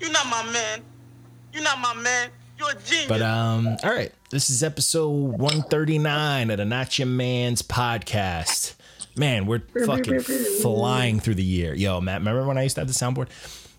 You're 0.00 0.12
not 0.12 0.26
my 0.28 0.44
man. 0.52 0.84
You're 1.52 1.64
not 1.64 1.80
my 1.80 1.92
man. 1.92 2.30
You're 2.56 2.70
a 2.70 2.74
genius. 2.74 3.08
But 3.08 3.20
um, 3.20 3.76
all 3.82 3.90
right, 3.90 4.12
this 4.30 4.48
is 4.48 4.62
episode 4.62 5.08
139 5.10 6.50
of 6.50 6.56
the 6.58 6.64
Not 6.64 7.00
Your 7.00 7.08
Man's 7.08 7.62
podcast. 7.62 8.74
Man, 9.16 9.46
we're 9.46 9.62
fucking 9.86 10.20
flying 10.20 11.18
through 11.18 11.34
the 11.34 11.42
year. 11.42 11.74
Yo, 11.74 12.00
Matt, 12.00 12.20
remember 12.20 12.46
when 12.46 12.56
I 12.56 12.62
used 12.62 12.76
to 12.76 12.82
have 12.82 12.86
the 12.86 12.94
soundboard? 12.94 13.26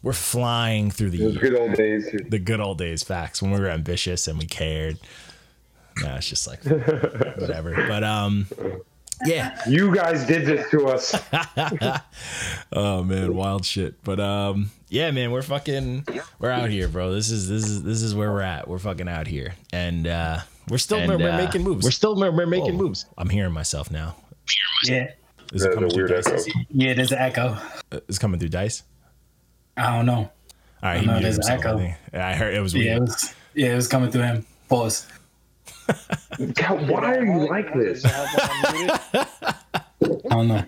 We're 0.04 0.12
flying 0.12 0.92
through 0.92 1.12
the 1.12 1.20
Those 1.20 1.34
year. 1.36 1.42
good 1.52 1.56
old 1.58 1.74
days. 1.76 2.10
The 2.28 2.40
good 2.40 2.60
old 2.60 2.80
days, 2.80 3.02
facts, 3.02 3.42
when 3.42 3.52
we 3.52 3.60
were 3.62 3.70
ambitious 3.70 4.28
and 4.28 4.38
we 4.38 4.46
cared. 4.46 5.00
Nah, 6.02 6.18
it's 6.18 6.28
just 6.28 6.48
like 6.48 6.62
whatever. 6.66 7.76
But 7.88 8.04
um, 8.04 8.46
yeah. 9.26 9.60
You 9.68 9.94
guys 9.94 10.26
did 10.26 10.46
this 10.46 10.70
to 10.72 10.88
us. 10.88 11.16
Oh 12.72 13.04
man, 13.04 13.34
wild 13.34 13.66
shit. 13.66 14.02
But 14.04 14.20
um, 14.20 14.72
yeah, 14.90 15.10
man, 15.12 15.32
we're 15.32 15.42
fucking, 15.42 16.06
we're 16.40 16.52
out 16.52 16.70
here, 16.70 16.88
bro. 16.88 17.12
This 17.12 17.32
is 17.32 17.50
this 17.50 17.64
is 17.66 17.82
this 17.84 18.02
is 18.04 18.14
where 18.14 18.32
we're 18.32 18.42
at. 18.42 18.68
We're 18.68 18.78
fucking 18.80 19.08
out 19.10 19.26
here, 19.28 19.56
and 19.74 20.06
uh, 20.06 20.40
we're 20.70 20.78
still 20.78 21.00
And, 21.00 21.10
we're, 21.10 21.18
we're 21.18 21.32
uh, 21.32 21.38
making 21.38 21.64
moves. 21.64 21.84
We're 21.84 21.92
still 21.92 22.16
we're, 22.16 22.32
we're 22.32 22.46
making 22.46 22.78
Whoa, 22.78 22.84
moves. 22.86 23.06
I'm 23.18 23.30
hearing 23.30 23.54
myself 23.54 23.90
now. 23.90 24.16
Yeah, 24.86 25.12
Is 25.52 25.66
it 25.66 25.74
coming 25.74 25.90
through 25.90 26.08
weird 26.10 26.24
dice? 26.24 26.48
echo. 26.48 26.60
yeah. 26.72 26.94
There's 26.94 27.12
an 27.12 27.18
echo. 27.20 27.58
Uh, 27.92 28.00
It's 28.08 28.20
coming 28.20 28.40
through 28.40 28.50
dice. 28.50 28.84
I 29.78 29.96
don't 29.96 30.06
know. 30.06 30.14
All 30.14 30.30
right, 30.84 31.02
he 31.02 31.08
know, 31.08 31.20
there's 31.20 31.38
an 31.40 31.50
himself. 31.50 31.82
I, 31.82 31.98
echo. 32.14 32.18
I 32.20 32.36
heard 32.36 32.54
it 32.54 32.62
was 32.62 32.74
Yeah, 32.74 32.98
it 32.98 33.02
was. 33.02 33.36
Yeah, 33.56 33.74
it 33.74 33.76
was 33.76 33.88
coming 33.88 34.12
through 34.12 34.24
him. 34.24 34.46
Pause. 34.70 35.08
God, 36.54 36.90
why 36.90 37.16
are 37.16 37.26
you 37.26 37.48
like 37.48 37.74
this? 37.74 38.04
I 38.06 39.56
don't 40.30 40.48
know. 40.48 40.64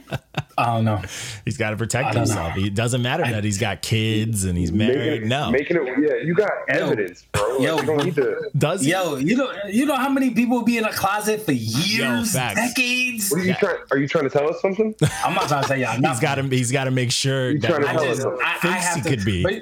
I 0.58 0.66
don't 0.76 0.86
know. 0.86 1.02
He's 1.46 1.58
got 1.58 1.72
to 1.72 1.78
protect 1.78 2.10
I 2.10 2.14
don't 2.14 2.28
know. 2.28 2.36
himself. 2.44 2.58
It 2.58 2.76
doesn't 2.76 3.02
matter 3.02 3.24
that 3.24 3.44
he's 3.44 3.58
got 3.58 3.82
kids 3.82 4.44
and 4.44 4.58
he's 4.58 4.72
married. 4.72 4.98
Making 4.98 5.24
it, 5.24 5.28
No, 5.28 5.52
making 5.52 5.78
it. 5.78 5.84
Yeah, 6.00 6.26
you 6.26 6.36
got 6.36 6.52
evidence, 6.68 7.26
bro. 7.32 7.58
Like, 7.58 7.62
yo, 7.62 7.78
you 7.78 7.86
don't 7.86 8.06
need 8.06 8.16
to. 8.16 8.50
does 8.58 8.84
he? 8.84 8.92
Yo, 8.92 9.16
you 9.16 9.36
know, 9.38 9.52
you 9.70 9.86
know 9.86 9.96
how 9.96 10.10
many 10.10 10.32
people 10.32 10.62
be 10.64 10.78
in 10.78 10.86
a 10.86 10.92
closet 10.94 11.42
for 11.42 11.54
years, 11.54 12.34
facts. 12.34 12.56
decades. 12.74 13.32
What 13.32 13.42
are 13.42 13.46
you 13.46 13.54
trying? 13.56 13.78
Are 13.92 13.98
you 13.98 14.08
trying 14.08 14.26
to 14.26 14.30
tell 14.30 14.50
us 14.50 14.62
something? 14.62 14.94
I'm 15.24 15.34
not 15.34 15.48
trying 15.48 15.62
to 15.64 15.68
say 15.70 15.82
y'all. 15.82 15.94
He's 16.10 16.20
got 16.20 16.36
to. 16.36 16.44
He's 16.44 16.72
got 16.72 16.84
to 16.84 16.92
make 16.92 17.12
sure 17.12 17.52
You 17.52 17.60
to 17.62 17.68
that 17.68 17.88
I 17.88 17.94
tell 17.94 18.04
he 18.04 18.10
us 18.10 18.18
just. 18.18 18.28
I, 18.28 18.56
I 18.56 18.60
thinks 18.60 18.86
have 18.86 18.96
he 18.98 19.02
to, 19.04 19.10
could 19.10 19.26
be. 19.26 19.44
but 19.44 19.54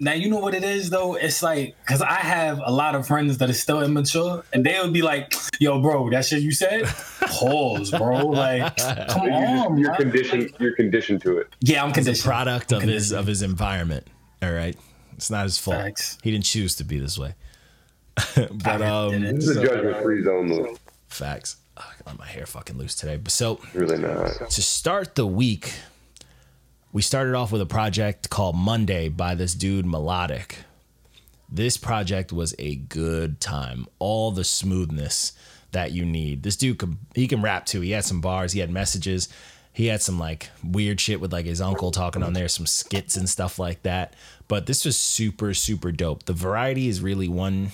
now 0.00 0.12
you 0.14 0.28
know 0.30 0.38
what 0.38 0.54
it 0.54 0.64
is 0.64 0.90
though. 0.90 1.14
It's 1.14 1.42
like 1.42 1.76
because 1.84 2.00
I 2.02 2.14
have 2.14 2.60
a 2.64 2.72
lot 2.72 2.94
of 2.94 3.06
friends 3.06 3.38
that 3.38 3.48
are 3.50 3.52
still 3.54 3.82
immature, 3.82 4.42
and 4.52 4.64
they 4.66 4.78
would 4.80 4.92
be 4.92 5.02
like, 5.02 5.32
"Yo, 5.60 5.80
bro, 5.80 6.10
that 6.10 6.24
shit 6.24 6.42
you 6.42 6.52
said, 6.52 6.84
pause, 7.20 7.90
bro. 7.90 8.26
Like, 8.26 8.76
come 9.08 9.26
You 9.26 9.32
on, 9.32 9.76
you're 9.78 9.90
man. 9.90 9.96
conditioned. 10.00 10.52
You're 10.58 10.74
conditioned 10.74 11.20
to 11.22 11.38
it. 11.38 11.48
Yeah, 11.60 11.82
I'm 11.82 11.88
He's 11.90 11.98
a 11.98 12.00
conditioned. 12.00 12.24
product 12.24 12.72
of 12.72 12.82
his 12.82 13.12
of 13.12 13.26
his 13.26 13.42
environment. 13.42 14.06
All 14.42 14.50
right, 14.52 14.76
it's 15.12 15.30
not 15.30 15.44
his 15.44 15.58
fault. 15.58 15.76
Facts. 15.76 16.18
He 16.22 16.30
didn't 16.30 16.44
choose 16.44 16.76
to 16.76 16.84
be 16.84 16.98
this 16.98 17.18
way. 17.18 17.34
but 18.34 18.82
I 18.82 18.88
um. 18.88 19.20
This 19.20 19.48
is 19.48 19.56
a 19.56 19.64
judgment-free 19.66 20.24
zone, 20.24 20.48
though. 20.48 20.76
facts. 21.08 21.56
Ugh, 21.76 21.84
I 21.88 22.02
got 22.10 22.18
my 22.18 22.26
hair 22.26 22.46
fucking 22.46 22.76
loose 22.76 22.94
today. 22.94 23.16
But 23.16 23.32
so 23.32 23.60
Really 23.74 23.98
not. 23.98 24.50
to 24.50 24.62
start 24.62 25.14
the 25.14 25.26
week, 25.26 25.72
we 26.92 27.02
started 27.02 27.34
off 27.34 27.52
with 27.52 27.60
a 27.60 27.66
project 27.66 28.30
called 28.30 28.56
Monday 28.56 29.08
by 29.08 29.34
this 29.34 29.54
dude 29.54 29.86
Melodic. 29.86 30.58
This 31.48 31.76
project 31.76 32.32
was 32.32 32.54
a 32.58 32.76
good 32.76 33.40
time. 33.40 33.86
All 33.98 34.30
the 34.30 34.44
smoothness 34.44 35.32
that 35.72 35.92
you 35.92 36.04
need. 36.04 36.42
This 36.42 36.56
dude 36.56 36.78
can 36.78 36.98
he 37.14 37.28
can 37.28 37.42
rap 37.42 37.66
too. 37.66 37.80
He 37.80 37.92
had 37.92 38.04
some 38.04 38.20
bars, 38.20 38.52
he 38.52 38.60
had 38.60 38.70
messages. 38.70 39.28
He 39.72 39.86
had 39.86 40.02
some 40.02 40.18
like 40.18 40.50
weird 40.64 41.00
shit 41.00 41.20
with 41.20 41.32
like 41.32 41.46
his 41.46 41.60
uncle 41.60 41.92
talking 41.92 42.24
on 42.24 42.32
there, 42.32 42.48
some 42.48 42.66
skits 42.66 43.16
and 43.16 43.28
stuff 43.28 43.58
like 43.58 43.82
that. 43.84 44.14
But 44.48 44.66
this 44.66 44.84
was 44.84 44.96
super 44.96 45.54
super 45.54 45.92
dope. 45.92 46.24
The 46.24 46.32
variety 46.32 46.88
is 46.88 47.00
really 47.00 47.28
one 47.28 47.70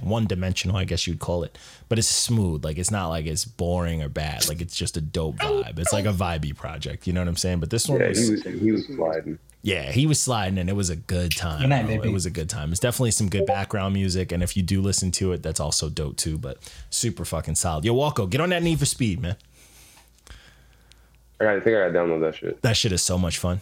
one 0.00 0.26
dimensional, 0.26 0.76
I 0.76 0.84
guess 0.84 1.06
you'd 1.06 1.18
call 1.20 1.42
it. 1.44 1.56
But 1.88 1.98
it's 1.98 2.08
smooth. 2.08 2.64
Like 2.64 2.78
it's 2.78 2.90
not 2.90 3.08
like 3.08 3.26
it's 3.26 3.44
boring 3.44 4.02
or 4.02 4.08
bad. 4.08 4.48
Like 4.48 4.60
it's 4.60 4.74
just 4.74 4.96
a 4.96 5.00
dope 5.00 5.36
vibe. 5.36 5.78
It's 5.78 5.92
like 5.92 6.06
a 6.06 6.12
vibey 6.12 6.56
project. 6.56 7.06
You 7.06 7.12
know 7.12 7.20
what 7.20 7.28
I'm 7.28 7.36
saying? 7.36 7.60
But 7.60 7.70
this 7.70 7.88
one 7.88 8.00
Yeah, 8.00 8.08
was, 8.08 8.18
he 8.26 8.30
was. 8.32 8.42
He 8.44 8.72
was 8.72 8.86
sliding. 8.86 9.38
yeah, 9.62 9.92
he 9.92 10.06
was 10.06 10.20
sliding 10.20 10.58
and 10.58 10.70
it 10.70 10.72
was 10.74 10.88
a 10.90 10.96
good 10.96 11.36
time. 11.36 11.60
Good 11.60 11.68
night, 11.68 11.90
It 12.04 12.10
was 12.12 12.24
a 12.26 12.30
good 12.30 12.48
time. 12.48 12.70
It's 12.70 12.80
definitely 12.80 13.10
some 13.10 13.28
good 13.28 13.44
background 13.46 13.92
music. 13.94 14.32
And 14.32 14.42
if 14.42 14.56
you 14.56 14.62
do 14.62 14.80
listen 14.80 15.10
to 15.12 15.32
it, 15.32 15.42
that's 15.42 15.60
also 15.60 15.88
dope 15.90 16.16
too. 16.16 16.38
But 16.38 16.58
super 16.90 17.24
fucking 17.24 17.56
solid. 17.56 17.84
Yo, 17.84 17.94
Walko, 17.94 18.28
get 18.30 18.40
on 18.40 18.48
that 18.50 18.62
Need 18.62 18.78
for 18.78 18.86
Speed, 18.86 19.20
man. 19.20 19.36
I, 21.40 21.44
gotta- 21.44 21.56
I 21.56 21.60
think 21.60 21.76
I 21.76 21.88
gotta 21.88 21.92
download 21.98 22.20
that 22.22 22.34
shit. 22.36 22.62
That 22.62 22.76
shit 22.76 22.92
is 22.92 23.02
so 23.02 23.18
much 23.18 23.36
fun. 23.38 23.60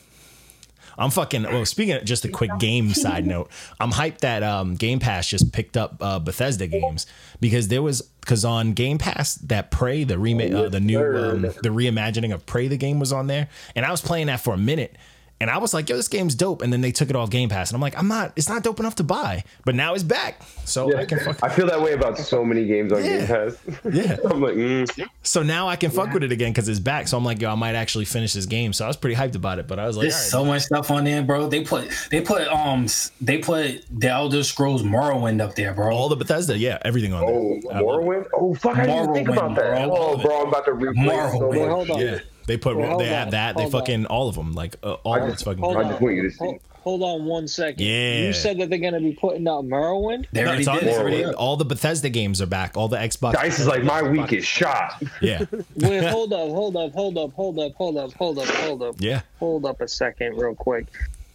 I'm 1.00 1.10
fucking. 1.10 1.44
Well, 1.44 1.64
speaking 1.64 1.94
of 1.94 2.04
just 2.04 2.26
a 2.26 2.28
quick 2.28 2.50
game 2.58 2.90
side 2.94 3.26
note, 3.26 3.50
I'm 3.80 3.90
hyped 3.90 4.18
that 4.18 4.42
um, 4.42 4.76
Game 4.76 5.00
Pass 5.00 5.26
just 5.26 5.50
picked 5.52 5.76
up 5.76 5.96
uh, 6.00 6.18
Bethesda 6.18 6.66
games 6.66 7.06
because 7.40 7.68
there 7.68 7.82
was 7.82 8.02
because 8.20 8.44
on 8.44 8.74
Game 8.74 8.98
Pass 8.98 9.36
that 9.36 9.70
Prey 9.70 10.04
the 10.04 10.18
remake, 10.18 10.52
uh, 10.52 10.68
the 10.68 10.78
new 10.78 11.00
um, 11.00 11.42
the 11.42 11.70
reimagining 11.70 12.34
of 12.34 12.44
Prey 12.44 12.68
the 12.68 12.76
game 12.76 13.00
was 13.00 13.12
on 13.12 13.26
there, 13.28 13.48
and 13.74 13.86
I 13.86 13.90
was 13.90 14.02
playing 14.02 14.26
that 14.26 14.40
for 14.40 14.52
a 14.52 14.58
minute. 14.58 14.94
And 15.40 15.48
I 15.50 15.56
was 15.58 15.72
like, 15.72 15.88
"Yo, 15.88 15.96
this 15.96 16.08
game's 16.08 16.34
dope." 16.34 16.60
And 16.60 16.70
then 16.72 16.82
they 16.82 16.92
took 16.92 17.08
it 17.08 17.16
off 17.16 17.30
Game 17.30 17.48
Pass, 17.48 17.70
and 17.70 17.74
I'm 17.76 17.80
like, 17.80 17.96
"I'm 17.98 18.08
not. 18.08 18.32
It's 18.36 18.48
not 18.48 18.62
dope 18.62 18.78
enough 18.78 18.96
to 18.96 19.04
buy." 19.04 19.44
But 19.64 19.74
now 19.74 19.94
it's 19.94 20.02
back, 20.02 20.42
so 20.66 20.94
I 20.96 21.06
can 21.06 21.18
fuck. 21.20 21.38
I 21.42 21.48
feel 21.48 21.66
that 21.66 21.80
way 21.80 21.92
about 21.94 22.18
so 22.18 22.44
many 22.44 22.66
games 22.66 22.92
on 22.92 23.02
Yeah. 23.04 23.18
Game 23.18 23.26
Pass. 23.26 23.56
Yeah. 23.92 24.16
I'm 24.30 24.40
like, 24.42 24.54
mm, 24.54 25.08
So 25.22 25.42
now 25.42 25.68
I 25.68 25.76
can 25.76 25.90
fuck 25.90 26.12
with 26.12 26.22
it 26.24 26.30
again 26.32 26.52
because 26.52 26.68
it's 26.68 26.78
back. 26.78 27.08
So 27.08 27.16
I'm 27.16 27.24
like, 27.24 27.40
"Yo, 27.40 27.50
I 27.50 27.54
might 27.54 27.74
actually 27.74 28.04
finish 28.04 28.32
this 28.34 28.44
game." 28.46 28.72
So 28.74 28.84
I 28.84 28.88
was 28.88 28.96
pretty 28.98 29.16
hyped 29.16 29.34
about 29.34 29.58
it. 29.58 29.66
But 29.66 29.78
I 29.78 29.86
was 29.86 29.96
like, 29.96 30.04
There's 30.10 30.34
"All 30.34 30.44
right, 30.44 30.44
so 30.44 30.44
much 30.44 30.62
stuff 30.84 30.90
on 30.90 31.04
there, 31.04 31.22
bro. 31.22 31.48
They 31.48 31.64
put 31.64 31.88
they 32.10 32.20
put 32.20 32.46
um 32.48 32.86
they 33.22 33.38
put 33.38 33.84
the 33.90 34.08
Elder 34.10 34.42
Scrolls 34.44 34.82
Morrowind 34.82 35.40
up 35.40 35.54
there, 35.54 35.72
bro. 35.72 35.90
all 35.94 36.08
the 36.10 36.16
Bethesda, 36.16 36.58
yeah, 36.58 36.78
everything 36.82 37.14
on 37.14 37.24
there." 37.24 37.34
oh, 37.34 37.60
I 37.72 37.80
love 37.80 37.80
it. 37.80 37.84
Morrowind. 38.06 38.26
Oh, 38.34 38.54
fuck! 38.54 38.76
I 38.76 38.86
didn't 38.86 39.02
even 39.04 39.14
think 39.14 39.28
about 39.30 39.54
that. 39.56 39.86
bro. 39.88 39.96
Oh, 39.96 40.16
bro, 40.18 40.42
I'm 40.42 40.48
about 40.48 40.66
to 40.66 40.72
replay 40.72 41.26
it 41.28 41.32
so 41.32 41.38
Morrowind. 41.40 41.68
Hold 41.70 41.90
on. 41.92 42.00
Yeah, 42.00 42.18
they 42.50 42.56
put 42.56 42.76
Well, 42.76 42.98
they 42.98 43.06
have 43.06 43.28
on, 43.28 43.30
that. 43.30 43.56
They 43.56 43.62
hold 43.62 43.74
on. 43.74 43.80
fucking 43.80 44.06
all 44.06 44.28
of 44.28 44.34
them, 44.34 44.52
like 44.52 44.76
uh, 44.82 44.94
all 45.04 45.14
I 45.14 45.18
of 45.20 45.24
just- 45.26 45.34
it's 45.34 45.42
fucking. 45.44 45.62
Hold 45.62 45.76
on. 45.76 45.88
just 45.88 46.00
want 46.00 46.14
you 46.16 46.22
to 46.22 46.30
see. 46.30 46.36
Hold, 46.38 46.60
hold 46.72 47.02
on 47.02 47.24
one 47.26 47.46
second. 47.46 47.84
Yeah. 47.86 48.26
You 48.26 48.32
said 48.32 48.58
that 48.58 48.70
they're 48.70 48.78
going 48.78 48.94
to 48.94 49.00
be 49.00 49.12
putting 49.12 49.46
out 49.46 49.64
Morrowind? 49.66 50.26
they 50.32 50.40
No, 50.42 50.48
already 50.48 50.64
it's 50.64 50.80
did 50.84 50.88
already. 50.98 51.24
All 51.26 51.56
the 51.56 51.64
Bethesda 51.64 52.08
games 52.08 52.40
are 52.42 52.46
back. 52.46 52.76
All 52.76 52.88
the 52.88 52.96
Xbox. 52.96 53.34
Dice 53.34 53.60
is 53.60 53.66
like 53.66 53.84
my 53.84 54.02
week 54.02 54.32
is 54.32 54.44
shot. 54.44 55.02
Yeah, 55.22 55.44
Wait, 55.76 56.04
hold 56.04 56.32
up, 56.32 56.48
hold 56.48 56.76
up, 56.76 56.92
hold 56.92 57.16
up, 57.18 57.32
hold 57.34 57.58
up, 57.58 57.72
hold 57.74 57.96
up, 57.98 58.12
hold 58.14 58.38
up, 58.38 58.46
hold 58.48 58.82
up. 58.82 58.96
yeah. 58.98 59.20
Hold 59.38 59.64
up 59.66 59.80
a 59.80 59.88
second, 59.88 60.36
real 60.36 60.54
quick. 60.54 60.86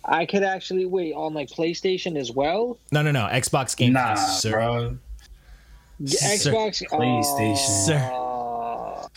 I 0.03 0.25
could 0.25 0.43
actually 0.43 0.85
wait 0.85 1.13
on 1.13 1.33
like 1.33 1.49
PlayStation 1.49 2.17
as 2.17 2.31
well. 2.31 2.77
No, 2.91 3.01
no, 3.01 3.11
no. 3.11 3.21
Xbox 3.31 3.75
Game 3.77 3.93
Nah, 3.93 4.15
Pass, 4.15 4.41
sir. 4.41 4.51
bro. 4.51 4.97
Sir. 6.05 6.51
Xbox, 6.51 6.83
PlayStation. 6.89 7.85
Sir. 7.85 8.24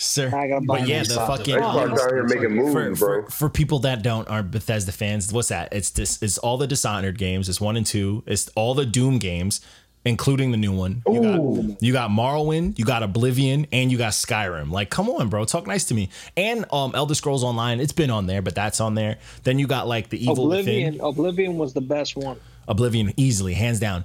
Sir. 0.01 0.29
I 0.29 0.47
gotta 0.47 0.65
buy 0.65 0.79
But 0.79 0.89
yeah, 0.89 1.03
the 1.03 1.15
fucking 1.15 1.57
Xbox 1.57 1.99
out 1.99 2.13
here 2.13 2.23
making 2.23 2.53
moves, 2.55 2.73
for, 2.73 2.95
bro. 2.95 3.23
for, 3.25 3.31
for 3.31 3.51
people 3.51 3.81
that 3.81 4.01
don't 4.03 4.29
aren't 4.29 4.53
Bethesda 4.53 4.93
fans, 4.93 5.33
what's 5.33 5.49
that? 5.49 5.73
It's 5.73 5.91
this. 5.91 6.23
It's 6.23 6.39
all 6.39 6.57
the 6.57 6.69
Dishonored 6.69 7.19
games. 7.19 7.49
It's 7.49 7.61
one 7.61 7.77
and 7.77 7.85
two. 7.85 8.23
It's 8.25 8.49
all 8.55 8.75
the 8.75 8.87
Doom 8.87 9.19
games, 9.19 9.61
including 10.05 10.53
the 10.53 10.57
new 10.57 10.73
one. 10.73 11.03
You 11.09 11.21
got 11.21 11.83
you 11.83 11.93
got 11.93 12.11
Morrowind, 12.11 12.79
you 12.79 12.85
got 12.85 13.03
Oblivion, 13.03 13.67
and 13.73 13.91
you 13.91 13.99
got 13.99 14.13
Skyrim. 14.13 14.71
Like, 14.71 14.89
come 14.89 15.11
on, 15.11 15.31
bro, 15.31 15.45
talk 15.45 15.67
nice 15.67 15.85
to 15.87 15.95
me. 15.95 16.11
And 16.37 16.65
um, 16.73 16.93
Elder 16.95 17.17
Scrolls 17.17 17.43
Online. 17.43 17.81
It's 17.81 17.93
been 17.93 18.11
on 18.11 18.27
there, 18.27 18.41
but 18.41 18.55
that's 18.55 18.81
on 18.81 18.95
there. 18.95 19.19
Then 19.43 19.59
you 19.59 19.67
got 19.67 19.89
like 19.89 20.11
the 20.11 20.23
Evil 20.23 20.45
Oblivion. 20.45 20.93
Within. 20.93 21.05
Oblivion 21.05 21.59
was 21.59 21.73
the 21.73 21.81
best 21.81 22.17
one. 22.17 22.39
Oblivion 22.69 23.13
easily, 23.17 23.55
hands 23.55 23.81
down. 23.81 24.05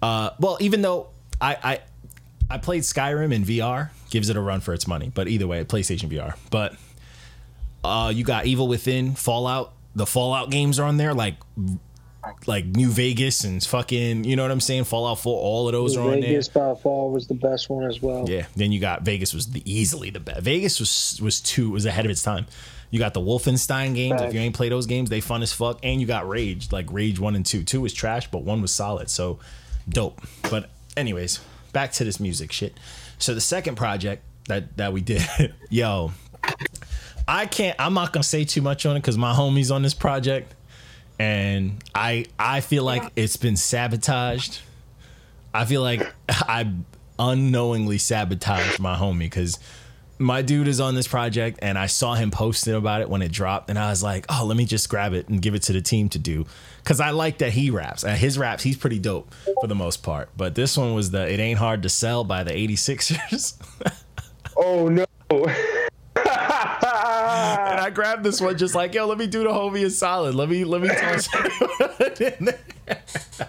Uh, 0.00 0.30
well, 0.38 0.56
even 0.60 0.82
though 0.82 1.08
I, 1.40 1.56
I 1.64 1.80
I 2.52 2.58
played 2.58 2.82
Skyrim 2.82 3.32
in 3.32 3.44
VR, 3.44 3.90
gives 4.10 4.28
it 4.28 4.36
a 4.36 4.40
run 4.40 4.60
for 4.60 4.74
its 4.74 4.86
money. 4.86 5.10
But 5.14 5.26
either 5.26 5.46
way, 5.46 5.64
PlayStation 5.64 6.10
VR. 6.10 6.36
But 6.50 6.76
uh, 7.82 8.12
you 8.14 8.24
got 8.24 8.44
Evil 8.44 8.68
Within, 8.68 9.14
Fallout. 9.14 9.72
The 9.94 10.06
Fallout 10.06 10.50
games 10.50 10.78
are 10.78 10.84
on 10.84 10.98
there, 10.98 11.14
like 11.14 11.36
like 12.46 12.66
New 12.66 12.90
Vegas 12.90 13.44
and 13.44 13.62
fucking, 13.62 14.24
you 14.24 14.36
know 14.36 14.42
what 14.42 14.52
I'm 14.52 14.60
saying? 14.60 14.84
Fallout 14.84 15.18
4, 15.18 15.36
all 15.36 15.66
of 15.66 15.72
those 15.72 15.96
are 15.96 16.02
on 16.02 16.20
there. 16.20 16.30
Vegas 16.30 16.48
by 16.48 16.74
far 16.74 17.08
was 17.08 17.26
the 17.26 17.34
best 17.34 17.68
one 17.68 17.84
as 17.84 18.00
well. 18.00 18.28
Yeah. 18.28 18.46
Then 18.54 18.70
you 18.70 18.80
got 18.80 19.02
Vegas 19.02 19.34
was 19.34 19.48
the 19.50 19.62
easily 19.70 20.10
the 20.10 20.20
best. 20.20 20.42
Vegas 20.42 20.78
was 20.78 21.18
was 21.22 21.40
two 21.40 21.70
was 21.70 21.86
ahead 21.86 22.04
of 22.04 22.10
its 22.10 22.22
time. 22.22 22.46
You 22.90 22.98
got 22.98 23.14
the 23.14 23.20
Wolfenstein 23.20 23.94
games. 23.94 24.20
If 24.20 24.34
you 24.34 24.40
ain't 24.40 24.54
play 24.54 24.68
those 24.68 24.86
games, 24.86 25.08
they 25.08 25.20
fun 25.20 25.42
as 25.42 25.52
fuck. 25.52 25.78
And 25.82 25.98
you 26.00 26.06
got 26.06 26.28
Rage, 26.28 26.70
like 26.70 26.92
Rage 26.92 27.18
one 27.18 27.34
and 27.34 27.44
two. 27.44 27.64
Two 27.64 27.80
was 27.80 27.94
trash, 27.94 28.30
but 28.30 28.42
one 28.42 28.60
was 28.60 28.70
solid. 28.70 29.08
So 29.08 29.38
dope. 29.88 30.20
But 30.50 30.68
anyways, 30.94 31.40
back 31.72 31.92
to 31.92 32.04
this 32.04 32.20
music 32.20 32.52
shit. 32.52 32.76
So 33.18 33.34
the 33.34 33.40
second 33.40 33.76
project 33.76 34.22
that 34.48 34.76
that 34.76 34.92
we 34.92 35.00
did, 35.00 35.22
yo, 35.70 36.12
I 37.26 37.46
can't. 37.46 37.76
I'm 37.78 37.94
not 37.94 38.12
gonna 38.12 38.22
say 38.24 38.44
too 38.44 38.62
much 38.62 38.86
on 38.86 38.96
it 38.96 39.00
because 39.00 39.18
my 39.18 39.32
homies 39.32 39.74
on 39.74 39.82
this 39.82 39.94
project, 39.94 40.54
and 41.18 41.82
I 41.94 42.26
I 42.38 42.60
feel 42.60 42.84
like 42.84 43.04
it's 43.16 43.36
been 43.36 43.56
sabotaged. 43.56 44.60
I 45.54 45.64
feel 45.64 45.82
like 45.82 46.02
I 46.28 46.72
unknowingly 47.18 47.98
sabotaged 47.98 48.80
my 48.80 48.96
homie 48.96 49.20
because 49.20 49.58
my 50.18 50.42
dude 50.42 50.68
is 50.68 50.80
on 50.80 50.94
this 50.94 51.08
project 51.08 51.58
and 51.62 51.78
I 51.78 51.86
saw 51.86 52.14
him 52.14 52.30
posting 52.30 52.74
about 52.74 53.00
it 53.00 53.08
when 53.08 53.22
it 53.22 53.32
dropped 53.32 53.70
and 53.70 53.78
I 53.78 53.90
was 53.90 54.02
like, 54.02 54.24
oh, 54.28 54.44
let 54.46 54.56
me 54.56 54.64
just 54.64 54.88
grab 54.88 55.12
it 55.14 55.28
and 55.28 55.42
give 55.42 55.54
it 55.54 55.62
to 55.64 55.72
the 55.72 55.80
team 55.82 56.08
to 56.10 56.18
do 56.18 56.46
Cause 56.84 57.00
I 57.00 57.10
like 57.10 57.38
that 57.38 57.52
he 57.52 57.70
raps. 57.70 58.02
Uh, 58.04 58.10
his 58.14 58.36
raps, 58.38 58.62
he's 58.64 58.76
pretty 58.76 58.98
dope 58.98 59.32
for 59.60 59.66
the 59.68 59.74
most 59.74 60.02
part. 60.02 60.30
But 60.36 60.54
this 60.56 60.76
one 60.76 60.94
was 60.94 61.10
the 61.12 61.32
"It 61.32 61.38
Ain't 61.38 61.58
Hard 61.58 61.82
to 61.84 61.88
Sell" 61.88 62.24
by 62.24 62.42
the 62.44 62.52
86ers. 62.52 63.54
Oh 64.54 64.88
no. 64.88 65.06
and 65.30 65.50
I 67.80 67.90
grabbed 67.92 68.22
this 68.22 68.38
one 68.40 68.58
just 68.58 68.74
like, 68.74 68.92
yo, 68.94 69.06
let 69.06 69.16
me 69.16 69.26
do 69.26 69.42
the 69.44 69.48
homie 69.48 69.80
is 69.82 69.96
solid. 69.98 70.34
Let 70.34 70.50
me 70.50 70.64
let 70.64 70.82
me 70.82 70.88
toss 70.88 71.28
it 72.00 72.20
in 72.20 72.44
there. 72.44 73.02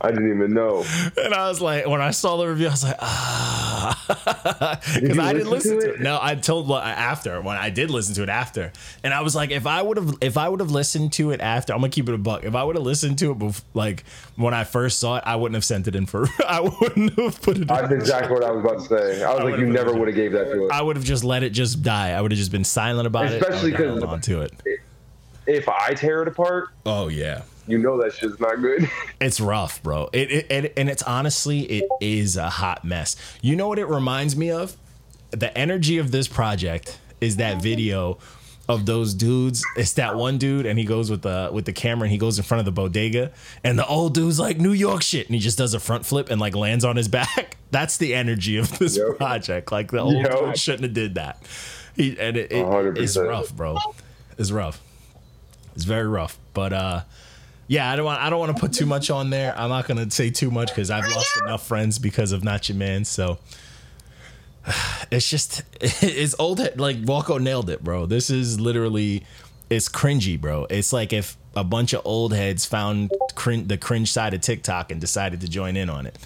I 0.00 0.08
didn't 0.10 0.34
even 0.34 0.52
know. 0.54 0.84
And 1.16 1.34
I 1.34 1.48
was 1.48 1.60
like, 1.60 1.86
when 1.86 2.00
I 2.00 2.10
saw 2.10 2.36
the 2.36 2.46
review, 2.48 2.66
I 2.68 2.70
was 2.70 2.84
like, 2.84 2.96
ah, 3.00 4.80
because 5.00 5.18
I 5.18 5.32
didn't 5.32 5.50
listen 5.50 5.76
to 5.80 5.86
to 5.86 5.92
it? 5.92 5.94
it. 5.96 6.00
No, 6.00 6.18
I 6.20 6.34
told 6.34 6.70
after 6.70 7.40
when 7.40 7.56
I 7.56 7.70
did 7.70 7.90
listen 7.90 8.14
to 8.16 8.22
it 8.22 8.28
after, 8.28 8.72
and 9.04 9.12
I 9.14 9.20
was 9.22 9.34
like, 9.34 9.50
if 9.50 9.66
I 9.66 9.82
would 9.82 9.96
have, 9.96 10.14
if 10.20 10.36
I 10.36 10.48
would 10.48 10.60
have 10.60 10.70
listened 10.70 11.12
to 11.14 11.30
it 11.30 11.40
after, 11.40 11.72
I'm 11.72 11.80
gonna 11.80 11.90
keep 11.90 12.08
it 12.08 12.14
a 12.14 12.18
buck. 12.18 12.44
If 12.44 12.54
I 12.54 12.64
would 12.64 12.76
have 12.76 12.84
listened 12.84 13.18
to 13.20 13.32
it, 13.32 13.38
bef- 13.38 13.62
like 13.74 14.04
when 14.36 14.54
I 14.54 14.64
first 14.64 14.98
saw 15.00 15.16
it, 15.16 15.24
I 15.26 15.36
wouldn't 15.36 15.54
have 15.54 15.64
sent 15.64 15.88
it 15.88 15.94
in 15.94 16.06
for. 16.06 16.26
I 16.46 16.60
wouldn't 16.60 17.18
have 17.18 17.40
put 17.42 17.58
it. 17.58 17.68
That's 17.68 17.92
exactly 17.92 18.32
what 18.34 18.44
I 18.44 18.50
was 18.50 18.64
about 18.64 18.80
to 18.80 18.86
say. 18.88 19.22
I 19.24 19.30
was 19.30 19.36
like, 19.38 19.44
would've 19.44 19.60
you 19.60 19.66
never 19.72 19.92
would 19.94 20.08
have 20.08 20.16
gave 20.16 20.32
that 20.32 20.44
to 20.52 20.66
us. 20.66 20.70
I 20.72 20.82
would 20.82 20.96
have 20.96 21.04
just 21.04 21.24
let 21.24 21.42
it 21.42 21.50
just 21.50 21.82
die. 21.82 22.10
I 22.10 22.20
would 22.20 22.32
have 22.32 22.38
just 22.38 22.52
been 22.52 22.64
silent 22.64 23.06
about 23.06 23.26
it. 23.26 23.40
Especially 23.42 23.72
it. 23.72 23.76
'cause- 23.76 23.98
hold 24.00 24.04
on 24.04 24.20
to 24.22 24.42
it. 24.42 24.52
If 25.46 25.68
I 25.68 25.94
tear 25.94 26.22
it 26.22 26.28
apart, 26.28 26.68
Oh 26.86 27.08
yeah. 27.08 27.42
You 27.70 27.78
know 27.78 28.00
that 28.02 28.12
shit's 28.14 28.38
not 28.40 28.60
good. 28.60 28.88
It's 29.20 29.40
rough, 29.40 29.82
bro. 29.82 30.08
It, 30.12 30.30
it, 30.30 30.46
and 30.50 30.70
and 30.76 30.88
it's 30.90 31.02
honestly 31.02 31.60
it 31.60 31.84
is 32.00 32.36
a 32.36 32.48
hot 32.48 32.84
mess. 32.84 33.16
You 33.42 33.54
know 33.56 33.68
what 33.68 33.78
it 33.78 33.86
reminds 33.86 34.34
me 34.36 34.50
of? 34.50 34.76
The 35.30 35.56
energy 35.56 35.98
of 35.98 36.10
this 36.10 36.26
project 36.26 36.98
is 37.20 37.36
that 37.36 37.60
video 37.62 38.18
of 38.68 38.86
those 38.86 39.14
dudes. 39.14 39.62
It's 39.76 39.92
that 39.94 40.16
one 40.16 40.38
dude, 40.38 40.64
and 40.64 40.78
he 40.78 40.84
goes 40.84 41.10
with 41.10 41.22
the 41.22 41.50
with 41.52 41.64
the 41.66 41.72
camera, 41.72 42.04
and 42.04 42.12
he 42.12 42.18
goes 42.18 42.38
in 42.38 42.44
front 42.44 42.60
of 42.60 42.64
the 42.64 42.72
bodega, 42.72 43.30
and 43.62 43.78
the 43.78 43.86
old 43.86 44.14
dude's 44.14 44.38
like 44.40 44.58
New 44.58 44.72
York 44.72 45.02
shit, 45.02 45.26
and 45.26 45.34
he 45.34 45.40
just 45.40 45.58
does 45.58 45.74
a 45.74 45.80
front 45.80 46.06
flip 46.06 46.30
and 46.30 46.40
like 46.40 46.56
lands 46.56 46.84
on 46.84 46.96
his 46.96 47.08
back. 47.18 47.56
That's 47.70 47.96
the 47.98 48.14
energy 48.14 48.56
of 48.56 48.78
this 48.78 48.96
Yep. 48.96 49.18
project. 49.18 49.70
Like 49.70 49.90
the 49.90 49.98
old 50.00 50.14
Yep. 50.14 50.38
dude 50.38 50.58
shouldn't 50.58 50.82
have 50.84 50.94
did 50.94 51.14
that. 51.16 51.42
He 51.94 52.18
and 52.18 52.36
it, 52.36 52.50
it- 52.52 52.98
it's 52.98 53.16
rough, 53.16 53.54
bro. 53.54 53.76
It's 54.38 54.50
rough. 54.50 54.80
It's 55.74 55.84
very 55.84 56.08
rough, 56.08 56.38
but 56.54 56.72
uh. 56.72 57.00
Yeah, 57.70 57.88
I 57.88 57.94
don't 57.94 58.04
want. 58.04 58.20
I 58.20 58.30
don't 58.30 58.40
want 58.40 58.56
to 58.56 58.60
put 58.60 58.72
too 58.72 58.84
much 58.84 59.10
on 59.10 59.30
there. 59.30 59.56
I'm 59.56 59.68
not 59.68 59.86
gonna 59.86 60.10
say 60.10 60.28
too 60.28 60.50
much 60.50 60.70
because 60.70 60.90
I've 60.90 61.06
lost 61.06 61.36
enough 61.40 61.64
friends 61.64 62.00
because 62.00 62.32
of 62.32 62.42
not 62.42 62.68
your 62.68 62.76
man. 62.76 63.04
So 63.04 63.38
it's 65.12 65.30
just 65.30 65.62
it's 65.80 66.34
old. 66.40 66.58
Like 66.76 66.96
Walko 67.02 67.40
nailed 67.40 67.70
it, 67.70 67.84
bro. 67.84 68.06
This 68.06 68.28
is 68.28 68.58
literally 68.58 69.22
it's 69.70 69.88
cringy, 69.88 70.38
bro. 70.38 70.66
It's 70.68 70.92
like 70.92 71.12
if 71.12 71.36
a 71.54 71.62
bunch 71.62 71.92
of 71.92 72.02
old 72.04 72.34
heads 72.34 72.66
found 72.66 73.12
crin- 73.36 73.68
the 73.68 73.78
cringe 73.78 74.10
side 74.10 74.34
of 74.34 74.40
TikTok 74.40 74.90
and 74.90 75.00
decided 75.00 75.40
to 75.42 75.48
join 75.48 75.76
in 75.76 75.88
on 75.88 76.06
it. 76.06 76.18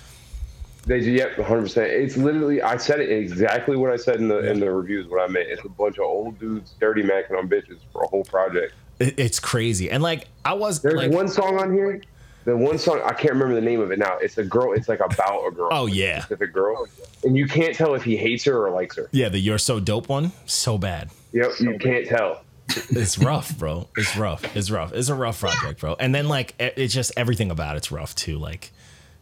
They 0.87 1.01
do, 1.01 1.11
yep, 1.11 1.37
100. 1.37 1.61
percent 1.61 1.91
It's 1.91 2.17
literally, 2.17 2.63
I 2.63 2.79
said 2.79 3.01
it 3.01 3.11
exactly 3.11 3.77
what 3.77 3.91
I 3.91 3.97
said 3.97 4.17
in 4.17 4.29
the 4.29 4.51
in 4.51 4.61
the 4.61 4.73
reviews. 4.73 5.09
What 5.09 5.23
I 5.23 5.31
meant, 5.31 5.51
it's 5.51 5.65
a 5.67 5.69
bunch 5.69 5.99
of 5.99 6.05
old 6.05 6.39
dudes 6.39 6.73
dirty 6.81 7.03
macking 7.03 7.37
on 7.37 7.51
bitches 7.51 7.81
for 7.93 8.03
a 8.05 8.07
whole 8.07 8.25
project. 8.25 8.73
It- 8.99 9.19
It's 9.19 9.41
crazy, 9.41 9.91
and 9.91 10.03
like 10.03 10.29
I 10.45 10.55
was 10.55 10.81
There's 10.83 10.95
like, 10.95 11.11
one 11.11 11.29
song 11.29 11.59
on 11.59 11.73
here. 11.73 12.01
The 12.45 12.55
one 12.55 12.77
song 12.77 13.01
I 13.03 13.15
can't 13.15 13.33
remember 13.33 13.55
the 13.55 13.63
name 13.63 13.81
of 13.81 13.91
it 13.91 13.99
now. 13.99 14.19
It's 14.19 14.37
a 14.37 14.45
girl. 14.45 14.75
It's 14.75 14.87
like 14.89 15.01
about 15.01 15.47
a 15.47 15.51
girl. 15.51 15.69
Oh, 15.73 15.87
yeah. 15.87 16.21
specific 16.21 16.53
girl, 16.53 16.87
and 17.25 17.37
you 17.37 17.47
can't 17.47 17.75
tell 17.75 17.95
if 17.95 18.03
he 18.05 18.17
hates 18.17 18.45
her 18.45 18.67
or 18.67 18.71
likes 18.71 18.97
her. 18.97 19.09
yeah, 19.13 19.31
the 19.31 19.39
"You're 19.39 19.57
So 19.59 19.81
Dope" 19.81 20.09
one, 20.11 20.33
so 20.45 20.77
bad. 20.77 21.11
Yep, 21.33 21.53
you 21.61 21.79
can't 21.79 22.07
tell. 22.07 22.43
It's 22.91 23.19
rough, 23.19 23.57
bro. 23.59 23.89
It's 23.97 24.17
rough. 24.17 24.57
It's 24.57 24.71
rough. 24.71 24.93
It's 24.93 25.09
a 25.11 25.15
rough 25.15 25.41
project, 25.41 25.81
bro. 25.81 25.97
And 25.99 26.15
then 26.15 26.29
like 26.29 26.55
it's 26.59 26.93
just 26.95 27.13
everything 27.17 27.51
about 27.51 27.77
it's 27.77 27.91
rough 27.93 28.15
too. 28.15 28.39
Like, 28.39 28.73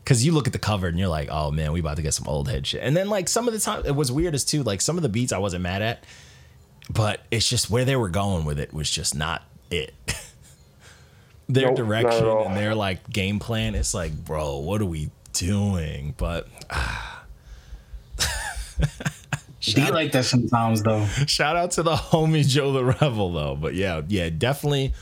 cause 0.04 0.22
you 0.22 0.32
look 0.32 0.46
at 0.46 0.52
the 0.52 0.58
cover 0.60 0.86
and 0.88 0.98
you're 0.98 1.08
like, 1.08 1.28
oh 1.30 1.50
man, 1.50 1.72
we 1.72 1.80
about 1.80 1.96
to 1.96 2.02
get 2.02 2.14
some 2.14 2.26
old 2.28 2.48
head 2.48 2.66
shit. 2.66 2.82
And 2.82 2.96
then 2.96 3.08
like 3.08 3.28
some 3.28 3.46
of 3.48 3.54
the 3.54 3.60
time 3.60 3.82
it 3.84 3.94
was 3.96 4.12
weird 4.12 4.34
as 4.34 4.44
too. 4.44 4.62
Like 4.62 4.80
some 4.80 4.96
of 4.96 5.02
the 5.02 5.08
beats 5.08 5.32
I 5.32 5.38
wasn't 5.38 5.62
mad 5.62 5.82
at, 5.82 6.04
but 6.90 7.20
it's 7.30 7.48
just 7.48 7.68
where 7.70 7.84
they 7.84 7.96
were 7.96 8.08
going 8.08 8.44
with 8.44 8.58
it 8.60 8.72
was 8.72 8.90
just 8.90 9.14
not 9.14 9.42
it. 9.72 9.94
their 11.48 11.66
Nope, 11.68 11.76
direction 11.76 12.26
and 12.26 12.56
their 12.56 12.74
like 12.74 13.08
game 13.10 13.38
plan. 13.38 13.74
It's 13.74 13.94
like, 13.94 14.12
bro, 14.24 14.58
what 14.58 14.80
are 14.80 14.86
we 14.86 15.10
doing? 15.32 16.14
But 16.16 16.48
ah. 16.70 17.24
Be 19.76 19.90
like 19.92 20.10
that 20.12 20.24
sometimes 20.24 20.82
though. 20.82 21.06
Shout 21.26 21.56
out 21.56 21.70
to 21.72 21.82
the 21.84 21.94
homie 21.96 22.46
Joe 22.46 22.72
the 22.72 22.84
Rebel 22.84 23.32
though. 23.32 23.54
But 23.54 23.74
yeah, 23.74 24.02
yeah, 24.08 24.28
definitely 24.30 24.92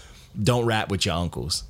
don't 0.41 0.67
rap 0.67 0.91
with 0.91 1.07
your 1.07 1.15
uncles. 1.15 1.65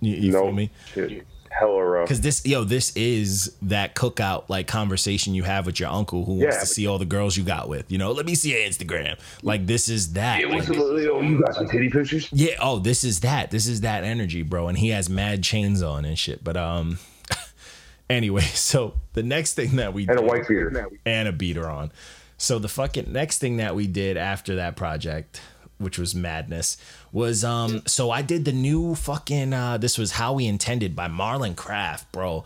You, 0.00 0.14
you 0.14 0.32
feel 0.32 0.46
No, 0.46 0.52
me? 0.52 0.70
shit, 0.92 1.24
hella 1.58 1.84
rough. 1.84 2.06
Because 2.06 2.20
this, 2.20 2.44
yo, 2.46 2.64
this 2.64 2.94
is 2.96 3.54
that 3.62 3.94
cookout 3.94 4.48
like 4.48 4.66
conversation 4.66 5.34
you 5.34 5.42
have 5.42 5.66
with 5.66 5.80
your 5.80 5.88
uncle 5.90 6.24
who 6.24 6.34
wants 6.34 6.54
Yeah. 6.56 6.60
to 6.60 6.66
see 6.66 6.86
all 6.86 6.98
the 6.98 7.04
girls 7.04 7.36
you 7.36 7.44
got 7.44 7.68
with. 7.68 7.90
You 7.90 7.98
know, 7.98 8.12
let 8.12 8.26
me 8.26 8.34
see 8.34 8.50
your 8.50 8.60
Instagram. 8.68 9.18
Like 9.42 9.66
this 9.66 9.88
is 9.88 10.12
that. 10.14 10.46
Was 10.48 10.68
Like, 10.68 10.78
little, 10.78 11.16
oh, 11.16 11.20
you 11.22 11.40
got 11.40 11.54
some 11.54 11.68
titty 11.68 11.88
pictures? 11.90 12.28
yeah. 12.32 12.54
Oh, 12.60 12.78
this 12.78 13.04
is 13.04 13.20
that. 13.20 13.50
This 13.50 13.66
is 13.66 13.80
that 13.82 14.04
energy, 14.04 14.42
bro. 14.42 14.68
And 14.68 14.78
he 14.78 14.90
has 14.90 15.08
mad 15.10 15.42
chains 15.42 15.82
on 15.82 16.04
and 16.04 16.18
shit. 16.18 16.42
But 16.44 16.56
um, 16.56 16.98
anyway, 18.10 18.42
so 18.42 18.94
the 19.14 19.22
next 19.22 19.54
thing 19.54 19.76
that 19.76 19.92
we 19.92 20.06
And 20.08 20.18
a 20.18 20.22
white 20.22 20.46
beater. 20.48 20.88
and 21.04 21.28
a 21.28 21.32
beater 21.32 21.68
on. 21.68 21.90
So 22.40 22.58
the 22.60 22.68
fucking 22.68 23.12
next 23.12 23.38
thing 23.38 23.56
that 23.56 23.74
we 23.74 23.86
did 23.88 24.16
after 24.16 24.56
that 24.56 24.76
project, 24.76 25.40
which 25.78 25.98
was 25.98 26.14
madness, 26.14 26.76
was 27.12 27.44
um 27.44 27.82
so 27.86 28.10
I 28.10 28.22
did 28.22 28.44
the 28.44 28.52
new 28.52 28.94
fucking 28.94 29.52
uh 29.52 29.78
this 29.78 29.96
was 29.98 30.12
How 30.12 30.34
We 30.34 30.46
Intended 30.46 30.94
by 30.94 31.08
Marlon 31.08 31.56
Craft, 31.56 32.12
bro. 32.12 32.44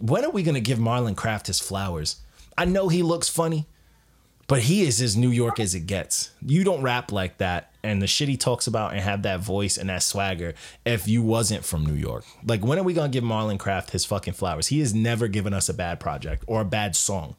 When 0.00 0.24
are 0.24 0.30
we 0.30 0.42
gonna 0.42 0.60
give 0.60 0.78
Marlon 0.78 1.16
Craft 1.16 1.48
his 1.48 1.60
flowers? 1.60 2.16
I 2.56 2.64
know 2.64 2.88
he 2.88 3.02
looks 3.02 3.28
funny, 3.28 3.66
but 4.46 4.62
he 4.62 4.82
is 4.82 5.00
as 5.00 5.16
New 5.16 5.30
York 5.30 5.60
as 5.60 5.74
it 5.74 5.86
gets. 5.86 6.30
You 6.44 6.64
don't 6.64 6.82
rap 6.82 7.12
like 7.12 7.38
that 7.38 7.72
and 7.82 8.02
the 8.02 8.06
shit 8.06 8.28
he 8.28 8.36
talks 8.36 8.66
about 8.66 8.92
and 8.92 9.00
have 9.00 9.22
that 9.22 9.40
voice 9.40 9.76
and 9.78 9.88
that 9.88 10.02
swagger 10.02 10.54
if 10.84 11.06
you 11.06 11.22
wasn't 11.22 11.64
from 11.64 11.84
New 11.86 11.94
York. 11.94 12.24
Like 12.44 12.64
when 12.64 12.78
are 12.78 12.82
we 12.82 12.94
gonna 12.94 13.08
give 13.08 13.24
Marlon 13.24 13.58
Craft 13.58 13.90
his 13.90 14.04
fucking 14.04 14.34
flowers? 14.34 14.68
He 14.68 14.80
has 14.80 14.94
never 14.94 15.28
given 15.28 15.52
us 15.52 15.68
a 15.68 15.74
bad 15.74 16.00
project 16.00 16.44
or 16.46 16.60
a 16.60 16.64
bad 16.64 16.96
song. 16.96 17.36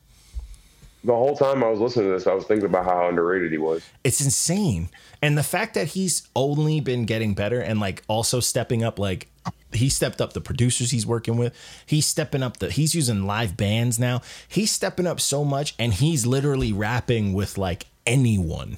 The 1.03 1.13
whole 1.13 1.38
time 1.38 1.63
I 1.63 1.69
was 1.69 1.80
listening 1.80 2.07
to 2.07 2.12
this, 2.12 2.27
I 2.27 2.33
was 2.33 2.44
thinking 2.44 2.65
about 2.65 2.83
how 2.83 3.07
underrated 3.07 3.51
he 3.53 3.57
was. 3.57 3.83
it's 4.03 4.19
insane. 4.19 4.89
And 5.21 5.38
the 5.38 5.44
fact 5.44 5.74
that 5.74 5.88
he's 5.89 6.27
only 6.36 6.80
been 6.80 7.06
getting 7.06 7.33
better 7.33 7.60
and 7.60 7.80
like 7.80 8.04
also 8.07 8.39
stepping 8.39 8.83
up, 8.83 8.98
like 9.00 9.27
he 9.74 9.89
stepped 9.89 10.21
up 10.21 10.33
the 10.33 10.42
producers 10.42 10.92
he's 10.92 11.06
working 11.06 11.36
with. 11.38 11.53
He's 11.86 12.05
stepping 12.05 12.41
up 12.41 12.58
the 12.58 12.70
he's 12.72 12.96
using 12.96 13.25
live 13.27 13.58
bands 13.58 14.00
now. 14.00 14.22
He's 14.48 14.72
stepping 14.72 15.05
up 15.08 15.20
so 15.20 15.44
much 15.44 15.75
and 15.77 15.94
he's 15.94 16.25
literally 16.25 16.72
rapping 16.72 17.34
with 17.34 17.58
like 17.58 17.88
anyone. 18.05 18.77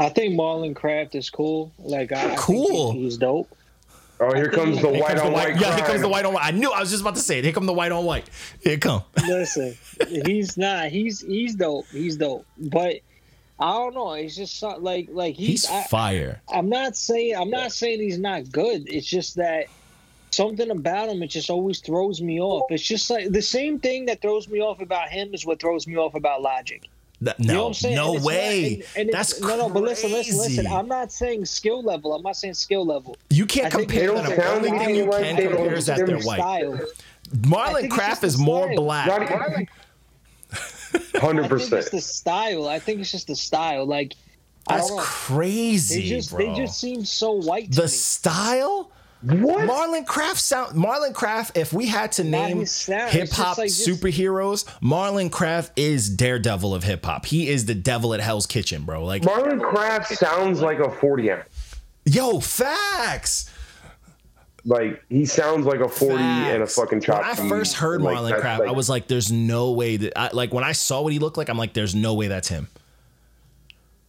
I 0.00 0.08
think 0.08 0.34
Marlon 0.34 0.74
Craft 0.74 1.14
is 1.14 1.30
cool. 1.30 1.70
Like, 1.78 2.10
I, 2.10 2.16
I 2.24 2.26
think 2.28 2.38
Cool. 2.40 2.92
he- 2.92 3.02
he's 3.02 3.16
dope. 3.18 3.48
Oh, 4.18 4.34
here 4.34 4.48
comes 4.50 4.80
the 4.80 4.90
Here 4.90 5.00
white 5.02 5.08
comes 5.08 5.20
the 5.20 5.26
on 5.26 5.32
white. 5.34 5.60
Yeah, 5.60 5.76
here 5.76 5.84
comes 5.84 6.00
the 6.00 6.08
white 6.08 6.24
on 6.24 6.32
white. 6.32 6.44
I 6.46 6.50
knew 6.50 6.72
I 6.72 6.80
was 6.80 6.88
just 6.90 7.02
about 7.02 7.16
to 7.16 7.20
say 7.20 7.38
it. 7.38 7.44
Here 7.44 7.52
come 7.52 7.66
the 7.66 7.72
white 7.74 7.92
on 7.92 8.04
white. 8.06 8.28
Here 8.62 8.72
it 8.72 8.80
come. 8.80 9.02
Listen, 9.26 9.76
he's 10.24 10.56
not. 10.56 10.88
He's 10.88 11.20
he's 11.20 11.54
dope. 11.54 11.84
He's 11.92 12.16
dope. 12.16 12.46
But 12.56 12.96
I 13.58 13.72
don't 13.72 13.94
know. 13.94 14.12
It's 14.12 14.36
just 14.36 14.58
so- 14.58 14.76
like 14.78 15.08
like 15.10 15.34
He's 15.34 15.66
he's. 15.66 15.86
Fire. 15.88 16.40
I'm 16.52 16.68
not 16.68 16.96
saying 16.96 17.36
I'm 17.36 17.50
not 17.50 17.72
saying 17.72 18.00
he's 18.00 18.18
not 18.18 18.50
good. 18.52 18.86
It's 18.88 19.06
just 19.06 19.36
that 19.36 19.66
something 20.30 20.70
about 20.70 21.08
him 21.08 21.22
it 21.22 21.28
just 21.28 21.48
always 21.48 21.80
throws 21.80 22.20
me 22.20 22.40
off. 22.40 22.70
It's 22.70 22.82
just 22.82 23.08
like 23.08 23.30
the 23.30 23.40
same 23.42 23.78
thing 23.80 24.06
that 24.06 24.20
throws 24.20 24.48
me 24.48 24.60
off 24.60 24.80
about 24.80 25.08
him 25.08 25.32
is 25.32 25.46
what 25.46 25.60
throws 25.60 25.86
me 25.86 25.96
off 25.96 26.14
about 26.14 26.42
Logic. 26.42 26.82
Th- 27.24 27.34
You 27.38 27.46
know 27.46 27.54
No, 27.54 27.68
what 27.68 27.84
I'm 27.84 27.94
no 27.94 28.06
And 28.08 28.16
it's 28.16 28.24
not- 28.24 28.26
way. 28.26 28.64
and- 28.66 28.82
and 28.96 29.08
it's- 29.08 29.12
That's 29.32 29.40
no, 29.40 29.56
no. 29.56 29.68
But 29.70 29.82
listen, 29.84 30.12
listen, 30.12 30.36
listen. 30.36 30.66
I'm 30.66 30.86
not 30.88 31.10
saying 31.10 31.46
skill 31.46 31.82
level. 31.82 32.12
I'm 32.14 32.20
not 32.22 32.36
saying 32.36 32.52
skill 32.54 32.84
level. 32.84 33.16
You 33.30 33.46
can't 33.46 33.68
I 33.68 33.70
compare 33.70 34.00
they 34.00 34.06
them. 34.08 34.16
don't 34.16 34.36
The 34.36 34.42
sound 34.42 34.66
only 34.66 34.78
thing 34.78 34.94
you 34.96 35.08
can 35.10 35.36
they 35.36 35.44
don't 35.44 35.52
compare 35.56 35.74
is 35.74 35.86
that 35.86 36.04
they're 36.04 36.18
white. 36.18 36.40
Style. 36.40 36.78
Marlon 37.38 37.74
think 37.76 37.86
it's 37.86 37.94
Craft 37.94 38.24
is 38.24 38.36
more 38.36 38.66
style. 38.70 38.76
black. 38.84 39.68
Hundred 41.16 41.42
think 41.48 41.52
it's 41.60 41.70
percent. 41.70 41.90
the 41.92 42.00
style. 42.00 42.68
I 42.68 42.78
think 42.78 43.00
it's 43.00 43.10
just 43.12 43.26
the 43.26 43.36
style. 43.36 43.86
Like 43.86 44.14
That's 44.68 44.90
crazy, 44.98 46.02
They 46.02 46.08
just 46.08 46.36
they 46.36 46.54
just 46.54 46.78
seem 46.80 47.04
so 47.04 47.32
white 47.32 47.70
to 47.72 47.76
the 47.76 47.82
me. 47.82 47.88
style. 47.88 48.90
What? 49.22 49.66
Marlon 49.66 50.06
Craft 50.06 50.38
sound. 50.38 50.76
Marlon 50.76 51.14
Craft. 51.14 51.56
If 51.56 51.72
we 51.72 51.86
had 51.86 52.12
to 52.12 52.24
name 52.24 52.58
his 52.58 52.70
sound, 52.70 53.04
it's 53.04 53.12
hip 53.14 53.30
hop 53.32 53.58
like 53.58 53.70
superheroes, 53.70 54.64
Marlon 54.80 55.32
Craft 55.32 55.72
is 55.78 56.08
Daredevil 56.10 56.74
of 56.74 56.84
hip 56.84 57.04
hop. 57.04 57.24
He 57.26 57.48
is 57.48 57.64
the 57.64 57.74
devil 57.74 58.12
at 58.14 58.20
Hell's 58.20 58.46
Kitchen, 58.46 58.84
bro. 58.84 59.04
Like, 59.04 59.22
Marlon 59.22 59.60
Craft 59.62 60.14
sounds 60.16 60.60
like 60.60 60.78
a 60.78 60.90
forty 60.90 61.32
ounce. 61.32 61.48
yo, 62.04 62.38
facts. 62.40 63.50
Like 64.66 65.02
he 65.08 65.24
sounds 65.24 65.64
like 65.64 65.80
a 65.80 65.88
forty 65.88 66.22
and 66.22 66.62
a 66.62 66.66
fucking 66.66 67.00
chop. 67.00 67.20
When 67.38 67.46
I 67.46 67.48
first 67.48 67.76
heard 67.76 68.02
Like, 68.02 68.16
Marlon 68.16 68.40
Craft, 68.40 68.60
like- 68.60 68.68
I 68.68 68.72
was 68.72 68.88
like, 68.88 69.06
"There's 69.06 69.30
no 69.30 69.70
way 69.70 69.96
that." 69.96 70.18
I, 70.18 70.30
like 70.32 70.52
when 70.52 70.64
I 70.64 70.72
saw 70.72 71.02
what 71.02 71.12
he 71.12 71.20
looked 71.20 71.36
like, 71.36 71.48
I'm 71.48 71.56
like, 71.56 71.72
"There's 71.72 71.94
no 71.94 72.14
way 72.14 72.26
that's 72.26 72.48
him." 72.48 72.66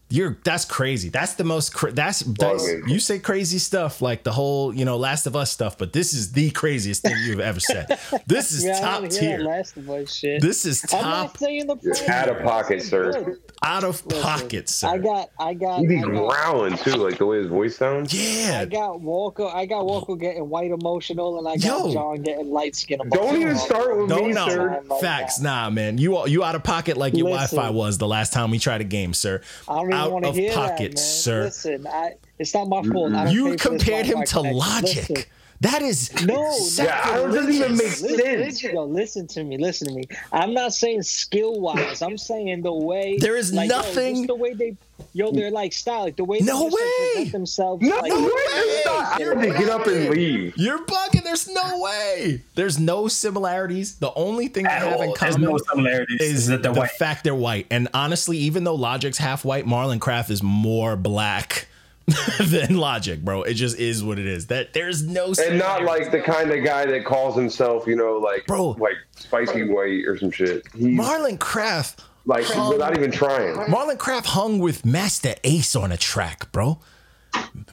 You're 0.10 0.38
that's 0.46 0.64
crazy. 0.64 1.10
That's 1.10 1.34
the 1.34 1.44
most. 1.44 1.74
Cra- 1.74 1.92
that's, 1.92 2.20
that's 2.22 2.66
you 2.88 2.98
say 3.00 3.20
crazy 3.20 3.58
stuff 3.58 4.02
like 4.02 4.24
the 4.24 4.32
whole 4.32 4.74
you 4.74 4.86
know 4.86 4.96
Last 4.96 5.28
of 5.28 5.36
Us 5.36 5.52
stuff, 5.52 5.78
but 5.78 5.92
this 5.92 6.14
is 6.14 6.32
the 6.32 6.50
craziest 6.52 7.02
thing 7.02 7.16
you've 7.26 7.42
ever 7.42 7.60
said. 7.60 8.00
This 8.26 8.52
is 8.54 8.64
Yeah, 8.64 8.80
top 8.80 9.02
want 9.02 9.12
to 9.12 9.20
hear 9.20 9.32
that 9.32 9.38
tier. 9.40 9.46
Last 9.48 9.76
of 9.78 9.90
Us 9.90 10.14
shit. 10.14 10.42
This 10.42 10.66
is 10.66 10.80
top 10.82 11.02
not 11.02 11.38
saying 11.38 11.68
the 11.68 11.76
price 11.76 12.08
out 12.08 12.30
of 12.30 12.42
pocket, 12.42 12.82
sir. 12.84 13.38
out 13.64 13.84
of 13.84 14.06
Listen, 14.06 14.22
pocket, 14.22 14.70
sir. 14.70 14.88
I 14.88 14.98
got, 14.98 15.30
I 15.40 15.54
got, 15.54 15.80
He 15.82 15.88
be 15.88 15.98
I 15.98 16.02
got, 16.04 16.10
growling 16.12 16.78
too, 16.78 16.92
like 16.96 17.18
the 17.18 17.26
way 17.26 17.40
his 17.40 17.48
voice 17.48 17.76
sounds. 17.78 18.14
yeah, 18.14 18.60
I 18.62 18.66
got 18.66 19.02
Walker. 19.02 19.46
I 19.54 19.66
got 19.66 19.86
Walker 19.86 20.16
getting 20.16 20.48
white 20.50 20.72
emotional, 20.72 21.38
and 21.40 21.48
I 21.50 21.58
got 21.58 21.88
Yo. 21.88 21.94
John 21.94 22.22
getting 22.22 22.50
light 22.50 22.76
skin. 22.78 23.00
Don't 23.10 23.36
even 23.36 23.58
start 23.58 23.98
with 23.98 24.08
Don't 24.10 24.28
me, 24.28 24.34
know. 24.34 24.48
sir. 24.48 24.82
Like 24.88 25.02
Facts, 25.02 25.38
that. 25.38 25.44
nah, 25.44 25.70
man. 25.70 25.98
You 25.98 26.26
you 26.28 26.46
out 26.46 26.56
of 26.56 26.64
pocket 26.64 26.96
like 26.96 27.14
your 27.18 27.30
Listen. 27.30 27.58
Wi-Fi 27.58 27.76
was 27.76 27.98
the 27.98 28.08
last 28.08 28.32
time 28.32 28.52
we 28.52 28.60
tried 28.60 28.80
a 28.80 28.86
game, 28.86 29.14
sir. 29.14 29.42
I 29.68 29.76
don't 29.76 29.88
even 29.88 29.97
Out 29.98 30.12
want 30.12 30.26
to 30.26 30.30
of 30.30 30.36
hear 30.36 30.54
pocket, 30.54 30.92
that, 30.94 31.00
sir. 31.00 31.44
Listen, 31.44 31.88
I, 31.88 32.16
it's 32.40 32.54
not 32.54 32.68
my 32.68 32.84
fault. 32.84 33.14
I 33.14 33.26
don't 33.26 33.34
You 33.34 33.44
pay 33.44 33.58
for 33.58 33.70
this 33.70 33.84
compared 33.84 34.06
him 34.06 34.24
to. 34.24 34.42
Logic. 34.42 35.10
Listen, 35.10 35.26
That 35.62 35.82
is 35.82 36.12
No, 36.26 36.54
Yeah, 36.78 37.18
doesn't 37.28 37.52
even 37.52 37.72
make 37.74 37.82
Listen, 38.00 38.10
sense. 38.10 38.20
listen, 38.22 38.76
yo, 38.76 38.84
listen 38.86 39.28
to 39.28 39.44
me. 39.44 39.58
Listen 39.58 39.88
to 39.88 39.94
me. 39.94 40.04
I'm 40.32 40.54
not 40.54 40.74
saying 40.74 41.02
skill 41.02 41.60
wise. 41.60 42.02
I'm 42.04 42.18
saying 42.18 42.62
the 42.62 42.74
way 42.74 43.18
There 43.20 43.36
is 43.36 43.52
like, 43.54 43.68
nothing- 43.68 44.16
just 44.18 44.28
the 44.28 44.36
way 44.36 44.54
they, 44.54 44.76
yo, 45.14 45.32
they're 45.32 45.50
like 45.50 45.74
style, 45.74 46.02
like 46.02 46.16
the 46.16 46.26
way 46.26 46.40
No 46.42 46.70
they 46.70 46.76
way. 46.76 47.14
present 47.14 47.32
themselves. 47.32 47.82
No, 47.82 47.96
like, 47.98 48.12
way. 48.14 48.22
way. 48.22 48.30
I 48.30 49.18
had 49.20 49.42
to 49.42 49.56
get 49.58 49.70
up 49.70 49.88
and 49.88 50.10
leave. 50.12 50.56
You're 50.58 50.86
bugging. 50.86 51.24
There's 51.24 51.48
no 51.48 51.80
way. 51.80 52.42
There's 52.54 52.78
no 52.78 53.08
similarities. 53.08 53.96
The 53.96 54.14
only 54.14 54.50
thing 54.50 54.64
they 54.66 54.70
At 54.70 54.84
have 54.84 54.94
all. 54.98 55.02
in 55.02 55.14
common 55.14 55.42
no 55.42 55.58
similarities. 55.58 56.22
is 56.22 56.48
that 56.48 56.62
the 56.62 56.72
they're 56.72 56.82
white. 56.84 56.92
fact 56.92 57.24
they're 57.24 57.34
white. 57.36 57.66
And 57.72 57.88
honestly, 57.96 58.38
even 58.38 58.64
though 58.64 58.76
Logic's 58.78 59.18
half 59.18 59.44
white, 59.44 59.66
Marlon 59.66 60.00
Craft 60.00 60.30
is 60.30 60.44
more 60.44 60.96
black 60.96 61.68
than 62.40 62.78
Logic, 62.78 63.20
bro. 63.20 63.44
It 63.44 63.56
just 63.56 63.78
is 63.78 64.04
what 64.04 64.18
it 64.18 64.26
is. 64.26 64.48
That 64.48 64.74
there's 64.74 65.04
no 65.04 65.34
And 65.46 65.60
not 65.60 65.84
like 65.84 66.10
the 66.12 66.22
kind 66.22 66.52
of 66.52 66.64
guy 66.64 66.86
that 66.86 67.04
calls 67.06 67.36
himself, 67.36 67.86
you 67.86 67.96
know, 67.98 68.18
like 68.18 68.46
Bro. 68.48 68.78
like 68.80 68.96
spicy 69.16 69.64
white 69.68 70.06
or 70.06 70.18
some 70.18 70.32
shit. 70.32 70.66
He's 70.74 70.98
Marlon 70.98 71.38
Craft. 71.38 72.04
like 72.26 72.48
without 72.70 72.98
even 72.98 73.12
trying. 73.12 73.56
Marlon 73.70 73.98
Craft 73.98 74.28
hung 74.28 74.60
with 74.60 74.86
Masta 74.86 75.36
Ace 75.44 75.76
on 75.76 75.92
a 75.92 75.98
track, 75.98 76.50
bro. 76.54 76.80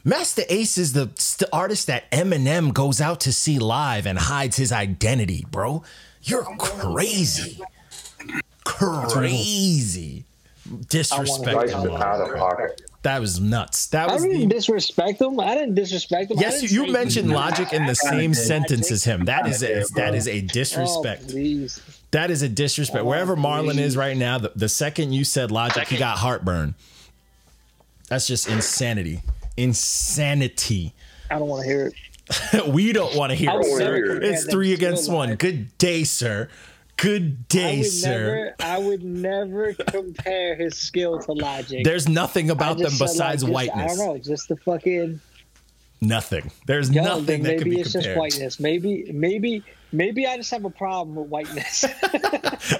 Masta 0.03 0.51
Ace 0.53 0.77
is 0.77 0.91
the 0.93 1.11
st- 1.15 1.49
artist 1.53 1.87
that 1.87 2.11
Eminem 2.11 2.73
goes 2.73 2.99
out 2.99 3.21
to 3.21 3.31
see 3.31 3.57
live 3.57 4.05
and 4.05 4.19
hides 4.19 4.57
his 4.57 4.71
identity, 4.73 5.45
bro. 5.49 5.81
You're 6.23 6.43
crazy. 6.57 7.61
Crazy. 8.65 10.25
Disrespect. 10.89 11.55
Nice 11.55 11.73
and 11.73 11.89
out 11.91 12.21
of 12.21 12.35
pocket. 12.37 12.81
That 13.05 13.21
was 13.21 13.39
nuts. 13.39 13.85
That 13.89 14.09
I 14.09 14.13
was 14.13 14.23
didn't 14.23 14.39
the, 14.49 14.55
disrespect 14.55 15.21
him. 15.21 15.39
I 15.39 15.53
didn't 15.53 15.75
disrespect 15.75 16.31
him. 16.31 16.37
Yes, 16.39 16.61
didn't 16.61 16.71
you 16.73 16.91
mentioned 16.91 17.29
Logic 17.29 17.71
in 17.71 17.85
the 17.85 17.93
same 17.93 18.33
sentence 18.33 18.89
as 18.89 19.03
him. 19.03 19.25
That 19.25 19.45
is 19.47 19.61
a, 19.61 19.83
that 19.93 20.15
is 20.15 20.27
a 20.27 20.39
Oh, 20.41 20.47
disrespect. 20.47 21.27
please. 21.29 21.79
That 22.09 22.31
is 22.31 22.41
a 22.41 22.49
disrespect. 22.49 23.03
Oh, 23.03 23.07
Wherever 23.07 23.35
Marlon 23.35 23.77
is 23.77 23.95
right 23.95 24.17
now, 24.17 24.39
the, 24.39 24.53
the 24.55 24.67
second 24.67 25.13
you 25.13 25.23
said 25.23 25.51
Logic, 25.51 25.87
he 25.87 25.97
got 25.97 26.17
heartburn. 26.17 26.73
That's 28.09 28.25
just 28.25 28.49
insanity. 28.49 29.21
Insanity. 29.55 30.95
I 31.29 31.37
don't 31.37 31.47
want 31.47 31.61
to 31.61 31.69
hear 31.69 31.91
it. 32.55 32.67
we 32.73 32.91
don't 32.91 33.15
want 33.15 33.29
to 33.29 33.35
hear 33.35 33.51
I 33.51 33.55
would 33.57 33.65
it, 33.67 33.77
never 33.77 33.97
sir. 33.97 34.13
compare 34.13 34.31
It's 34.31 34.45
three 34.45 34.73
against 34.73 35.11
one. 35.11 35.35
Good 35.35 35.77
day, 35.77 36.05
sir. 36.05 36.49
Good 36.97 37.47
day, 37.49 37.79
would 37.79 37.85
sir. 37.87 38.09
never. 38.09 38.55
I 38.59 38.77
would 38.79 39.03
never 39.03 39.73
compare 39.73 40.55
his 40.55 40.77
skill 40.77 41.19
to 41.19 41.33
Logic. 41.33 41.83
There's 41.83 42.07
nothing 42.07 42.49
about 42.49 42.77
them 42.77 42.91
besides 42.97 43.43
like, 43.43 43.67
just- 43.67 43.75
whiteness. 43.77 43.93
I 43.93 43.95
don't 44.05 44.07
know. 44.15 44.17
Just 44.17 44.47
the 44.47 44.55
fucking. 44.57 45.19
Nothing. 46.01 46.51
There's 46.67 46.89
Yo, 46.91 47.03
nothing 47.03 47.43
that 47.43 47.49
maybe 47.51 47.57
could 47.63 47.69
be 47.71 47.79
it's 47.81 47.91
compared. 47.93 48.05
just 48.15 48.17
whiteness. 48.19 48.59
Maybe, 48.59 49.11
maybe, 49.13 49.63
maybe 49.95 50.27
I 50.27 50.37
just 50.37 50.51
have 50.51 50.65
a 50.65 50.69
problem 50.69 51.15
with 51.15 51.27
whiteness. 51.27 51.85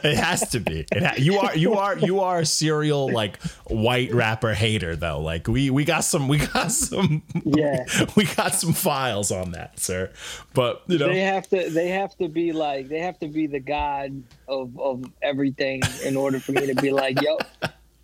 It 0.04 0.18
has 0.18 0.50
to 0.50 0.60
be. 0.60 0.86
It 0.92 1.04
ha- 1.04 1.14
you 1.18 1.38
are 1.38 1.56
you 1.56 1.76
are 1.76 1.98
you 1.98 2.22
are 2.22 2.40
a 2.40 2.46
serial 2.46 3.12
like 3.12 3.40
white 3.68 4.12
rapper 4.14 4.54
hater 4.54 4.96
though. 4.96 5.20
Like 5.20 5.48
we 5.48 5.70
we 5.70 5.86
got 5.86 6.04
some 6.04 6.28
we 6.28 6.40
got 6.40 6.72
some 6.72 7.22
Yeah. 7.44 7.86
we 8.16 8.26
got 8.26 8.56
some 8.56 8.74
files 8.74 9.32
on 9.32 9.52
that, 9.52 9.80
sir. 9.80 10.12
But 10.54 10.82
you 10.88 10.98
know 10.98 11.08
they 11.08 11.22
have 11.22 11.48
to. 11.50 11.70
They 11.70 11.90
have 11.90 12.18
to 12.18 12.28
be 12.28 12.52
like. 12.52 12.88
They 12.88 13.00
have 13.00 13.20
to 13.20 13.28
be 13.28 13.46
the 13.46 13.60
god 13.60 14.24
of 14.48 14.80
of 14.80 15.06
everything 15.22 15.82
in 16.04 16.16
order 16.16 16.40
for 16.40 16.54
me 16.54 16.66
to 16.68 16.76
be 16.76 16.92
like, 16.92 17.22
yo. 17.22 17.38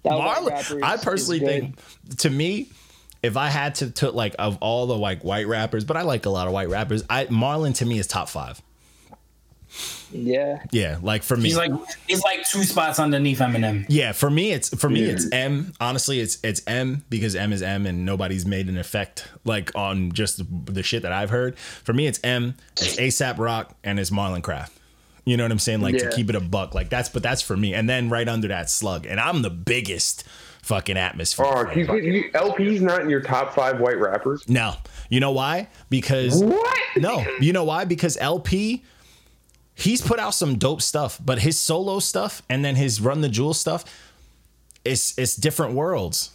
That 0.03 0.17
white 0.17 0.45
rapper 0.45 0.75
Marlon, 0.75 0.83
I 0.83 0.97
personally 0.97 1.39
think, 1.39 1.79
to 2.17 2.29
me, 2.29 2.69
if 3.21 3.37
I 3.37 3.49
had 3.49 3.75
to, 3.75 3.91
to 3.91 4.11
like 4.11 4.35
of 4.39 4.57
all 4.61 4.87
the 4.87 4.97
like 4.97 5.23
white 5.23 5.47
rappers, 5.47 5.85
but 5.85 5.97
I 5.97 6.01
like 6.01 6.25
a 6.25 6.29
lot 6.29 6.47
of 6.47 6.53
white 6.53 6.69
rappers. 6.69 7.03
I 7.09 7.25
Marlon 7.25 7.75
to 7.75 7.85
me 7.85 7.99
is 7.99 8.07
top 8.07 8.29
five. 8.29 8.61
Yeah. 10.11 10.63
Yeah, 10.71 10.97
like 11.01 11.23
for 11.23 11.37
me, 11.37 11.43
He's 11.43 11.57
like 11.57 11.71
he's 12.07 12.21
like 12.23 12.45
two 12.49 12.63
spots 12.63 12.99
underneath 12.99 13.39
Eminem. 13.39 13.85
yeah, 13.87 14.11
for 14.11 14.29
me 14.29 14.51
it's 14.51 14.69
for 14.77 14.89
me 14.89 15.03
it's 15.03 15.31
M. 15.31 15.71
Honestly, 15.79 16.19
it's 16.19 16.37
it's 16.43 16.61
M 16.67 17.05
because 17.09 17.35
M 17.35 17.53
is 17.53 17.61
M, 17.61 17.85
and 17.85 18.05
nobody's 18.05 18.45
made 18.45 18.67
an 18.67 18.77
effect 18.77 19.27
like 19.45 19.71
on 19.75 20.11
just 20.11 20.41
the 20.65 20.83
shit 20.83 21.03
that 21.03 21.13
I've 21.13 21.29
heard. 21.29 21.57
For 21.57 21.93
me, 21.93 22.07
it's 22.07 22.19
M. 22.23 22.55
It's 22.73 22.97
ASAP 22.97 23.37
Rock 23.37 23.75
and 23.83 23.99
it's 23.99 24.09
Marlon 24.09 24.43
Craft. 24.43 24.77
You 25.23 25.37
know 25.37 25.43
what 25.43 25.51
I'm 25.51 25.59
saying? 25.59 25.81
Like 25.81 25.97
to 25.99 26.09
keep 26.11 26.29
it 26.29 26.35
a 26.35 26.41
buck. 26.41 26.73
Like 26.75 26.89
that's 26.89 27.07
but 27.09 27.23
that's 27.23 27.41
for 27.41 27.55
me. 27.55 27.73
And 27.73 27.89
then 27.89 28.09
right 28.09 28.27
under 28.27 28.49
that 28.49 28.69
Slug, 28.69 29.05
and 29.05 29.19
I'm 29.19 29.41
the 29.43 29.49
biggest 29.51 30.25
fucking 30.63 30.97
atmosphere. 30.97 31.45
Oh, 31.47 31.65
fan. 31.65 31.77
you, 31.79 31.95
you, 31.95 32.31
LP's 32.33 32.81
not 32.81 33.01
in 33.01 33.09
your 33.09 33.21
top 33.21 33.53
five 33.55 33.79
white 33.79 33.97
rappers. 33.99 34.47
No. 34.49 34.75
You 35.09 35.19
know 35.19 35.31
why? 35.31 35.69
Because 35.89 36.43
What? 36.43 36.77
no. 36.97 37.25
You 37.39 37.53
know 37.53 37.63
why? 37.63 37.85
Because 37.85 38.17
LP 38.17 38.83
he's 39.81 40.01
put 40.01 40.19
out 40.19 40.33
some 40.33 40.57
dope 40.57 40.81
stuff, 40.81 41.19
but 41.23 41.39
his 41.39 41.59
solo 41.59 41.99
stuff 41.99 42.41
and 42.49 42.63
then 42.63 42.75
his 42.75 43.01
Run 43.01 43.21
the 43.21 43.29
Jewel 43.29 43.53
stuff 43.53 43.85
it's 44.83 45.17
it's 45.17 45.35
different 45.35 45.73
worlds. 45.73 46.31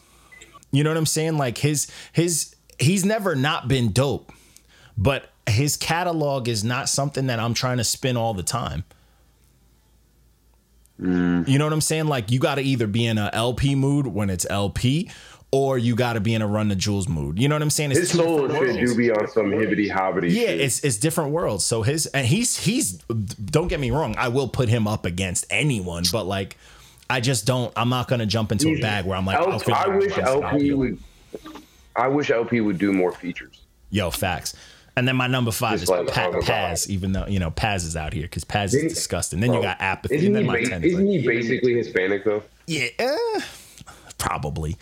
You 0.71 0.85
know 0.85 0.91
what 0.91 0.97
I'm 0.97 1.07
saying? 1.07 1.39
Like 1.39 1.59
his 1.59 1.91
his 2.13 2.55
he's 2.79 3.05
never 3.05 3.35
not 3.35 3.69
been 3.69 3.93
dope, 3.93 4.33
but 4.97 5.31
his 5.49 5.77
catalog 5.77 6.49
is 6.49 6.65
not 6.65 6.89
something 6.89 7.27
that 7.27 7.39
I'm 7.39 7.55
trying 7.55 7.79
to 7.79 7.85
spin 7.85 8.17
all 8.17 8.35
the 8.35 8.43
time. 8.43 8.85
Mm. 11.01 11.47
You 11.47 11.59
know 11.59 11.67
what 11.67 11.73
I'm 11.73 11.81
saying? 11.81 12.07
Like 12.07 12.31
you 12.31 12.39
got 12.39 12.57
to 12.57 12.63
either 12.63 12.87
be 12.87 13.07
in 13.07 13.19
a 13.19 13.31
LP 13.33 13.75
mood 13.75 14.07
when 14.07 14.31
it's 14.31 14.47
LP, 14.49 15.11
or 15.53 15.79
you 15.79 15.95
got 15.95 16.15
to 16.15 16.21
be 16.21 16.35
in 16.35 16.43
a 16.43 16.47
Run 16.47 16.69
the 16.69 16.77
Jewels 16.77 17.09
mood. 17.09 17.39
You 17.39 17.49
know 17.49 17.55
what 17.55 17.63
I'm 17.63 17.71
saying? 17.71 17.93
It's 17.93 18.01
His 18.01 18.11
different 18.13 18.51
worlds. 18.51 18.77
do 18.79 18.97
be 18.97 19.11
on 19.11 19.29
some 19.29 19.51
hibbity 19.51 19.91
hobbity. 19.91 20.31
Yeah, 20.31 20.47
shit. 20.47 20.61
it's 20.61 20.81
it's 20.85 20.97
different 20.97 21.31
worlds. 21.31 21.65
So 21.65 21.83
his 21.83 22.07
and 22.07 22.27
he's 22.27 22.57
he's 22.57 22.95
don't 23.03 23.69
get 23.69 23.81
me 23.81 23.91
wrong, 23.91 24.15
I 24.19 24.29
will 24.29 24.49
put 24.49 24.69
him 24.69 24.87
up 24.87 25.07
against 25.07 25.47
anyone, 25.51 26.05
but 26.13 26.25
like 26.27 26.57
I 27.09 27.21
just 27.21 27.47
don't 27.47 27.73
I'm 27.77 27.89
not 27.89 28.09
gonna 28.09 28.27
jump 28.27 28.53
into 28.53 28.69
a 28.71 28.81
bag 28.81 29.05
where 29.07 29.17
I'm 29.17 29.25
like, 29.27 29.39
I 29.69 29.89
wish 29.89 30.19
LP 30.19 30.73
would. 30.75 30.99
I 31.95 32.09
wish 32.09 32.31
LP 32.31 32.61
would 32.61 32.79
do 32.79 32.93
more 32.93 33.13
features. 33.13 33.61
Yo, 33.91 34.11
facts. 34.11 34.55
And 34.99 35.07
then 35.07 35.15
my 35.17 35.27
number 35.27 35.51
five 35.51 35.73
Just 35.79 35.85
is 35.85 35.89
like 35.91 36.09
pa- 36.09 36.41
Paz, 36.41 36.91
even 36.91 37.13
though 37.13 37.27
you 37.27 37.39
know 37.39 37.51
Paz 37.51 37.85
is 37.85 37.97
out 37.97 38.13
here 38.15 38.23
because 38.25 38.45
Paz 38.45 38.75
is 38.75 38.93
disgusting. 38.95 39.41
Then 39.41 39.53
you 39.53 39.63
got 39.63 39.81
apathy, 39.81 40.17
Isn't, 40.17 40.27
and 40.29 40.37
then 40.37 40.43
he, 40.43 40.49
my 40.49 40.55
ba- 40.55 40.61
is 40.61 40.93
isn't 40.93 41.07
like, 41.07 41.21
he 41.21 41.27
basically 41.27 41.75
Hispanic 41.75 42.25
though? 42.25 42.43
yeah, 42.67 42.89
eh, 42.99 43.41
probably. 44.19 44.77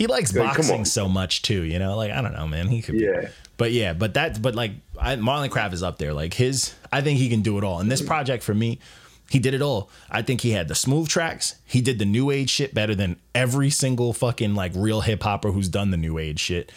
He 0.00 0.06
likes 0.06 0.34
Like, 0.34 0.56
boxing 0.56 0.86
so 0.86 1.10
much 1.10 1.42
too, 1.42 1.60
you 1.60 1.78
know. 1.78 1.94
Like 1.94 2.10
I 2.10 2.22
don't 2.22 2.32
know, 2.32 2.48
man. 2.48 2.68
He 2.68 2.80
could, 2.80 2.96
be. 2.96 3.04
Yeah. 3.04 3.28
But 3.58 3.72
yeah, 3.72 3.92
but 3.92 4.14
that, 4.14 4.40
but 4.40 4.54
like 4.54 4.72
I, 4.98 5.16
Marlon 5.16 5.50
Craft 5.50 5.74
is 5.74 5.82
up 5.82 5.98
there. 5.98 6.14
Like 6.14 6.32
his, 6.32 6.74
I 6.90 7.02
think 7.02 7.18
he 7.18 7.28
can 7.28 7.42
do 7.42 7.58
it 7.58 7.64
all. 7.64 7.80
And 7.80 7.92
this 7.92 8.00
project 8.00 8.42
for 8.42 8.54
me, 8.54 8.78
he 9.28 9.38
did 9.38 9.52
it 9.52 9.60
all. 9.60 9.90
I 10.10 10.22
think 10.22 10.40
he 10.40 10.52
had 10.52 10.68
the 10.68 10.74
smooth 10.74 11.10
tracks. 11.10 11.56
He 11.66 11.82
did 11.82 11.98
the 11.98 12.06
new 12.06 12.30
age 12.30 12.48
shit 12.48 12.72
better 12.72 12.94
than 12.94 13.16
every 13.34 13.68
single 13.68 14.14
fucking 14.14 14.54
like 14.54 14.72
real 14.74 15.02
hip 15.02 15.22
hopper 15.22 15.50
who's 15.52 15.68
done 15.68 15.90
the 15.90 15.98
new 15.98 16.16
age 16.16 16.40
shit. 16.40 16.72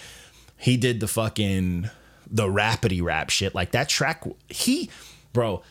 He 0.58 0.75
did 0.75 1.00
the 1.00 1.08
fucking 1.08 1.89
the 2.30 2.48
rapidy 2.48 3.01
rap 3.01 3.30
shit. 3.30 3.56
Like 3.56 3.72
that 3.72 3.88
track, 3.88 4.25
he, 4.50 4.89
bro. 5.32 5.63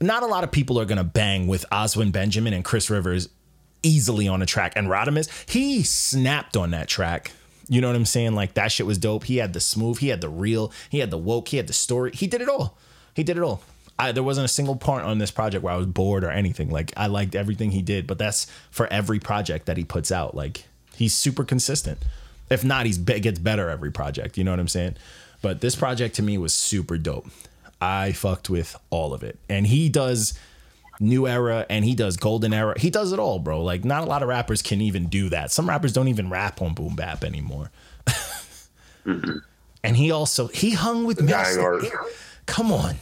Not 0.00 0.22
a 0.22 0.26
lot 0.26 0.44
of 0.44 0.50
people 0.50 0.80
are 0.80 0.86
gonna 0.86 1.04
bang 1.04 1.46
with 1.46 1.66
Oswin 1.70 2.10
Benjamin 2.10 2.54
and 2.54 2.64
Chris 2.64 2.88
Rivers 2.88 3.28
easily 3.86 4.26
on 4.26 4.42
a 4.42 4.46
track. 4.46 4.72
And 4.76 4.88
Rodimus, 4.88 5.28
he 5.48 5.82
snapped 5.82 6.56
on 6.56 6.72
that 6.72 6.88
track. 6.88 7.32
You 7.68 7.80
know 7.80 7.88
what 7.88 7.96
I'm 7.96 8.04
saying? 8.04 8.34
Like 8.34 8.54
that 8.54 8.72
shit 8.72 8.86
was 8.86 8.98
dope. 8.98 9.24
He 9.24 9.38
had 9.38 9.52
the 9.52 9.60
smooth, 9.60 9.98
he 9.98 10.08
had 10.08 10.20
the 10.20 10.28
real, 10.28 10.72
he 10.90 10.98
had 10.98 11.10
the 11.10 11.18
woke, 11.18 11.48
he 11.48 11.56
had 11.56 11.66
the 11.66 11.72
story. 11.72 12.10
He 12.12 12.26
did 12.26 12.40
it 12.40 12.48
all. 12.48 12.76
He 13.14 13.22
did 13.22 13.36
it 13.36 13.42
all. 13.42 13.62
I, 13.98 14.12
there 14.12 14.22
wasn't 14.22 14.44
a 14.44 14.48
single 14.48 14.76
part 14.76 15.04
on 15.04 15.18
this 15.18 15.30
project 15.30 15.64
where 15.64 15.72
I 15.72 15.76
was 15.76 15.86
bored 15.86 16.22
or 16.22 16.30
anything. 16.30 16.70
Like 16.70 16.92
I 16.96 17.06
liked 17.06 17.34
everything 17.34 17.70
he 17.70 17.82
did, 17.82 18.06
but 18.06 18.18
that's 18.18 18.46
for 18.70 18.86
every 18.88 19.18
project 19.18 19.66
that 19.66 19.76
he 19.76 19.84
puts 19.84 20.12
out. 20.12 20.34
Like 20.34 20.64
he's 20.94 21.14
super 21.14 21.44
consistent. 21.44 21.98
If 22.50 22.62
not, 22.62 22.86
he's 22.86 22.98
gets 22.98 23.38
better 23.38 23.70
every 23.70 23.90
project. 23.90 24.38
You 24.38 24.44
know 24.44 24.52
what 24.52 24.60
I'm 24.60 24.68
saying? 24.68 24.96
But 25.42 25.60
this 25.60 25.74
project 25.74 26.14
to 26.16 26.22
me 26.22 26.38
was 26.38 26.52
super 26.52 26.98
dope. 26.98 27.26
I 27.80 28.12
fucked 28.12 28.48
with 28.48 28.76
all 28.90 29.12
of 29.12 29.22
it, 29.22 29.38
and 29.48 29.66
he 29.66 29.88
does 29.88 30.38
new 31.00 31.26
era 31.26 31.66
and 31.70 31.84
he 31.84 31.94
does 31.94 32.16
golden 32.16 32.52
era. 32.52 32.78
He 32.78 32.90
does 32.90 33.12
it 33.12 33.18
all, 33.18 33.38
bro. 33.38 33.62
Like 33.62 33.84
not 33.84 34.02
a 34.02 34.06
lot 34.06 34.22
of 34.22 34.28
rappers 34.28 34.62
can 34.62 34.80
even 34.80 35.06
do 35.06 35.28
that. 35.30 35.50
Some 35.50 35.68
rappers 35.68 35.92
don't 35.92 36.08
even 36.08 36.30
rap 36.30 36.60
on 36.62 36.74
boom 36.74 36.96
bap 36.96 37.24
anymore. 37.24 37.70
And 39.84 39.96
he 39.96 40.10
also 40.10 40.48
he 40.48 40.72
hung 40.72 41.04
with 41.04 41.18
Dying 41.18 41.30
Master. 41.30 41.62
art. 41.62 41.84
Come 42.46 42.72
on. 42.72 42.96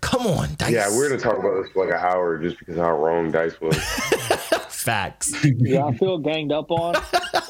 Come 0.00 0.26
on, 0.26 0.50
Dice. 0.56 0.70
Yeah, 0.72 0.88
we're 0.88 1.08
gonna 1.10 1.20
talk 1.20 1.38
about 1.38 1.62
this 1.62 1.70
for 1.72 1.84
like 1.84 1.94
an 1.94 2.00
hour 2.00 2.38
just 2.38 2.58
because 2.58 2.76
how 2.76 2.96
wrong 2.96 3.30
Dice 3.30 3.60
was. 3.60 3.76
facts. 4.68 5.34
Yeah, 5.44 5.84
I 5.84 5.94
feel 5.96 6.18
ganged 6.18 6.50
up 6.52 6.70
on. 6.70 6.94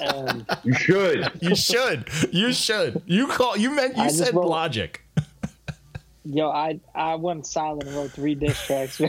And 0.00 0.44
You 0.64 0.74
should. 0.74 1.30
You 1.40 1.54
should. 1.54 2.08
You 2.32 2.52
should. 2.52 3.00
You 3.06 3.28
call 3.28 3.56
you 3.56 3.70
meant 3.70 3.96
you 3.96 4.02
I 4.04 4.08
said 4.08 4.34
wrote- 4.34 4.46
logic. 4.48 5.02
Yo, 6.24 6.50
I 6.50 6.80
I 6.94 7.14
went 7.16 7.46
silent 7.46 7.84
and 7.84 7.96
wrote 7.96 8.10
three 8.12 8.34
diss 8.34 8.60
tracks. 8.66 9.00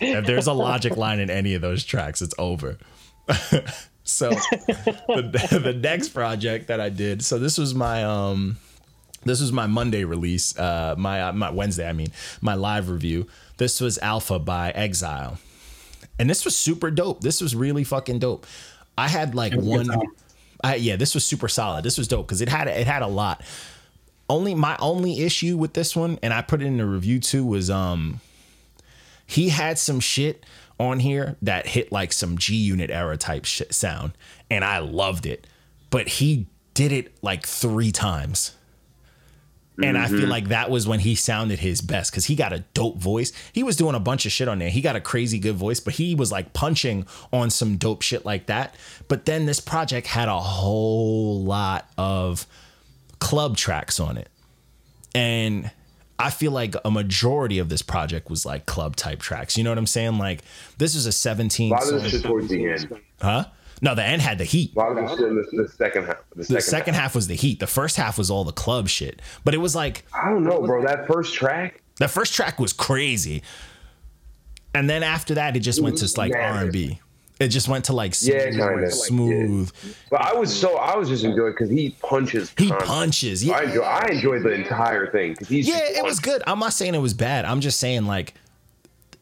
If 0.00 0.26
there's 0.26 0.46
a 0.46 0.52
logic 0.52 0.96
line 0.96 1.18
in 1.18 1.30
any 1.30 1.54
of 1.54 1.62
those 1.62 1.84
tracks, 1.84 2.22
it's 2.22 2.34
over. 2.38 2.78
so 4.04 4.30
the, 4.30 5.60
the 5.62 5.72
next 5.72 6.10
project 6.10 6.68
that 6.68 6.80
I 6.80 6.88
did, 6.88 7.24
so 7.24 7.38
this 7.38 7.58
was 7.58 7.74
my 7.74 8.04
um 8.04 8.58
this 9.24 9.40
was 9.40 9.52
my 9.52 9.66
Monday 9.66 10.04
release, 10.04 10.56
uh 10.58 10.94
my 10.96 11.22
uh, 11.22 11.32
my 11.32 11.50
Wednesday, 11.50 11.88
I 11.88 11.92
mean, 11.92 12.12
my 12.40 12.54
live 12.54 12.90
review. 12.90 13.26
This 13.56 13.80
was 13.80 13.98
Alpha 13.98 14.38
by 14.38 14.70
Exile. 14.70 15.38
And 16.18 16.28
this 16.30 16.44
was 16.44 16.56
super 16.56 16.90
dope. 16.90 17.20
This 17.20 17.40
was 17.40 17.54
really 17.54 17.84
fucking 17.84 18.18
dope. 18.18 18.46
I 18.96 19.08
had 19.08 19.34
like 19.34 19.54
one. 19.54 19.88
I, 20.62 20.74
yeah, 20.76 20.96
this 20.96 21.14
was 21.14 21.24
super 21.24 21.48
solid. 21.48 21.84
This 21.84 21.98
was 21.98 22.08
dope 22.08 22.26
because 22.26 22.40
it 22.40 22.48
had 22.48 22.66
it 22.66 22.86
had 22.86 23.02
a 23.02 23.06
lot. 23.06 23.42
Only 24.28 24.54
my 24.54 24.76
only 24.78 25.20
issue 25.20 25.56
with 25.56 25.72
this 25.74 25.96
one, 25.96 26.18
and 26.22 26.34
I 26.34 26.42
put 26.42 26.60
it 26.60 26.66
in 26.66 26.76
the 26.76 26.86
review 26.86 27.18
too, 27.18 27.44
was 27.44 27.70
um 27.70 28.20
he 29.26 29.50
had 29.50 29.78
some 29.78 30.00
shit 30.00 30.44
on 30.78 31.00
here 31.00 31.36
that 31.42 31.66
hit 31.66 31.92
like 31.92 32.12
some 32.12 32.38
G 32.38 32.54
Unit 32.56 32.90
era 32.90 33.16
type 33.16 33.44
shit 33.44 33.74
sound, 33.74 34.12
and 34.50 34.64
I 34.64 34.78
loved 34.78 35.26
it. 35.26 35.46
But 35.90 36.08
he 36.08 36.46
did 36.74 36.92
it 36.92 37.12
like 37.22 37.46
three 37.46 37.92
times. 37.92 38.54
And 39.80 39.96
I 39.96 40.08
feel 40.08 40.26
like 40.26 40.48
that 40.48 40.70
was 40.70 40.88
when 40.88 40.98
he 40.98 41.14
sounded 41.14 41.60
his 41.60 41.80
best 41.80 42.10
because 42.10 42.24
he 42.24 42.34
got 42.34 42.52
a 42.52 42.64
dope 42.74 42.98
voice. 42.98 43.32
He 43.52 43.62
was 43.62 43.76
doing 43.76 43.94
a 43.94 44.00
bunch 44.00 44.26
of 44.26 44.32
shit 44.32 44.48
on 44.48 44.58
there. 44.58 44.70
He 44.70 44.80
got 44.80 44.96
a 44.96 45.00
crazy 45.00 45.38
good 45.38 45.54
voice, 45.54 45.78
but 45.78 45.94
he 45.94 46.16
was 46.16 46.32
like 46.32 46.52
punching 46.52 47.06
on 47.32 47.50
some 47.50 47.76
dope 47.76 48.02
shit 48.02 48.26
like 48.26 48.46
that. 48.46 48.74
But 49.06 49.24
then 49.24 49.46
this 49.46 49.60
project 49.60 50.08
had 50.08 50.28
a 50.28 50.40
whole 50.40 51.44
lot 51.44 51.88
of 51.96 52.44
club 53.18 53.56
tracks 53.56 53.98
on 54.00 54.16
it. 54.16 54.28
And 55.14 55.70
I 56.18 56.30
feel 56.30 56.52
like 56.52 56.74
a 56.84 56.90
majority 56.90 57.58
of 57.58 57.68
this 57.68 57.82
project 57.82 58.28
was 58.28 58.44
like 58.44 58.66
club 58.66 58.96
type 58.96 59.20
tracks. 59.20 59.56
You 59.56 59.64
know 59.64 59.70
what 59.70 59.78
I'm 59.78 59.86
saying? 59.86 60.18
Like 60.18 60.42
this 60.78 60.94
is 60.94 61.06
a 61.06 61.12
17 61.12 61.70
A 61.70 61.74
lot 61.74 61.92
of 61.92 62.02
this 62.02 62.12
shit 62.12 62.22
towards 62.24 62.48
the 62.48 62.68
end. 62.68 63.00
huh? 63.20 63.44
No, 63.80 63.94
the 63.94 64.04
end 64.04 64.20
had 64.22 64.38
the 64.38 64.44
heat. 64.44 64.74
A 64.74 64.78
lot 64.78 64.90
of 64.90 64.96
this 64.96 65.16
shit 65.18 65.28
in 65.28 65.36
the, 65.36 65.62
the 65.62 65.68
second 65.68 66.04
half. 66.06 66.16
The 66.34 66.42
second, 66.44 66.56
The 66.56 66.60
second 66.62 66.94
half 66.94 67.14
was 67.14 67.28
the 67.28 67.36
heat. 67.36 67.60
The 67.60 67.68
first 67.68 67.96
half 67.96 68.18
was 68.18 68.30
all 68.30 68.42
the 68.44 68.52
club 68.52 68.88
shit. 68.88 69.22
But 69.44 69.54
it 69.54 69.58
was 69.58 69.76
like 69.76 70.04
I 70.12 70.28
don't 70.30 70.42
know, 70.44 70.60
bro. 70.62 70.82
That 70.84 71.06
first 71.06 71.34
track. 71.34 71.80
the 71.98 72.08
first 72.08 72.34
track 72.34 72.58
was 72.58 72.72
crazy. 72.72 73.42
And 74.74 74.90
then 74.90 75.02
after 75.02 75.34
that 75.34 75.56
it 75.56 75.60
just 75.60 75.80
went 75.80 75.98
to 75.98 76.08
like 76.18 76.34
R&B. 76.34 77.00
It 77.40 77.48
just 77.48 77.68
went 77.68 77.84
to 77.84 77.92
like 77.92 78.14
smooth, 78.14 78.34
Yeah, 78.34 78.50
kinda. 78.50 78.90
smooth. 78.90 79.72
But 80.10 80.22
I 80.22 80.34
was 80.34 80.54
so 80.54 80.76
I 80.76 80.96
was 80.96 81.08
just 81.08 81.24
enjoying 81.24 81.52
because 81.52 81.70
he 81.70 81.90
punches. 82.02 82.50
He 82.58 82.68
constantly. 82.68 82.86
punches. 82.86 83.44
Yeah. 83.44 83.56
I 83.56 83.62
enjoy. 83.62 83.82
I 83.82 84.08
enjoyed 84.10 84.42
the 84.42 84.52
entire 84.52 85.10
thing 85.12 85.32
because 85.32 85.48
he's. 85.48 85.68
Yeah, 85.68 85.80
it 85.82 86.02
was 86.02 86.18
good. 86.18 86.42
I'm 86.46 86.58
not 86.58 86.72
saying 86.72 86.94
it 86.94 87.00
was 87.00 87.14
bad. 87.14 87.44
I'm 87.44 87.60
just 87.60 87.78
saying 87.78 88.06
like 88.06 88.34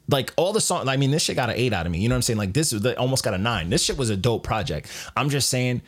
like 0.09 0.33
all 0.37 0.53
the 0.53 0.61
songs. 0.61 0.89
I 0.89 0.97
mean, 0.97 1.11
this 1.11 1.23
shit 1.23 1.37
got 1.37 1.51
an 1.51 1.57
eight 1.57 1.73
out 1.73 1.87
of 1.87 1.93
me. 1.93 1.99
You 1.99 2.09
know 2.09 2.15
what 2.15 2.19
I'm 2.19 2.23
saying? 2.23 2.39
Like 2.39 2.53
this 2.53 2.73
almost 2.97 3.25
got 3.25 3.35
a 3.35 3.39
nine. 3.39 3.71
This 3.71 3.83
shit 3.83 3.99
was 3.99 4.11
a 4.11 4.17
dope 4.17 4.45
project. 4.45 4.89
I'm 5.17 5.29
just 5.29 5.49
saying 5.49 5.83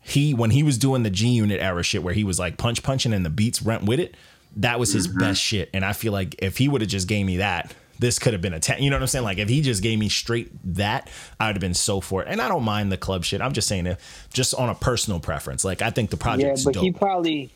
he 0.00 0.34
when 0.34 0.50
he 0.50 0.62
was 0.62 0.78
doing 0.78 1.02
the 1.02 1.10
G 1.10 1.28
Unit 1.28 1.60
era 1.60 1.82
shit 1.82 2.02
where 2.02 2.14
he 2.14 2.24
was 2.24 2.38
like 2.38 2.56
punch 2.56 2.82
punching 2.82 3.12
and 3.12 3.24
the 3.24 3.30
beats 3.30 3.60
went 3.60 3.84
with 3.84 4.00
it. 4.00 4.16
That 4.56 4.78
was 4.78 4.92
his 4.92 5.08
mm-hmm. 5.08 5.18
best 5.18 5.42
shit. 5.42 5.68
And 5.74 5.84
I 5.84 5.92
feel 5.92 6.12
like 6.12 6.36
if 6.38 6.58
he 6.58 6.68
would 6.68 6.80
have 6.80 6.90
just 6.90 7.08
gave 7.08 7.26
me 7.26 7.38
that. 7.38 7.74
This 7.98 8.18
could 8.18 8.32
have 8.32 8.42
been 8.42 8.54
a 8.54 8.60
10. 8.60 8.82
You 8.82 8.90
know 8.90 8.96
what 8.96 9.02
I'm 9.02 9.08
saying? 9.08 9.24
Like, 9.24 9.38
if 9.38 9.48
he 9.48 9.60
just 9.60 9.82
gave 9.82 9.98
me 9.98 10.08
straight 10.08 10.50
that, 10.74 11.08
I 11.38 11.46
would 11.48 11.56
have 11.56 11.60
been 11.60 11.74
so 11.74 12.00
for 12.00 12.22
it. 12.22 12.28
And 12.28 12.40
I 12.40 12.48
don't 12.48 12.64
mind 12.64 12.90
the 12.90 12.96
club 12.96 13.24
shit. 13.24 13.40
I'm 13.40 13.52
just 13.52 13.68
saying 13.68 13.86
it 13.86 13.98
just 14.32 14.54
on 14.54 14.68
a 14.68 14.74
personal 14.74 15.20
preference. 15.20 15.64
Like, 15.64 15.80
I 15.82 15.90
think 15.90 16.10
the 16.10 16.16
project. 16.16 16.58
yeah, 16.58 16.64
but 16.64 16.74
dope. 16.74 16.82
he 16.82 16.90
probably 16.92 17.50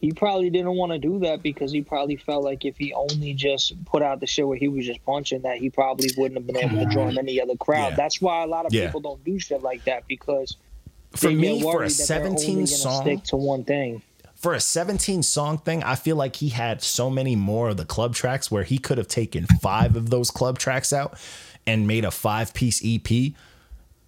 he 0.00 0.10
probably 0.10 0.50
didn't 0.50 0.74
want 0.74 0.90
to 0.90 0.98
do 0.98 1.20
that 1.20 1.42
because 1.44 1.70
he 1.70 1.80
probably 1.80 2.16
felt 2.16 2.42
like 2.42 2.64
if 2.64 2.76
he 2.76 2.92
only 2.92 3.34
just 3.34 3.72
put 3.84 4.02
out 4.02 4.18
the 4.18 4.26
shit 4.26 4.46
where 4.48 4.58
he 4.58 4.66
was 4.66 4.84
just 4.84 5.04
punching 5.04 5.42
that 5.42 5.58
he 5.58 5.70
probably 5.70 6.08
wouldn't 6.16 6.38
have 6.40 6.46
been 6.46 6.56
able 6.56 6.84
to 6.84 6.92
join 6.92 7.16
any 7.18 7.40
other 7.40 7.54
crowd. 7.54 7.90
Yeah. 7.90 7.96
That's 7.96 8.20
why 8.20 8.42
a 8.42 8.46
lot 8.48 8.66
of 8.66 8.74
Yeah. 8.74 8.86
people 8.86 9.00
don't 9.00 9.22
do 9.22 9.38
shit 9.38 9.62
like 9.62 9.84
that 9.84 10.08
because 10.08 10.56
for 11.14 11.30
me, 11.30 11.62
for 11.62 11.84
a 11.84 11.88
that 11.88 12.04
they're 12.08 12.18
only 12.26 12.38
17 12.38 12.54
gonna 12.56 12.66
song, 12.66 13.02
stick 13.02 13.22
to 13.24 13.36
one 13.36 13.62
thing. 13.62 14.02
For 14.42 14.54
a 14.54 14.60
17 14.60 15.22
song 15.22 15.58
thing, 15.58 15.84
I 15.84 15.94
feel 15.94 16.16
like 16.16 16.34
he 16.36 16.48
had 16.48 16.82
so 16.82 17.08
many 17.08 17.36
more 17.36 17.68
of 17.68 17.76
the 17.76 17.84
club 17.84 18.12
tracks 18.12 18.50
where 18.50 18.64
he 18.64 18.76
could 18.76 18.98
have 18.98 19.06
taken 19.06 19.46
five 19.46 19.94
of 19.94 20.10
those 20.10 20.32
club 20.32 20.58
tracks 20.58 20.92
out 20.92 21.16
and 21.64 21.86
made 21.86 22.04
a 22.04 22.10
five 22.10 22.52
piece 22.52 22.82
EP. 22.84 23.34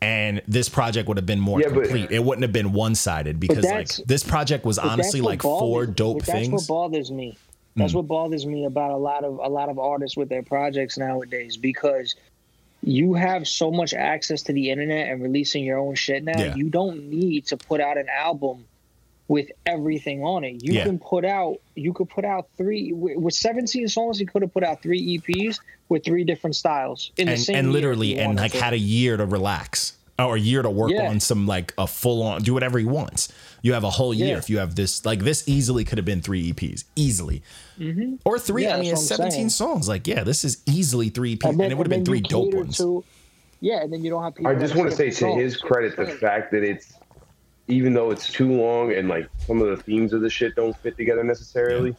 And 0.03 0.43
this 0.49 0.69
project 0.69 1.07
would 1.07 1.19
have 1.19 1.25
been 1.25 1.39
more 1.39 1.61
Yeah, 1.61 1.69
but- 1.69 1.85
complete. 1.85 2.11
it 2.11 2.25
wouldn't 2.25 2.43
have 2.43 2.53
been 2.53 2.73
one 2.73 2.97
sided 2.97 3.39
because 3.39 3.65
like 3.65 3.89
this 4.07 4.25
project 4.25 4.67
was 4.67 4.77
honestly 4.77 5.21
that's 5.21 5.27
like 5.27 5.43
four 5.43 5.83
bothers- 5.83 5.95
dope 5.95 6.19
but 6.19 6.27
things. 6.27 6.51
That's 6.51 6.69
what 6.69 6.75
bothers 6.91 7.13
me. 7.13 7.39
That's 7.77 7.93
hmm. 7.93 7.99
what 7.99 8.09
bothers 8.09 8.45
me 8.45 8.65
about 8.65 8.91
a 8.91 8.97
lot 8.97 9.23
of 9.23 9.39
a 9.39 9.49
lot 9.49 9.69
of 9.69 9.79
artists 9.79 10.17
with 10.17 10.29
their 10.29 10.43
projects 10.43 10.99
nowadays 10.99 11.57
because 11.57 12.17
you 12.83 13.15
have 13.15 13.47
so 13.47 13.71
much 13.71 13.95
access 13.95 14.43
to 14.43 14.53
the 14.53 14.71
internet 14.71 15.09
and 15.09 15.23
releasing 15.23 15.65
your 15.65 15.79
own 15.79 15.95
shit 15.95 16.25
now. 16.25 16.39
Yeah. 16.39 16.55
You 16.57 16.69
don't 16.69 17.09
need 17.09 17.47
to 17.47 17.57
put 17.57 17.81
out 17.81 17.97
an 17.97 18.09
album 18.09 18.67
with 19.29 19.51
everything 19.65 20.23
on 20.23 20.45
it. 20.45 20.63
You 20.63 20.75
Yeah. 20.75 20.85
can 20.85 20.99
put 20.99 21.25
out 21.25 21.57
you 21.77 21.93
could 21.93 22.09
put 22.09 22.25
out 22.25 22.47
three 22.57 22.93
with 22.93 23.17
with 23.17 23.35
17 23.35 23.89
songs. 23.89 24.21
You 24.21 24.27
could 24.27 24.43
have 24.43 24.53
put 24.53 24.63
out 24.65 24.83
three 24.83 25.19
EPs 25.19 25.61
with 25.89 26.05
three 26.05 26.25
different 26.25 26.57
styles 26.57 27.11
in 27.17 27.27
the 27.27 27.33
and, 27.33 27.41
same 27.41 27.57
and 27.57 27.73
literally 27.73 28.19
and 28.19 28.37
like 28.37 28.53
to. 28.53 28.61
had 28.63 28.73
a 28.75 28.79
year 28.79 29.17
to 29.17 29.25
relax 29.27 29.95
or 30.19 30.37
a 30.37 30.41
year 30.41 30.63
to 30.63 30.71
work 30.71 30.91
Yeah. 30.93 31.09
on 31.09 31.21
some 31.21 31.47
like 31.47 31.73
a 31.79 31.87
full 31.87 32.23
on 32.23 32.43
do 32.43 32.55
whatever 32.55 32.79
he 32.79 32.85
wants 32.85 33.29
you 33.63 33.73
have 33.73 33.83
a 33.83 33.91
whole 33.91 34.15
year 34.15 34.29
Yeah. 34.29 34.37
if 34.39 34.49
you 34.49 34.59
have 34.59 34.77
this 34.77 35.05
like 35.05 35.21
this 35.25 35.43
easily 35.49 35.85
could 35.85 35.99
have 35.99 36.05
been 36.05 36.21
three 36.23 36.53
eps 36.53 36.85
easily 36.95 37.43
mm-hmm. 37.81 38.15
or 38.25 38.39
three 38.39 38.63
Yeah, 38.65 38.77
i 38.77 38.81
mean 38.81 38.93
it's 38.93 39.05
17 39.07 39.33
saying. 39.33 39.49
songs 39.49 39.89
like 39.89 40.07
yeah 40.07 40.23
this 40.23 40.45
is 40.45 40.63
easily 40.67 41.09
three 41.09 41.37
eps 41.37 41.49
and, 41.49 41.59
then- 41.59 41.73
it 41.73 41.77
would 41.77 41.87
have 41.87 41.91
been 41.91 42.05
three 42.05 42.21
dope 42.21 42.55
ones 42.55 42.77
to- 42.79 43.03
yeah, 43.61 43.81
and 43.83 43.91
then 43.91 44.05
you 44.05 44.11
don't 44.11 44.23
have 44.23 44.35
people. 44.35 44.53
I 44.53 44.57
just 44.57 44.75
want 44.77 44.91
to 44.91 44.97
say 44.97 45.09
to 45.11 45.35
his 45.37 45.57
credit 45.57 45.97
the 45.97 46.05
fact 46.07 46.51
that 46.53 46.63
it's 46.63 46.93
even 47.69 47.95
though 47.95 48.11
it's 48.11 48.31
too 48.31 48.53
long 48.53 48.93
and 48.93 49.09
like 49.09 49.29
some 49.47 49.61
of 49.63 49.69
the 49.69 49.83
themes 49.83 50.13
of 50.13 50.21
the 50.21 50.31
shit 50.31 50.55
don't 50.55 50.77
fit 50.79 50.97
together 50.97 51.25
necessarily, 51.25 51.97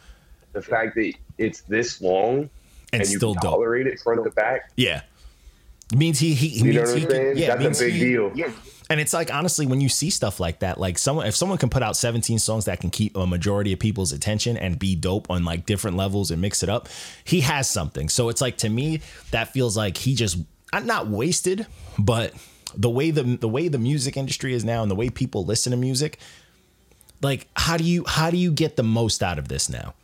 the 0.52 0.62
fact 0.62 0.94
that 0.94 1.12
it's 1.38 1.62
this 1.62 2.00
long 2.00 2.48
and, 2.92 3.02
and, 3.02 3.10
you 3.10 3.16
still 3.18 3.34
dope 3.34 3.42
tolerate 3.42 3.86
it 3.86 3.98
front 4.00 4.22
to 4.24 4.30
back, 4.30 4.70
yeah 4.76 5.02
means 5.94 6.18
he 6.18 6.34
he, 6.34 6.48
he 6.48 6.64
you 6.66 6.72
know 6.72 6.80
what 6.82 6.88
he 6.90 6.94
I'm 6.94 7.00
can- 7.02 7.10
saying? 7.10 7.36
yeah 7.36 7.46
That's 7.48 7.60
means 7.60 7.80
a 7.80 7.84
big 7.84 7.94
he- 7.94 8.00
deal. 8.00 8.32
And 8.88 9.00
it's 9.00 9.12
like 9.12 9.34
honestly, 9.34 9.66
when 9.66 9.80
you 9.80 9.88
see 9.88 10.10
stuff 10.10 10.38
like 10.38 10.60
that, 10.60 10.78
like 10.78 10.96
someone 10.98 11.26
if 11.26 11.34
someone 11.34 11.58
can 11.58 11.68
put 11.70 11.82
out 11.82 11.96
17 11.96 12.38
songs 12.38 12.66
that 12.66 12.78
can 12.80 12.90
keep 12.90 13.16
a 13.16 13.26
majority 13.26 13.72
of 13.72 13.80
people's 13.80 14.12
attention 14.12 14.56
and 14.56 14.78
be 14.78 14.94
dope 14.94 15.28
on 15.28 15.44
like 15.44 15.66
different 15.66 15.96
levels 15.96 16.30
and 16.30 16.40
mix 16.40 16.62
it 16.62 16.68
up, 16.68 16.88
he 17.24 17.40
has 17.40 17.68
something. 17.68 18.08
So 18.08 18.28
it's 18.28 18.40
like 18.40 18.58
to 18.58 18.68
me, 18.68 19.00
that 19.32 19.52
feels 19.52 19.76
like 19.76 19.96
he 19.96 20.14
just 20.14 20.38
uh, 20.72 20.78
not 20.80 21.08
wasted, 21.08 21.66
but 21.98 22.32
the 22.76 22.90
way 22.90 23.10
the 23.10 23.22
the 23.22 23.48
way 23.48 23.68
the 23.68 23.78
music 23.78 24.16
industry 24.16 24.54
is 24.54 24.64
now 24.64 24.82
and 24.82 24.90
the 24.90 24.94
way 24.94 25.10
people 25.10 25.44
listen 25.44 25.70
to 25.70 25.76
music, 25.76 26.18
like 27.22 27.48
how 27.56 27.76
do 27.76 27.84
you 27.84 28.04
how 28.06 28.30
do 28.30 28.36
you 28.36 28.52
get 28.52 28.76
the 28.76 28.82
most 28.82 29.22
out 29.22 29.38
of 29.38 29.48
this 29.48 29.68
now? 29.68 29.94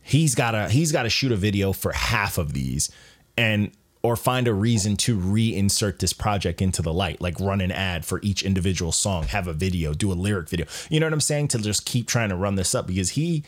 He's 0.00 0.34
gotta 0.34 0.68
he's 0.68 0.92
gotta 0.92 1.10
shoot 1.10 1.32
a 1.32 1.36
video 1.36 1.72
for 1.72 1.92
half 1.92 2.38
of 2.38 2.52
these 2.52 2.90
and 3.36 3.72
or 4.02 4.16
find 4.16 4.48
a 4.48 4.54
reason 4.54 4.96
to 4.96 5.16
reinsert 5.16 6.00
this 6.00 6.12
project 6.12 6.60
into 6.60 6.82
the 6.82 6.92
light, 6.92 7.20
like 7.20 7.38
run 7.38 7.60
an 7.60 7.70
ad 7.70 8.04
for 8.04 8.18
each 8.22 8.42
individual 8.42 8.90
song, 8.90 9.24
have 9.28 9.46
a 9.46 9.52
video, 9.52 9.94
do 9.94 10.10
a 10.10 10.14
lyric 10.14 10.48
video. 10.48 10.66
You 10.90 10.98
know 10.98 11.06
what 11.06 11.12
I'm 11.12 11.20
saying? 11.20 11.48
To 11.48 11.58
just 11.58 11.86
keep 11.86 12.08
trying 12.08 12.30
to 12.30 12.36
run 12.36 12.56
this 12.56 12.74
up 12.74 12.86
because 12.86 13.10
he 13.10 13.44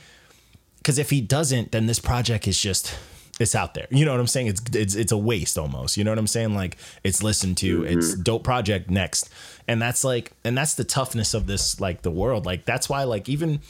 because 0.78 0.98
if 0.98 1.10
he 1.10 1.20
doesn't, 1.20 1.72
then 1.72 1.86
this 1.86 1.98
project 1.98 2.46
is 2.46 2.60
just 2.60 2.94
it's 3.40 3.54
out 3.54 3.74
there. 3.74 3.86
You 3.90 4.04
know 4.04 4.12
what 4.12 4.20
I'm 4.20 4.26
saying? 4.26 4.46
It's 4.48 4.62
it's 4.74 4.94
it's 4.94 5.12
a 5.12 5.18
waste 5.18 5.58
almost. 5.58 5.96
You 5.96 6.04
know 6.04 6.10
what 6.10 6.18
I'm 6.18 6.26
saying? 6.26 6.54
Like 6.54 6.76
it's 7.02 7.22
listened 7.22 7.56
to, 7.58 7.80
mm-hmm. 7.80 7.98
it's 7.98 8.14
dope 8.14 8.44
project 8.44 8.90
next. 8.90 9.28
And 9.66 9.80
that's 9.80 10.04
like 10.04 10.32
and 10.44 10.56
that's 10.56 10.74
the 10.74 10.84
toughness 10.84 11.34
of 11.34 11.46
this 11.46 11.80
like 11.80 12.02
the 12.02 12.10
world. 12.10 12.46
Like 12.46 12.64
that's 12.64 12.88
why 12.88 13.04
like 13.04 13.28
even 13.28 13.60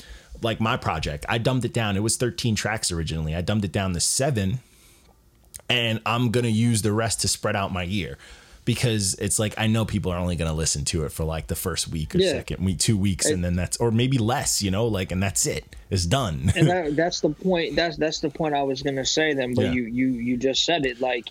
like 0.43 0.61
my 0.61 0.77
project, 0.77 1.25
I 1.29 1.39
dumbed 1.39 1.65
it 1.65 1.73
down. 1.73 1.97
It 1.97 2.03
was 2.03 2.17
13 2.17 2.55
tracks 2.55 2.93
originally. 2.93 3.35
I 3.35 3.41
dumbed 3.41 3.65
it 3.65 3.73
down 3.73 3.95
to 3.95 4.01
7 4.01 4.61
and 5.69 6.01
I'm 6.05 6.31
gonna 6.31 6.49
use 6.49 6.83
the 6.83 6.93
rest 6.93 7.21
to 7.23 7.29
spread 7.29 7.57
out 7.57 7.73
my 7.73 7.85
year 7.85 8.19
because 8.65 9.15
it's 9.15 9.39
like 9.39 9.55
I 9.59 9.67
know 9.67 9.85
people 9.85 10.11
are 10.13 10.19
only 10.19 10.37
going 10.37 10.51
to 10.51 10.57
listen 10.57 10.85
to 10.87 11.05
it 11.05 11.13
for 11.13 11.25
like 11.25 11.49
the 11.49 11.55
first 11.57 11.89
week 11.89 12.15
or 12.15 12.19
Yeah. 12.19 12.33
second 12.33 12.65
week, 12.65 12.79
two 12.79 12.97
weeks, 12.97 13.27
and 13.27 13.45
then 13.45 13.57
that's 13.57 13.77
or 13.77 13.91
maybe 13.91 14.19
less, 14.19 14.63
you 14.63 14.71
know, 14.71 14.87
like 14.87 15.13
and 15.13 15.23
that's 15.23 15.47
it. 15.47 15.77
It's 15.91 16.07
done. 16.07 16.53
and 16.57 16.69
that, 16.71 16.97
that's 16.97 17.21
the 17.21 17.31
point. 17.31 17.77
That's 17.77 17.97
that's 17.97 18.21
the 18.21 18.31
point 18.31 18.55
I 18.55 18.63
was 18.63 18.83
gonna 18.83 19.05
say 19.05 19.35
then. 19.35 19.55
But 19.55 19.67
Yeah. 19.67 19.73
you 19.73 19.83
you 19.85 20.07
you 20.13 20.37
just 20.37 20.65
said 20.65 20.87
it. 20.87 21.01
Like 21.01 21.29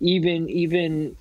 even 0.00 0.48
even 0.48 1.16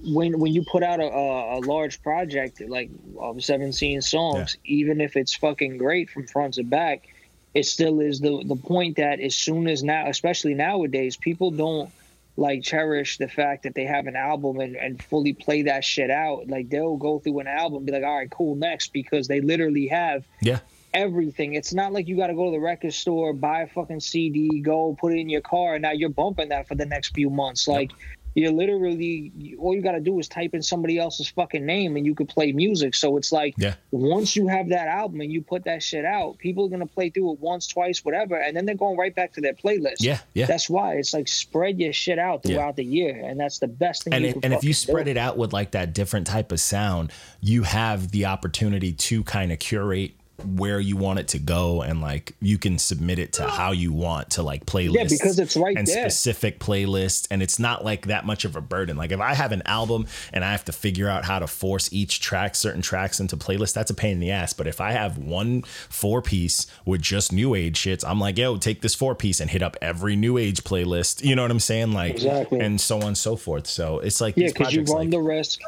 when 0.00 0.38
when 0.38 0.52
you 0.52 0.62
put 0.62 0.82
out 0.82 1.00
a, 1.00 1.04
a, 1.06 1.58
a 1.58 1.60
large 1.60 2.02
project 2.02 2.60
like 2.68 2.90
of 3.18 3.42
17 3.42 4.02
songs, 4.02 4.56
even 4.64 5.00
if 5.00 5.16
it's 5.16 5.34
fucking 5.34 5.78
great 5.78 6.10
from 6.10 6.26
front 6.26 6.54
to 6.54 6.62
back, 6.62 7.08
it 7.54 7.64
still 7.64 8.00
is 8.00 8.20
the 8.20 8.42
the 8.46 8.56
point 8.56 8.96
that 8.98 9.20
as 9.20 9.34
soon 9.34 9.66
as 9.68 9.82
now, 9.82 10.08
especially 10.08 10.54
nowadays, 10.54 11.16
people 11.16 11.50
don't 11.50 11.90
like 12.36 12.62
cherish 12.62 13.18
the 13.18 13.28
fact 13.28 13.62
that 13.62 13.74
they 13.74 13.84
have 13.84 14.06
an 14.06 14.16
album 14.16 14.60
and, 14.60 14.76
and 14.76 15.02
fully 15.02 15.32
play 15.32 15.62
that 15.62 15.84
shit 15.84 16.10
out. 16.10 16.48
Like 16.48 16.68
they'll 16.68 16.96
go 16.96 17.18
through 17.18 17.40
an 17.40 17.46
album 17.46 17.78
and 17.78 17.86
be 17.86 17.92
like, 17.92 18.04
all 18.04 18.16
right, 18.16 18.30
cool, 18.30 18.54
next, 18.56 18.92
because 18.92 19.26
they 19.26 19.40
literally 19.40 19.88
have 19.88 20.24
yeah. 20.40 20.60
everything. 20.92 21.54
It's 21.54 21.72
not 21.72 21.92
like 21.92 22.08
you 22.08 22.16
got 22.16 22.26
to 22.26 22.34
go 22.34 22.46
to 22.46 22.50
the 22.50 22.60
record 22.60 22.92
store, 22.92 23.32
buy 23.32 23.62
a 23.62 23.66
fucking 23.66 24.00
CD, 24.00 24.60
go 24.60 24.96
put 24.98 25.12
it 25.12 25.18
in 25.18 25.28
your 25.28 25.40
car, 25.40 25.74
and 25.74 25.82
now 25.82 25.92
you're 25.92 26.10
bumping 26.10 26.50
that 26.50 26.68
for 26.68 26.74
the 26.74 26.86
next 26.86 27.14
few 27.14 27.30
months. 27.30 27.66
Like 27.66 27.92
you're 28.36 28.52
literally 28.52 29.32
all 29.58 29.74
you 29.74 29.80
got 29.82 29.92
to 29.92 30.00
do 30.00 30.18
is 30.20 30.28
type 30.28 30.52
in 30.54 30.62
somebody 30.62 30.98
else's 30.98 31.28
fucking 31.28 31.64
name 31.64 31.96
and 31.96 32.04
you 32.04 32.14
could 32.14 32.28
play 32.28 32.52
music. 32.52 32.94
So 32.94 33.16
it's 33.16 33.32
like 33.32 33.54
Yeah. 33.56 33.74
once 33.90 34.36
you 34.36 34.46
have 34.46 34.68
that 34.68 34.88
album 34.88 35.22
and 35.22 35.32
you 35.32 35.40
put 35.40 35.64
that 35.64 35.82
shit 35.82 36.04
out, 36.04 36.36
people 36.38 36.66
are 36.66 36.68
gonna 36.68 36.86
play 36.86 37.08
through 37.08 37.32
it 37.32 37.40
once, 37.40 37.66
twice, 37.66 38.04
whatever, 38.04 38.36
and 38.36 38.54
then 38.56 38.66
they're 38.66 38.74
going 38.74 38.98
right 38.98 39.14
back 39.14 39.32
to 39.32 39.40
their 39.40 39.54
playlist. 39.54 39.96
Yeah, 40.00 40.18
yeah. 40.34 40.44
That's 40.46 40.68
why 40.68 40.96
it's 40.96 41.14
like 41.14 41.28
spread 41.28 41.80
your 41.80 41.94
shit 41.94 42.18
out 42.18 42.42
Yeah. 42.44 42.56
throughout 42.56 42.76
the 42.76 42.84
year, 42.84 43.22
and 43.24 43.40
that's 43.40 43.58
the 43.58 43.68
best 43.68 44.04
thing. 44.04 44.12
and 44.12 44.24
you 44.24 44.30
it, 44.30 44.38
and 44.42 44.52
if 44.52 44.62
you 44.62 44.74
spread 44.74 45.06
do. 45.06 45.12
it 45.12 45.16
out 45.16 45.38
with 45.38 45.54
like 45.54 45.70
that 45.70 45.94
different 45.94 46.26
type 46.26 46.52
of 46.52 46.60
sound, 46.60 47.12
you 47.40 47.62
have 47.62 48.10
the 48.10 48.26
opportunity 48.26 48.92
to 48.92 49.24
kind 49.24 49.50
of 49.50 49.58
curate 49.58 50.12
where 50.44 50.78
you 50.78 50.96
want 50.96 51.18
it 51.18 51.28
to 51.28 51.38
go 51.38 51.80
and 51.82 52.00
like 52.02 52.34
you 52.40 52.58
can 52.58 52.78
submit 52.78 53.18
it 53.18 53.32
to 53.32 53.46
how 53.46 53.72
you 53.72 53.90
want 53.92 54.28
to 54.30 54.42
like 54.42 54.66
playlists 54.66 55.08
because 55.08 55.38
it's 55.38 55.56
right 55.56 55.76
and 55.78 55.86
there. 55.86 56.10
specific 56.10 56.60
playlists 56.60 57.26
and 57.30 57.42
it's 57.42 57.58
not 57.58 57.84
like 57.84 58.06
that 58.08 58.26
much 58.26 58.44
of 58.44 58.54
a 58.54 58.60
burden 58.60 58.96
like 58.98 59.10
if 59.12 59.20
i 59.20 59.32
have 59.32 59.50
an 59.52 59.62
album 59.64 60.06
and 60.34 60.44
i 60.44 60.50
have 60.52 60.62
to 60.64 60.72
figure 60.72 61.08
out 61.08 61.24
how 61.24 61.38
to 61.38 61.46
force 61.46 61.90
each 61.92 62.20
track 62.20 62.54
certain 62.54 62.82
tracks 62.82 63.18
into 63.18 63.34
playlists 63.36 63.72
that's 63.72 63.90
a 63.90 63.94
pain 63.94 64.12
in 64.12 64.20
the 64.20 64.30
ass 64.30 64.52
but 64.52 64.66
if 64.66 64.78
i 64.80 64.92
have 64.92 65.16
one 65.16 65.62
four 65.88 66.20
piece 66.20 66.66
with 66.84 67.00
just 67.00 67.32
new 67.32 67.54
age 67.54 67.78
shits 67.80 68.04
i'm 68.06 68.20
like 68.20 68.36
yo 68.36 68.58
take 68.58 68.82
this 68.82 68.94
four 68.94 69.14
piece 69.14 69.40
and 69.40 69.50
hit 69.50 69.62
up 69.62 69.74
every 69.80 70.16
new 70.16 70.36
age 70.36 70.62
playlist 70.64 71.24
you 71.24 71.34
know 71.34 71.42
what 71.42 71.50
i'm 71.50 71.58
saying 71.58 71.92
like 71.92 72.12
Exactly. 72.16 72.60
and 72.60 72.78
so 72.80 72.98
on 72.98 73.04
and 73.08 73.18
so 73.18 73.36
forth 73.36 73.66
so 73.66 74.00
it's 74.00 74.20
like 74.20 74.36
Yeah, 74.36 74.48
because 74.48 74.74
you 74.74 74.82
run 74.82 74.96
like- 74.98 75.10
the 75.10 75.20
risk. 75.20 75.60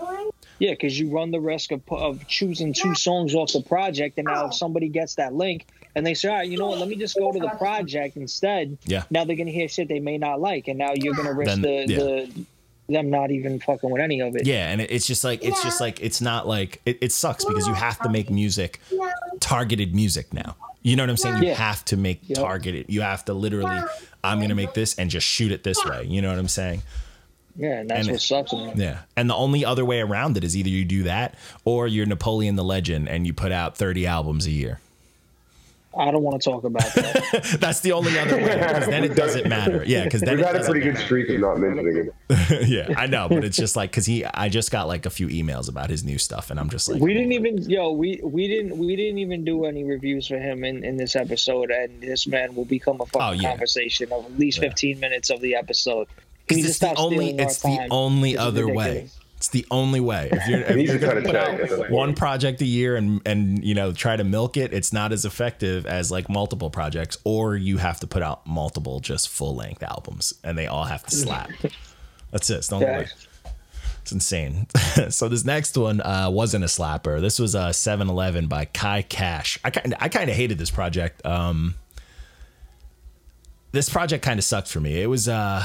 Yeah, 0.59 0.73
because 0.73 0.99
you 0.99 1.09
run 1.11 1.31
the 1.31 1.40
risk 1.40 1.71
of, 1.73 1.83
of 1.90 2.27
choosing 2.27 2.73
two 2.73 2.94
songs 2.94 3.35
off 3.35 3.53
the 3.53 3.62
project, 3.62 4.18
and 4.18 4.27
now 4.27 4.47
if 4.47 4.55
somebody 4.55 4.88
gets 4.88 5.14
that 5.16 5.33
link 5.35 5.66
and 5.94 6.05
they 6.07 6.14
say, 6.14 6.29
"All 6.29 6.35
right, 6.37 6.49
you 6.49 6.59
know 6.59 6.66
what? 6.66 6.79
Let 6.79 6.88
me 6.88 6.97
just 6.97 7.16
go 7.16 7.31
to 7.33 7.38
the 7.38 7.49
project 7.51 8.16
instead." 8.16 8.77
Yeah. 8.85 9.05
Now 9.11 9.25
they're 9.25 9.37
gonna 9.37 9.51
hear 9.51 9.68
shit 9.68 9.88
they 9.88 10.01
may 10.01 10.18
not 10.18 10.40
like, 10.40 10.66
and 10.68 10.79
now 10.79 10.92
you're 10.94 11.14
gonna 11.14 11.33
risk 11.33 11.51
Then- 11.53 11.62
the, 11.62 11.87
yeah. 11.87 11.99
the 11.99 12.44
them 12.90 13.11
not 13.11 13.31
even 13.31 13.61
fucking 13.61 13.90
with 13.90 14.01
any 14.01 14.21
of 14.21 14.35
it. 14.35 14.47
Yeah, 14.47 14.71
and 14.71 14.81
it's 14.81 15.07
just 15.07 15.23
like 15.23 15.44
it's 15.44 15.62
just 15.62 15.79
like 15.81 16.01
it's 16.01 16.21
not 16.23 16.49
like 16.49 16.81
it, 16.87 16.99
it 17.03 17.12
sucks 17.12 17.44
because 17.44 17.66
you 17.66 17.75
have 17.75 18.01
to 18.01 18.09
make 18.09 18.31
music 18.31 18.81
targeted 19.40 19.94
music 19.94 20.33
now. 20.33 20.57
You 20.83 20.97
know 20.97 21.03
what 21.03 21.11
I'm 21.11 21.16
saying? 21.18 21.42
You 21.42 21.49
Yeah. 21.51 21.55
have 21.55 21.85
to 21.87 21.97
make 21.97 22.21
Yep. 22.29 22.38
targeted. 22.38 22.87
You 22.88 23.03
have 23.03 23.25
to 23.27 23.35
literally 23.35 23.79
I'm 24.25 24.38
going 24.38 24.49
to 24.49 24.55
make 24.55 24.75
this 24.75 24.99
and 24.99 25.11
just 25.11 25.27
shoot 25.27 25.53
it 25.53 25.62
this 25.64 25.85
way. 25.85 26.05
You 26.05 26.23
know 26.23 26.31
what 26.31 26.38
I'm 26.38 26.49
saying? 26.49 26.83
Yeah, 27.59 27.81
and 27.81 27.90
that's 27.90 28.01
And 28.01 28.09
what 28.09 28.14
it- 28.16 28.25
sucks. 28.25 28.53
Man. 28.53 28.73
Yeah. 28.77 29.01
And 29.16 29.29
the 29.29 29.35
only 29.35 29.64
other 29.64 29.85
way 29.85 30.01
around 30.01 30.37
it 30.37 30.44
is 30.44 30.57
either 30.57 30.68
you 30.71 30.85
do 30.85 31.03
that 31.03 31.35
or 31.64 31.88
you're 31.88 32.07
Napoleon 32.07 32.55
Da 32.57 32.62
Legend 32.62 33.09
and 33.09 33.27
you 33.27 33.35
put 33.35 33.51
out 33.53 33.77
30 33.77 34.07
albums 34.07 34.47
a 34.47 34.51
year. 34.53 34.81
I 35.99 36.11
don't 36.12 36.23
want 36.23 36.40
to 36.40 36.51
talk 36.51 36.62
about 36.62 36.85
that. 36.94 37.57
That's 37.61 37.81
the 37.81 37.92
only 37.92 38.16
other 38.16 38.37
way 38.37 38.57
because 38.57 38.87
then 38.87 39.03
it 39.03 39.16
doesn't 39.16 39.49
matter. 39.49 39.83
Yeah, 39.85 40.05
because 40.05 40.21
then 40.21 40.37
We 40.37 40.42
it 40.42 40.44
got 40.44 40.55
a 40.55 40.59
doesn't 40.59 40.73
pretty 40.73 40.87
good 40.92 40.99
streak 40.99 41.29
of 41.31 41.40
not 41.40 41.59
mentioning 41.59 42.11
it. 42.29 42.68
yeah, 42.68 42.94
I 42.97 43.07
know, 43.09 43.29
but 43.29 43.42
it's 43.42 43.57
just 43.57 43.75
like 43.75 43.90
because 43.90 44.07
he, 44.07 44.25
I 44.25 44.49
just 44.51 44.71
got 44.71 44.87
like 44.87 45.07
a 45.07 45.11
few 45.11 45.27
emails 45.29 45.68
about 45.68 45.90
his 45.90 46.05
new 46.05 46.18
stuff, 46.18 46.51
and 46.53 46.61
I'm 46.61 46.68
just 46.71 46.88
like, 46.88 47.01
we 47.01 47.14
didn't 47.14 47.33
even 47.33 47.59
yo 47.68 47.90
we 47.90 48.21
we 48.23 48.47
didn't 48.47 48.79
we 48.79 48.94
didn't 48.94 49.18
even 49.18 49.44
do 49.44 49.64
any 49.64 49.83
reviews 49.83 50.29
for 50.29 50.38
him 50.38 50.62
in, 50.62 50.85
in 50.85 50.99
this 50.99 51.16
episode, 51.16 51.71
and 51.73 52.01
this 52.01 52.29
man 52.29 52.55
will 52.55 52.66
become 52.66 53.01
a 53.01 53.07
fucking 53.07 53.21
Oh, 53.27 53.33
yeah. 53.33 53.49
conversation 53.51 54.12
of 54.12 54.25
at 54.27 54.38
least 54.38 54.59
Yeah. 54.62 54.68
15 54.68 55.01
minutes 55.01 55.31
of 55.31 55.40
the 55.40 55.57
episode. 55.57 56.07
Can 56.48 56.58
you 56.58 56.64
Because 56.64 56.70
it's 56.70 56.78
the 56.78 56.94
only, 56.94 57.30
it's 57.30 57.62
the 57.62 57.76
time? 57.76 57.88
only 57.90 58.32
This 58.32 58.40
is 58.40 58.46
other 58.46 58.68
way. 58.68 59.11
It's 59.37 59.48
the 59.48 59.64
only 59.70 60.00
way. 60.00 60.30
If 60.32 60.48
you're, 60.48 60.61
if 60.62 60.76
you're 60.88 60.98
to 60.98 61.06
gonna 61.06 61.22
put 61.22 61.37
out 61.37 61.50
at 61.50 61.68
this 61.68 61.78
point. 61.78 61.90
one 61.90 62.14
project 62.14 62.61
a 62.61 62.64
year 62.64 62.96
and 62.96 63.22
and 63.24 63.64
you 63.64 63.72
know 63.72 63.92
try 63.92 64.16
to 64.16 64.24
milk 64.24 64.56
it, 64.56 64.72
it's 64.72 64.92
not 64.92 65.12
as 65.12 65.24
effective 65.24 65.87
as 65.87 66.11
like 66.11 66.28
multiple 66.28 66.70
projects, 66.70 67.18
or 67.22 67.54
you 67.54 67.76
have 67.76 68.00
to 68.00 68.08
put 68.08 68.20
out 68.20 68.44
multiple 68.48 68.98
just 68.98 69.28
full 69.28 69.54
length 69.54 69.84
albums, 69.84 70.34
and 70.42 70.58
they 70.58 70.66
all 70.66 70.84
have 70.84 71.04
to 71.04 71.14
slap. 71.14 71.50
That's 72.32 72.50
it. 72.50 72.56
It's 72.56 72.68
the 72.68 72.74
only 72.74 72.87
way. 72.87 73.06
It's 74.02 74.12
insane. 74.12 74.66
so 75.11 75.28
this 75.28 75.44
next 75.44 75.76
one 75.76 76.00
uh, 76.00 76.30
wasn't 76.30 76.64
a 76.64 76.66
slapper. 76.66 77.20
This 77.20 77.38
was 77.38 77.54
a 77.54 77.68
7-Eleven 77.70 78.48
by 78.48 78.64
Kai 78.64 79.02
Cash. 79.02 79.58
I 79.62 79.70
kind 79.70 79.94
I 80.00 80.08
kind 80.08 80.28
of 80.28 80.34
hated 80.37 80.58
this 80.58 80.70
project. 80.70 81.24
Um, 81.24 81.74
this 83.72 83.88
project 83.88 84.24
kind 84.24 84.38
of 84.38 84.44
sucked 84.44 84.68
for 84.68 84.80
me. 84.80 85.00
It 85.00 85.06
was 85.06 85.28
uh, 85.28 85.62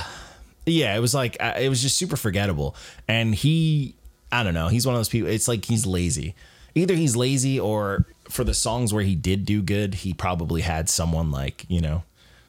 yeah, 0.66 0.96
it 0.96 1.00
was 1.00 1.14
like 1.14 1.38
uh, 1.40 1.54
it 1.60 1.70
was 1.70 1.82
just 1.82 1.98
super 1.98 2.16
forgettable. 2.16 2.76
And 3.08 3.36
he, 3.36 3.96
I 4.32 4.44
don't 4.44 4.54
know, 4.54 4.68
he's 4.68 4.86
one 4.86 4.96
of 4.96 5.00
those 5.00 5.10
people. 5.10 5.30
It's 5.30 5.48
like 5.48 5.66
he's 5.66 5.86
lazy. 5.86 6.36
Either 6.76 6.96
he's 6.96 7.16
lazy 7.16 7.60
or 7.60 8.06
for 8.30 8.44
the 8.44 8.54
songs 8.54 8.94
where 8.94 9.04
he 9.04 9.16
did 9.16 9.46
do 9.46 9.62
good, 9.62 9.96
he 9.96 10.14
probably 10.14 10.62
had 10.62 10.90
someone 10.90 11.32
like 11.32 11.66
you 11.68 11.82
know 11.82 12.04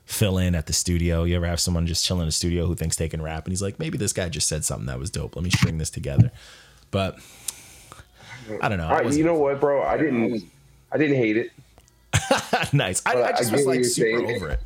fill 0.04 0.38
in 0.38 0.54
at 0.54 0.66
the 0.66 0.72
studio. 0.72 1.24
You 1.24 1.36
ever 1.36 1.46
have 1.46 1.60
someone 1.60 1.86
just 1.86 2.04
chill 2.04 2.20
in 2.20 2.26
the 2.26 2.32
studio 2.32 2.66
who 2.66 2.74
thinks 2.74 2.96
they 2.96 3.08
can 3.08 3.22
rap 3.22 3.44
and 3.44 3.52
he's 3.52 3.62
like, 3.62 3.78
maybe 3.78 3.98
this 3.98 4.12
guy 4.12 4.28
just 4.28 4.48
said 4.48 4.64
something 4.64 4.86
that 4.86 4.98
was 4.98 5.10
dope. 5.10 5.34
Let 5.34 5.44
me 5.44 5.50
string 5.50 5.78
this 5.78 5.90
together. 5.90 6.30
But 6.90 7.18
I 8.62 8.68
don't 8.68 8.78
know. 8.78 8.88
All 8.88 9.06
I 9.06 9.10
you 9.10 9.24
know 9.24 9.34
what, 9.34 9.60
bro? 9.60 9.82
I 9.82 9.96
didn't. 9.96 10.44
I 10.92 10.98
didn't 10.98 11.16
hate 11.16 11.36
it. 11.36 11.50
nice. 12.72 13.02
I, 13.04 13.22
I 13.22 13.32
just 13.32 13.50
was 13.50 13.66
like 13.66 13.84
super 13.84 14.18
saying. 14.18 14.36
over 14.36 14.50
it. 14.50 14.60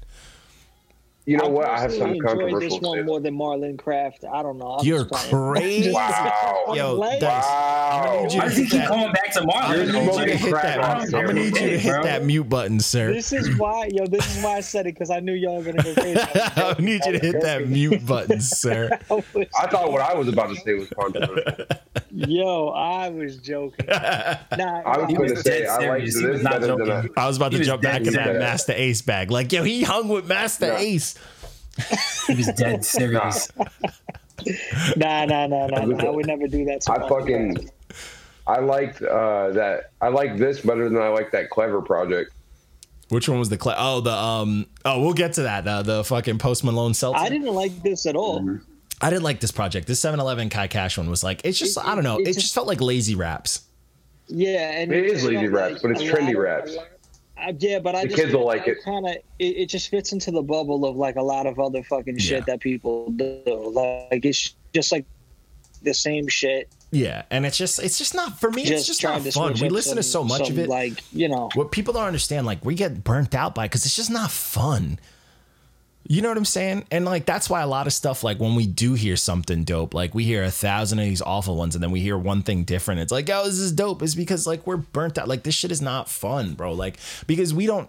You 1.28 1.36
know 1.36 1.44
I 1.44 1.48
what? 1.48 1.66
I 1.68 1.78
have 1.80 1.90
personally 1.90 1.98
something 1.98 2.14
enjoyed 2.16 2.26
controversial 2.40 2.78
this 2.78 2.88
one 2.88 2.98
say. 3.00 3.02
more 3.02 3.20
than 3.20 3.36
Marlon 3.36 3.78
Craft. 3.78 4.24
I 4.24 4.42
don't 4.42 4.56
know. 4.56 4.76
I'm 4.78 4.86
You're 4.86 5.04
just 5.04 5.28
crazy. 5.28 5.92
Wow. 5.98 6.72
Yo. 6.74 6.98
Dice. 6.98 7.22
Wow. 7.22 8.20
need 8.22 8.32
you 8.32 8.38
Why 8.38 8.44
to 8.44 8.48
does 8.48 8.56
he 8.56 8.62
hit 8.62 8.70
keep 8.70 8.80
that- 8.80 8.88
coming 8.88 9.12
back 9.12 9.32
to 9.32 9.40
I'm 9.40 9.46
gonna 9.46 9.84
need 9.84 10.14
you 10.16 10.24
to 10.26 10.36
hit 10.38 10.52
crack 10.54 10.62
that. 10.76 10.84
I'm 10.84 11.10
gonna 11.10 11.32
need 11.34 11.44
you 11.58 11.68
to 11.70 11.78
hit 11.78 12.02
that 12.02 12.24
mute 12.24 12.48
button, 12.48 12.80
sir. 12.80 13.12
This 13.12 13.32
is 13.34 13.54
why, 13.58 13.90
yo. 13.92 14.06
This 14.06 14.38
is 14.38 14.42
why 14.42 14.56
I 14.56 14.60
said 14.60 14.86
it 14.86 14.94
because 14.94 15.10
I 15.10 15.20
knew 15.20 15.34
y'all 15.34 15.58
were 15.58 15.64
gonna 15.64 15.82
go 15.82 15.92
crazy. 15.92 16.18
I 16.34 16.74
need 16.78 17.04
you 17.04 17.12
to 17.12 17.18
hit 17.18 17.42
that 17.42 17.68
mute 17.68 18.06
button, 18.06 18.40
sir. 18.40 18.88
I 19.10 19.66
thought 19.66 19.92
what 19.92 20.00
I 20.00 20.14
was 20.14 20.28
about 20.28 20.48
to 20.48 20.56
say 20.56 20.72
was 20.74 20.88
controversial. 20.88 21.66
Yo, 22.10 22.68
I 22.68 23.10
was 23.10 23.36
joking. 23.36 23.84
Nah, 23.86 24.80
I 24.86 24.96
was 24.98 25.14
going 25.14 25.28
to 25.28 25.36
say 25.36 25.66
I 25.66 25.76
like 25.76 25.80
serious. 26.08 26.18
He 26.18 26.26
was 26.26 26.40
this 26.40 26.42
better 26.48 26.66
than 26.66 26.86
joking. 26.86 27.10
I 27.18 27.26
was 27.26 27.36
about 27.36 27.52
to 27.52 27.62
jump 27.62 27.82
back 27.82 28.00
in 28.06 28.14
that. 28.14 28.38
Masta 28.38 28.80
Ace 28.80 29.02
bag. 29.02 29.30
Like, 29.30 29.52
yo, 29.52 29.62
he 29.62 29.82
hung 29.82 30.08
with 30.08 30.26
Masta 30.26 30.76
Ace. 30.78 31.17
He 32.26 32.34
was 32.34 32.46
dead 32.56 32.84
serious. 32.84 33.50
nah, 34.96 35.24
nah, 35.24 35.46
nah, 35.46 35.66
nah. 35.66 35.84
nah. 35.84 36.04
I 36.06 36.10
would 36.10 36.26
never 36.26 36.46
do 36.46 36.64
that. 36.66 36.82
To 36.82 36.92
I 36.92 37.08
fucking. 37.08 37.54
Craft. 37.56 37.72
I 38.46 38.60
liked 38.60 39.02
uh, 39.02 39.50
that. 39.50 39.90
I 40.00 40.08
like 40.08 40.36
this 40.38 40.60
better 40.60 40.88
than 40.88 40.98
I 41.00 41.08
like 41.08 41.30
that 41.32 41.50
clever 41.50 41.82
project. 41.82 42.32
Which 43.10 43.28
one 43.28 43.38
was 43.38 43.48
the 43.48 43.56
cla 43.58 43.74
Oh, 43.78 44.00
the 44.00 44.12
um. 44.12 44.66
Oh, 44.84 45.00
we'll 45.00 45.14
get 45.14 45.34
to 45.34 45.42
that. 45.42 45.66
Uh, 45.66 45.82
the 45.82 46.04
fucking 46.04 46.38
Post 46.38 46.64
Malone 46.64 46.94
seltzer. 46.94 47.18
I 47.20 47.28
didn't 47.28 47.54
like 47.54 47.82
this 47.82 48.06
at 48.06 48.16
all. 48.16 48.40
Mm-hmm. 48.40 48.56
I 49.00 49.10
didn't 49.10 49.22
like 49.22 49.38
this 49.38 49.52
project. 49.52 49.86
This 49.86 50.00
7-Eleven 50.00 50.48
Kai 50.48 50.66
Cash 50.66 50.98
one 50.98 51.08
was 51.08 51.22
like, 51.22 51.42
it's 51.44 51.56
just, 51.56 51.76
It- 51.76 51.84
I 51.84 51.94
don't 51.94 52.02
know. 52.02 52.16
it 52.18 52.22
It, 52.22 52.26
just- 52.26 52.40
just 52.40 52.54
felt 52.54 52.66
like 52.66 52.80
lazy 52.80 53.14
raps. 53.14 53.60
Yeah, 54.26 54.72
and 54.72 54.92
It 54.92 55.04
it 55.04 55.10
is 55.12 55.24
lazy 55.24 55.46
raps, 55.46 55.74
like 55.74 55.82
but 55.82 55.90
it's 55.92 56.02
trendy 56.02 56.34
lot 56.34 56.42
raps. 56.42 56.76
Uh, 57.40 57.52
yeah, 57.58 57.78
but 57.78 57.94
I 57.94 58.02
The 58.02 58.08
just 58.08 58.20
kids 58.22 58.34
will 58.34 58.46
like 58.46 58.66
it. 58.66 58.78
Kind 58.84 59.06
of, 59.06 59.12
it, 59.12 59.44
it 59.44 59.66
just 59.66 59.90
fits 59.90 60.12
into 60.12 60.30
the 60.30 60.42
bubble 60.42 60.84
of 60.84 60.96
like 60.96 61.16
a 61.16 61.22
lot 61.22 61.46
of 61.46 61.58
other 61.58 61.82
fucking 61.82 62.18
shit 62.18 62.38
Yeah. 62.40 62.44
that 62.46 62.60
people 62.60 63.10
do. 63.10 63.42
Like 63.46 64.24
it's 64.24 64.54
just 64.74 64.90
like 64.92 65.04
the 65.82 65.94
same 65.94 66.26
shit. 66.28 66.68
Yeah, 66.90 67.22
and 67.30 67.44
it's 67.44 67.58
just, 67.58 67.78
it's 67.80 67.98
just 67.98 68.14
not 68.14 68.40
for 68.40 68.50
me. 68.50 68.64
Just, 68.64 68.72
it's 68.72 68.86
just 68.86 69.02
not 69.04 69.22
to 69.22 69.30
fun. 69.30 69.54
We 69.60 69.66
up 69.66 69.72
listen 69.72 69.96
to 69.96 70.02
so 70.02 70.24
much 70.24 70.44
some, 70.44 70.52
of 70.52 70.58
it. 70.58 70.68
Like 70.68 71.02
you 71.12 71.28
know, 71.28 71.50
what 71.54 71.70
people 71.70 71.92
don't 71.94 72.06
understand, 72.06 72.46
like 72.46 72.64
we 72.64 72.74
get 72.74 73.04
burnt 73.04 73.34
out 73.34 73.54
by 73.54 73.66
because 73.66 73.84
it's 73.84 73.94
just 73.96 74.10
not 74.10 74.30
fun. 74.30 74.98
You 76.10 76.22
know 76.22 76.28
what 76.28 76.38
I'm 76.38 76.44
saying? 76.46 76.86
And 76.90 77.04
like 77.04 77.26
that's 77.26 77.50
why 77.50 77.60
a 77.60 77.66
lot 77.66 77.86
of 77.86 77.92
stuff, 77.92 78.24
like 78.24 78.40
when 78.40 78.54
we 78.54 78.66
do 78.66 78.94
hear 78.94 79.14
something 79.14 79.64
dope, 79.64 79.92
like 79.92 80.14
we 80.14 80.24
hear 80.24 80.42
a 80.42 80.50
thousand 80.50 80.98
of 80.98 81.04
these 81.04 81.22
awful 81.22 81.54
ones, 81.54 81.74
and 81.74 81.84
then 81.84 81.90
we 81.90 82.00
hear 82.00 82.16
one 82.16 82.42
thing 82.42 82.64
different. 82.64 83.00
It's 83.00 83.12
like, 83.12 83.28
oh, 83.30 83.44
this 83.44 83.58
is 83.58 83.72
dope. 83.72 84.02
Is 84.02 84.14
because 84.14 84.46
like 84.46 84.66
we're 84.66 84.78
burnt 84.78 85.18
out. 85.18 85.28
Like 85.28 85.42
this 85.42 85.54
shit 85.54 85.70
is 85.70 85.82
not 85.82 86.08
fun, 86.08 86.54
bro. 86.54 86.72
Like 86.72 86.98
because 87.26 87.52
we 87.52 87.66
don't. 87.66 87.88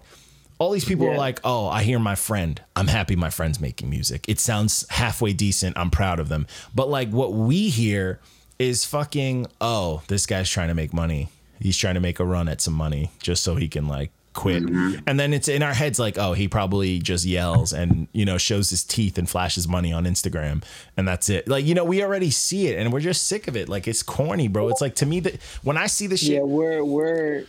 All 0.57 0.71
these 0.71 0.83
people 0.83 1.07
are 1.07 1.15
like, 1.15 1.39
oh, 1.45 1.67
I 1.67 1.83
hear 1.83 1.99
my 1.99 2.15
friend. 2.15 2.61
I'm 2.75 2.87
happy 2.87 3.15
my 3.15 3.29
friend's 3.29 3.61
making 3.61 3.89
music. 3.89 4.25
It 4.27 4.41
sounds 4.41 4.85
halfway 4.89 5.31
decent. 5.31 5.77
I'm 5.77 5.89
proud 5.89 6.19
of 6.19 6.27
them. 6.27 6.47
But 6.75 6.89
like 6.89 7.09
what 7.11 7.31
we 7.31 7.69
hear 7.69 8.19
is 8.59 8.83
fucking 8.83 9.47
oh 9.61 10.03
this 10.07 10.25
guy's 10.25 10.49
trying 10.49 10.67
to 10.67 10.75
make 10.75 10.93
money 10.93 11.29
he's 11.59 11.77
trying 11.77 11.95
to 11.95 12.01
make 12.01 12.19
a 12.19 12.25
run 12.25 12.47
at 12.47 12.61
some 12.61 12.73
money 12.73 13.09
just 13.19 13.41
so 13.41 13.55
he 13.55 13.67
can 13.67 13.87
like 13.87 14.11
quit 14.39 14.63
mm-hmm. 14.63 14.99
and 15.05 15.19
then 15.19 15.33
it's 15.33 15.47
in 15.47 15.61
our 15.61 15.73
heads 15.73 15.99
like 15.99 16.17
oh 16.17 16.33
he 16.33 16.47
probably 16.47 16.99
just 16.99 17.25
yells 17.25 17.73
and 17.73 18.07
you 18.13 18.25
know 18.25 18.37
shows 18.37 18.69
his 18.69 18.83
teeth 18.83 19.17
and 19.17 19.29
flashes 19.29 19.67
money 19.67 19.91
on 19.91 20.05
instagram 20.05 20.63
and 20.95 21.07
that's 21.07 21.29
it 21.29 21.47
like 21.47 21.65
you 21.65 21.73
know 21.73 21.83
we 21.83 22.03
already 22.03 22.31
see 22.31 22.67
it 22.67 22.77
and 22.77 22.93
we're 22.93 22.99
just 22.99 23.27
sick 23.27 23.47
of 23.47 23.57
it 23.57 23.67
like 23.67 23.87
it's 23.87 24.01
corny 24.01 24.47
bro 24.47 24.69
it's 24.69 24.81
like 24.81 24.95
to 24.95 25.05
me 25.05 25.19
that 25.19 25.41
when 25.63 25.77
i 25.77 25.87
see 25.87 26.07
this 26.07 26.21
shit 26.21 26.35
Yeah, 26.35 26.41
we're 26.41 26.83
we're 26.83 27.45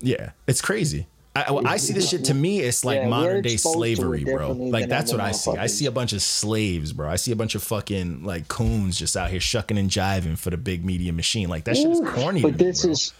yeah, 0.00 0.30
it's 0.46 0.60
crazy. 0.60 1.06
I, 1.34 1.54
I 1.66 1.76
see 1.76 1.92
this 1.92 2.08
shit. 2.08 2.24
To 2.26 2.34
me, 2.34 2.60
it's 2.60 2.82
like 2.82 3.00
Yeah, 3.00 3.08
modern 3.08 3.42
day 3.42 3.54
exposed 3.54 3.76
to 3.76 3.82
it 3.84 3.96
slavery, 3.96 4.24
bro. 4.24 4.52
Like 4.52 4.88
that's 4.88 5.12
what 5.12 5.20
I 5.20 5.32
see. 5.32 5.50
I 5.50 5.66
see 5.66 5.84
a 5.84 5.90
bunch 5.90 6.14
of 6.14 6.22
slaves, 6.22 6.94
bro. 6.94 7.10
I 7.10 7.16
see 7.16 7.30
a 7.30 7.36
bunch 7.36 7.54
of 7.54 7.62
fucking 7.62 8.24
like 8.24 8.48
coons 8.48 8.98
just 8.98 9.18
out 9.18 9.28
here 9.28 9.40
shucking 9.40 9.76
and 9.76 9.90
jiving 9.90 10.38
for 10.38 10.48
the 10.48 10.56
big 10.56 10.82
media 10.82 11.12
machine. 11.12 11.50
Like 11.50 11.64
that 11.64 11.76
shit 11.76 11.90
is 11.90 12.00
corny. 12.08 12.40
But 12.40 12.52
me, 12.52 12.58
this 12.58 12.82
bro. 12.84 12.92
is 12.92 13.12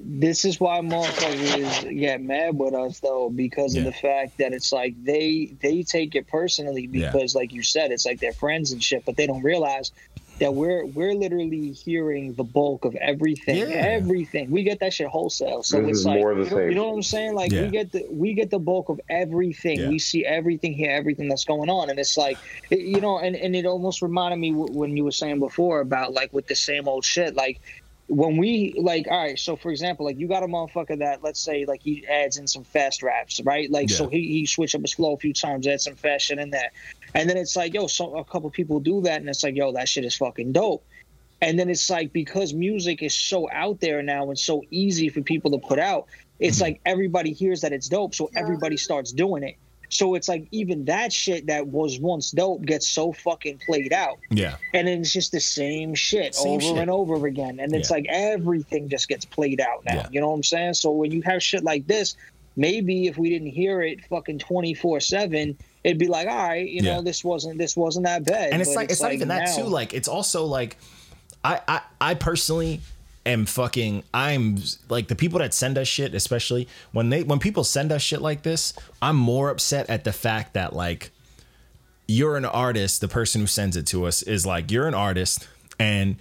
this 0.00 0.44
is 0.44 0.60
why 0.60 0.80
motherfuckers 0.80 1.98
get 1.98 2.22
mad 2.22 2.56
with 2.58 2.74
us 2.74 3.00
though, 3.00 3.30
because 3.30 3.74
Yeah. 3.74 3.80
of 3.80 3.84
the 3.86 3.92
fact 3.92 4.38
that 4.38 4.52
it's 4.52 4.72
like 4.72 4.94
they 5.02 5.52
they 5.60 5.82
take 5.82 6.14
it 6.14 6.26
personally 6.28 6.88
Yeah. 6.92 7.10
because, 7.10 7.34
like 7.34 7.52
you 7.52 7.62
said, 7.62 7.90
it's 7.90 8.06
like 8.06 8.20
they're 8.20 8.32
friends 8.32 8.72
and 8.72 8.82
shit, 8.82 9.04
but 9.04 9.16
they 9.16 9.26
don't 9.26 9.42
realize 9.42 9.90
that 10.38 10.54
we're 10.54 10.86
we're 10.86 11.14
literally 11.14 11.72
hearing 11.72 12.32
the 12.34 12.44
bulk 12.44 12.84
of 12.84 12.94
everything, 12.94 13.56
Yeah. 13.56 13.74
everything. 13.74 14.52
We 14.52 14.62
get 14.62 14.78
that 14.78 14.92
shit 14.92 15.08
wholesale, 15.08 15.64
so 15.64 15.80
This 15.82 15.96
it's 15.98 16.04
like 16.06 16.20
more 16.20 16.30
of 16.30 16.38
the 16.38 16.44
you 16.44 16.50
know- 16.50 16.56
same. 16.58 16.68
you 16.68 16.74
know 16.76 16.88
what 16.90 16.94
I'm 16.94 17.02
saying? 17.02 17.34
Like 17.34 17.50
Yeah. 17.50 17.62
we 17.64 17.68
get 17.70 17.90
the 17.90 18.06
we 18.08 18.34
get 18.34 18.50
the 18.50 18.60
bulk 18.60 18.88
of 18.88 19.00
everything. 19.10 19.80
Yeah. 19.80 19.88
We 19.88 19.98
see 19.98 20.24
everything 20.24 20.74
here, 20.74 20.92
everything 20.92 21.28
that's 21.28 21.44
going 21.44 21.68
on, 21.68 21.90
and 21.90 21.98
it's 21.98 22.16
like 22.16 22.38
it, 22.70 22.78
you 22.82 23.00
know, 23.00 23.18
and 23.18 23.34
and 23.34 23.56
it 23.56 23.66
almost 23.66 24.00
reminded 24.00 24.38
me 24.38 24.52
w- 24.52 24.72
when 24.72 24.96
you 24.96 25.02
were 25.02 25.10
saying 25.10 25.40
before 25.40 25.80
about 25.80 26.12
like 26.14 26.32
with 26.32 26.46
the 26.46 26.54
same 26.54 26.86
old 26.86 27.04
shit, 27.04 27.34
like 27.34 27.60
when 28.08 28.38
we 28.38 28.74
like 28.78 29.06
all 29.10 29.18
right 29.18 29.38
so 29.38 29.54
for 29.54 29.70
example 29.70 30.06
like 30.06 30.18
you 30.18 30.26
got 30.26 30.42
a 30.42 30.46
motherfucker 30.46 30.98
that 30.98 31.22
let's 31.22 31.38
say 31.38 31.66
like 31.66 31.82
he 31.82 32.06
adds 32.06 32.38
in 32.38 32.46
some 32.46 32.64
fast 32.64 33.02
raps 33.02 33.40
right? 33.44 33.70
Like 33.70 33.90
so 33.90 34.08
he, 34.08 34.28
he 34.28 34.46
switch 34.46 34.74
up 34.74 34.80
his 34.80 34.94
flow 34.94 35.12
a 35.12 35.18
few 35.18 35.34
times 35.34 35.66
add 35.66 35.80
some 35.80 35.94
fashion 35.94 36.38
in 36.38 36.50
there. 36.50 36.70
And 37.14 37.28
then 37.28 37.36
it's 37.36 37.54
like 37.54 37.74
yo 37.74 37.86
so 37.86 38.16
a 38.16 38.24
couple 38.24 38.50
people 38.50 38.80
do 38.80 39.02
that 39.02 39.20
and 39.20 39.28
it's 39.28 39.42
like 39.42 39.56
yo 39.56 39.72
that 39.72 39.88
shit 39.88 40.04
is 40.04 40.16
fucking 40.16 40.52
dope. 40.52 40.84
And 41.40 41.58
then 41.58 41.68
it's 41.68 41.88
like 41.88 42.12
because 42.12 42.52
music 42.54 43.02
is 43.02 43.14
so 43.14 43.48
out 43.52 43.80
there 43.80 44.02
now 44.02 44.28
and 44.30 44.38
so 44.38 44.64
easy 44.70 45.10
for 45.10 45.20
people 45.20 45.50
to 45.52 45.58
put 45.58 45.78
out 45.78 46.06
it's 46.38 46.56
mm-hmm. 46.56 46.64
like 46.64 46.80
everybody 46.86 47.32
hears 47.32 47.60
that 47.60 47.72
it's 47.72 47.88
dope 47.88 48.14
so 48.14 48.30
everybody 48.34 48.78
starts 48.78 49.12
doing 49.12 49.42
it 49.42 49.56
so 49.90 50.14
it's 50.14 50.28
like 50.28 50.46
even 50.50 50.84
that 50.84 51.12
shit 51.12 51.46
that 51.46 51.66
was 51.66 51.98
once 52.00 52.30
dope 52.30 52.62
gets 52.62 52.86
so 52.88 53.12
fucking 53.12 53.58
played 53.66 53.92
out 53.92 54.18
yeah, 54.30 54.56
and 54.74 54.86
then 54.86 55.00
it's 55.00 55.12
just 55.12 55.32
the 55.32 55.40
same 55.40 55.94
shit 55.94 56.34
Same 56.34 56.52
over 56.52 56.60
shit. 56.60 56.76
and 56.78 56.90
over 56.90 57.26
again 57.26 57.58
and 57.60 57.74
it's 57.74 57.88
Yeah. 57.90 57.96
like 57.96 58.06
everything 58.08 58.88
just 58.88 59.08
gets 59.08 59.24
played 59.24 59.60
out 59.60 59.84
now 59.84 59.94
Yeah. 59.94 60.08
you 60.10 60.20
know 60.20 60.28
what 60.28 60.34
i'm 60.36 60.42
saying 60.42 60.74
so 60.74 60.90
when 60.90 61.10
you 61.10 61.22
have 61.22 61.42
shit 61.42 61.64
like 61.64 61.86
this 61.86 62.16
maybe 62.56 63.06
if 63.06 63.16
we 63.16 63.30
didn't 63.30 63.48
hear 63.50 63.82
it 63.82 64.04
fucking 64.06 64.38
24 64.40 65.00
7 65.00 65.56
it'd 65.84 65.96
be 65.98 66.08
like 66.08 66.26
all 66.28 66.48
right 66.48 66.68
you 66.68 66.82
Yeah. 66.82 66.96
know 66.96 67.02
this 67.02 67.24
wasn't 67.24 67.56
this 67.56 67.76
wasn't 67.76 68.04
that 68.06 68.24
bad 68.24 68.50
and 68.52 68.60
it's 68.60 68.74
like 68.74 68.90
it's, 68.90 69.00
not 69.00 69.12
even 69.12 69.28
that 69.28 69.56
too. 69.56 69.62
Like 69.64 69.94
it's 69.94 70.08
also 70.08 70.44
like, 70.44 70.76
I 71.44 71.60
I 71.68 71.80
I 72.00 72.14
personally 72.14 72.80
am 73.28 73.46
fucking. 73.46 74.04
I'm 74.12 74.58
like 74.88 75.08
the 75.08 75.16
people 75.16 75.38
that 75.38 75.54
send 75.54 75.78
us 75.78 75.88
shit, 75.88 76.14
especially 76.14 76.68
when 76.92 77.10
they 77.10 77.22
when 77.22 77.38
people 77.38 77.64
send 77.64 77.92
us 77.92 78.02
shit 78.02 78.20
like 78.20 78.42
this. 78.42 78.72
I'm 79.00 79.16
more 79.16 79.50
upset 79.50 79.88
at 79.88 80.04
the 80.04 80.12
fact 80.12 80.54
that 80.54 80.74
like 80.74 81.10
you're 82.06 82.36
an 82.36 82.44
artist. 82.44 83.00
The 83.00 83.08
person 83.08 83.40
who 83.40 83.46
sends 83.46 83.76
it 83.76 83.86
to 83.88 84.06
us 84.06 84.22
is 84.22 84.46
like 84.46 84.70
you're 84.70 84.88
an 84.88 84.94
artist 84.94 85.46
and 85.78 86.16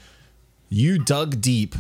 you 0.69 0.99
dug 0.99 1.41
deep 1.41 1.75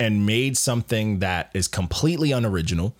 and 0.00 0.26
made 0.26 0.56
something 0.56 1.20
that 1.20 1.50
is 1.54 1.68
completely 1.68 2.32
unoriginal 2.32 2.94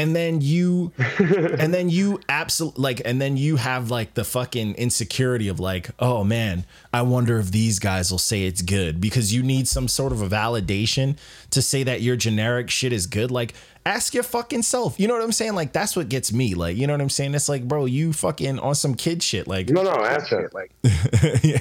and 0.00 0.16
then 0.16 0.40
you 0.40 0.92
and 1.18 1.72
then 1.74 1.88
you 1.90 2.20
absolutely 2.28 2.82
like 2.82 3.02
and 3.04 3.20
then 3.20 3.36
you 3.36 3.56
have 3.56 3.90
like 3.90 4.14
the 4.14 4.24
fucking 4.24 4.74
insecurity 4.74 5.48
of 5.48 5.60
like 5.60 5.90
oh 5.98 6.24
man 6.24 6.64
i 6.92 7.02
wonder 7.02 7.38
if 7.38 7.50
these 7.50 7.78
guys 7.78 8.10
will 8.10 8.18
say 8.18 8.44
it's 8.44 8.62
good. 8.62 9.00
Because 9.00 9.34
you 9.34 9.42
need 9.42 9.68
some 9.68 9.88
sort 9.88 10.12
of 10.12 10.22
a 10.22 10.28
validation 10.28 11.16
to 11.50 11.60
say 11.60 11.82
that 11.82 12.00
your 12.00 12.16
generic 12.16 12.70
shit 12.70 12.92
is 12.92 13.06
good. 13.06 13.30
Like 13.30 13.54
ask 13.86 14.12
your 14.12 14.22
fucking 14.22 14.62
self 14.62 15.00
you 15.00 15.08
know 15.08 15.14
what 15.14 15.22
i'm 15.22 15.32
saying 15.32 15.54
like 15.54 15.72
that's 15.72 15.96
what 15.96 16.08
gets 16.08 16.32
me 16.32 16.54
like 16.54 16.76
you 16.76 16.86
know 16.86 16.92
what 16.92 17.00
i'm 17.00 17.08
saying 17.08 17.34
it's 17.34 17.48
like 17.48 17.66
bro 17.66 17.86
you 17.86 18.12
fucking 18.12 18.58
on 18.58 18.74
some 18.74 18.94
kid 18.94 19.22
shit 19.22 19.48
like 19.48 19.70
No, 19.70 19.82
no, 19.82 19.92
ask 19.92 20.28
her. 20.28 20.50
Like, 20.54 20.72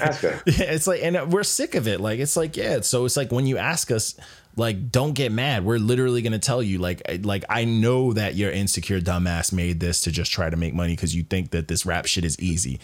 ask 0.01 0.21
her. 0.21 0.41
yeah, 0.45 0.71
it's 0.71 0.87
like, 0.87 1.01
and 1.03 1.31
we're 1.31 1.43
sick 1.43 1.75
of 1.75 1.87
it. 1.87 2.01
Like, 2.01 2.19
it's 2.19 2.35
like, 2.35 2.57
yeah. 2.57 2.81
So 2.81 3.05
it's 3.05 3.15
like 3.15 3.31
when 3.31 3.45
you 3.45 3.57
ask 3.57 3.91
us, 3.91 4.15
like, 4.55 4.91
don't 4.91 5.13
get 5.13 5.31
mad. 5.31 5.63
We're 5.63 5.77
literally 5.77 6.21
gonna 6.21 6.39
tell 6.39 6.61
you, 6.63 6.79
like, 6.79 7.01
like 7.23 7.45
I 7.49 7.65
know 7.65 8.13
that 8.13 8.35
your 8.35 8.51
insecure 8.51 8.99
dumbass 8.99 9.53
made 9.53 9.79
this 9.79 10.01
to 10.01 10.11
just 10.11 10.31
try 10.31 10.49
to 10.49 10.57
make 10.57 10.73
money 10.73 10.95
because 10.95 11.15
you 11.15 11.23
think 11.23 11.51
that 11.51 11.67
this 11.67 11.85
rap 11.85 12.05
shit 12.05 12.25
is 12.25 12.39
easy. 12.39 12.79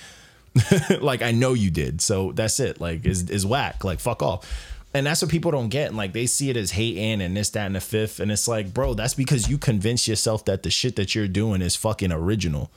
like 1.01 1.21
I 1.21 1.31
know 1.31 1.53
you 1.53 1.71
did. 1.71 2.01
So 2.01 2.31
that's 2.31 2.59
it. 2.59 2.79
Like, 2.79 3.05
is 3.05 3.29
is 3.29 3.45
whack. 3.45 3.83
Like, 3.83 3.99
fuck 3.99 4.21
off. 4.21 4.45
And 4.95 5.05
that's 5.05 5.21
what 5.21 5.29
people 5.29 5.51
don't 5.51 5.67
get. 5.67 5.89
And 5.89 5.97
like 5.97 6.13
they 6.13 6.25
see 6.25 6.49
it 6.49 6.55
as 6.55 6.71
hating 6.71 7.21
and 7.21 7.35
this, 7.35 7.49
that, 7.49 7.65
and 7.65 7.75
the 7.75 7.81
fifth. 7.81 8.21
And 8.21 8.31
it's 8.31 8.47
like, 8.47 8.73
bro, 8.73 8.93
that's 8.93 9.13
because 9.13 9.49
you 9.49 9.57
convince 9.57 10.07
yourself 10.07 10.45
that 10.45 10.63
the 10.63 10.71
shit 10.71 10.95
that 10.95 11.13
you're 11.13 11.27
doing 11.27 11.61
is 11.61 11.75
fucking 11.75 12.13
original. 12.13 12.71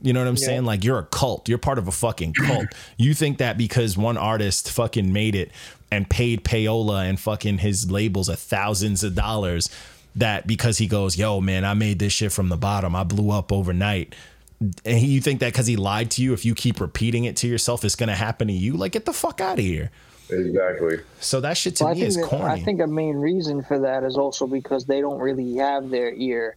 You 0.00 0.12
know 0.12 0.20
what 0.20 0.28
I'm 0.28 0.36
saying? 0.36 0.64
Like 0.64 0.84
you're 0.84 1.00
a 1.00 1.06
cult. 1.06 1.48
You're 1.48 1.58
part 1.58 1.76
of 1.76 1.88
a 1.88 1.92
fucking 1.92 2.34
cult. 2.34 2.66
you 2.96 3.14
think 3.14 3.38
that 3.38 3.58
because 3.58 3.98
one 3.98 4.16
artist 4.16 4.70
fucking 4.70 5.12
made 5.12 5.34
it 5.34 5.50
and 5.90 6.08
paid 6.08 6.44
payola 6.44 7.08
and 7.08 7.18
fucking 7.18 7.58
his 7.58 7.90
labels 7.90 8.28
a 8.28 8.36
thousands 8.36 9.02
of 9.02 9.16
dollars 9.16 9.68
that 10.14 10.46
because 10.46 10.78
he 10.78 10.86
goes, 10.86 11.18
yo, 11.18 11.40
man, 11.40 11.64
I 11.64 11.74
made 11.74 11.98
this 11.98 12.12
shit 12.12 12.30
from 12.30 12.48
the 12.48 12.56
bottom. 12.56 12.94
I 12.94 13.02
blew 13.02 13.32
up 13.32 13.50
overnight. 13.52 14.14
And 14.60 14.98
he, 14.98 15.08
you 15.08 15.20
think 15.20 15.40
that 15.40 15.52
because 15.52 15.66
he 15.66 15.74
lied 15.74 16.12
to 16.12 16.22
you, 16.22 16.32
if 16.32 16.44
you 16.44 16.54
keep 16.54 16.80
repeating 16.80 17.24
it 17.24 17.34
to 17.38 17.48
yourself, 17.48 17.84
it's 17.84 17.96
gonna 17.96 18.14
happen 18.14 18.46
to 18.46 18.54
you? 18.54 18.74
Like, 18.76 18.92
get 18.92 19.04
the 19.04 19.12
fuck 19.12 19.40
out 19.40 19.58
of 19.58 19.64
here. 19.64 19.90
Exactly. 20.30 20.98
So 21.20 21.40
that 21.40 21.56
shit 21.56 21.76
to 21.76 21.84
Well, 21.84 21.90
I 21.92 21.94
me 21.94 22.00
think 22.00 22.08
is 22.08 22.16
that- 22.16 22.24
corny. 22.26 22.44
I 22.44 22.60
think 22.62 22.80
a 22.80 22.86
main 22.86 23.16
reason 23.16 23.62
for 23.62 23.78
that 23.80 24.04
is 24.04 24.16
also 24.16 24.46
because 24.46 24.84
they 24.84 25.00
don't 25.00 25.18
really 25.18 25.56
have 25.56 25.90
their 25.90 26.12
ear 26.12 26.56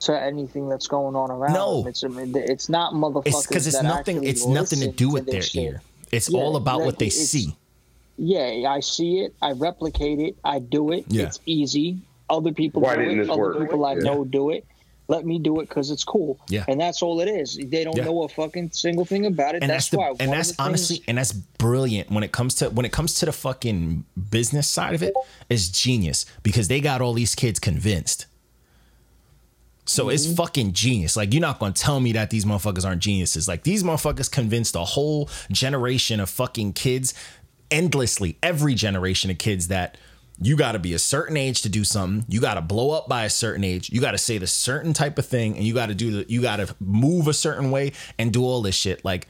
to 0.00 0.18
anything 0.18 0.68
that's 0.68 0.86
going 0.86 1.14
on 1.14 1.30
around 1.30 1.52
No. 1.52 1.82
them. 1.82 1.88
It's 1.88 2.02
it's 2.02 2.68
not 2.68 2.94
motherfuckers. 2.94 3.46
because 3.48 3.66
it's 3.66 3.76
that 3.76 3.84
nothing. 3.84 4.24
It's 4.24 4.46
nothing 4.46 4.80
to 4.80 4.88
do 4.88 5.10
with 5.10 5.26
their 5.26 5.42
their 5.42 5.62
ear. 5.64 5.82
It's 6.12 6.30
Yeah, 6.30 6.40
all 6.40 6.56
about 6.56 6.80
what 6.80 6.98
they 6.98 7.10
see. 7.10 7.54
Yeah, 8.16 8.70
I 8.70 8.80
see 8.80 9.20
it. 9.20 9.34
I 9.40 9.52
replicate 9.52 10.18
it. 10.18 10.36
I 10.44 10.58
do 10.58 10.92
it. 10.92 11.04
Yeah. 11.08 11.24
It's 11.26 11.40
easy. 11.46 11.98
Other 12.28 12.52
people 12.52 12.82
Why 12.82 12.96
do 12.96 13.02
didn't 13.02 13.18
it. 13.18 13.22
this 13.22 13.30
Other 13.30 13.40
work? 13.40 13.58
people 13.60 13.84
I 13.84 13.94
Yeah. 13.94 13.98
know 14.00 14.24
do 14.24 14.50
it. 14.50 14.64
Let 15.10 15.26
me 15.26 15.38
do 15.40 15.58
it 15.60 15.68
because 15.68 15.90
it's 15.90 16.04
cool. 16.04 16.38
Yeah. 16.48 16.64
And 16.68 16.80
that's 16.80 17.02
all 17.02 17.20
it 17.20 17.28
is. 17.28 17.56
They 17.56 17.82
don't 17.84 17.96
Yeah. 17.96 18.04
know 18.04 18.22
a 18.22 18.28
fucking 18.28 18.70
single 18.72 19.04
thing 19.04 19.26
about 19.26 19.54
it. 19.56 19.62
and 19.62 19.70
that's, 19.70 19.88
that's, 19.88 19.90
the 19.90 19.96
why. 19.98 20.14
and 20.20 20.32
that's 20.32 20.48
the 20.50 20.54
things- 20.54 20.66
honestly 20.68 21.02
and 21.08 21.18
that's 21.18 21.32
brilliant 21.32 22.10
when 22.10 22.22
it 22.22 22.30
comes 22.32 22.54
to 22.56 22.70
when 22.70 22.86
it 22.86 22.92
comes 22.92 23.14
to 23.14 23.26
the 23.26 23.32
fucking 23.32 24.04
business 24.30 24.68
side 24.68 24.94
of 24.94 25.02
it, 25.02 25.12
it 25.48 25.54
is 25.54 25.68
genius 25.68 26.24
because 26.44 26.68
they 26.68 26.80
got 26.80 27.00
all 27.02 27.12
these 27.12 27.34
kids 27.34 27.58
convinced 27.58 28.26
so 29.86 30.04
Mm-hmm. 30.04 30.12
it's 30.14 30.32
fucking 30.34 30.72
genius. 30.72 31.16
Like 31.16 31.32
you're 31.34 31.40
not 31.40 31.58
gonna 31.58 31.72
tell 31.72 31.98
me 31.98 32.12
that 32.12 32.30
these 32.30 32.44
motherfuckers 32.44 32.84
aren't 32.86 33.02
geniuses. 33.02 33.48
Like 33.48 33.64
these 33.64 33.82
motherfuckers 33.82 34.30
convinced 34.30 34.76
a 34.76 34.84
whole 34.84 35.28
generation 35.50 36.20
of 36.20 36.30
fucking 36.30 36.74
kids 36.74 37.12
endlessly, 37.70 38.38
every 38.42 38.74
generation 38.74 39.30
of 39.30 39.38
kids 39.38 39.66
that 39.68 39.96
you 40.40 40.56
got 40.56 40.72
to 40.72 40.78
be 40.78 40.94
a 40.94 40.98
certain 40.98 41.36
age 41.36 41.62
to 41.62 41.68
do 41.68 41.84
something. 41.84 42.24
You 42.28 42.40
got 42.40 42.54
to 42.54 42.62
blow 42.62 42.90
up 42.90 43.08
by 43.08 43.24
a 43.24 43.30
certain 43.30 43.62
age. 43.62 43.90
You 43.90 44.00
got 44.00 44.12
to 44.12 44.18
say 44.18 44.38
the 44.38 44.46
certain 44.46 44.92
type 44.92 45.18
of 45.18 45.26
thing, 45.26 45.56
and 45.56 45.64
you 45.64 45.74
got 45.74 45.86
to 45.86 45.94
do 45.94 46.10
the. 46.10 46.30
You 46.30 46.40
got 46.40 46.56
to 46.56 46.74
move 46.80 47.28
a 47.28 47.34
certain 47.34 47.70
way 47.70 47.92
and 48.18 48.32
do 48.32 48.42
all 48.42 48.62
this 48.62 48.74
shit. 48.74 49.04
Like 49.04 49.28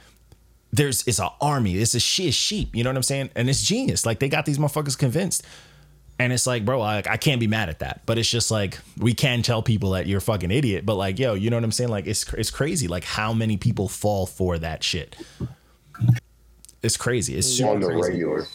there's 0.73 1.07
it's 1.07 1.19
an 1.19 1.31
army. 1.41 1.77
It's 1.77 1.95
a 1.95 2.01
shit 2.01 2.35
sheep. 2.35 2.75
You 2.77 2.85
know 2.85 2.91
what 2.91 2.97
I'm 2.97 3.03
saying? 3.03 3.31
And 3.35 3.51
it's 3.51 3.63
genius. 3.63 4.07
Like 4.07 4.21
they 4.21 4.29
got 4.29 4.47
these 4.47 4.59
motherfuckers 4.59 4.97
convinced. 4.97 5.45
And 6.19 6.35
it's 6.35 6.47
like, 6.47 6.67
bro, 6.67 6.83
I, 6.83 6.99
I 6.99 7.17
can't 7.17 7.41
be 7.41 7.47
mad 7.47 7.71
at 7.71 7.79
that. 7.79 8.03
But 8.05 8.19
it's 8.19 8.29
just 8.29 8.51
like 8.51 8.79
we 8.99 9.15
can 9.15 9.43
tell 9.43 9.63
people 9.63 9.93
that 9.93 10.07
you're 10.07 10.19
a 10.19 10.23
fucking 10.23 10.51
idiot. 10.51 10.85
But 10.85 10.97
like, 10.97 11.19
yo, 11.19 11.33
you 11.35 11.49
know 11.49 11.57
what 11.57 11.65
I'm 11.65 11.73
saying? 11.73 11.91
Like 11.91 12.07
it's 12.07 12.31
it's 12.35 12.51
crazy. 12.51 12.89
Like 12.89 13.05
how 13.05 13.33
many 13.33 13.57
people 13.57 13.89
fall 13.89 14.27
for 14.27 14.59
that 14.59 14.85
shit. 14.85 15.17
It's 16.83 16.97
crazy. 16.97 17.37
It's 17.37 17.49
super 17.49 17.71
On 17.71 17.81
the 17.81 17.87
crazy 17.87 18.01
regular. 18.11 18.47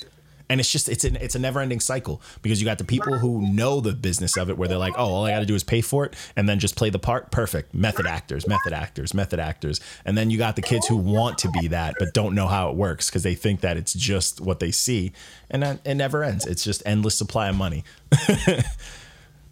And 0.49 0.59
it's 0.59 0.71
just 0.71 0.89
it's 0.89 1.03
an 1.03 1.15
it's 1.17 1.35
a 1.35 1.39
never 1.39 1.59
ending 1.59 1.79
cycle 1.79 2.21
because 2.41 2.61
you 2.61 2.65
got 2.65 2.77
the 2.77 2.83
people 2.83 3.17
who 3.17 3.41
know 3.51 3.79
the 3.81 3.93
business 3.93 4.37
of 4.37 4.49
it 4.49 4.57
where 4.57 4.67
they're 4.67 4.77
like 4.77 4.93
oh 4.97 5.05
all 5.05 5.25
i 5.25 5.31
got 5.31 5.39
to 5.39 5.45
do 5.45 5.55
is 5.55 5.63
pay 5.63 5.81
for 5.81 6.05
it 6.05 6.13
and 6.35 6.47
then 6.47 6.59
just 6.59 6.75
play 6.75 6.89
the 6.89 6.99
part. 6.99 7.31
Perfect. 7.31 7.73
Method 7.73 8.05
actors 8.05 8.47
method 8.47 8.73
actors 8.73 9.13
method 9.13 9.39
actors. 9.39 9.79
And 10.05 10.17
then 10.17 10.29
you 10.29 10.37
got 10.37 10.55
the 10.55 10.61
kids 10.61 10.87
who 10.87 10.97
want 10.97 11.37
to 11.39 11.49
be 11.49 11.67
that 11.69 11.95
but 11.99 12.13
don't 12.13 12.35
know 12.35 12.47
how 12.47 12.69
it 12.69 12.75
works 12.75 13.09
because 13.09 13.23
they 13.23 13.35
think 13.35 13.61
that 13.61 13.77
it's 13.77 13.93
just 13.93 14.41
what 14.41 14.59
they 14.59 14.71
see. 14.71 15.11
And 15.49 15.63
then 15.63 15.79
it 15.85 15.95
never 15.95 16.23
ends. 16.23 16.45
It's 16.45 16.63
just 16.63 16.83
endless 16.85 17.15
supply 17.15 17.49
of 17.49 17.55
money. 17.55 17.83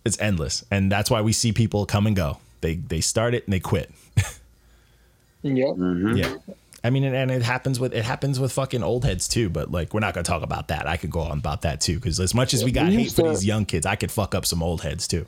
It's 0.05 0.19
endless. 0.19 0.65
And 0.69 0.91
that's 0.91 1.09
why 1.09 1.21
we 1.21 1.31
see 1.31 1.53
people 1.53 1.85
come 1.85 2.07
and 2.07 2.15
go. 2.15 2.39
They 2.61 2.75
they 2.75 3.01
start 3.01 3.33
it 3.33 3.45
and 3.45 3.53
they 3.53 3.59
quit. 3.59 3.91
Yep. 5.45 5.75
Mm-hmm. 5.75 6.15
yeah 6.15 6.35
I 6.85 6.89
mean, 6.89 7.05
and 7.05 7.31
it 7.31 7.41
happens 7.41 7.79
with 7.79 7.93
it 7.93 8.03
happens 8.03 8.39
with 8.39 8.51
fucking 8.51 8.83
old 8.83 9.05
heads 9.05 9.27
too. 9.27 9.49
But 9.49 9.71
like, 9.71 9.93
we're 9.93 10.01
not 10.01 10.13
gonna 10.13 10.23
talk 10.25 10.43
about 10.43 10.67
that. 10.67 10.85
I 10.87 10.97
could 10.97 11.11
go 11.11 11.21
on 11.21 11.37
about 11.37 11.61
that 11.61 11.79
too, 11.79 11.95
because 11.95 12.19
as 12.19 12.33
much 12.33 12.53
as 12.53 12.63
we 12.63 12.71
got 12.71 12.87
We 12.89 12.95
hate 12.95 13.11
for 13.13 13.21
to- 13.23 13.29
these 13.29 13.45
young 13.45 13.65
kids, 13.65 13.85
I 13.85 13.95
could 13.95 14.11
fuck 14.11 14.35
up 14.35 14.45
some 14.45 14.61
old 14.61 14.81
heads 14.81 15.07
too. 15.07 15.25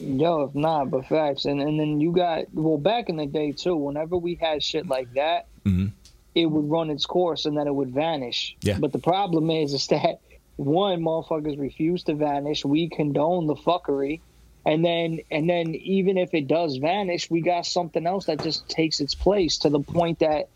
Yo, 0.00 0.42
if 0.42 0.54
not, 0.54 0.90
but 0.90 1.06
facts. 1.06 1.44
And 1.44 1.60
and 1.60 1.78
then 1.78 2.00
you 2.00 2.12
got 2.12 2.46
well 2.52 2.78
back 2.78 3.08
in 3.08 3.16
the 3.16 3.26
day 3.26 3.52
too. 3.52 3.76
Whenever 3.76 4.16
we 4.16 4.34
had 4.34 4.62
shit 4.62 4.88
like 4.88 5.12
that, 5.14 5.46
Mhm. 5.64 5.92
it 6.34 6.46
would 6.46 6.68
run 6.68 6.90
its 6.90 7.06
course 7.06 7.46
and 7.46 7.56
then 7.56 7.66
it 7.68 7.74
would 7.74 7.90
vanish. 7.94 8.56
Yeah. 8.62 8.78
But 8.80 8.92
the 8.92 8.98
problem 8.98 9.50
is, 9.50 9.74
is 9.74 9.86
that 9.88 10.18
one 10.56 11.00
motherfuckers 11.02 11.58
refuse 11.60 12.02
to 12.04 12.14
vanish. 12.14 12.64
We 12.64 12.88
condone 12.88 13.46
the 13.46 13.54
fuckery, 13.54 14.18
and 14.66 14.84
then 14.84 15.20
and 15.30 15.48
then 15.48 15.76
even 15.76 16.18
if 16.18 16.34
it 16.34 16.48
does 16.48 16.76
vanish, 16.78 17.30
we 17.30 17.40
got 17.40 17.66
something 17.66 18.04
else 18.04 18.26
that 18.26 18.42
just 18.42 18.68
takes 18.68 18.98
its 19.00 19.14
place 19.14 19.58
to 19.58 19.68
the 19.70 19.78
point 19.80 20.18
that. 20.18 20.48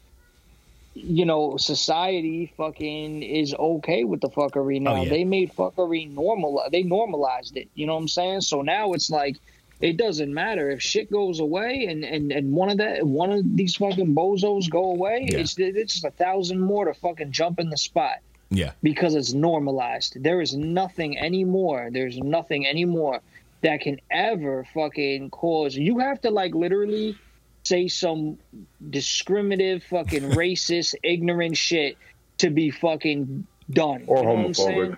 You 0.94 1.24
know, 1.24 1.57
society 1.57 2.52
fucking 2.57 3.22
is 3.22 3.55
okay 3.55 4.05
with 4.05 4.20
the 4.20 4.28
fuckery 4.28 4.76
oh, 4.76 4.85
now. 4.85 4.94
Oh, 4.96 5.02
yeah. 5.02 5.11
They 5.11 5.24
made 5.24 5.52
fuckery 5.55 6.12
normal. 6.12 6.62
They 6.70 6.83
normalized 6.83 7.57
it. 7.57 7.68
You 7.74 7.87
know 7.87 7.94
what 7.94 8.02
I'm 8.02 8.09
saying? 8.09 8.42
So 8.42 8.62
now 8.62 8.92
it's 8.92 9.11
like 9.11 9.38
it 9.83 9.96
doesn't 9.96 10.33
matter 10.33 10.70
if 10.70 10.81
shit 10.81 11.11
goes 11.11 11.40
away 11.40 11.87
and 11.90 12.05
and 12.05 12.31
and 12.31 12.52
one 12.52 12.70
of 12.70 12.78
that 12.78 13.05
one 13.05 13.33
of 13.33 13.57
these 13.57 13.74
fucking 13.74 14.14
bozos 14.14 14.70
go 14.70 14.85
away. 14.92 15.28
Yeah. 15.31 15.38
It's 15.38 15.59
it's 15.59 15.94
just 15.94 16.05
a 16.05 16.11
thousand 16.12 16.61
more 16.61 16.85
to 16.85 16.94
fucking 16.94 17.33
jump 17.33 17.59
in 17.59 17.68
the 17.68 17.76
spot 17.76 18.18
Yeah, 18.50 18.72
because 18.83 19.14
it's 19.14 19.33
normalized. 19.33 20.22
There 20.22 20.40
is 20.40 20.55
nothing 20.55 21.18
anymore. 21.18 21.90
There's 21.92 22.18
nothing 22.18 22.66
anymore 22.66 23.20
that 23.62 23.81
can 23.81 24.00
ever 24.11 24.64
fucking 24.72 25.31
cause. 25.31 25.76
You 25.76 25.98
have 25.98 26.20
to 26.22 26.31
like 26.31 26.55
literally 26.55 27.16
say 27.64 27.88
some 27.88 28.38
discriminative, 28.90 29.83
fucking 29.85 30.22
racist, 30.42 30.94
ignorant 31.03 31.57
shit 31.57 31.96
to 32.38 32.51
be 32.51 32.70
fucking 32.70 33.46
done. 33.70 34.05
Or 34.07 34.18
You 34.18 34.22
know 34.25 34.37
homophobic. 34.48 34.96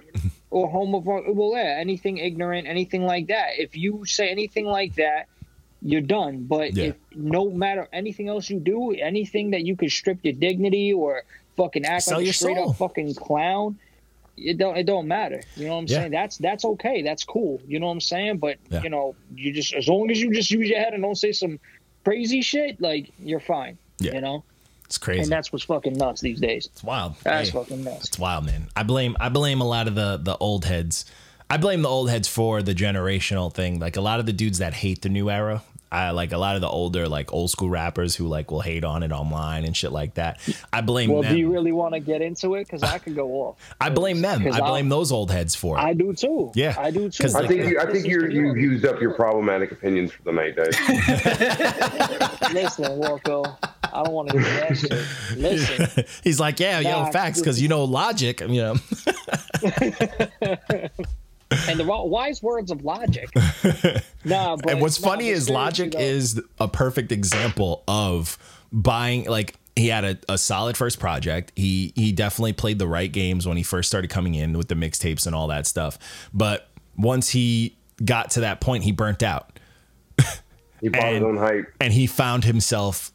Or 0.50 0.70
homophobic. 0.72 1.34
Well, 1.34 1.52
yeah, 1.56 1.76
anything 1.78 2.18
ignorant, 2.18 2.66
anything 2.66 3.04
like 3.04 3.28
that. 3.28 3.50
If 3.58 3.76
you 3.76 4.04
say 4.04 4.28
anything 4.28 4.66
like 4.66 4.94
that, 4.96 5.26
you're 5.82 6.00
done. 6.00 6.44
But 6.44 6.74
Yeah. 6.74 6.84
if 6.86 6.96
no 7.14 7.50
matter 7.50 7.88
anything 7.92 8.28
else 8.28 8.48
you 8.48 8.60
do, 8.60 8.92
anything 8.92 9.50
that 9.50 9.64
you 9.66 9.76
could 9.76 9.90
strip 9.90 10.18
your 10.22 10.32
dignity 10.34 10.92
or 10.92 11.22
fucking 11.56 11.84
act 11.84 12.04
Sell 12.04 12.18
like 12.18 12.28
a 12.28 12.32
straight 12.32 12.56
soul. 12.56 12.70
up 12.70 12.76
fucking 12.76 13.14
clown, 13.14 13.78
it 14.36 14.58
don't 14.58 14.76
it 14.76 14.84
don't 14.84 15.06
matter. 15.06 15.42
You 15.56 15.66
know 15.66 15.74
what 15.74 15.78
I'm 15.80 15.86
Yeah. 15.86 15.98
saying? 15.98 16.10
That's 16.12 16.38
that's 16.38 16.64
okay. 16.64 17.02
That's 17.02 17.24
cool. 17.24 17.60
You 17.68 17.78
know 17.78 17.86
what 17.86 17.92
I'm 17.92 18.00
saying? 18.00 18.38
But 18.38 18.56
Yeah. 18.70 18.82
you 18.82 18.88
know, 18.90 19.14
you 19.36 19.52
just 19.52 19.74
as 19.74 19.86
long 19.88 20.10
as 20.10 20.20
you 20.20 20.32
just 20.32 20.50
use 20.50 20.68
your 20.68 20.78
head 20.80 20.94
and 20.94 21.02
don't 21.02 21.14
say 21.16 21.32
some 21.32 21.60
crazy 22.04 22.42
shit, 22.42 22.80
like 22.80 23.10
you're 23.18 23.40
fine. 23.40 23.78
Yeah. 23.98 24.14
You 24.14 24.20
know? 24.20 24.44
it's 24.86 24.98
crazy. 24.98 25.22
And 25.22 25.30
that's 25.32 25.52
what's 25.52 25.64
fucking 25.64 25.94
nuts 25.94 26.20
these 26.20 26.40
days. 26.40 26.66
it's 26.66 26.84
wild. 26.84 27.14
That's 27.22 27.48
Hey. 27.48 27.58
fucking 27.58 27.82
nuts. 27.84 28.08
It's 28.08 28.18
wild, 28.18 28.44
man. 28.44 28.68
I 28.76 28.82
blame 28.82 29.16
I 29.18 29.28
blame 29.30 29.60
a 29.60 29.66
lot 29.66 29.88
of 29.88 29.94
the 29.94 30.18
the 30.22 30.36
old 30.38 30.64
heads. 30.66 31.04
I 31.50 31.56
blame 31.56 31.82
the 31.82 31.88
old 31.88 32.10
heads 32.10 32.28
for 32.28 32.62
the 32.62 32.74
generational 32.74 33.52
thing. 33.52 33.78
Like 33.78 33.96
a 33.96 34.00
lot 34.00 34.20
of 34.20 34.26
the 34.26 34.32
dudes 34.32 34.58
that 34.58 34.74
hate 34.74 35.02
the 35.02 35.08
new 35.08 35.30
era. 35.30 35.62
I 35.94 36.10
like 36.10 36.32
a 36.32 36.38
lot 36.38 36.56
of 36.56 36.60
the 36.60 36.68
older 36.68 37.08
like 37.08 37.32
old 37.32 37.50
school 37.50 37.68
rappers 37.70 38.16
who 38.16 38.26
like 38.26 38.50
will 38.50 38.60
hate 38.62 38.82
on 38.84 39.02
it 39.02 39.12
online 39.12 39.64
and 39.64 39.76
shit 39.76 39.92
like 39.92 40.14
that. 40.14 40.40
I 40.72 40.80
blame 40.80 41.10
Well, 41.12 41.22
them. 41.22 41.32
do 41.34 41.38
you 41.38 41.52
really 41.52 41.70
want 41.72 41.94
to 41.94 42.00
get 42.00 42.20
into 42.20 42.54
it? 42.56 42.64
Because 42.66 42.82
I 42.82 42.98
could 42.98 43.14
go 43.14 43.30
off. 43.42 43.56
I 43.80 43.90
blame 43.90 44.20
them. 44.20 44.46
I 44.46 44.58
I'll- 44.58 44.70
blame 44.70 44.88
those 44.88 45.12
old 45.12 45.30
heads 45.30 45.54
for 45.54 45.76
it. 45.78 45.80
I 45.80 45.94
do 45.94 46.12
too. 46.12 46.50
Yeah. 46.54 46.74
I 46.78 46.90
do 46.90 47.08
too. 47.10 47.22
'Cause, 47.22 47.34
I 47.36 47.40
like, 47.40 47.48
think 47.48 47.68
you, 47.70 47.78
I 47.80 47.84
This 47.84 47.94
think 47.94 48.06
is 48.06 48.10
you're, 48.12 48.28
the 48.28 48.34
you've 48.34 48.56
used 48.56 48.84
up 48.84 49.00
your 49.00 49.14
problematic 49.14 49.70
opinions 49.72 50.10
for 50.12 50.22
the 50.24 50.32
night, 50.32 50.56
Dave. 50.56 50.68
Listen, 52.52 52.84
Walko, 53.00 53.56
I 53.92 54.02
don't 54.02 54.12
want 54.12 54.28
to 54.30 54.40
hear 54.40 54.60
that 54.60 54.76
shit. 54.76 55.38
Listen, 55.38 56.04
He's 56.24 56.40
like, 56.40 56.58
yeah, 56.60 56.80
yo, 56.80 56.90
Nah, 57.04 57.10
facts, 57.10 57.38
because 57.40 57.60
you 57.62 57.68
know 57.68 57.84
logic. 57.84 58.40
You 58.40 58.48
know, 58.62 58.74
and 61.68 61.78
the 61.80 61.84
wise 61.84 62.42
words 62.42 62.70
of 62.70 62.84
logic. 62.84 63.28
no, 64.24 64.56
but 64.62 64.72
and 64.72 64.80
what's 64.80 65.00
nah, 65.00 65.08
funny 65.08 65.24
but 65.26 65.36
is 65.36 65.46
seriously, 65.46 65.54
logic 65.54 65.92
though, 65.92 65.98
is 65.98 66.40
a 66.58 66.68
perfect 66.68 67.12
example 67.12 67.82
of 67.88 68.38
buying 68.72 69.24
like 69.24 69.54
he 69.76 69.88
had 69.88 70.04
a, 70.04 70.18
a 70.28 70.38
solid 70.38 70.76
first 70.76 70.98
project 71.00 71.52
he 71.56 71.92
he 71.96 72.12
definitely 72.12 72.52
played 72.52 72.78
the 72.78 72.86
right 72.88 73.12
games 73.12 73.46
when 73.46 73.56
he 73.56 73.62
first 73.62 73.88
started 73.88 74.08
coming 74.10 74.34
in 74.34 74.56
with 74.56 74.68
the 74.68 74.74
mixtapes 74.74 75.26
and 75.26 75.34
all 75.34 75.46
that 75.48 75.66
stuff 75.66 75.98
but 76.32 76.68
once 76.96 77.30
he 77.30 77.76
got 78.04 78.30
to 78.30 78.40
that 78.40 78.60
point 78.60 78.82
he 78.84 78.90
burnt 78.92 79.22
out 79.22 79.58
He 80.80 80.88
bought 80.90 81.12
his 81.12 81.22
own 81.22 81.36
hype. 81.38 81.72
and 81.80 81.92
he 81.92 82.06
found 82.06 82.44
himself 82.44 83.10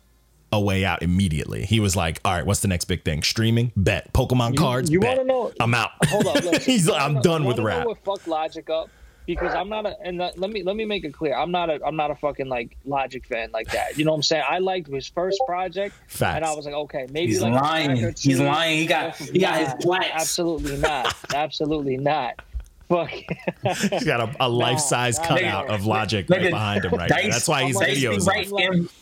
a 0.51 0.59
way 0.59 0.83
out 0.83 1.03
immediately 1.03 1.63
he 1.65 1.79
was 1.79 1.95
like 1.95 2.19
all 2.25 2.33
right 2.33 2.45
what's 2.45 2.61
the 2.61 2.67
next 2.67 2.85
big 2.85 3.03
thing 3.05 3.21
streaming 3.21 3.71
bet 3.77 4.11
pokemon 4.13 4.57
cards 4.57 4.89
you 4.89 4.99
bet. 4.99 5.17
wanna 5.17 5.27
know- 5.27 5.51
i'm 5.59 5.73
out 5.75 5.91
Hold 6.07 6.25
up, 6.27 6.35
listen, 6.43 6.61
he's 6.71 6.87
like 6.89 7.01
i'm 7.01 7.13
wanna- 7.13 7.23
done 7.23 7.45
with 7.45 7.59
rap 7.59 7.83
Know 7.83 7.89
what 7.89 8.03
fucked 8.03 8.27
logic 8.27 8.69
up? 8.69 8.89
Because 9.27 9.53
I'm 9.53 9.69
not 9.69 9.85
a 9.85 9.95
and 10.03 10.17
let 10.17 10.39
let 10.39 10.49
me 10.49 10.63
let 10.63 10.75
me 10.75 10.85
make 10.85 11.03
it 11.03 11.13
clear. 11.13 11.35
I'm 11.37 11.51
not 11.51 11.69
a 11.69 11.79
I'm 11.85 11.95
not 11.95 12.09
a 12.09 12.15
fucking 12.15 12.47
like 12.47 12.75
Logic 12.83 13.23
fan 13.27 13.51
like 13.51 13.69
that. 13.73 13.95
You 13.95 14.03
know 14.03 14.09
what 14.09 14.15
I'm 14.17 14.23
saying? 14.23 14.43
I 14.49 14.57
liked 14.57 14.87
his 14.87 15.07
first 15.07 15.39
project, 15.45 15.93
Facts. 16.07 16.37
and 16.37 16.43
I 16.43 16.55
was 16.55 16.65
like, 16.65 16.73
okay, 16.73 17.05
maybe 17.11 17.27
He's 17.33 17.41
like 17.43 17.53
lying. 17.53 17.95
He's 18.17 18.39
lying. 18.39 18.79
He 18.79 18.85
got 18.87 19.15
he 19.17 19.37
got 19.37 19.59
his 19.77 19.85
Nah. 19.85 19.99
Absolutely 20.15 20.77
not. 20.77 21.15
Absolutely 21.35 21.97
not. 21.97 22.41
Fuck. 22.87 23.11
he's 23.11 24.03
got 24.03 24.19
a, 24.19 24.35
a 24.39 24.49
life-size 24.49 25.19
nah, 25.19 25.27
cutout 25.27 25.67
nigga. 25.67 25.75
of 25.75 25.85
logic 25.85 26.27
right 26.27 26.41
Nigga, 26.41 26.49
behind 26.49 26.85
him 26.85 26.91
right 26.93 27.07
now. 27.07 27.29
That's 27.29 27.47
why 27.47 27.65
he's 27.65 27.77
Dice 27.77 27.99
be 27.99 28.01
videos 28.07 28.27
off. 28.27 28.93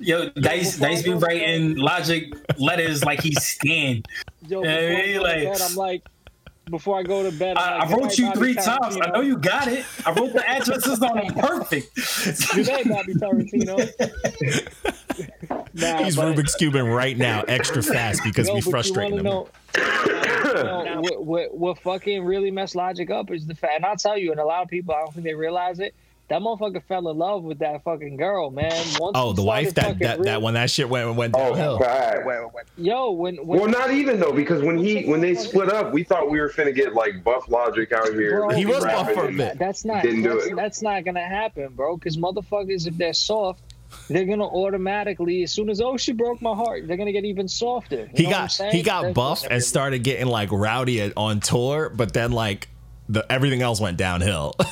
Writing, 0.00 0.06
yo, 0.06 0.28
Dice, 0.40 0.72
before 0.76 0.88
Dice 0.88 1.02
be 1.02 1.12
writing 1.14 1.76
logic 1.76 2.32
letters 2.58 3.04
like 3.04 3.20
he's 3.22 3.42
scanned. 3.42 4.06
Yo, 4.48 4.62
Yeah, 4.64 4.76
before 4.76 4.96
I 4.98 5.06
he 5.06 5.12
go 5.12 5.18
to 5.18 5.22
like- 5.22 5.42
bed, 5.44 5.62
I'm 5.62 5.76
like, 5.76 6.02
before 6.70 6.98
I 6.98 7.02
go 7.02 7.22
to 7.30 7.36
bed, 7.38 7.58
I'm 7.58 7.78
like, 7.80 7.88
I 7.90 7.92
wrote 7.94 8.16
you 8.18 8.24
night, 8.24 8.36
three 8.38 8.54
Bobby 8.54 8.64
times. 8.80 8.96
I 9.02 9.10
know 9.10 9.20
you 9.20 9.36
got 9.36 9.68
it. 9.68 9.84
I 10.06 10.12
wrote 10.12 10.32
the 10.32 10.48
addresses 10.48 11.02
on 11.02 11.16
them 11.18 11.34
perfect. 11.34 11.94
Good 12.54 12.66
night, 12.68 12.88
Bobby 12.88 13.14
Tarantino. 13.14 13.76
nah, 15.74 16.02
He's 16.04 16.16
but- 16.16 16.34
Rubik's 16.34 16.56
cubing 16.56 16.94
right 16.94 17.18
now, 17.18 17.42
extra 17.48 17.82
fast 17.82 18.22
because 18.24 18.48
Yo, 18.48 18.54
we 18.54 18.60
but 18.62 18.70
frustrating 18.70 19.18
him. 19.18 19.24
know- 19.24 19.48
know, 19.74 21.00
what, 21.00 21.24
what, 21.24 21.54
what 21.58 21.78
fucking 21.80 22.24
really 22.24 22.50
messed 22.50 22.76
Logic 22.76 23.10
up 23.10 23.30
is 23.30 23.44
the 23.46 23.54
fact, 23.54 23.74
and 23.76 23.84
I'll 23.84 23.96
tell 23.96 24.16
you, 24.16 24.30
and 24.30 24.38
a 24.40 24.44
lot 24.44 24.62
of 24.62 24.68
people, 24.68 24.94
I 24.94 25.00
don't 25.00 25.12
think 25.12 25.24
they 25.24 25.34
realize 25.34 25.80
it. 25.80 25.94
That 26.28 26.40
motherfucker 26.40 26.82
fell 26.88 27.10
in 27.10 27.18
love 27.18 27.42
with 27.44 27.58
that 27.58 27.84
fucking 27.84 28.16
girl, 28.16 28.50
man. 28.50 28.72
Once 28.98 29.12
Oh, 29.14 29.34
the 29.34 29.42
wife 29.42 29.68
started 29.70 29.98
that 29.98 30.08
fucking 30.16 30.22
that, 30.24 30.30
that 30.32 30.42
when 30.42 30.54
that 30.54 30.70
shit 30.70 30.88
went 30.88 31.14
went 31.16 31.34
Oh, 31.36 31.50
downhill. 31.54 31.78
fact. 31.78 32.26
Yo, 32.78 33.10
when, 33.10 33.36
when 33.46 33.60
Well, 33.60 33.68
not 33.68 33.90
even 33.90 34.18
though, 34.18 34.32
because 34.32 34.62
when 34.62 34.78
he 34.78 35.04
when 35.04 35.20
they 35.20 35.34
split 35.34 35.70
up, 35.70 35.92
we 35.92 36.02
thought 36.02 36.30
we 36.30 36.40
were 36.40 36.48
finna 36.48 36.74
get 36.74 36.94
like 36.94 37.22
Buff 37.22 37.48
Logic 37.50 37.92
out 37.92 38.08
here. 38.14 38.38
Bro, 38.40 38.50
He 38.50 38.64
was 38.64 38.82
buff 38.82 39.12
for 39.12 39.24
a 39.24 39.28
and- 39.28 39.36
bit. 39.36 39.58
That's 39.58 39.84
not 39.84 40.02
Didn't 40.02 40.22
do 40.22 40.38
it. 40.38 40.56
that's 40.56 40.80
not 40.80 41.04
gonna 41.04 41.20
happen, 41.20 41.68
bro. 41.74 41.96
Because 41.98 42.16
motherfuckers, 42.16 42.86
if 42.86 42.96
they're 42.96 43.12
soft, 43.12 43.60
they're 44.08 44.24
gonna 44.24 44.46
automatically, 44.48 45.42
as 45.42 45.52
soon 45.52 45.68
as 45.68 45.80
oh 45.82 45.98
she 45.98 46.12
broke 46.12 46.40
my 46.40 46.54
heart, 46.54 46.88
they're 46.88 46.96
gonna 46.96 47.12
get 47.12 47.26
even 47.26 47.46
softer. 47.48 47.96
You 47.96 48.08
He 48.14 48.22
know 48.24 48.30
what 48.30 48.60
I'm 48.60 48.66
got 48.68 48.72
he 48.74 48.82
got 48.82 49.02
That's 49.02 49.14
buff 49.14 49.40
just- 49.42 49.52
and 49.52 49.62
started 49.62 50.02
getting 50.02 50.26
like 50.26 50.50
rowdy 50.50 51.12
on 51.14 51.40
tour, 51.40 51.90
but 51.94 52.14
then 52.14 52.32
like 52.32 52.68
the 53.10 53.30
everything 53.30 53.60
else 53.60 53.78
went 53.78 53.98
downhill. 53.98 54.54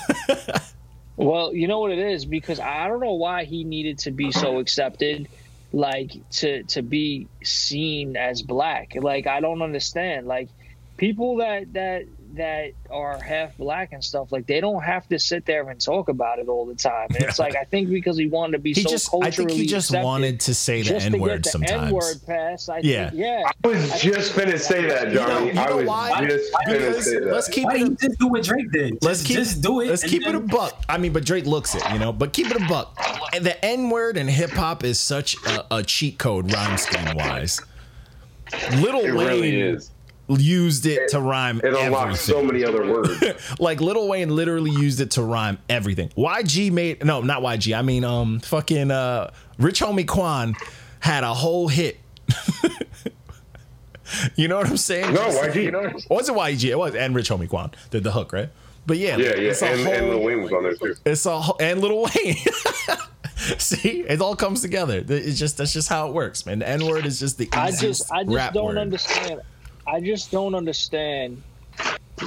Well, 1.16 1.54
you 1.54 1.68
know 1.68 1.80
what 1.80 1.92
it 1.92 1.98
is 1.98 2.26
because 2.26 2.58
I 2.60 2.88
don't 2.88 3.00
know 3.00 3.14
why 3.14 3.44
he 3.44 3.64
needed 3.64 3.98
to 4.00 4.10
be 4.10 4.32
so 4.32 4.58
accepted, 4.58 5.28
like 5.72 6.10
to 6.32 6.64
to 6.64 6.82
be 6.82 7.28
seen 7.44 8.16
as 8.16 8.42
black. 8.42 8.92
Like 8.94 9.26
I 9.26 9.40
don't 9.40 9.62
understand. 9.62 10.26
Like 10.26 10.50
people 10.96 11.38
that 11.38 11.72
that 11.74 12.04
that 12.34 12.72
are 12.90 13.18
half 13.22 13.56
black 13.58 13.92
and 13.92 14.02
stuff, 14.02 14.32
like 14.32 14.46
they 14.46 14.60
don't 14.60 14.82
have 14.82 15.08
to 15.08 15.18
sit 15.18 15.44
there 15.46 15.68
and 15.68 15.80
talk 15.80 16.08
about 16.08 16.38
it 16.38 16.48
all 16.48 16.64
the 16.66 16.74
time. 16.74 17.08
And 17.14 17.24
it's 17.24 17.38
like 17.38 17.56
I 17.56 17.64
think 17.64 17.90
because 17.90 18.16
he 18.16 18.26
wanted 18.26 18.52
to 18.52 18.58
be 18.58 18.72
he 18.74 18.82
so 18.82 18.90
just 18.90 19.10
culturally 19.10 19.28
I 19.28 19.36
think 19.36 19.50
he 19.50 19.66
just 19.66 19.92
wanted 19.94 20.40
to 20.40 20.54
say 20.54 20.82
the 20.82 20.96
N 20.96 21.18
word 21.20 21.44
sometimes. 21.46 21.88
N-word 21.88 22.16
pass. 22.26 22.68
I 22.68 22.78
Yeah. 22.78 23.10
think, 23.10 23.20
yeah. 23.20 23.42
I 23.64 23.68
was 23.68 24.00
just 24.00 24.32
finna 24.34 24.58
say 24.58 24.86
that, 24.88 25.12
Johnny. 25.12 25.48
You 25.48 25.52
know- 25.54 25.62
you 25.62 25.68
I 25.70 25.74
was 25.74 25.86
why? 25.86 26.24
just 26.26 26.52
finna 26.52 26.66
Because 26.78 27.04
say 27.04 27.18
that. 27.20 27.32
let's 27.32 27.48
keep 27.48 27.64
Why 27.64 27.74
it 27.76 27.82
a, 27.82 27.90
just 27.90 28.18
do 28.18 28.28
what 28.28 28.42
Drake 28.42 28.72
did? 28.72 28.98
let's 29.02 29.22
keep 29.22 29.36
just 29.36 29.60
do 29.62 29.80
it. 29.80 29.88
Let's 29.88 30.02
and 30.02 30.10
keep 30.10 30.26
it 30.26 30.34
a 30.34 30.40
buck. 30.40 30.82
I 30.88 30.98
mean, 30.98 31.12
but 31.12 31.24
Drake 31.24 31.46
looks 31.46 31.74
it, 31.74 31.82
you 31.92 31.98
know. 31.98 32.12
But 32.12 32.32
keep 32.32 32.50
it 32.50 32.56
a 32.56 32.66
buck. 32.68 32.96
And 33.34 33.44
the 33.44 33.62
N 33.64 33.90
word 33.90 34.16
in 34.16 34.28
hip 34.28 34.50
hop 34.50 34.84
is 34.84 34.98
such 34.98 35.36
a, 35.46 35.76
a 35.76 35.82
cheat 35.82 36.18
code 36.18 36.52
rhyme 36.52 36.76
scheme 36.78 37.14
wise. 37.16 37.60
Little 38.76 39.00
It 39.00 39.14
Wayne 39.14 39.26
really 39.28 39.60
is. 39.60 39.90
Used 40.28 40.86
it 40.86 41.10
to 41.10 41.20
rhyme 41.20 41.60
It 41.62 41.74
unlocks 41.74 42.28
everything. 42.28 42.34
so 42.34 42.42
many 42.42 42.64
other 42.64 42.90
words. 42.90 43.22
like 43.60 43.80
Little 43.80 44.08
Wayne 44.08 44.34
literally 44.34 44.70
used 44.70 45.00
it 45.00 45.10
to 45.12 45.22
rhyme 45.22 45.58
everything. 45.68 46.08
YG 46.10 46.72
made 46.72 47.04
no, 47.04 47.20
not 47.20 47.42
YG. 47.42 47.76
I 47.76 47.82
mean, 47.82 48.04
um, 48.04 48.40
fucking 48.40 48.90
uh, 48.90 49.32
Rich 49.58 49.80
Homie 49.80 50.06
Quan 50.08 50.54
had 51.00 51.24
a 51.24 51.34
whole 51.34 51.68
hit. 51.68 51.98
you 54.36 54.48
know 54.48 54.58
what 54.58 54.68
I'm 54.68 54.76
saying? 54.76 55.12
No, 55.14 55.20
YG. 55.28 56.08
Was 56.10 56.28
it 56.28 56.34
YG? 56.34 56.70
It 56.70 56.78
was, 56.78 56.94
and 56.94 57.14
Rich 57.14 57.30
Homie 57.30 57.48
Quan 57.48 57.70
did 57.90 58.04
the 58.04 58.12
hook, 58.12 58.32
right? 58.32 58.50
But 58.86 58.98
yeah, 58.98 59.16
Yeah, 59.16 59.34
yeah, 59.36 59.50
it's 59.50 59.62
a 59.62 59.66
and, 59.66 59.80
and 59.88 60.08
Lil 60.08 60.22
Wayne 60.22 60.42
was 60.42 60.52
on 60.52 60.64
there 60.64 60.74
too. 60.74 60.94
it's 61.04 61.24
all 61.24 61.56
and 61.60 61.80
Little 61.80 62.02
Wayne. 62.16 62.36
See, 63.58 64.00
it 64.00 64.20
all 64.20 64.36
comes 64.36 64.60
together. 64.60 65.04
It's 65.08 65.38
just 65.38 65.56
that's 65.58 65.72
just 65.72 65.88
how 65.88 66.08
it 66.08 66.14
works, 66.14 66.46
man. 66.46 66.60
The 66.60 66.68
N 66.68 66.86
word 66.86 67.06
is 67.06 67.18
just 67.20 67.38
the 67.38 67.48
I 67.52 67.68
easiest 67.68 68.00
just 68.02 68.12
I 68.12 68.24
just 68.24 68.34
rap 68.34 68.54
don't 68.54 68.66
word. 68.66 68.78
understand. 68.78 69.40
I 69.92 70.00
just 70.00 70.30
don't 70.30 70.54
understand 70.54 71.42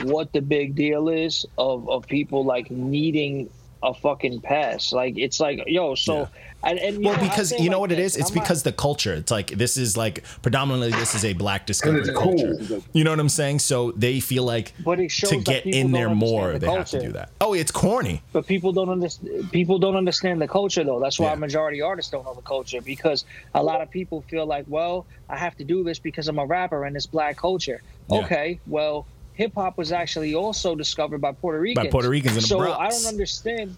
what 0.03 0.31
the 0.33 0.41
big 0.41 0.75
deal 0.75 1.09
is 1.09 1.45
of 1.57 1.89
of 1.89 2.05
people 2.05 2.45
like 2.45 2.69
needing 2.69 3.49
a 3.81 3.93
fucking 3.93 4.41
pass. 4.41 4.93
Like 4.93 5.17
it's 5.17 5.39
like 5.39 5.63
yo, 5.65 5.95
so 5.95 6.19
Yeah. 6.21 6.27
And, 6.65 6.79
and 6.79 7.03
Well, 7.03 7.15
know, 7.15 7.21
because 7.21 7.49
say 7.49 7.57
you 7.59 7.69
know 7.69 7.77
like 7.77 7.81
what 7.81 7.91
it 7.93 7.95
this, 7.97 8.13
is. 8.15 8.21
It's 8.21 8.29
I'm 8.31 8.35
not- 8.35 8.43
because 8.43 8.63
the 8.63 8.71
culture. 8.71 9.13
It's 9.13 9.31
like 9.31 9.51
this 9.51 9.77
is 9.77 9.95
like 9.95 10.23
predominantly 10.41 10.91
this 10.91 11.15
is 11.15 11.23
a 11.23 11.33
black 11.33 11.65
discovery 11.65 12.03
culture. 12.13 12.55
cool. 12.67 12.83
You 12.93 13.03
know 13.03 13.11
what 13.11 13.19
I'm 13.19 13.29
saying? 13.29 13.59
So 13.59 13.91
they 13.91 14.19
feel 14.19 14.43
like 14.43 14.73
But 14.83 14.99
it 14.99 15.11
shows 15.11 15.29
to 15.29 15.37
get 15.37 15.65
in 15.65 15.91
there 15.91 16.09
more, 16.09 16.53
the 16.53 16.59
they 16.59 16.67
have 16.71 16.89
to 16.89 17.01
do 17.01 17.11
that. 17.13 17.29
Oh, 17.39 17.53
it's 17.53 17.71
corny. 17.71 18.21
but 18.33 18.45
people 18.47 18.71
don't 18.73 18.89
understand 18.89 19.51
people 19.51 19.79
don't 19.79 19.95
understand 19.95 20.41
the 20.41 20.47
culture 20.47 20.83
though 20.83 20.99
that's 20.99 21.19
why 21.19 21.29
Yeah. 21.29 21.35
majority 21.35 21.81
artists 21.81 22.11
don't 22.11 22.25
know 22.25 22.33
the 22.33 22.41
culture 22.41 22.81
because 22.81 23.25
a 23.53 23.63
lot 23.63 23.81
of 23.81 23.89
people 23.91 24.21
feel 24.29 24.45
like 24.45 24.65
well 24.67 25.05
i 25.29 25.37
have 25.37 25.55
to 25.57 25.63
do 25.63 25.83
this 25.83 25.99
because 25.99 26.27
i'm 26.27 26.39
a 26.39 26.45
rapper 26.45 26.85
in 26.85 26.93
this 26.93 27.05
black 27.05 27.37
culture 27.37 27.81
Yeah. 28.09 28.19
okay 28.19 28.59
well 28.67 29.05
hip-hop 29.33 29.77
was 29.77 29.91
actually 29.91 30.33
also 30.33 30.75
discovered 30.75 31.19
by 31.19 31.31
puerto 31.33 31.59
ricans 31.59 31.85
By 31.85 31.91
Puerto 31.91 32.09
Ricans 32.09 32.35
in 32.37 32.41
the 32.41 32.47
so 32.47 32.57
Bronx. 32.59 32.77
i 32.79 32.89
don't 32.89 33.09
understand 33.13 33.75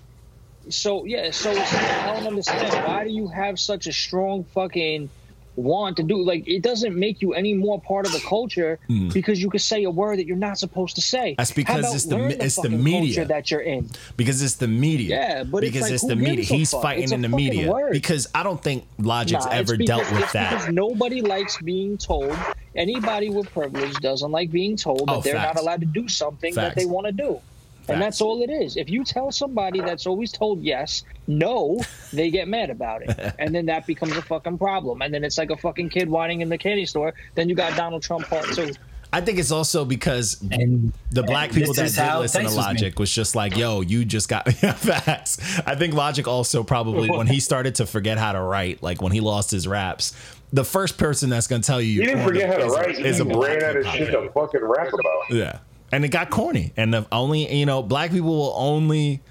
so 0.70 1.06
yeah 1.06 1.32
so 1.32 1.52
it's, 1.52 1.74
i 1.74 2.14
don't 2.14 2.28
understand 2.28 2.88
why 2.88 3.04
do 3.04 3.10
you 3.10 3.28
have 3.28 3.60
such 3.60 3.88
a 3.88 3.94
strong 3.94 4.44
fucking 4.44 5.10
want 5.58 5.98
to 5.98 6.04
do 6.04 6.22
like 6.24 6.48
it 6.48 6.62
doesn't 6.62 6.96
make 6.96 7.22
you 7.22 7.34
any 7.34 7.54
more 7.54 7.82
part 7.82 8.06
of 8.06 8.12
the 8.14 8.20
culture 8.20 8.80
hmm. 8.88 9.10
because 9.10 9.42
you 9.42 9.50
could 9.50 9.62
say 9.62 9.84
a 9.84 9.90
word 9.90 10.20
that 10.20 10.28
you're 10.28 10.38
not 10.38 10.58
supposed 10.58 10.96
to 10.96 11.02
say. 11.02 11.36
That's 11.38 11.52
because 11.52 11.94
it's 11.94 12.06
the 12.06 12.18
mi- 12.18 12.36
it's 12.36 12.56
the 12.62 12.70
media. 12.70 13.16
culture 13.16 13.28
that 13.28 13.52
you're 13.52 13.62
in 13.62 13.90
because 14.16 14.42
it's 14.42 14.56
the 14.56 14.68
media. 14.68 15.18
Yeah, 15.18 15.44
but 15.44 15.64
it's 15.64 15.74
because 15.74 15.88
like, 15.88 15.94
it's 15.94 16.06
the 16.06 16.16
media. 16.16 16.46
He's 16.46 16.72
fuck? 16.72 16.84
fighting 16.84 17.04
It's 17.06 17.12
in 17.12 17.22
the 17.22 17.30
media 17.30 17.72
word. 17.72 17.92
because 17.92 18.28
I 18.36 18.44
don't 18.44 18.62
think 18.62 18.86
Logic's 19.00 19.46
Nah, 19.46 19.52
ever 19.52 19.76
because, 19.76 19.88
dealt 19.88 20.12
with 20.12 20.32
that. 20.34 20.52
Because 20.52 20.74
nobody 20.74 21.22
likes 21.22 21.60
being 21.62 21.98
told. 21.98 22.38
Anybody 22.76 23.30
with 23.30 23.50
privilege 23.52 23.96
doesn't 23.96 24.32
like 24.32 24.52
being 24.52 24.78
told 24.78 25.02
oh, 25.02 25.06
that 25.06 25.12
Oh, 25.16 25.22
they're 25.22 25.34
facts. 25.34 25.56
not 25.56 25.62
allowed 25.62 25.80
to 25.80 25.88
do 25.88 26.08
something 26.08 26.54
that 26.54 26.76
they 26.76 26.86
want 26.86 27.08
to 27.08 27.12
do. 27.12 27.42
And 27.90 28.02
that's 28.02 28.22
all 28.22 28.42
it 28.44 28.50
is. 28.50 28.76
If 28.78 28.90
you 28.90 29.04
tell 29.04 29.32
somebody 29.32 29.80
that's 29.82 30.06
always 30.06 30.32
told 30.32 30.62
yes, 30.62 31.04
no, 31.28 31.80
they 32.12 32.30
get 32.30 32.48
mad 32.48 32.70
about 32.70 33.02
it. 33.04 33.36
and 33.40 33.54
then 33.56 33.66
that 33.68 33.88
becomes 33.88 34.16
a 34.18 34.22
fucking 34.22 34.58
problem. 34.58 35.02
And 35.02 35.14
then 35.14 35.24
it's 35.24 35.38
like 35.38 35.52
a 35.52 35.58
fucking 35.58 35.90
kid 35.90 36.10
whining 36.10 36.42
in 36.42 36.50
the 36.50 36.58
candy 36.58 36.86
store. 36.86 37.14
Then 37.36 37.48
you 37.50 37.56
got 37.56 37.76
Donald 37.78 38.04
Trump 38.04 38.28
part 38.28 38.46
two. 38.54 38.72
I 39.14 39.22
think 39.22 39.40
it's 39.40 39.52
also 39.52 39.86
because 39.86 40.42
And 40.52 40.92
the 41.12 41.24
black 41.24 41.54
people 41.54 41.74
that 41.76 41.82
that 41.84 41.86
is 41.86 41.96
did 41.96 42.02
how 42.02 42.20
listen 42.20 42.42
to 42.42 42.44
Texas 42.48 42.58
was. 42.58 42.66
Logic 42.66 43.00
was 43.00 43.10
just 43.10 43.36
like, 43.36 43.56
"Yo, 43.56 43.80
you 43.80 44.04
just 44.04 44.28
got 44.28 44.52
facts." 44.54 45.38
I 45.66 45.76
think 45.76 45.94
Logic 45.94 46.28
also 46.28 46.62
probably 46.62 47.10
when 47.10 47.26
he 47.26 47.40
started 47.40 47.76
to 47.76 47.86
forget 47.86 48.18
how 48.18 48.34
to 48.34 48.42
write, 48.42 48.84
like 48.84 49.02
when 49.02 49.14
he 49.14 49.22
lost 49.22 49.50
his 49.50 49.66
raps, 49.66 50.14
the 50.52 50.66
first 50.66 50.98
person 50.98 51.30
that's 51.30 51.48
gonna 51.48 51.64
tell 51.64 51.82
you 51.82 52.02
He 52.02 52.06
didn't 52.08 52.26
forget 52.26 52.50
how 52.50 52.58
to 52.58 52.66
write. 52.66 53.00
is 53.00 53.16
He 53.16 53.22
a 53.22 53.26
black 53.26 53.62
ran 53.62 53.64
out 53.64 53.78
of 53.78 53.86
shit 53.88 54.12
fan. 54.12 54.24
to 54.24 54.30
fucking 54.32 54.62
rap 54.62 54.90
about. 54.94 55.24
Yeah. 55.30 55.60
And 55.92 56.04
it 56.04 56.10
got 56.10 56.30
corny. 56.30 56.74
And 56.78 56.94
the 56.94 57.08
only, 57.12 57.54
you 57.54 57.66
know, 57.66 57.82
black 57.82 58.12
people 58.12 58.30
will 58.38 58.54
only, 58.58 59.22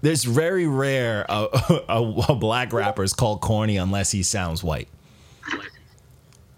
there's 0.00 0.24
very 0.24 0.66
rare 0.66 1.26
a, 1.28 1.48
a, 1.88 2.02
a 2.30 2.34
black 2.34 2.72
rapper 2.72 3.02
is 3.02 3.12
called 3.12 3.40
corny 3.40 3.76
unless 3.76 4.10
he 4.10 4.22
sounds 4.22 4.64
white. 4.64 4.88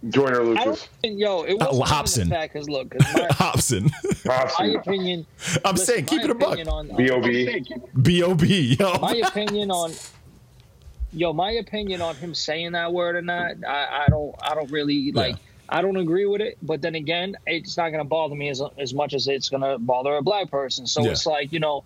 Joyner 0.09 0.41
I 0.57 0.65
don't 0.65 0.67
Lucas. 0.69 0.89
yo, 1.03 1.43
it 1.43 1.59
wasn't 1.59 1.83
Uh, 1.83 1.85
Hopsin. 1.85 2.17
even 2.19 2.29
the 2.31 2.35
fact 2.35 2.53
because 2.55 2.69
look, 2.71 2.91
'cause 2.91 3.15
my, 3.15 3.29
Hopsin. 3.33 3.91
my 4.59 4.67
opinion. 4.81 5.27
I'm 5.63 5.75
listen, 5.75 5.95
saying, 5.95 6.07
keep 6.07 6.23
it 6.25 6.31
a 6.31 6.35
buck. 6.35 6.53
opinion 6.55 6.69
On, 6.69 6.97
B.O.B. 6.97 7.65
B.O.B. 8.01 8.77
Yo. 8.81 8.99
my 8.99 9.17
opinion 9.17 9.71
on 9.71 9.93
yo 11.13 11.33
my 11.33 11.51
opinion 11.51 12.01
on 12.01 12.15
him 12.15 12.33
saying 12.33 12.71
that 12.71 12.93
word 12.93 13.17
or 13.17 13.21
not 13.23 13.51
i, 13.67 14.05
I 14.05 14.07
don't 14.11 14.33
i 14.45 14.55
don't 14.55 14.71
really 14.71 15.11
like 15.11 15.35
i 15.71 15.83
don't 15.83 15.97
agree 15.97 16.27
with 16.27 16.41
it 16.41 16.57
but 16.63 16.83
then 16.83 16.95
again 16.95 17.35
it's 17.47 17.77
not 17.77 17.91
going 17.91 18.03
to 18.03 18.09
bother 18.09 18.35
me 18.35 18.51
as, 18.51 18.63
as 18.79 18.95
much 18.95 19.15
as 19.15 19.29
it's 19.29 19.49
going 19.49 19.63
to 19.63 19.79
bother 19.79 20.15
a 20.17 20.23
black 20.23 20.51
person 20.51 20.87
so 20.87 21.05
Yeah. 21.05 21.13
it's 21.13 21.27
like 21.27 21.53
you 21.53 21.61
know 21.61 21.83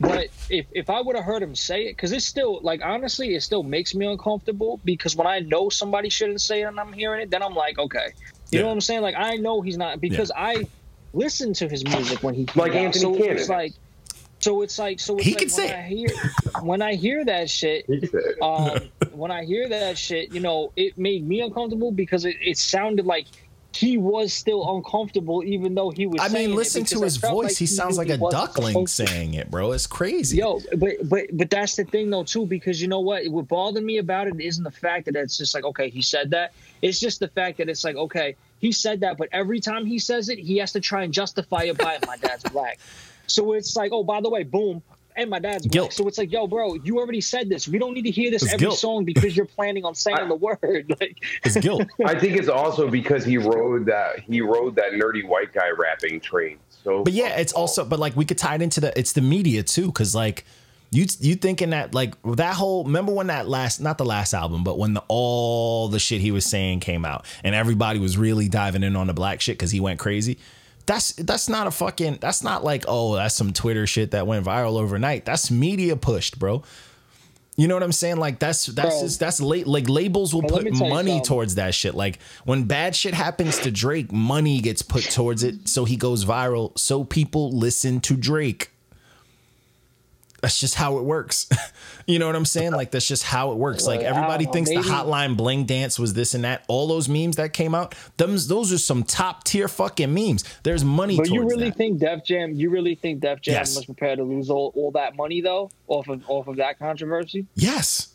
but 0.00 0.28
if, 0.48 0.66
if 0.72 0.90
i 0.90 1.00
would 1.00 1.16
have 1.16 1.24
heard 1.24 1.42
him 1.42 1.54
say 1.54 1.84
it 1.86 1.92
because 1.92 2.12
it's 2.12 2.26
still 2.26 2.60
like 2.62 2.80
honestly 2.84 3.34
it 3.34 3.42
still 3.42 3.62
makes 3.62 3.94
me 3.94 4.06
uncomfortable 4.06 4.80
because 4.84 5.16
when 5.16 5.26
i 5.26 5.40
know 5.40 5.68
somebody 5.70 6.10
shouldn't 6.10 6.40
say 6.42 6.62
it 6.62 6.66
and 6.66 6.80
i'm 6.80 6.92
hearing 6.92 7.22
it 7.22 7.30
then 7.30 7.42
i'm 7.42 7.54
like 7.54 7.78
okay 7.78 8.12
you 8.50 8.58
Yeah. 8.58 8.62
know 8.62 8.68
what 8.68 8.74
i'm 8.74 8.80
saying 8.80 9.02
like 9.02 9.16
i 9.16 9.36
know 9.36 9.62
he's 9.62 9.78
not 9.78 10.00
because 10.00 10.32
i 10.36 10.66
listen 11.14 11.52
to 11.54 11.68
his 11.68 11.84
music 11.84 12.22
when 12.22 12.34
he 12.34 12.50
Like 12.54 12.72
out, 12.72 12.76
Anthony 12.76 13.04
so 13.04 13.14
Cannon. 13.16 13.36
it's 13.36 13.48
like 13.48 13.72
so 14.46 14.62
it's 14.62 14.78
like 14.78 15.00
so 15.00 15.16
it's 15.16 15.24
He 15.24 15.32
like 15.32 15.38
can 15.40 15.48
when 15.48 15.68
say 15.68 15.74
I 15.74 15.82
hear 15.82 16.08
when 16.62 16.80
I 16.80 16.94
hear 16.94 17.24
that 17.24 17.50
shit, 17.50 17.84
um, 18.40 18.78
when 19.10 19.32
I 19.32 19.44
hear 19.44 19.68
that 19.68 19.98
shit, 19.98 20.32
you 20.32 20.38
know, 20.38 20.72
it 20.76 20.96
made 20.96 21.26
me 21.26 21.40
uncomfortable 21.40 21.90
because 21.90 22.24
it, 22.24 22.36
it 22.40 22.56
sounded 22.56 23.06
like 23.06 23.26
he 23.74 23.98
was 23.98 24.32
still 24.32 24.76
uncomfortable, 24.76 25.42
even 25.42 25.74
though 25.74 25.90
he 25.90 26.06
was. 26.06 26.20
I 26.22 26.28
mean, 26.28 26.54
listen 26.54 26.84
because 26.84 26.98
to 26.98 27.04
his 27.04 27.16
voice. 27.16 27.48
like 27.48 27.56
he 27.56 27.66
sounds 27.66 27.98
like 27.98 28.06
he 28.06 28.12
a 28.12 28.18
duckling 28.18 28.86
saying 28.86 29.34
it, 29.34 29.50
bro. 29.50 29.72
It's 29.72 29.88
crazy. 29.88 30.36
Yo, 30.36 30.60
but 30.76 30.94
but 31.08 31.26
but 31.32 31.50
that's 31.50 31.74
the 31.74 31.84
thing 31.84 32.08
though 32.08 32.22
too, 32.22 32.46
because 32.46 32.80
you 32.80 32.86
know 32.86 33.00
what? 33.00 33.26
What 33.26 33.48
bothered 33.48 33.82
me 33.82 33.98
about 33.98 34.28
it 34.28 34.40
isn't 34.40 34.62
the 34.62 34.70
fact 34.70 35.06
that 35.06 35.16
it's 35.16 35.36
just 35.36 35.54
like 35.54 35.64
okay, 35.64 35.90
he 35.90 36.02
said 36.02 36.30
that. 36.30 36.52
It's 36.82 37.00
just 37.00 37.18
the 37.18 37.28
fact 37.28 37.58
that 37.58 37.68
it's 37.68 37.82
like 37.82 37.96
okay, 37.96 38.36
he 38.60 38.70
said 38.70 39.00
that, 39.00 39.18
but 39.18 39.28
every 39.32 39.58
time 39.58 39.86
he 39.86 39.98
says 39.98 40.28
it, 40.28 40.38
he 40.38 40.58
has 40.58 40.70
to 40.72 40.80
try 40.80 41.02
and 41.02 41.12
justify 41.12 41.64
it 41.64 41.76
by 41.76 41.98
my 42.06 42.16
dad's 42.16 42.44
black. 42.44 42.78
So 43.26 43.52
it's 43.52 43.76
like, 43.76 43.92
oh, 43.92 44.02
by 44.04 44.20
the 44.20 44.28
way, 44.30 44.42
boom. 44.42 44.82
And 45.18 45.30
my 45.30 45.38
dad's 45.38 45.62
black. 45.66 45.72
Guilt. 45.72 45.92
So 45.94 46.06
it's 46.08 46.18
like, 46.18 46.30
yo, 46.30 46.46
bro, 46.46 46.74
you 46.74 46.98
already 46.98 47.22
said 47.22 47.48
this. 47.48 47.66
We 47.66 47.78
don't 47.78 47.94
need 47.94 48.02
to 48.02 48.10
hear 48.10 48.30
this 48.30 48.42
It's 48.42 48.52
every 48.52 48.66
guilt. 48.66 48.78
song 48.78 49.04
because 49.06 49.34
you're 49.34 49.46
planning 49.46 49.82
on 49.86 49.94
saying 49.94 50.18
I- 50.18 50.28
the 50.28 50.34
word. 50.34 50.92
Like, 51.00 51.24
It's 51.42 51.56
guilt. 51.56 51.84
I 52.04 52.18
think 52.18 52.36
it's 52.36 52.48
also 52.48 52.90
because 52.90 53.24
he 53.24 53.38
rode 53.38 53.86
that 53.86 54.20
he 54.20 54.42
rode 54.42 54.76
that 54.76 54.92
nerdy 54.92 55.26
white 55.26 55.54
guy 55.54 55.70
rapping 55.70 56.20
train. 56.20 56.58
So, 56.84 57.02
But 57.02 57.14
yeah, 57.14 57.38
it's 57.38 57.54
also 57.54 57.84
but 57.84 57.98
like 57.98 58.14
we 58.14 58.26
could 58.26 58.36
tie 58.36 58.56
it 58.56 58.62
into 58.62 58.80
the 58.80 58.96
it's 58.98 59.14
the 59.14 59.22
media 59.22 59.62
too, 59.62 59.86
because 59.86 60.14
like 60.14 60.44
you 60.90 61.06
you 61.20 61.34
thinking 61.34 61.70
that 61.70 61.94
like 61.94 62.14
that 62.36 62.54
whole 62.54 62.84
remember 62.84 63.12
when 63.12 63.28
that 63.28 63.48
last 63.48 63.80
not 63.80 63.96
the 63.96 64.04
last 64.04 64.34
album, 64.34 64.64
but 64.64 64.78
when 64.78 64.92
the 64.92 65.02
all 65.08 65.88
the 65.88 65.98
shit 65.98 66.20
he 66.20 66.30
was 66.30 66.44
saying 66.44 66.80
came 66.80 67.06
out 67.06 67.24
and 67.42 67.54
everybody 67.54 67.98
was 67.98 68.18
really 68.18 68.48
diving 68.50 68.82
in 68.82 68.94
on 68.96 69.06
the 69.06 69.14
black 69.14 69.40
shit 69.40 69.56
because 69.56 69.70
he 69.70 69.80
went 69.80 69.98
crazy. 69.98 70.38
That's 70.86 71.12
that's 71.14 71.48
not 71.48 71.66
a 71.66 71.70
fucking 71.70 72.18
that's 72.20 72.44
not 72.44 72.62
like 72.62 72.84
oh 72.86 73.16
that's 73.16 73.34
some 73.34 73.52
Twitter 73.52 73.86
shit 73.86 74.12
that 74.12 74.26
went 74.26 74.46
viral 74.46 74.78
overnight. 74.78 75.24
That's 75.24 75.50
media 75.50 75.96
pushed, 75.96 76.38
bro. 76.38 76.62
You 77.56 77.68
know 77.68 77.74
what 77.74 77.82
I'm 77.82 77.92
saying? 77.92 78.18
Like 78.18 78.38
that's 78.38 78.66
that's 78.66 78.96
Bro. 78.96 79.00
just, 79.02 79.20
that's 79.20 79.40
late. 79.40 79.66
Like 79.66 79.88
labels 79.88 80.34
will 80.34 80.42
put 80.42 80.62
me 80.62 80.72
tell 80.72 80.88
you 80.88 80.94
money 80.94 81.20
towards 81.22 81.54
that 81.54 81.74
shit. 81.74 81.94
Like 81.94 82.18
when 82.44 82.64
bad 82.64 82.94
shit 82.94 83.14
happens 83.14 83.58
to 83.60 83.70
Drake, 83.70 84.12
money 84.12 84.60
gets 84.60 84.82
put 84.82 85.04
towards 85.04 85.42
it, 85.42 85.66
so 85.66 85.86
he 85.86 85.96
goes 85.96 86.26
viral. 86.26 86.78
So 86.78 87.02
people 87.02 87.50
listen 87.50 88.00
to 88.00 88.14
Drake. 88.14 88.70
That's 90.42 90.60
just 90.60 90.74
how 90.74 90.98
it 90.98 91.04
works. 91.04 91.48
you 92.06 92.18
know 92.18 92.26
what 92.26 92.36
I'm 92.36 92.44
saying? 92.44 92.72
Like 92.72 92.90
that's 92.92 93.06
just 93.06 93.24
how 93.24 93.52
it 93.52 93.56
works. 93.56 93.86
Like 93.86 94.00
everybody 94.00 94.46
know, 94.46 94.52
thinks 94.52 94.70
the 94.70 94.76
Hotline 94.76 95.36
Bling 95.36 95.64
dance 95.64 95.98
was 95.98 96.14
this 96.14 96.34
and 96.34 96.44
that. 96.44 96.64
All 96.68 96.86
those 96.86 97.08
memes 97.08 97.36
that 97.36 97.52
came 97.52 97.74
out, 97.74 97.94
them 98.16 98.36
those 98.46 98.72
are 98.72 98.78
some 98.78 99.02
top 99.02 99.44
tier 99.44 99.66
fucking 99.68 100.12
memes. 100.12 100.44
There's 100.62 100.84
money 100.84 101.16
but 101.16 101.28
you 101.28 101.42
really 101.48 101.70
that. 101.70 101.76
think 101.76 101.98
Def 101.98 102.24
Jam? 102.24 102.52
You 102.52 102.70
really 102.70 102.94
think 102.94 103.20
Def 103.20 103.40
Jam 103.40 103.54
Yes. 103.54 103.74
was 103.76 103.84
prepared 103.86 104.18
to 104.18 104.24
lose 104.24 104.50
all, 104.50 104.72
all 104.76 104.90
that 104.92 105.16
money 105.16 105.40
though, 105.40 105.70
off 105.88 106.08
of 106.08 106.22
off 106.28 106.46
of 106.48 106.56
that 106.56 106.78
controversy? 106.78 107.46
yes. 107.54 108.12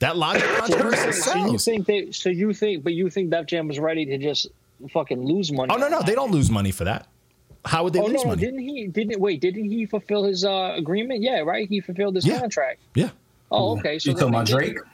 That 0.00 0.16
logic 0.16 0.42
controversy 0.58 1.12
so 1.12 1.46
you 1.46 1.58
think 1.58 1.86
they? 1.86 2.10
So 2.10 2.28
you 2.28 2.52
think? 2.52 2.82
But 2.82 2.92
you 2.94 3.08
think 3.08 3.30
Def 3.30 3.46
Jam 3.46 3.68
was 3.68 3.78
ready 3.78 4.04
to 4.06 4.18
just 4.18 4.48
fucking 4.92 5.24
lose 5.24 5.52
money? 5.52 5.72
Oh 5.72 5.76
no, 5.78 5.88
no, 5.88 5.98
that? 5.98 6.06
they 6.06 6.14
don't 6.16 6.32
lose 6.32 6.50
money 6.50 6.72
for 6.72 6.82
that. 6.84 7.06
How 7.64 7.84
would 7.84 7.92
they 7.92 8.00
Oh 8.00 8.04
lose 8.06 8.14
no, 8.16 8.22
no, 8.22 8.28
money? 8.30 8.40
didn't 8.40 8.58
he? 8.60 8.86
Didn't 8.88 9.20
wait? 9.20 9.40
Didn't 9.40 9.70
he 9.70 9.86
fulfill 9.86 10.24
his 10.24 10.44
uh, 10.44 10.72
agreement? 10.76 11.22
Yeah, 11.22 11.40
right. 11.40 11.68
He 11.68 11.80
fulfilled 11.80 12.16
his 12.16 12.26
Yeah. 12.26 12.40
contract. 12.40 12.80
Yeah. 12.94 13.10
Oh, 13.50 13.78
okay. 13.78 13.98
So 13.98 14.10
you 14.10 14.16
then 14.16 14.20
talking 14.32 14.34
about 14.34 14.46
they 14.46 14.52
Drake? 14.52 14.68
didn't- 14.74 14.86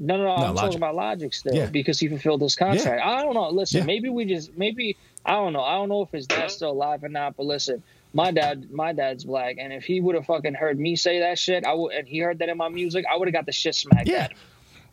No, 0.00 0.16
no, 0.16 0.24
no. 0.24 0.30
I'm 0.34 0.40
Logic. 0.40 0.56
talking 0.56 0.76
about 0.76 0.94
Logic 0.96 1.32
still 1.34 1.54
Yeah. 1.54 1.66
because 1.66 1.98
he 1.98 2.08
fulfilled 2.08 2.42
his 2.42 2.54
contract. 2.56 3.02
I 3.04 3.22
don't 3.22 3.34
know. 3.34 3.48
Listen, 3.50 3.78
Yeah. 3.80 3.84
maybe 3.86 4.08
we 4.10 4.24
just 4.26 4.56
maybe 4.56 4.96
I 5.24 5.32
don't 5.32 5.52
know. 5.52 5.62
I 5.62 5.74
don't 5.76 5.88
know 5.88 6.02
if 6.02 6.10
his 6.10 6.26
dad's 6.26 6.54
still 6.54 6.70
alive 6.70 7.02
or 7.04 7.08
not. 7.08 7.36
But 7.36 7.46
listen, 7.46 7.82
my 8.14 8.30
dad, 8.32 8.70
my 8.70 8.92
dad's 8.92 9.24
black, 9.24 9.56
and 9.58 9.72
if 9.72 9.84
he 9.84 10.00
would 10.00 10.14
have 10.14 10.26
fucking 10.26 10.54
heard 10.54 10.78
me 10.78 10.94
say 10.96 11.18
that 11.20 11.38
shit, 11.38 11.64
I 11.64 11.72
would, 11.74 11.92
and 11.94 12.06
he 12.08 12.18
heard 12.20 12.38
that 12.38 12.48
in 12.48 12.56
my 12.56 12.68
music, 12.68 13.04
I 13.12 13.16
would 13.16 13.28
have 13.28 13.34
got 13.34 13.44
the 13.46 13.52
shit 13.52 13.74
smacked 13.74 14.08
Yeah. 14.08 14.24
at 14.24 14.30
him. 14.32 14.38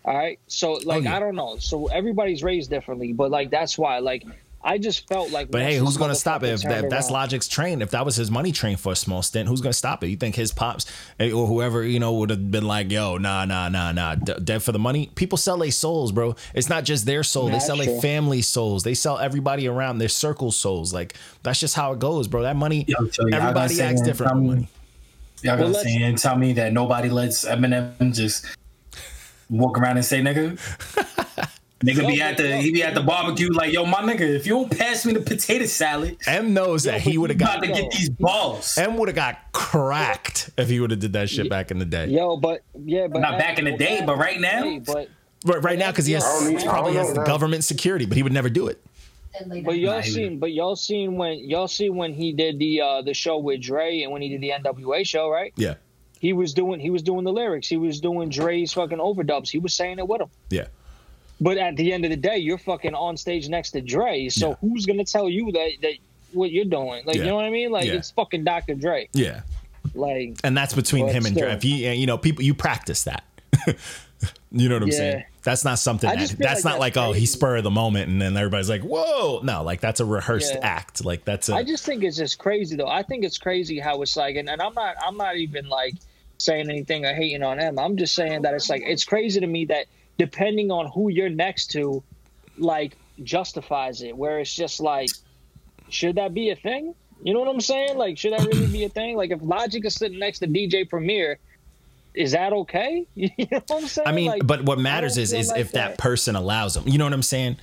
All 0.05 0.15
right. 0.15 0.39
So 0.47 0.73
like 0.83 1.03
yeah. 1.03 1.15
I 1.15 1.19
don't 1.19 1.35
know. 1.35 1.57
So 1.59 1.87
everybody's 1.87 2.41
raised 2.43 2.69
differently, 2.69 3.11
but 3.13 3.31
like 3.31 3.49
that's 3.49 3.77
why 3.77 3.99
like 3.99 4.23
I 4.66 4.78
just 4.80 5.07
felt 5.07 5.32
like. 5.32 5.51
But 5.51 5.61
hey, 5.61 5.78
who's 5.78 5.95
going 5.95 6.09
to 6.09 6.16
stop 6.16 6.43
it? 6.43 6.47
If, 6.47 6.61
that, 6.63 6.86
if 6.86 6.89
that's 6.89 7.11
Logic's 7.11 7.47
train, 7.47 7.82
if 7.82 7.91
that 7.91 8.03
was 8.03 8.16
his 8.16 8.32
money 8.32 8.51
train 8.51 8.76
for 8.78 8.91
a 8.93 8.95
small 8.95 9.22
stint, 9.22 9.47
who's 9.47 9.61
going 9.61 9.72
to 9.72 9.78
stop 9.78 10.03
it? 10.03 10.07
You 10.07 10.18
think 10.18 10.36
his 10.36 10.51
pops 10.51 10.86
eh, 11.20 11.32
or 11.32 11.45
whoever, 11.47 11.84
you 11.84 11.99
know, 11.99 12.13
would 12.16 12.32
have 12.32 12.49
been 12.49 12.66
like, 12.66 12.91
yo, 12.91 13.18
nah, 13.18 13.45
nah, 13.45 13.70
nah, 13.70 13.91
nah, 13.91 14.16
d- 14.16 14.34
dead 14.43 14.63
for 14.63 14.72
the 14.72 14.80
money? 14.80 15.11
People 15.16 15.38
sell 15.38 15.57
their 15.57 15.70
souls, 15.72 16.11
bro. 16.11 16.36
It's 16.53 16.68
not 16.68 16.84
just 16.84 17.05
their 17.05 17.22
soul. 17.24 17.45
they 17.45 17.51
That's 17.53 17.68
sell 17.68 17.78
their 17.78 17.86
true. 17.86 18.01
family 18.01 18.41
souls. 18.41 18.84
They 18.84 18.95
sell 18.95 19.20
everybody 19.20 19.68
around 19.68 19.99
their 19.99 20.09
circle 20.09 20.51
souls. 20.51 20.93
Like, 20.93 21.13
that's 21.43 21.59
just 21.59 21.76
how 21.76 21.93
it 21.93 21.99
goes, 21.99 22.28
bro. 22.28 22.41
That 22.41 22.55
money, 22.55 22.86
Yo, 22.88 23.05
tell 23.05 23.30
you, 23.30 23.36
I 23.36 23.39
gotta 23.39 23.43
everybody 23.59 23.82
acts 23.82 23.99
man, 24.01 24.07
different 24.07 24.32
from- 24.32 24.47
with 24.47 24.55
money. 24.57 24.68
Y'all 25.43 25.57
Well, 25.59 25.74
gonna 25.74 25.84
say 25.84 26.01
and 26.01 26.18
tell 26.18 26.38
me 26.38 26.53
that 26.53 26.74
nobody 26.74 27.09
lets 27.09 27.45
Eminem 27.45 28.13
just 28.16 28.45
walk 29.49 29.78
around 29.78 29.97
and 29.97 30.05
say 30.05 30.22
nigga? 30.22 30.57
nigga 31.82 32.07
be 32.07 32.21
at 32.21 32.38
the 32.38 32.57
he 32.57 32.71
be 32.71 32.84
at 32.84 32.95
the 32.95 33.01
barbecue 33.01 33.49
like, 33.51 33.71
yo, 33.73 33.86
my 33.86 34.01
nigga, 34.01 34.21
if 34.21 34.47
you 34.47 34.53
don't 34.53 34.78
pass 34.78 35.05
me 35.05 35.13
the 35.13 35.19
potato 35.21 35.65
salad, 35.65 36.17
Em 36.28 36.53
knows 36.53 36.84
that 36.84 37.01
he 37.01 37.17
would 37.17 37.30
have 37.30 37.39
got 37.39 37.61
to 37.61 37.67
get 37.67 37.91
these 37.91 38.09
balls. 38.09 38.78
Em 38.78 38.97
would 38.97 39.09
have 39.09 39.15
got 39.15 39.38
cracked 39.51 40.49
if 40.57 40.69
he 40.69 40.80
would 40.80 40.91
have 40.91 40.99
did 40.99 41.13
that 41.13 41.30
shit 41.30 41.49
back 41.49 41.71
in 41.71 41.80
the 41.80 41.86
day. 41.86 42.07
Yo, 42.07 42.38
but 42.38 42.61
yeah, 42.84 43.07
but 43.07 43.19
Not 43.19 43.38
back 43.38 43.59
in 43.59 43.65
the 43.65 43.78
day, 43.78 44.01
but 44.05 44.17
right 44.17 44.39
now? 44.39 44.80
But 44.86 45.09
Right, 45.45 45.61
right 45.61 45.78
now 45.78 45.91
because 45.91 46.07
he 46.07 46.13
has 46.13 46.23
need- 46.49 46.59
he 46.61 46.65
probably 46.67 46.93
has 46.95 47.13
the 47.13 47.23
government 47.23 47.63
security, 47.63 48.05
but 48.05 48.17
he 48.17 48.23
would 48.23 48.34
never 48.34 48.49
do 48.49 48.67
it. 48.67 48.82
but 49.63 49.78
y'all 49.78 50.01
seen 50.01 50.39
but 50.39 50.51
y'all 50.53 50.76
seen 50.78 51.17
when 51.17 51.38
y'all 51.38 51.67
seen 51.67 51.95
when 51.97 52.13
he 52.13 52.32
did 52.32 52.57
the 52.57 52.82
uh 52.82 53.01
the 53.01 53.13
show 53.13 53.38
with 53.38 53.61
Dre 53.61 54.01
and 54.01 54.11
when 54.11 54.21
he 54.21 54.30
did 54.30 54.41
the 54.41 54.51
NWA 54.51 55.05
show, 55.05 55.30
right? 55.30 55.53
Yeah, 55.57 55.76
He 56.19 56.32
was 56.34 56.53
doing 56.53 56.80
he 56.80 56.89
was 56.89 57.03
doing 57.03 57.26
the 57.26 57.34
lyrics. 57.34 57.67
He 57.67 57.76
was 57.78 57.99
doing 57.99 58.30
Dre's 58.30 58.71
fucking 58.73 58.97
overdubs. 58.97 59.49
He 59.49 59.59
was 59.59 59.73
saying 59.73 59.99
it 59.99 60.07
with 60.07 60.21
him. 60.21 60.30
yeah. 60.49 60.67
But 61.41 61.57
at 61.57 61.75
the 61.75 61.91
end 61.91 62.05
of 62.05 62.11
the 62.11 62.17
day, 62.17 62.38
you're 62.38 62.57
fucking 62.57 62.95
on 62.95 63.17
stage 63.17 63.49
next 63.49 63.71
to 63.71 63.81
Dre. 63.81 64.29
So 64.29 64.49
Yeah. 64.49 64.55
who's 64.61 64.86
gonna 64.86 65.03
tell 65.03 65.29
you 65.29 65.51
that 65.51 65.71
that 65.81 65.93
what 66.31 66.51
you're 66.51 66.65
doing? 66.65 67.03
Like 67.05 67.15
Yeah. 67.17 67.23
you 67.23 67.27
know 67.29 67.36
what 67.36 67.45
I 67.45 67.49
mean? 67.49 67.71
Like 67.71 67.86
Yeah. 67.86 67.93
it's 67.93 68.11
fucking 68.11 68.43
Dr. 68.43 68.75
Dre. 68.75 69.09
Yeah, 69.13 69.41
Like 69.93 70.38
and 70.43 70.55
that's 70.55 70.73
between 70.73 71.07
him 71.07 71.25
and. 71.25 71.36
Dre. 71.36 71.51
If 71.51 71.61
he, 71.63 71.86
eh, 71.86 71.93
you 71.93 72.05
know, 72.05 72.17
people, 72.17 72.43
you 72.43 72.53
practice 72.53 73.03
that. 73.03 73.23
you 74.51 74.69
know 74.69 74.75
what 74.75 74.83
I'm 74.83 74.91
saying? 74.91 75.23
That's 75.43 75.63
not 75.63 75.77
something. 75.77 76.09
That, 76.09 76.17
that's 76.17 76.31
like 76.31 76.39
not 76.39 76.79
that's 76.79 76.79
like 76.79 76.97
oh 76.97 77.11
he 77.11 77.25
spur 77.25 77.57
of 77.57 77.63
the 77.63 77.69
moment, 77.71 78.09
and 78.09 78.21
then 78.21 78.36
everybody's 78.36 78.69
like 78.69 78.81
whoa. 78.81 79.41
No, 79.43 79.63
like 79.63 79.79
that's 79.81 79.99
a 79.99 80.05
rehearsed 80.05 80.55
act. 80.61 81.05
Like 81.05 81.23
that's 81.25 81.49
a 81.49 81.55
I 81.55 81.63
just 81.63 81.86
think 81.86 82.03
it's 82.03 82.17
just 82.17 82.39
crazy 82.39 82.75
though. 82.75 82.88
I 82.88 83.03
think 83.03 83.23
it's 83.23 83.38
crazy 83.38 83.79
how 83.79 84.01
it's 84.01 84.17
like, 84.17 84.38
and, 84.38 84.49
and 84.49 84.61
I'm 84.61 84.73
not, 84.73 84.95
I'm 85.05 85.17
not 85.17 85.36
even 85.38 85.69
like 85.69 85.93
saying 86.39 86.69
anything 86.69 87.05
or 87.05 87.13
hating 87.13 87.43
on 87.43 87.59
him. 87.59 87.77
I'm 87.77 87.95
just 87.95 88.15
saying 88.15 88.41
that 88.41 88.53
it's 88.53 88.69
like 88.69 88.81
it's 88.86 89.05
crazy 89.05 89.39
to 89.39 89.47
me 89.47 89.65
that 89.65 89.86
depending 90.18 90.72
on 90.72 90.88
who 90.91 91.09
you're 91.09 91.30
next 91.30 91.72
to, 91.72 92.03
like 92.57 92.97
justifies 93.24 94.01
it. 94.01 94.16
Where 94.16 94.39
it's 94.39 94.53
just 94.53 94.80
like, 94.80 95.09
should 95.89 96.16
that 96.16 96.34
be 96.34 96.49
a 96.49 96.55
thing? 96.55 96.95
You 97.24 97.34
know 97.34 97.39
what 97.39 97.49
I'm 97.49 97.61
saying? 97.61 97.97
Like, 97.97 98.18
should 98.18 98.34
that 98.34 98.41
really 98.45 98.68
be 98.68 98.84
a 98.84 98.89
thing? 98.89 99.16
Like, 99.16 99.32
if 99.32 99.39
Logic 99.41 99.84
is 99.86 99.95
sitting 99.95 100.20
next 100.20 100.39
to 100.39 100.47
DJ 100.47 100.88
Premier, 100.88 101.39
is 102.13 102.32
that 102.34 102.53
okay? 102.53 103.07
You 103.16 103.30
know 103.51 103.61
what 103.68 103.82
I'm 103.84 103.88
saying? 103.88 104.07
I 104.07 104.11
mean, 104.11 104.28
Like, 104.28 104.45
but 104.47 104.63
what 104.63 104.80
matters 104.80 105.18
is 105.18 105.34
is 105.34 105.49
like 105.49 105.59
if 105.61 105.72
that 105.74 105.97
person 105.97 106.36
allows 106.36 106.74
them. 106.74 106.88
You 106.88 106.97
know 106.97 107.05
what 107.05 107.13
I'm 107.13 107.24
saying? 107.24 107.57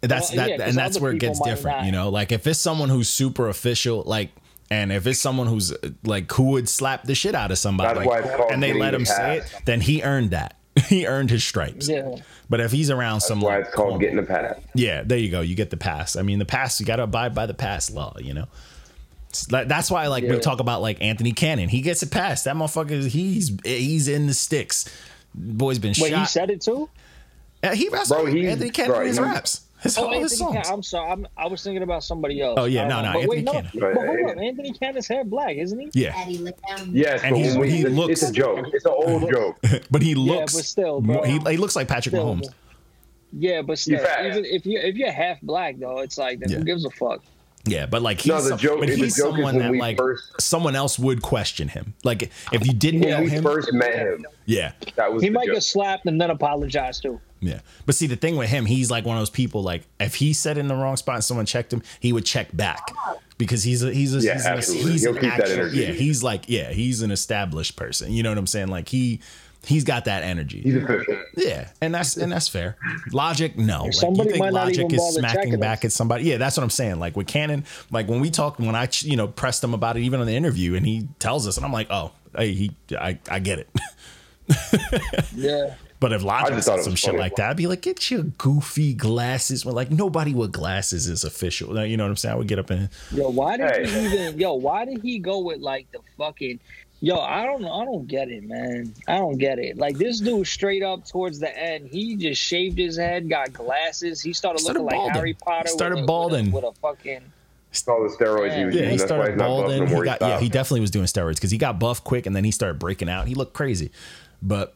That's 0.00 0.30
Well, 0.30 0.36
that, 0.36 0.48
yeah, 0.50 0.56
'cause 0.58 0.68
and 0.68 0.76
that's 0.76 1.00
where 1.00 1.12
it 1.12 1.18
gets 1.18 1.40
different. 1.40 1.78
not. 1.78 1.86
You 1.86 1.92
know, 1.92 2.10
like 2.10 2.30
if 2.30 2.46
it's 2.46 2.58
someone 2.58 2.88
who's 2.90 3.08
super 3.08 3.48
official, 3.48 4.02
like, 4.04 4.30
and 4.70 4.92
if 4.92 5.06
it's 5.06 5.18
someone 5.18 5.46
who's 5.46 5.72
like 6.04 6.30
who 6.32 6.44
would 6.50 6.68
slap 6.68 7.04
the 7.04 7.14
shit 7.14 7.34
out 7.34 7.50
of 7.50 7.58
somebody, 7.58 7.94
That's 7.94 8.06
why 8.06 8.18
it's 8.20 8.30
called 8.36 8.52
and 8.52 8.62
they 8.62 8.72
let 8.74 8.92
him 8.94 9.04
say 9.06 9.38
it, 9.38 9.54
then 9.64 9.80
he 9.80 10.02
earned 10.02 10.30
that. 10.32 10.56
he 10.88 11.06
earned 11.06 11.30
his 11.30 11.44
stripes. 11.44 11.88
Yeah. 11.88 12.16
But 12.50 12.60
if 12.60 12.72
he's 12.72 12.90
around 12.90 13.20
some, 13.20 13.40
Why 13.40 13.56
like, 13.56 13.66
it's 13.66 13.74
called 13.74 14.00
getting 14.00 14.18
a 14.18 14.22
pass. 14.22 14.58
yeah, 14.74 15.02
there 15.04 15.18
you 15.18 15.30
go. 15.30 15.40
You 15.40 15.54
get 15.54 15.70
the 15.70 15.76
pass. 15.76 16.16
I 16.16 16.22
mean, 16.22 16.38
the 16.38 16.44
pass. 16.44 16.78
You 16.80 16.86
got 16.86 16.96
to 16.96 17.04
abide 17.04 17.34
by 17.34 17.46
the 17.46 17.54
pass 17.54 17.90
law. 17.90 18.14
You 18.18 18.34
know. 18.34 18.46
That's 19.48 19.90
why, 19.90 20.06
like, 20.06 20.22
we 20.22 20.38
talk 20.38 20.60
about 20.60 20.80
like 20.80 21.02
Anthony 21.02 21.32
Cannon. 21.32 21.68
He 21.68 21.80
gets 21.80 22.02
it 22.02 22.10
passed. 22.12 22.44
That 22.44 22.54
motherfucker, 22.54 23.08
he's 23.08 23.56
he's 23.64 24.06
in 24.08 24.26
the 24.28 24.34
sticks. 24.34 24.84
Boy's 25.34 25.80
been 25.80 25.94
Wait, 26.00 26.10
shot. 26.10 26.20
he 26.20 26.26
said 26.26 26.50
it 26.50 26.60
too. 26.60 26.88
Yeah, 27.62 27.74
he 27.74 27.88
raps. 27.88 28.08
Bro, 28.10 28.26
he's- 28.26 28.52
Anthony 28.52 28.70
Cannon 28.70 28.92
bro, 28.92 29.00
in 29.00 29.06
his 29.08 29.16
he's- 29.18 29.28
raps. 29.28 29.60
His, 29.84 29.96
Oh, 29.98 30.08
his 30.10 30.32
Anthony 30.32 30.36
songs. 30.52 30.66
Can- 30.66 30.74
I'm 30.74 30.82
sorry. 30.82 31.10
I'm, 31.12 31.26
I 31.36 31.46
was 31.46 31.62
thinking 31.62 31.82
about 31.84 32.02
somebody 32.02 32.40
else. 32.42 32.56
Oh, 32.58 32.64
yeah, 32.64 32.88
no, 32.88 33.00
no, 33.02 33.12
know. 33.12 33.20
But 33.20 33.28
wait, 33.28 33.46
Anthony 33.48 33.80
no. 33.80 33.80
Cannon. 33.90 33.94
But 33.94 34.06
hold 34.06 34.30
up, 34.30 34.36
Anthony 34.42 34.72
Cannon's 34.72 35.06
hair 35.06 35.24
black, 35.24 35.56
isn't 35.56 35.78
he? 35.78 35.90
Yeah, 35.92 36.26
Yes, 36.90 37.22
And 37.22 37.36
he's- 37.36 37.56
we, 37.56 37.70
he 37.70 37.82
it's, 37.82 37.90
looks- 37.90 38.22
it's 38.22 38.30
a 38.30 38.32
joke. 38.32 38.66
It's 38.72 38.84
an 38.84 38.92
old 38.96 39.30
joke. 39.30 39.56
but 39.90 40.02
he 40.02 40.14
looks. 40.16 40.28
Yeah, 40.32 40.40
looks. 40.40 40.54
but 40.56 40.64
still, 40.64 41.00
bro. 41.00 41.22
he, 41.22 41.38
he 41.50 41.56
looks 41.56 41.76
like 41.76 41.86
Patrick 41.86 42.14
Still, 42.14 42.34
Mahomes. 42.34 42.48
Yeah, 43.36 43.62
but 43.62 43.78
still, 43.78 43.98
fat. 43.98 44.26
even 44.26 44.44
if 44.44 44.64
you 44.64 44.78
if 44.78 44.94
you're 44.96 45.10
half 45.10 45.40
black 45.42 45.76
though, 45.78 45.98
it's 45.98 46.16
like 46.18 46.38
then 46.38 46.50
Yeah. 46.50 46.58
who 46.58 46.64
gives 46.64 46.84
a 46.84 46.90
fuck? 46.90 47.20
Yeah, 47.66 47.86
but 47.86 48.00
like 48.02 48.20
he's 48.20 48.28
No, 48.28 48.40
the 48.40 48.48
some- 48.50 48.58
joke- 48.58 48.80
but 48.80 48.88
the 48.88 48.94
he's 48.96 49.16
joke 49.16 49.28
is 49.30 49.34
someone 49.34 49.42
when 49.42 49.58
that 49.58 49.70
we 49.72 49.80
like 49.80 49.96
first- 49.96 50.40
someone 50.40 50.76
else 50.76 50.98
would 51.00 51.20
question 51.20 51.66
him. 51.68 51.94
Like 52.04 52.30
if 52.52 52.64
you 52.66 52.72
didn't 52.72 53.00
When 53.00 53.10
know 53.10 53.22
we 53.22 53.30
him, 53.30 53.42
first 53.42 53.72
met 53.72 53.94
him, 53.94 54.24
yeah, 54.46 54.72
that 54.96 55.12
was 55.12 55.22
He 55.22 55.30
might 55.30 55.46
joke. 55.46 55.54
get 55.54 55.62
slapped 55.64 56.06
and 56.06 56.20
then 56.20 56.30
apologize 56.30 57.00
too. 57.00 57.20
Yeah. 57.46 57.60
But 57.86 57.94
see, 57.94 58.06
the 58.06 58.16
thing 58.16 58.36
with 58.36 58.48
him, 58.50 58.66
he's 58.66 58.90
like 58.90 59.04
one 59.04 59.16
of 59.16 59.20
those 59.20 59.30
people. 59.30 59.62
Like 59.62 59.82
if 60.00 60.14
he 60.16 60.32
said 60.32 60.58
in 60.58 60.68
the 60.68 60.74
wrong 60.74 60.96
spot 60.96 61.16
and 61.16 61.24
someone 61.24 61.46
checked 61.46 61.72
him, 61.72 61.82
he 62.00 62.12
would 62.12 62.24
check 62.24 62.48
back 62.56 62.80
because 63.38 63.62
he's 63.62 63.82
a 63.82 63.92
he's 63.92 64.14
a 64.14 64.20
Yeah, 64.20 64.34
he's, 64.34 64.46
an, 64.46 64.52
absolutely. 64.52 64.92
he's 64.92 65.02
He'll 65.02 65.14
an 65.16 65.20
keep 65.20 65.30
that 65.30 65.40
actual 65.40 65.54
energy. 65.60 65.80
yeah 65.82 65.90
he's 65.92 66.22
like 66.22 66.44
yeah 66.48 66.70
he's 66.72 67.02
an 67.02 67.10
established 67.10 67.76
person. 67.76 68.12
You 68.12 68.22
know 68.22 68.30
what 68.30 68.38
I'm 68.38 68.46
saying? 68.46 68.68
Like 68.68 68.88
he 68.88 69.20
he's 69.66 69.84
got 69.84 70.04
that 70.04 70.22
energy. 70.22 70.60
He's 70.60 70.76
official. 70.76 71.16
Yeah, 71.36 71.68
and 71.80 71.94
that's 71.94 72.16
and 72.16 72.30
that's 72.32 72.48
fair. 72.48 72.76
Logic, 73.12 73.56
no. 73.58 73.84
Like, 73.84 73.92
Somebody 73.94 74.28
you 74.28 74.32
think 74.34 74.38
might 74.44 74.52
not 74.52 74.66
Logic 74.66 74.84
even 74.84 74.94
is 74.94 75.14
smacking 75.14 75.58
back 75.60 75.78
us. 75.80 75.84
at 75.86 75.92
somebody? 75.92 76.24
Yeah, 76.24 76.36
that's 76.36 76.56
what 76.56 76.62
I'm 76.64 76.70
saying. 76.70 76.98
Like 77.00 77.16
with 77.16 77.26
Cannon, 77.26 77.64
like 77.90 78.08
when 78.08 78.20
we 78.20 78.30
talked, 78.30 78.60
when 78.60 78.74
I 78.74 78.88
you 79.00 79.16
know 79.16 79.26
pressed 79.28 79.64
him 79.64 79.74
about 79.74 79.96
it, 79.96 80.00
even 80.02 80.20
on 80.20 80.26
the 80.26 80.36
interview, 80.36 80.74
and 80.74 80.84
he 80.86 81.08
tells 81.18 81.46
us, 81.48 81.56
and 81.56 81.64
I'm 81.66 81.72
like, 81.72 81.88
oh, 81.90 82.12
hey, 82.36 82.52
he, 82.52 82.70
I, 82.92 83.18
I 83.30 83.38
get 83.40 83.58
it. 83.60 83.68
Yeah. 85.34 85.74
But 86.04 86.12
if 86.12 86.22
Logic 86.22 86.54
just 86.54 86.68
thought 86.68 86.76
said 86.80 86.84
some 86.84 86.94
shit 86.96 87.14
like 87.14 87.34
that, 87.36 87.48
I'd 87.48 87.56
be 87.56 87.66
like, 87.66 87.80
get 87.80 88.10
your 88.10 88.24
goofy 88.24 88.92
glasses. 88.92 89.64
Well, 89.64 89.74
like 89.74 89.90
nobody 89.90 90.34
with 90.34 90.52
glasses 90.52 91.06
is 91.08 91.24
official. 91.24 91.82
You 91.86 91.96
know 91.96 92.04
what 92.04 92.10
I'm 92.10 92.16
saying? 92.16 92.34
I 92.34 92.36
would 92.36 92.46
get 92.46 92.58
up 92.58 92.68
and 92.68 92.90
Yo, 93.10 93.30
why 93.30 93.56
did 93.56 93.70
Hey. 93.70 93.86
he 93.86 94.04
even 94.04 94.38
yo, 94.38 94.52
why 94.52 94.84
did 94.84 95.00
he 95.02 95.18
go 95.18 95.38
with 95.38 95.60
like 95.60 95.90
the 95.92 96.00
fucking 96.18 96.60
Yo, 97.00 97.16
I 97.18 97.46
don't 97.46 97.62
know. 97.62 97.72
I 97.72 97.86
don't 97.86 98.06
get 98.06 98.28
it, 98.28 98.44
man. 98.44 98.92
I 99.08 99.16
don't 99.16 99.38
get 99.38 99.58
it. 99.58 99.78
Like 99.78 99.96
this 99.96 100.20
dude 100.20 100.46
straight 100.46 100.82
up 100.82 101.06
towards 101.06 101.38
the 101.38 101.58
end, 101.58 101.88
he 101.90 102.16
just 102.16 102.38
shaved 102.40 102.76
his 102.76 102.98
head, 102.98 103.30
got 103.30 103.54
glasses. 103.54 104.20
He 104.20 104.34
started, 104.34 104.58
Started 104.60 104.80
looking 104.82 104.88
balding. 104.90 105.06
like 105.08 105.16
Harry 105.16 105.32
Potter. 105.34 105.68
He 105.68 105.72
started 105.72 105.94
with 105.96 106.04
a, 106.04 106.06
balding. 106.06 106.52
with 106.52 106.64
a, 106.64 106.68
with 106.68 106.76
a 106.76 106.80
fucking 106.80 107.20
It's 107.70 107.88
all 107.88 108.02
the 108.02 108.08
steroids 108.14 108.56
he 108.58 108.64
was 108.66 108.74
Yeah, 108.74 108.82
yeah, 108.82 108.88
using. 108.88 108.90
he 108.90 108.96
That's 108.98 109.02
started 109.04 109.30
he's 109.32 109.38
not 109.38 109.48
buff 109.48 109.60
balding. 109.62 109.78
no 109.80 109.86
He 109.86 109.92
more. 109.94 110.04
got 110.04 110.20
yeah, 110.20 110.38
he 110.38 110.50
definitely 110.50 110.80
was 110.80 110.90
doing 110.90 111.06
steroids 111.06 111.36
because 111.36 111.50
he 111.50 111.56
got 111.58 111.78
buff 111.78 112.04
quick 112.04 112.26
and 112.26 112.36
then 112.36 112.44
he 112.44 112.50
started 112.50 112.78
breaking 112.78 113.08
out. 113.08 113.26
He 113.26 113.34
looked 113.34 113.54
crazy, 113.54 113.90
but 114.42 114.74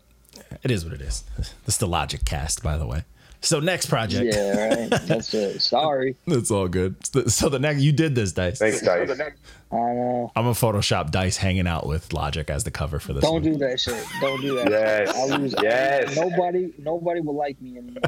it 0.63 0.71
is 0.71 0.85
what 0.85 0.95
it 0.95 1.01
is. 1.01 1.25
This 1.37 1.55
is 1.67 1.79
the 1.79 1.87
Logic 1.87 2.25
cast, 2.25 2.63
by 2.63 2.77
the 2.77 2.87
way. 2.87 3.05
So 3.41 3.61
next 3.61 3.87
project. 3.87 4.35
Yeah, 4.35 4.69
right. 4.69 4.91
That's 5.07 5.33
it. 5.33 5.61
Sorry. 5.63 6.17
It's 6.27 6.51
all 6.51 6.67
good. 6.67 6.97
So 7.31 7.49
the 7.49 7.59
next 7.61 7.81
you 7.83 7.93
did 7.93 8.15
this 8.15 8.33
dice. 8.33 8.59
Thanks, 8.59 8.81
Dice. 8.81 9.11
I 9.11 9.77
know. 9.77 10.33
I'm 10.35 10.45
gonna 10.45 10.55
Photoshop 10.55 11.11
Dice 11.11 11.37
hanging 11.37 11.67
out 11.69 11.87
with 11.87 12.13
Logic 12.13 12.49
as 12.51 12.65
the 12.65 12.71
cover 12.71 12.99
for 12.99 13.13
this. 13.13 13.23
Don't 13.23 13.35
one. 13.35 13.43
do 13.43 13.57
that 13.59 13.79
shit. 13.79 14.05
Don't 14.21 14.41
do 14.41 14.57
that. 14.57 14.71
Yes. 14.71 15.17
I 15.17 15.37
lose. 15.37 15.55
Yes. 15.63 16.17
Nobody 16.17 16.73
nobody 16.79 17.21
will 17.21 17.37
like 17.37 17.61
me 17.61 17.79
anymore. 17.79 18.03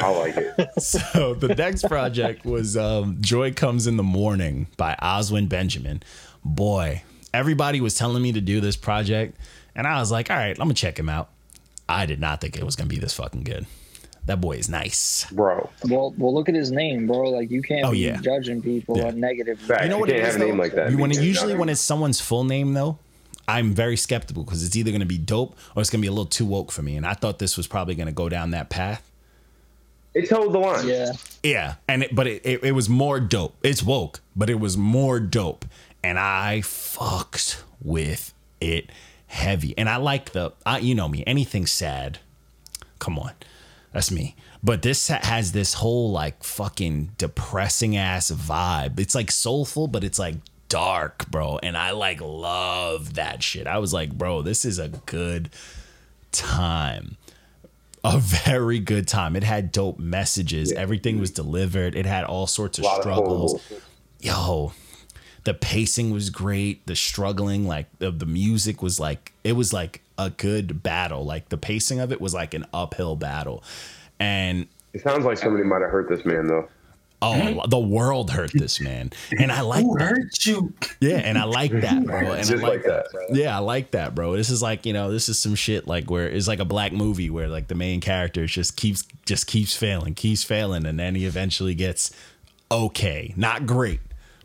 I 0.00 0.08
like 0.10 0.36
it. 0.36 0.68
So 0.80 1.34
the 1.34 1.54
next 1.54 1.86
project 1.86 2.44
was 2.44 2.76
um, 2.76 3.18
"Joy 3.20 3.52
Comes 3.52 3.86
in 3.86 3.96
the 3.96 4.02
Morning" 4.02 4.66
by 4.76 4.96
Oswin 5.00 5.48
Benjamin. 5.48 6.02
Boy, 6.44 7.04
everybody 7.32 7.80
was 7.80 7.94
telling 7.94 8.20
me 8.22 8.32
to 8.32 8.40
do 8.40 8.60
this 8.60 8.74
project, 8.76 9.38
and 9.74 9.86
I 9.86 9.98
was 10.00 10.10
like, 10.10 10.30
"All 10.30 10.36
right, 10.36 10.50
I'm 10.58 10.64
gonna 10.64 10.74
check 10.74 10.98
him 10.98 11.08
out." 11.08 11.28
I 11.88 12.06
did 12.06 12.20
not 12.20 12.40
think 12.40 12.56
it 12.56 12.64
was 12.64 12.76
gonna 12.76 12.88
be 12.88 12.98
this 12.98 13.14
fucking 13.14 13.44
good. 13.44 13.66
That 14.26 14.40
boy 14.40 14.52
is 14.52 14.68
nice. 14.68 15.26
Bro. 15.32 15.68
Well, 15.88 16.14
well, 16.16 16.32
look 16.32 16.48
at 16.48 16.54
his 16.54 16.70
name, 16.70 17.06
bro. 17.08 17.30
Like 17.30 17.50
you 17.50 17.60
can't 17.60 17.84
Oh, 17.86 17.90
be 17.90 17.98
yeah. 17.98 18.18
judging 18.20 18.62
people 18.62 18.96
Yeah. 18.96 19.08
on 19.08 19.18
negative. 19.18 19.58
Fact. 19.58 19.82
You 19.82 19.88
know 19.88 19.98
what 19.98 20.08
it 20.10 20.14
can't 20.14 20.28
is 20.28 20.32
have 20.34 20.42
a 20.42 20.44
name 20.46 20.56
though? 20.56 20.62
like 20.62 20.74
that. 20.74 20.90
You- 20.92 20.98
when 20.98 21.10
it, 21.10 21.20
usually 21.20 21.54
when 21.56 21.68
it's 21.68 21.80
someone's 21.80 22.20
full 22.20 22.44
name 22.44 22.72
though, 22.72 22.98
I'm 23.48 23.74
very 23.74 23.96
skeptical 23.96 24.44
because 24.44 24.64
it's 24.64 24.76
either 24.76 24.92
gonna 24.92 25.04
be 25.06 25.18
dope 25.18 25.56
or 25.74 25.80
it's 25.80 25.90
gonna 25.90 26.02
be 26.02 26.06
a 26.08 26.12
little 26.12 26.24
too 26.26 26.46
woke 26.46 26.70
for 26.70 26.82
me. 26.82 26.96
And 26.96 27.04
I 27.04 27.14
thought 27.14 27.40
this 27.40 27.56
was 27.56 27.66
probably 27.66 27.96
gonna 27.96 28.12
go 28.12 28.28
down 28.28 28.52
that 28.52 28.70
path. 28.70 29.02
It 30.14 30.28
told 30.28 30.52
the 30.52 30.58
line. 30.58 30.86
Yeah, 30.86 31.12
Yeah, 31.42 31.74
and 31.88 32.02
it, 32.04 32.14
but 32.14 32.26
it, 32.28 32.42
it, 32.44 32.62
it 32.64 32.72
was 32.72 32.88
more 32.88 33.18
dope. 33.18 33.56
It's 33.64 33.82
woke, 33.82 34.20
but 34.36 34.50
it 34.50 34.60
was 34.60 34.76
more 34.76 35.18
dope, 35.18 35.64
and 36.04 36.18
I 36.18 36.60
fucked 36.60 37.64
with 37.82 38.32
it 38.60 38.90
heavy. 39.32 39.76
And 39.76 39.88
I 39.88 39.96
like 39.96 40.32
the, 40.32 40.52
I, 40.64 40.78
you 40.78 40.94
know 40.94 41.08
me, 41.08 41.24
anything 41.26 41.66
sad. 41.66 42.18
Come 42.98 43.18
on, 43.18 43.32
that's 43.92 44.10
me. 44.10 44.36
But 44.62 44.82
this 44.82 45.08
has 45.08 45.52
this 45.52 45.74
whole 45.74 46.12
like 46.12 46.44
fucking 46.44 47.12
depressing 47.18 47.96
ass 47.96 48.30
vibe. 48.30 49.00
It's 49.00 49.14
like 49.14 49.32
soulful, 49.32 49.88
but 49.88 50.04
it's 50.04 50.18
like 50.18 50.36
dark, 50.68 51.28
bro. 51.30 51.58
And 51.62 51.76
I 51.76 51.90
like 51.90 52.20
love 52.20 53.14
that 53.14 53.42
shit. 53.42 53.66
I 53.66 53.78
was 53.78 53.92
like, 53.92 54.12
bro, 54.12 54.42
this 54.42 54.64
is 54.64 54.78
a 54.78 54.88
good 54.88 55.50
time 56.30 57.16
a 58.04 58.18
very 58.18 58.80
good 58.80 59.06
time. 59.06 59.36
It 59.36 59.44
had 59.44 59.70
dope 59.70 59.98
messages. 59.98 60.72
Everything 60.72 61.20
was 61.20 61.30
delivered. 61.30 61.94
It 61.94 62.06
had 62.06 62.24
all 62.24 62.46
sorts 62.46 62.78
of 62.78 62.84
lot 62.84 62.98
of 62.98 63.02
struggles. 63.02 63.62
Yo, 64.20 64.72
the 65.44 65.54
pacing 65.54 66.10
was 66.10 66.30
great. 66.30 66.86
The 66.86 66.96
struggling, 66.96 67.66
like 67.66 67.86
the, 67.98 68.10
the 68.10 68.26
music 68.26 68.82
was 68.82 69.00
like 69.00 69.32
it 69.44 69.52
was 69.52 69.72
like 69.72 70.02
a 70.18 70.30
good 70.30 70.82
battle. 70.82 71.24
Like 71.24 71.48
the 71.48 71.58
pacing 71.58 72.00
of 72.00 72.12
it 72.12 72.20
was 72.20 72.34
like 72.34 72.54
an 72.54 72.64
uphill 72.72 73.16
battle. 73.16 73.62
And 74.20 74.68
It 74.92 75.02
sounds 75.02 75.24
like 75.24 75.38
somebody 75.38 75.64
might 75.64 75.82
have 75.82 75.90
hurt 75.90 76.08
this 76.08 76.24
man 76.24 76.46
though. 76.46 76.68
Oh, 77.24 77.34
hmm? 77.34 77.70
the 77.70 77.78
world 77.78 78.32
hurt 78.32 78.50
this 78.52 78.80
man, 78.80 79.12
and 79.38 79.52
I 79.52 79.60
like 79.60 79.84
Who 79.84 79.96
that. 79.96 80.08
hurt 80.08 80.44
you? 80.44 80.74
Yeah, 81.00 81.18
and 81.18 81.38
I 81.38 81.44
like 81.44 81.70
that, 81.70 82.04
bro. 82.04 82.18
And 82.32 82.32
I 82.32 82.42
Just 82.42 82.64
like 82.64 82.82
that. 82.82 83.06
Yeah, 83.30 83.56
I 83.56 83.60
like 83.60 83.92
that, 83.92 84.12
bro. 84.12 84.34
This 84.34 84.50
is 84.50 84.60
like 84.60 84.84
you 84.86 84.92
know, 84.92 85.12
this 85.12 85.28
is 85.28 85.38
some 85.38 85.54
shit 85.54 85.86
like 85.86 86.10
where 86.10 86.28
it's 86.28 86.48
like 86.48 86.58
a 86.58 86.64
black 86.64 86.92
movie 86.92 87.30
where 87.30 87.46
like 87.46 87.68
the 87.68 87.76
main 87.76 88.00
character 88.00 88.46
just 88.46 88.76
keeps 88.76 89.04
just 89.24 89.46
keeps 89.46 89.76
failing, 89.76 90.14
keeps 90.14 90.42
failing, 90.42 90.84
and 90.84 90.98
then 90.98 91.14
he 91.14 91.24
eventually 91.24 91.76
gets 91.76 92.12
okay, 92.72 93.32
not 93.36 93.66
great, 93.66 94.00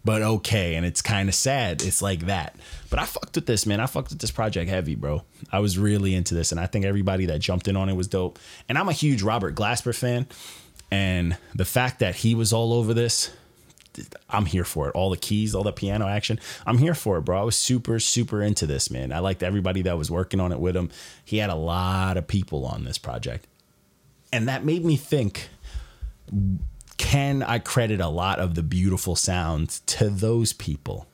but 0.08 0.22
okay, 0.22 0.76
and 0.76 0.86
it's 0.86 1.02
kind 1.02 1.28
of 1.28 1.36
sad. 1.36 1.82
It's 1.82 2.02
like 2.02 2.28
that. 2.28 2.56
But 2.90 3.00
I 3.00 3.04
fucked 3.04 3.36
with 3.36 3.46
this, 3.46 3.66
man. 3.66 3.82
I 3.82 3.88
fucked 3.88 4.08
with 4.08 4.20
this 4.20 4.32
project 4.32 4.70
heavy, 4.70 4.96
bro. 4.96 5.24
I 5.52 5.60
was 5.60 5.78
really 5.78 6.16
into 6.16 6.34
this, 6.34 6.54
and 6.54 6.62
I 6.62 6.66
think 6.66 6.86
everybody 6.86 7.26
that 7.26 7.40
jumped 7.40 7.68
in 7.68 7.76
on 7.76 7.90
it 7.90 7.94
was 7.94 8.08
dope. 8.08 8.40
And 8.70 8.78
I'm 8.78 8.88
a 8.88 8.94
huge 8.94 9.22
Robert 9.22 9.54
Glasper 9.54 9.94
fan, 9.94 10.26
and 10.90 11.36
the 11.54 11.66
fact 11.66 12.00
that 12.00 12.16
he 12.16 12.36
was 12.36 12.54
all 12.54 12.72
over 12.72 12.94
this. 12.94 13.32
I'm 14.30 14.46
here 14.46 14.64
for 14.64 14.88
it. 14.88 14.96
All 14.96 15.10
the 15.10 15.18
keys, 15.18 15.54
all 15.54 15.64
the 15.64 15.74
piano 15.74 16.08
action. 16.08 16.40
I'm 16.66 16.78
here 16.78 16.94
for 16.94 17.18
it, 17.18 17.22
bro. 17.22 17.42
I 17.42 17.44
was 17.44 17.58
super, 17.58 18.00
super 18.00 18.42
into 18.42 18.66
this, 18.66 18.90
man. 18.90 19.12
I 19.12 19.20
liked 19.20 19.44
everybody 19.44 19.82
that 19.82 19.98
was 19.98 20.10
working 20.10 20.40
on 20.40 20.54
it 20.54 20.60
with 20.60 20.78
him. 20.78 20.90
He 21.26 21.40
had 21.40 21.50
a 21.50 21.56
lot 21.56 22.16
of 22.16 22.28
people 22.28 22.66
on 22.66 22.86
this 22.86 23.00
project. 23.00 23.48
And 24.32 24.48
that 24.48 24.64
made 24.64 24.86
me 24.86 24.96
think 24.96 25.50
can 26.98 27.44
I 27.44 27.60
credit 27.60 28.02
a 28.02 28.08
lot 28.08 28.40
of 28.40 28.56
the 28.56 28.64
beautiful 28.64 29.16
sounds 29.16 29.82
to 29.88 30.10
those 30.10 30.54
people? 30.54 31.08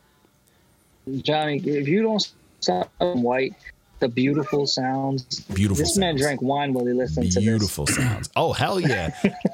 Johnny, 1.21 1.57
if 1.57 1.87
you 1.87 2.01
don't 2.01 2.31
sound 2.61 2.87
white, 2.99 3.53
the 3.99 4.09
beautiful 4.09 4.67
sounds. 4.67 5.23
Beautiful 5.53 5.83
This 5.83 5.97
man 5.97 6.17
drank 6.17 6.41
wine 6.41 6.73
while 6.73 6.85
he 6.85 6.91
listened 6.91 7.31
to. 7.31 7.39
Beautiful 7.39 7.87
sounds. 7.87 8.29
Oh 8.35 8.51
hell 8.51 8.77
yeah! 8.79 9.11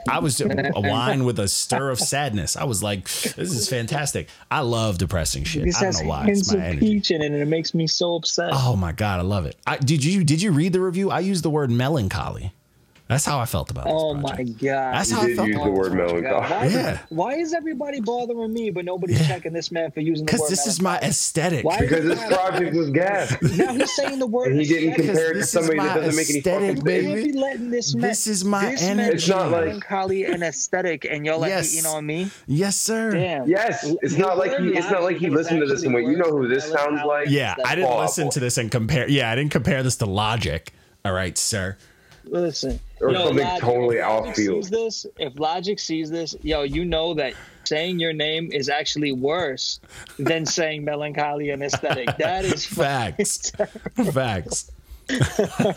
I 0.09 0.19
was 0.19 0.41
a 0.41 0.71
wine 0.75 1.23
with 1.23 1.39
a 1.39 1.47
stir 1.47 1.91
of 1.91 1.99
sadness. 1.99 2.57
I 2.57 2.63
was 2.63 2.82
like, 2.82 3.03
"This 3.03 3.38
is 3.38 3.69
fantastic." 3.69 4.27
I 4.49 4.61
love 4.61 4.97
depressing 4.97 5.43
shit. 5.43 5.65
This 5.65 5.80
I 5.80 5.91
don't 5.91 6.03
know 6.03 6.09
why. 6.09 6.27
It's 6.30 6.51
my 6.51 6.65
energy. 6.65 6.80
peach 6.80 7.11
in 7.11 7.21
it, 7.21 7.27
and 7.27 7.36
it 7.36 7.47
makes 7.47 7.75
me 7.75 7.86
so 7.86 8.15
upset. 8.15 8.49
Oh 8.51 8.75
my 8.75 8.91
god, 8.91 9.19
I 9.19 9.23
love 9.23 9.45
it. 9.45 9.55
I, 9.67 9.77
did 9.77 10.03
you 10.03 10.23
did 10.23 10.41
you 10.41 10.51
read 10.51 10.73
the 10.73 10.82
review? 10.82 11.11
I 11.11 11.19
used 11.19 11.43
the 11.43 11.51
word 11.51 11.69
melancholy. 11.69 12.51
That's 13.10 13.26
how 13.26 13.39
I 13.39 13.45
felt 13.45 13.72
about 13.72 13.88
it. 13.88 13.91
Oh 13.91 14.14
this 14.14 14.22
my 14.24 14.43
god! 14.43 14.93
That's 14.93 15.10
You 15.10 15.16
how 15.18 15.22
I 15.24 15.26
did 15.26 15.36
felt 15.36 15.47
use 15.47 15.55
the 15.57 15.62
about 15.64 15.74
word 15.74 15.93
melancholy. 15.95 16.32
Why, 16.47 16.66
Yeah. 16.68 16.99
why 17.10 17.34
is 17.34 17.55
everybody 17.55 18.01
bothering 18.01 18.53
me, 18.53 18.70
but 18.70 18.86
nobody's 18.86 19.26
checking 19.28 19.51
this 19.51 19.72
man 19.72 19.89
for 19.89 20.01
using 20.01 20.28
the 20.28 20.32
Because 20.32 20.41
word? 20.41 20.51
this 20.51 20.68
is 20.68 20.80
my 20.80 20.99
aesthetic. 20.99 21.66
Why- 21.66 21.80
Because 21.80 22.05
this 22.05 22.24
project 22.28 22.76
was 22.76 22.91
gas. 22.91 23.36
Now 23.57 23.74
he's 23.74 23.91
saying 23.95 24.20
the 24.20 24.28
word. 24.28 24.51
And 24.51 24.62
he 24.62 24.68
didn't 24.68 24.93
compare 24.93 25.32
it 25.32 25.34
to 25.34 25.39
is 25.39 25.49
somebody 25.49 25.78
my 25.78 25.86
that 25.88 25.95
doesn't 25.95 26.16
make 26.16 26.30
any 26.30 26.38
aesthetic, 26.39 26.68
fucking 26.70 26.84
baby. 26.84 27.07
You 27.07 27.12
sense. 27.16 27.24
can't 27.24 27.34
be 27.34 27.39
letting 27.39 27.70
this 27.72 27.95
man. 27.95 28.10
This 28.10 28.28
is 28.28 28.45
my 28.45 28.66
this 28.72 28.82
man 28.84 28.99
energy. 28.99 29.16
It's 29.16 29.28
not 29.28 29.51
like- 29.51 29.66
melancholy 29.66 30.26
and 30.26 30.43
aesthetic, 30.43 31.05
and 31.10 31.26
y'all 31.26 31.39
like 31.39 31.49
Yes. 31.49 31.76
you 31.76 31.82
know 31.82 31.93
what 31.93 31.97
I 31.97 32.01
mean? 32.01 32.30
yes, 32.45 32.78
sir. 32.78 33.10
Damn. 33.12 33.49
Yes, 33.49 33.91
it's 34.03 34.18
not 34.18 34.38
like 34.38 34.55
he. 34.60 34.68
It's 34.76 34.91
not 34.91 35.01
like 35.01 35.18
he 35.18 35.32
listened 35.32 35.62
to 35.62 35.66
this 35.66 35.82
and 35.82 35.95
went, 35.95 36.05
"You 36.05 36.18
know 36.18 36.30
who 36.30 36.47
this 36.47 36.66
sounds 36.70 37.01
like?" 37.03 37.28
Yeah, 37.30 37.55
I 37.66 37.74
didn't 37.74 37.97
listen 37.97 38.30
to 38.30 38.39
this 38.39 38.60
and 38.60 38.70
compare. 38.70 39.10
Yeah, 39.10 39.32
I 39.32 39.36
didn't 39.36 39.51
compare 39.51 39.82
this 39.82 39.95
to 39.97 40.05
Logic. 40.05 40.72
All 41.03 41.14
right, 41.14 41.36
sir. 41.38 41.76
Listen, 42.30 42.80
Or 43.01 43.11
yo, 43.11 43.25
something 43.27 43.45
Logic, 43.45 43.61
totally 43.61 43.97
if 43.97 44.05
off 44.05 44.21
Logic 44.25 44.36
field. 44.36 44.63
Sees 44.63 44.71
this, 44.71 45.05
if 45.17 45.39
Logic 45.39 45.80
sees 45.80 46.09
this, 46.09 46.36
yo, 46.41 46.63
you 46.63 46.86
know 46.86 47.13
that 47.15 47.34
saying 47.63 47.99
your 47.99 48.13
name 48.13 48.51
is 48.51 48.69
actually 48.69 49.11
worse 49.11 49.80
than 50.17 50.45
saying 50.45 50.84
melancholy 50.84 51.49
and 51.49 51.63
aesthetic. 51.63 52.15
That 52.17 52.45
is 52.45 52.65
Facts. 52.65 53.51
Facts. 54.11 54.71
Just 55.09 55.32
for 55.36 55.73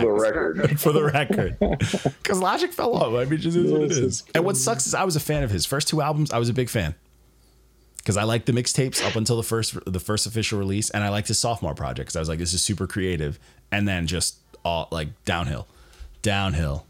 the 0.00 0.10
record. 0.10 0.80
for 0.80 0.92
the 0.92 1.04
record. 1.04 1.56
Because 1.58 2.40
Logic 2.40 2.72
fell 2.72 2.94
off. 2.94 3.14
I 3.14 3.24
mean, 3.24 3.34
it 3.34 3.38
just 3.38 3.56
is 3.56 3.70
what 3.70 3.82
it 3.82 3.92
is. 3.92 4.24
And 4.34 4.44
what 4.44 4.56
sucks 4.56 4.86
is 4.86 4.94
I 4.94 5.04
was 5.04 5.16
a 5.16 5.20
fan 5.20 5.42
of 5.42 5.50
his 5.50 5.64
first 5.64 5.88
two 5.88 6.02
albums. 6.02 6.32
I 6.32 6.38
was 6.38 6.48
a 6.48 6.52
big 6.52 6.68
fan 6.68 6.94
because 7.98 8.16
I 8.16 8.24
liked 8.24 8.46
the 8.46 8.52
mixtapes 8.52 9.04
up 9.06 9.14
until 9.14 9.36
the 9.36 9.44
first 9.44 9.78
the 9.86 10.00
first 10.00 10.26
official 10.26 10.58
release, 10.58 10.90
and 10.90 11.04
I 11.04 11.08
liked 11.08 11.28
his 11.28 11.38
sophomore 11.38 11.74
project 11.74 12.06
because 12.08 12.16
I 12.16 12.20
was 12.20 12.28
like, 12.28 12.40
this 12.40 12.52
is 12.52 12.62
super 12.62 12.86
creative, 12.88 13.38
and 13.70 13.86
then 13.86 14.06
just 14.08 14.38
all 14.64 14.88
like 14.90 15.08
downhill, 15.24 15.66
downhill. 16.22 16.86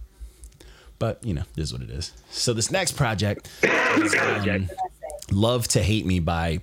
But 0.99 1.25
you 1.25 1.35
know, 1.35 1.43
this 1.55 1.67
is 1.69 1.73
what 1.73 1.83
it 1.83 1.91
is. 1.91 2.13
So 2.31 2.53
this 2.53 2.71
next 2.71 2.93
project 2.93 3.49
is 3.63 4.15
um, 4.15 4.69
"Love 5.31 5.67
to 5.69 5.83
Hate 5.83 6.07
Me" 6.07 6.21
by 6.21 6.61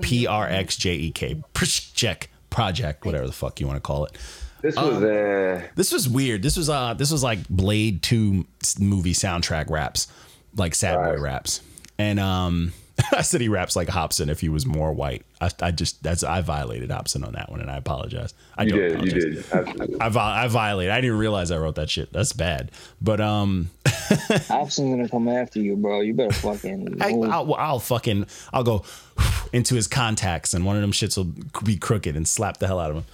PRXJEK 0.00 1.42
Project 1.52 2.28
Project, 2.50 3.04
whatever 3.04 3.26
the 3.26 3.32
fuck 3.32 3.60
you 3.60 3.66
want 3.66 3.76
to 3.76 3.80
call 3.80 4.04
it. 4.06 4.12
This 4.60 4.76
Um, 4.76 4.94
was 4.94 5.02
uh, 5.04 5.62
This 5.76 5.92
was 5.92 6.08
weird. 6.08 6.42
This 6.42 6.56
was 6.56 6.68
uh 6.68 6.94
this 6.94 7.10
was 7.10 7.22
like 7.22 7.48
Blade 7.48 8.02
Two 8.02 8.46
movie 8.78 9.14
soundtrack 9.14 9.70
raps, 9.70 10.08
like 10.56 10.74
sad 10.74 10.96
boy 10.96 11.18
raps. 11.20 11.60
And 11.98 12.18
um 12.20 12.72
I 13.12 13.22
said 13.22 13.40
he 13.40 13.48
raps 13.48 13.76
like 13.76 13.88
Hopsin 13.88 14.28
if 14.28 14.40
he 14.40 14.48
was 14.48 14.66
more 14.66 14.92
white. 14.92 15.24
I, 15.40 15.50
I 15.60 15.70
just 15.70 16.02
that's 16.02 16.22
I 16.24 16.40
violated 16.40 16.90
Hopsin 16.90 17.26
on 17.26 17.32
that 17.34 17.50
one 17.50 17.60
and 17.60 17.70
I 17.70 17.76
apologize. 17.76 18.34
I 18.56 18.64
you 18.64 18.70
don't 18.70 18.80
did, 18.80 19.04
you 19.04 19.20
did, 19.20 19.52
absolutely. 19.52 20.00
I, 20.00 20.08
vi- 20.08 20.44
I 20.44 20.48
violated. 20.48 20.92
I 20.92 21.00
didn't 21.00 21.18
realize 21.18 21.50
I 21.50 21.58
wrote 21.58 21.76
that 21.76 21.90
shit. 21.90 22.12
That's 22.12 22.32
bad. 22.32 22.70
But 23.00 23.20
um 23.20 23.70
Hopsin's 23.84 24.90
gonna 24.90 25.08
come 25.08 25.28
after 25.28 25.60
you, 25.60 25.76
bro. 25.76 26.00
You 26.00 26.14
better 26.14 26.32
fucking. 26.32 26.96
I, 27.00 27.12
move. 27.12 27.30
I'll, 27.30 27.54
I'll 27.54 27.78
fucking 27.80 28.26
I'll 28.52 28.64
go 28.64 28.84
into 29.52 29.74
his 29.74 29.86
contacts 29.86 30.54
and 30.54 30.64
one 30.64 30.76
of 30.76 30.82
them 30.82 30.92
shits 30.92 31.16
will 31.16 31.32
be 31.64 31.76
crooked 31.76 32.16
and 32.16 32.26
slap 32.28 32.58
the 32.58 32.66
hell 32.66 32.78
out 32.78 32.90
of 32.90 32.96
him. 32.96 33.04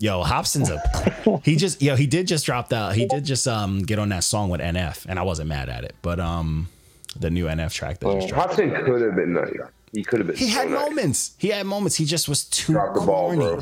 Yo, 0.00 0.22
Hopsin's 0.22 0.70
a 0.70 1.40
he 1.44 1.56
just 1.56 1.82
yo 1.82 1.96
he 1.96 2.06
did 2.06 2.28
just 2.28 2.46
drop 2.46 2.68
that 2.68 2.94
he 2.94 3.06
did 3.06 3.24
just 3.24 3.48
um 3.48 3.80
get 3.82 3.98
on 3.98 4.10
that 4.10 4.22
song 4.22 4.48
with 4.48 4.60
NF 4.60 5.06
and 5.06 5.18
I 5.18 5.22
wasn't 5.22 5.48
mad 5.48 5.68
at 5.68 5.82
it 5.82 5.96
but 6.02 6.20
um 6.20 6.68
the 7.18 7.30
new 7.30 7.46
NF 7.46 7.72
track 7.72 7.98
that 8.00 8.12
just 8.14 8.28
dropped. 8.28 8.54
Hopsin 8.54 8.84
could 8.84 9.02
have 9.02 9.14
been 9.16 9.32
nice. 9.32 9.52
He 9.92 10.04
could 10.04 10.20
have 10.20 10.26
been. 10.28 10.36
He 10.36 10.48
so 10.50 10.58
had 10.60 10.70
nice. 10.70 10.88
moments. 10.88 11.32
He 11.38 11.48
had 11.48 11.66
moments. 11.66 11.96
He 11.96 12.04
just 12.04 12.28
was 12.28 12.44
too 12.44 12.72
Dropped 12.74 12.94
the 12.94 13.00
ball, 13.00 13.28
corny. 13.34 13.38
bro. 13.40 13.60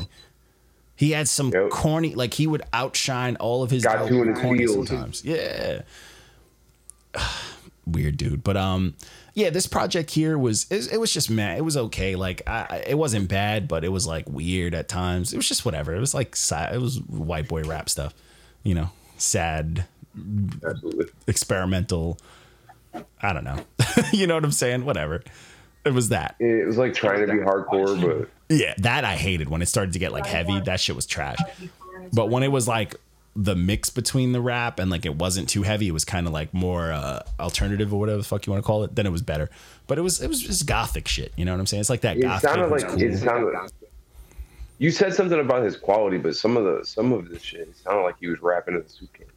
He 0.95 1.11
had 1.11 1.27
some 1.29 1.51
Yep. 1.51 1.69
corny 1.69 2.15
like 2.15 2.33
he 2.33 2.47
would 2.47 2.63
outshine 2.73 3.35
all 3.37 3.61
of 3.63 3.69
his 3.71 3.83
Got 3.83 3.97
album 3.97 4.15
too 4.15 4.23
in 4.23 4.35
corny 4.35 4.65
feels. 4.65 4.87
sometimes. 4.87 5.23
Yeah. 5.23 5.81
Weird 7.85 8.17
dude, 8.17 8.43
but 8.43 8.57
um, 8.57 8.95
yeah, 9.33 9.49
this 9.49 9.65
project 9.65 10.11
here 10.11 10.37
was 10.37 10.65
it, 10.69 10.91
it 10.91 10.97
was 10.99 11.13
just 11.13 11.29
man, 11.29 11.55
it 11.55 11.63
was 11.63 11.77
okay. 11.77 12.17
Like 12.17 12.41
I, 12.45 12.67
I- 12.69 12.83
it 12.87 12.97
wasn't 12.97 13.29
bad, 13.29 13.69
but 13.69 13.85
it 13.85 13.89
was 13.89 14.05
like 14.05 14.27
weird 14.27 14.75
at 14.75 14.89
times. 14.89 15.31
It 15.31 15.37
was 15.37 15.47
just 15.47 15.63
whatever. 15.63 15.95
It 15.95 15.99
was 16.01 16.13
like 16.13 16.35
si- 16.35 16.55
it 16.73 16.81
was 16.81 16.99
white 17.03 17.47
boy 17.47 17.63
rap 17.63 17.87
stuff, 17.87 18.13
you 18.63 18.75
know, 18.75 18.89
sad, 19.15 19.85
Absolutely. 20.67 21.05
experimental. 21.27 22.19
I 23.21 23.33
don't 23.33 23.43
know, 23.43 23.59
you 24.13 24.27
know 24.27 24.35
what 24.35 24.43
I'm 24.43 24.51
saying? 24.51 24.85
Whatever. 24.85 25.23
It 25.85 25.93
was 25.93 26.09
that. 26.09 26.35
It 26.39 26.67
was 26.67 26.77
like 26.77 26.93
trying 26.93 27.25
to 27.25 27.31
be 27.31 27.39
hardcore, 27.39 28.01
but 28.01 28.29
Yeah, 28.49 28.73
that 28.79 29.05
I 29.05 29.15
hated 29.15 29.49
when 29.49 29.61
it 29.61 29.67
started 29.67 29.93
to 29.93 29.99
get 29.99 30.11
like 30.11 30.25
heavy. 30.25 30.59
That 30.59 30.79
shit 30.79 30.95
was 30.95 31.05
trash. 31.05 31.37
But 32.11 32.29
when 32.29 32.43
it 32.43 32.49
was 32.49 32.67
like 32.67 32.95
the 33.35 33.55
mix 33.55 33.91
between 33.91 34.31
the 34.31 34.41
rap 34.41 34.79
and 34.79 34.89
like 34.89 35.05
it 35.05 35.15
wasn't 35.15 35.47
too 35.47 35.63
heavy, 35.63 35.87
it 35.87 35.91
was 35.91 36.03
kind 36.03 36.27
of 36.27 36.33
like 36.33 36.53
more 36.53 36.91
uh, 36.91 37.21
alternative 37.39 37.93
or 37.93 37.99
whatever 37.99 38.17
the 38.17 38.23
fuck 38.23 38.45
you 38.45 38.51
want 38.51 38.63
to 38.63 38.67
call 38.67 38.83
it. 38.83 38.95
Then 38.95 39.05
it 39.05 39.11
was 39.11 39.21
better. 39.21 39.49
But 39.85 39.97
it 39.97 40.01
was 40.01 40.21
it 40.21 40.27
was 40.27 40.41
just 40.41 40.65
gothic 40.65 41.07
shit. 41.07 41.31
You 41.37 41.45
know 41.45 41.53
what 41.53 41.59
I'm 41.59 41.67
saying? 41.67 41.81
It's 41.81 41.89
like 41.89 42.01
that 42.01 42.17
it 42.17 42.21
goth 42.21 42.41
sounded 42.41 42.69
like 42.69 42.87
cool. 42.87 43.01
it 43.01 43.17
sounded. 43.17 43.53
You 44.79 44.91
said 44.91 45.13
something 45.13 45.39
about 45.39 45.63
his 45.63 45.77
quality, 45.77 46.17
but 46.17 46.35
some 46.35 46.57
of 46.57 46.63
the 46.63 46.85
some 46.85 47.13
of 47.13 47.29
the 47.29 47.39
shit 47.39 47.61
it 47.61 47.77
sounded 47.77 48.01
like 48.01 48.15
he 48.19 48.27
was 48.27 48.41
rapping 48.41 48.75
in 48.75 48.81
a 48.81 48.89
suitcase. 48.89 49.27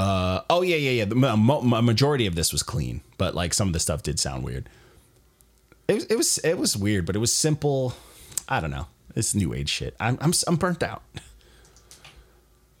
Uh, 0.00 0.42
oh 0.48 0.62
yeah, 0.62 0.76
yeah, 0.76 0.90
yeah. 0.92 1.04
The 1.04 1.14
ma- 1.14 1.36
ma- 1.36 1.80
majority 1.82 2.26
of 2.26 2.34
this 2.34 2.52
was 2.52 2.62
clean, 2.62 3.02
but 3.18 3.34
like 3.34 3.52
some 3.52 3.66
of 3.68 3.74
the 3.74 3.80
stuff 3.80 4.02
did 4.02 4.18
sound 4.18 4.44
weird. 4.44 4.68
It 5.88 5.94
was 5.94 6.04
it 6.06 6.16
was 6.16 6.38
it 6.38 6.58
was 6.58 6.76
weird, 6.76 7.04
but 7.04 7.16
it 7.16 7.18
was 7.18 7.32
simple. 7.32 7.92
I 8.48 8.60
don't 8.60 8.70
know. 8.70 8.86
It's 9.14 9.34
new 9.34 9.52
age 9.52 9.68
shit. 9.68 9.94
I'm 10.00 10.16
I'm 10.20 10.32
I'm 10.46 10.56
burnt 10.56 10.82
out. 10.82 11.02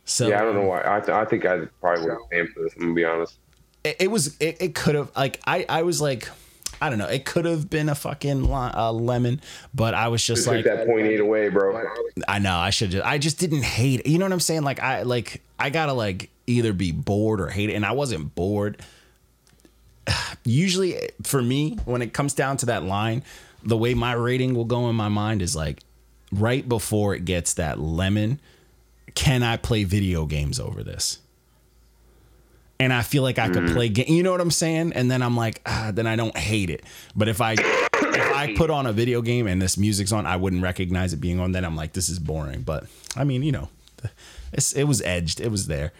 So 0.04 0.28
Yeah, 0.28 0.40
I 0.40 0.44
don't 0.44 0.54
know 0.54 0.62
why. 0.66 0.82
I, 0.84 1.00
th- 1.00 1.10
I 1.10 1.24
think 1.24 1.44
I 1.44 1.66
probably 1.80 2.04
would 2.04 2.18
have 2.32 2.48
for 2.54 2.62
this. 2.62 2.72
I'm 2.76 2.80
gonna 2.82 2.94
be 2.94 3.04
honest. 3.04 3.34
it, 3.84 3.96
it 4.00 4.10
was 4.10 4.36
it, 4.40 4.56
it 4.60 4.74
could 4.74 4.94
have 4.94 5.10
like 5.16 5.40
I 5.46 5.66
I 5.68 5.82
was 5.82 6.00
like 6.00 6.28
I 6.80 6.88
don't 6.88 6.98
know 6.98 7.06
it 7.06 7.24
could 7.24 7.44
have 7.44 7.68
been 7.68 7.88
a 7.88 7.94
fucking 7.94 8.50
uh, 8.50 8.92
lemon 8.92 9.40
but 9.74 9.92
I 9.94 10.08
was 10.08 10.24
just 10.24 10.44
Just 10.44 10.48
like 10.48 10.64
that 10.64 10.86
point 10.86 11.06
eight 11.06 11.20
away, 11.20 11.48
bro. 11.48 11.84
I 12.26 12.38
know 12.38 12.56
I 12.56 12.70
should 12.70 12.90
just 12.90 13.04
I 13.06 13.18
just 13.18 13.38
didn't 13.38 13.64
hate 13.64 14.00
it. 14.00 14.06
you 14.06 14.18
know 14.18 14.24
what 14.24 14.32
I'm 14.32 14.40
saying 14.40 14.62
like 14.62 14.80
I 14.80 15.02
like 15.02 15.42
I 15.58 15.70
gotta 15.70 15.92
like 15.92 16.30
either 16.50 16.72
be 16.72 16.92
bored 16.92 17.40
or 17.40 17.48
hate 17.48 17.70
it 17.70 17.74
and 17.74 17.84
I 17.84 17.92
wasn't 17.92 18.34
bored 18.34 18.80
usually 20.44 21.10
for 21.22 21.42
me 21.42 21.78
when 21.84 22.02
it 22.02 22.12
comes 22.12 22.34
down 22.34 22.56
to 22.58 22.66
that 22.66 22.84
line 22.84 23.22
the 23.62 23.76
way 23.76 23.94
my 23.94 24.12
rating 24.12 24.54
will 24.54 24.64
go 24.64 24.88
in 24.88 24.96
my 24.96 25.08
mind 25.08 25.42
is 25.42 25.54
like 25.54 25.80
right 26.32 26.68
before 26.68 27.14
it 27.14 27.24
gets 27.24 27.54
that 27.54 27.78
lemon 27.78 28.40
can 29.14 29.42
I 29.42 29.56
play 29.56 29.84
video 29.84 30.26
games 30.26 30.60
over 30.60 30.82
this 30.82 31.18
and 32.80 32.94
I 32.94 33.02
feel 33.02 33.22
like 33.22 33.38
I 33.38 33.50
could 33.50 33.68
play 33.72 33.90
game. 33.90 34.06
You 34.08 34.22
know 34.22 34.32
what 34.32 34.40
I'm 34.40 34.50
saying? 34.50 34.94
And 34.94 35.10
then 35.10 35.20
I'm 35.20 35.36
like, 35.36 35.60
ah, 35.66 35.90
then 35.92 36.06
I 36.06 36.16
don't 36.16 36.36
hate 36.36 36.70
it. 36.70 36.82
But 37.14 37.28
if 37.28 37.42
I 37.42 37.52
if 37.52 38.34
I 38.34 38.54
put 38.56 38.70
on 38.70 38.86
a 38.86 38.92
video 38.92 39.20
game 39.20 39.46
and 39.46 39.60
this 39.60 39.76
music's 39.76 40.12
on, 40.12 40.26
I 40.26 40.36
wouldn't 40.36 40.62
recognize 40.62 41.12
it 41.12 41.18
being 41.18 41.38
on. 41.40 41.52
Then 41.52 41.64
I'm 41.66 41.76
like, 41.76 41.92
this 41.92 42.08
is 42.08 42.18
boring. 42.18 42.62
But 42.62 42.84
I 43.14 43.24
mean, 43.24 43.42
you 43.42 43.52
know, 43.52 43.68
it's, 44.52 44.72
it 44.72 44.84
was 44.84 45.02
edged. 45.02 45.40
It 45.40 45.50
was 45.50 45.66
there. 45.66 45.92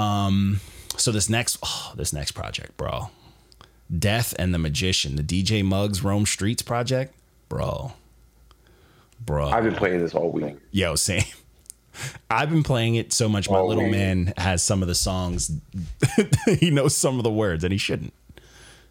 Um, 0.00 0.60
So 0.96 1.12
this 1.12 1.28
next 1.28 1.58
oh, 1.62 1.92
this 1.96 2.12
next 2.12 2.32
project, 2.32 2.76
bro. 2.76 3.10
Death 3.96 4.34
and 4.38 4.54
the 4.54 4.58
Magician, 4.58 5.16
the 5.16 5.22
DJ 5.22 5.64
Muggs 5.64 6.04
Rome 6.04 6.24
Streetz 6.24 6.64
project, 6.64 7.14
bro. 7.48 7.92
Bro. 9.24 9.48
I've 9.48 9.64
been 9.64 9.74
playing 9.74 10.00
this 10.00 10.14
all 10.14 10.30
week. 10.30 10.56
Yo, 10.70 10.94
same. 10.94 11.24
I've 12.30 12.50
been 12.50 12.62
playing 12.62 12.94
it 12.94 13.12
so 13.12 13.28
much. 13.28 13.50
My 13.50 13.60
little 13.60 13.88
man. 13.88 14.24
man 14.24 14.34
has 14.38 14.62
some 14.62 14.80
of 14.80 14.88
the 14.88 14.94
songs. 14.94 15.50
he 16.58 16.70
knows 16.70 16.96
some 16.96 17.18
of 17.18 17.24
the 17.24 17.30
words, 17.30 17.64
and 17.64 17.72
he 17.72 17.78
shouldn't. 17.78 18.14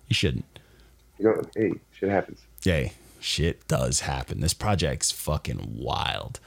He 0.08 0.14
shouldn't. 0.14 0.46
You 1.18 1.26
know, 1.26 1.42
hey, 1.56 1.74
shit 1.94 2.10
happens. 2.10 2.42
Yay, 2.64 2.94
shit 3.20 3.68
does 3.68 4.02
happen. 4.02 4.42
This 4.42 4.54
project's 4.54 5.12
fucking 5.12 5.78
wild. 5.78 6.40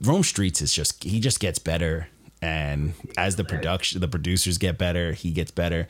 Rome 0.00 0.22
Streetz 0.22 0.62
is 0.62 0.72
just 0.72 1.02
he 1.02 1.18
just 1.20 1.40
gets 1.40 1.58
better, 1.58 2.08
and 2.40 2.94
as 3.16 3.36
the 3.36 3.44
production, 3.44 4.00
the 4.00 4.08
producers 4.08 4.58
get 4.58 4.78
better, 4.78 5.12
he 5.12 5.30
gets 5.30 5.50
better. 5.50 5.88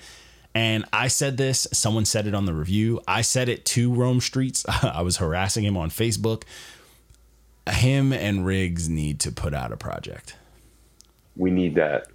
And 0.54 0.84
I 0.92 1.08
said 1.08 1.36
this. 1.36 1.66
Someone 1.72 2.04
said 2.04 2.26
it 2.26 2.34
on 2.34 2.46
the 2.46 2.54
review. 2.54 3.00
I 3.06 3.22
said 3.22 3.48
it 3.48 3.64
to 3.66 3.92
Rome 3.92 4.20
Streetz. 4.20 4.64
I 4.94 5.02
was 5.02 5.18
harassing 5.18 5.64
him 5.64 5.76
on 5.76 5.90
Facebook. 5.90 6.44
Him 7.68 8.12
and 8.12 8.40
Rigz 8.40 8.88
need 8.88 9.20
to 9.20 9.30
put 9.30 9.52
out 9.52 9.72
a 9.72 9.76
project. 9.76 10.36
We 11.36 11.50
need 11.50 11.74
that. 11.74 12.08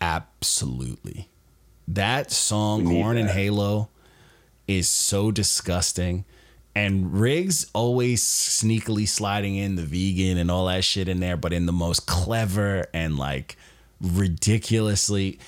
Absolutely. 0.00 1.28
That 1.88 2.30
song, 2.30 2.86
Horn 2.86 3.18
and. 3.18 3.28
Halo, 3.28 3.90
is 4.68 4.88
so 4.88 5.30
disgusting. 5.30 6.24
And 6.74 7.12
Rigz 7.12 7.68
always 7.74 8.22
sneakily 8.22 9.08
sliding 9.08 9.56
in 9.56 9.74
the 9.76 9.82
vegan 9.82 10.38
and 10.38 10.50
all 10.50 10.66
that 10.66 10.84
shit 10.84 11.08
in 11.08 11.20
there, 11.20 11.36
but 11.36 11.52
in 11.52 11.66
the 11.66 11.72
most 11.72 12.06
clever 12.06 12.86
and 12.94 13.18
like 13.18 13.56
ridiculously. 14.00 15.38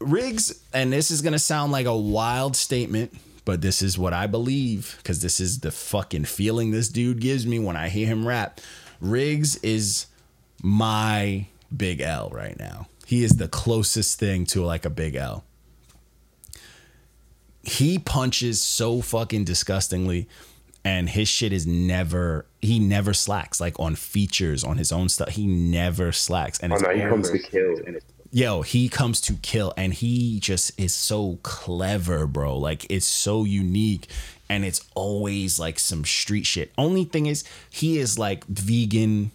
Rigz, 0.00 0.60
and 0.72 0.92
this 0.92 1.10
is 1.10 1.22
going 1.22 1.32
to 1.32 1.38
sound 1.38 1.72
like 1.72 1.86
a 1.86 1.96
wild 1.96 2.56
statement, 2.56 3.14
but 3.44 3.62
this 3.62 3.82
is 3.82 3.98
what 3.98 4.12
I 4.12 4.26
believe 4.26 4.96
because 4.98 5.22
this 5.22 5.40
is 5.40 5.60
the 5.60 5.70
fucking 5.70 6.24
feeling 6.24 6.70
this 6.70 6.88
dude 6.88 7.20
gives 7.20 7.46
me 7.46 7.58
when 7.58 7.76
I 7.76 7.88
hear 7.88 8.06
him 8.06 8.26
rap. 8.26 8.60
Rigz 9.02 9.58
is 9.62 10.06
my 10.62 11.46
big 11.74 12.00
L 12.00 12.30
right 12.30 12.58
now. 12.58 12.88
He 13.06 13.24
is 13.24 13.32
the 13.32 13.48
closest 13.48 14.18
thing 14.18 14.44
to 14.46 14.62
like 14.64 14.84
a 14.84 14.90
big 14.90 15.16
L. 15.16 15.44
He 17.62 17.98
punches 17.98 18.62
so 18.62 19.00
fucking 19.00 19.44
disgustingly 19.44 20.28
and 20.84 21.08
his 21.10 21.28
shit 21.28 21.52
is 21.52 21.64
never 21.66 22.44
he 22.60 22.78
never 22.80 23.14
slacks 23.14 23.60
like 23.60 23.78
on 23.78 23.94
features 23.94 24.64
on 24.64 24.78
his 24.78 24.90
own 24.90 25.08
stuff. 25.08 25.28
He 25.30 25.46
never 25.46 26.10
slacks 26.12 26.58
and 26.58 26.72
Oh 26.72 26.76
it's 26.76 26.82
no, 26.84 26.90
he 26.90 27.00
comes 27.02 27.30
to 27.30 27.38
kill. 27.38 27.76
yo, 28.32 28.62
he 28.62 28.88
comes 28.88 29.20
to 29.22 29.34
kill 29.34 29.72
and 29.76 29.94
he 29.94 30.40
just 30.40 30.72
is 30.80 30.92
so 30.94 31.38
clever, 31.44 32.26
bro. 32.26 32.58
Like 32.58 32.84
it's 32.90 33.06
so 33.06 33.44
unique 33.44 34.08
and 34.48 34.64
it's 34.64 34.84
always 34.96 35.60
like 35.60 35.78
some 35.78 36.04
street 36.04 36.46
shit. 36.46 36.72
Only 36.76 37.04
thing 37.04 37.26
is 37.26 37.44
he 37.70 37.98
is 37.98 38.18
like 38.18 38.44
vegan 38.46 39.30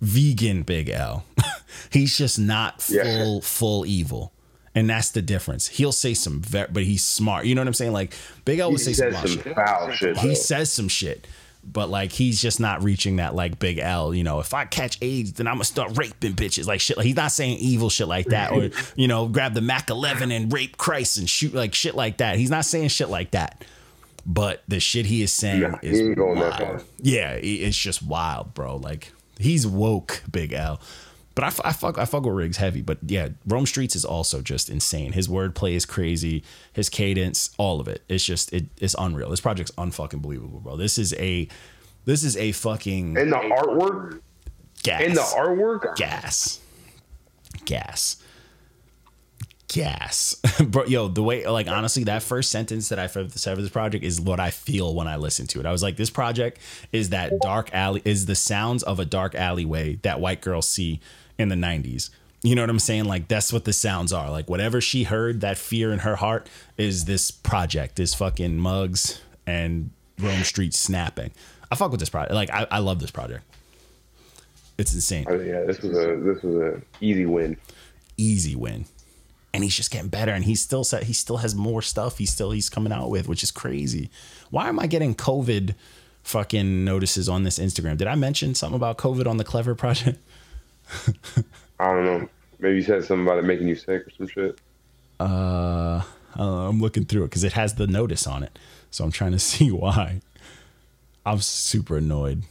vegan 0.00 0.62
Big 0.62 0.88
L. 0.88 1.24
he's 1.90 2.16
just 2.18 2.38
not 2.38 2.84
Yeah. 2.88 3.04
full 3.04 3.40
full 3.42 3.86
evil. 3.86 4.32
And 4.74 4.88
that's 4.88 5.10
the 5.10 5.20
difference. 5.22 5.68
He'll 5.68 5.92
say 5.92 6.14
some 6.14 6.40
ver- 6.40 6.68
but 6.72 6.82
he's 6.84 7.04
smart. 7.04 7.44
You 7.44 7.54
know 7.54 7.60
what 7.60 7.68
I'm 7.68 7.74
saying? 7.74 7.92
Like 7.92 8.14
Big 8.46 8.58
L 8.58 8.68
He 8.68 8.72
would 8.72 8.80
say 8.80 8.92
some, 8.94 9.12
some 9.12 9.22
wild 9.22 9.28
shit 9.44 9.54
foul 9.54 9.90
shit. 9.92 10.16
he 10.18 10.28
though. 10.28 10.34
says 10.34 10.72
some 10.72 10.88
shit 10.88 11.26
but 11.64 11.88
like 11.88 12.10
he's 12.10 12.42
just 12.42 12.58
not 12.58 12.82
reaching 12.82 13.14
that 13.16 13.36
like 13.36 13.56
big 13.60 13.78
l 13.78 14.12
you 14.12 14.24
know 14.24 14.40
if 14.40 14.52
i 14.52 14.64
catch 14.64 14.98
aids 15.00 15.34
then 15.34 15.46
i'm 15.46 15.54
gonna 15.54 15.64
start 15.64 15.96
raping 15.96 16.32
bitches 16.32 16.66
like 16.66 16.80
shit 16.80 16.96
like 16.96 17.06
he's 17.06 17.14
not 17.14 17.30
saying 17.30 17.56
evil 17.58 17.88
shit 17.88 18.08
like 18.08 18.26
that 18.26 18.50
or 18.50 18.68
you 18.96 19.06
know 19.06 19.28
grab 19.28 19.54
the 19.54 19.60
mac 19.60 19.88
11 19.88 20.32
and 20.32 20.52
rape 20.52 20.76
christ 20.76 21.18
and 21.18 21.30
shoot 21.30 21.54
like 21.54 21.72
shit 21.72 21.94
like 21.94 22.16
that 22.16 22.36
he's 22.36 22.50
not 22.50 22.64
saying 22.64 22.88
shit 22.88 23.08
like 23.08 23.30
that 23.30 23.64
but 24.26 24.64
the 24.66 24.80
shit 24.80 25.06
he 25.06 25.22
is 25.22 25.32
saying 25.32 25.60
Nah, 25.60 25.78
he 25.80 25.86
is 25.86 26.00
ain't 26.00 26.16
going 26.16 26.40
that 26.40 26.60
wild. 26.60 26.80
far. 26.80 26.88
yeah 27.00 27.30
it's 27.34 27.78
just 27.78 28.02
wild 28.02 28.54
bro 28.54 28.74
like 28.78 29.12
he's 29.38 29.64
woke 29.64 30.24
big 30.32 30.52
l 30.52 30.80
but 31.34 31.44
I, 31.44 31.68
I 31.68 31.72
fuck 31.72 31.98
I 31.98 32.04
fuck 32.04 32.24
with 32.24 32.34
Rigz 32.34 32.56
heavy, 32.56 32.82
but 32.82 32.98
yeah, 33.06 33.28
Rome 33.46 33.64
Streetz 33.64 33.96
is 33.96 34.04
also 34.04 34.42
just 34.42 34.68
insane. 34.68 35.12
His 35.12 35.28
wordplay 35.28 35.72
is 35.72 35.86
crazy, 35.86 36.42
his 36.72 36.88
cadence, 36.88 37.50
all 37.58 37.80
of 37.80 37.88
it. 37.88 38.02
It's 38.08 38.24
just 38.24 38.52
it, 38.52 38.66
it's 38.78 38.94
unreal. 38.98 39.30
This 39.30 39.40
project's 39.40 39.72
unfucking 39.72 40.20
believable, 40.22 40.60
bro. 40.60 40.76
This 40.76 40.98
is 40.98 41.14
a 41.14 41.48
this 42.04 42.22
is 42.24 42.36
a 42.36 42.52
fucking 42.52 43.16
And 43.16 43.32
the 43.32 43.36
artwork, 43.36 44.20
gas. 44.82 45.02
and 45.02 45.16
the 45.16 45.20
artwork, 45.20 45.96
gas, 45.96 46.60
gas, 47.64 48.16
gas, 49.68 50.34
bro. 50.66 50.84
Yo, 50.84 51.08
the 51.08 51.22
way 51.22 51.46
like 51.46 51.68
honestly, 51.68 52.04
that 52.04 52.22
first 52.22 52.50
sentence 52.50 52.88
that 52.90 52.98
I 52.98 53.06
said 53.06 53.30
for 53.30 53.62
this 53.62 53.70
project 53.70 54.04
is 54.04 54.20
what 54.20 54.40
I 54.40 54.50
feel 54.50 54.94
when 54.94 55.08
I 55.08 55.16
listen 55.16 55.46
to 55.48 55.60
it. 55.60 55.66
I 55.66 55.72
was 55.72 55.82
like, 55.82 55.96
this 55.96 56.10
project 56.10 56.60
is 56.92 57.10
that 57.10 57.32
dark 57.40 57.72
alley, 57.72 58.02
is 58.04 58.26
the 58.26 58.34
sounds 58.34 58.82
of 58.82 58.98
a 59.00 59.04
dark 59.04 59.34
alleyway 59.34 59.96
that 60.02 60.20
white 60.20 60.40
girls 60.40 60.68
see 60.68 61.00
in 61.42 61.48
the 61.48 61.54
'90s. 61.56 62.10
You 62.44 62.56
know 62.56 62.62
what 62.62 62.70
I'm 62.70 62.78
saying? 62.80 63.04
Like 63.04 63.28
that's 63.28 63.52
what 63.52 63.64
the 63.64 63.72
sounds 63.72 64.12
are. 64.12 64.30
Like 64.30 64.48
whatever 64.48 64.80
she 64.80 65.04
heard, 65.04 65.40
that 65.42 65.58
fear 65.58 65.92
in 65.92 66.00
her 66.00 66.16
heart 66.16 66.48
is 66.76 67.04
this 67.04 67.30
project, 67.30 68.00
is 68.00 68.14
fucking 68.14 68.58
Muggs 68.58 69.20
and 69.46 69.90
Rome 70.18 70.42
Street 70.42 70.74
snapping. 70.74 71.30
I 71.70 71.74
fuck 71.76 71.90
with 71.90 72.00
this 72.00 72.08
project. 72.10 72.34
Like 72.34 72.50
I, 72.50 72.66
I 72.70 72.78
love 72.78 72.98
this 73.00 73.10
project. 73.12 73.44
It's 74.78 74.94
insane 74.94 75.26
Oh, 75.28 75.38
yeah, 75.38 75.64
this 75.64 75.80
was 75.80 75.96
a 75.96 76.16
this 76.16 76.42
was 76.42 76.56
a 76.56 76.82
easy 77.00 77.26
win. 77.26 77.56
easy 78.16 78.56
win. 78.56 78.86
And 79.54 79.62
he's 79.62 79.76
just 79.76 79.90
getting 79.90 80.08
better, 80.08 80.32
and 80.32 80.44
he's 80.44 80.62
still 80.62 80.82
set. 80.82 81.02
He 81.04 81.12
still 81.12 81.36
has 81.36 81.54
more 81.54 81.82
stuff. 81.82 82.16
He's 82.18 82.32
still 82.32 82.52
he's 82.52 82.70
coming 82.70 82.90
out 82.92 83.10
with, 83.10 83.28
which 83.28 83.42
is 83.42 83.50
crazy. 83.50 84.08
Why 84.50 84.68
am 84.68 84.80
I 84.80 84.86
getting 84.86 85.14
COVID 85.14 85.74
fucking 86.22 86.84
notices 86.86 87.28
on 87.28 87.42
this 87.42 87.58
Instagram? 87.58 87.98
Did 87.98 88.08
I 88.08 88.14
mention 88.14 88.54
something 88.54 88.76
about 88.76 88.96
COVID 88.96 89.26
on 89.26 89.36
the 89.36 89.44
Clever 89.44 89.74
project? 89.74 90.18
I 91.78 91.92
don't 91.92 92.04
know. 92.04 92.28
Maybe 92.58 92.76
you 92.76 92.82
said 92.82 93.04
something 93.04 93.26
about 93.26 93.38
it 93.38 93.44
making 93.44 93.68
you 93.68 93.74
sick 93.74 94.06
or 94.06 94.10
some 94.10 94.28
shit. 94.28 94.60
Uh, 95.18 96.02
I'm 96.36 96.80
looking 96.80 97.04
through 97.04 97.24
it 97.24 97.28
because 97.28 97.44
it 97.44 97.52
has 97.54 97.74
the 97.74 97.86
notice 97.86 98.26
on 98.26 98.42
it, 98.42 98.58
so 98.90 99.04
I'm 99.04 99.12
trying 99.12 99.32
to 99.32 99.38
see 99.50 99.70
why. 99.70 100.20
I'm 101.24 101.40
super 101.40 101.98
annoyed. 101.98 102.42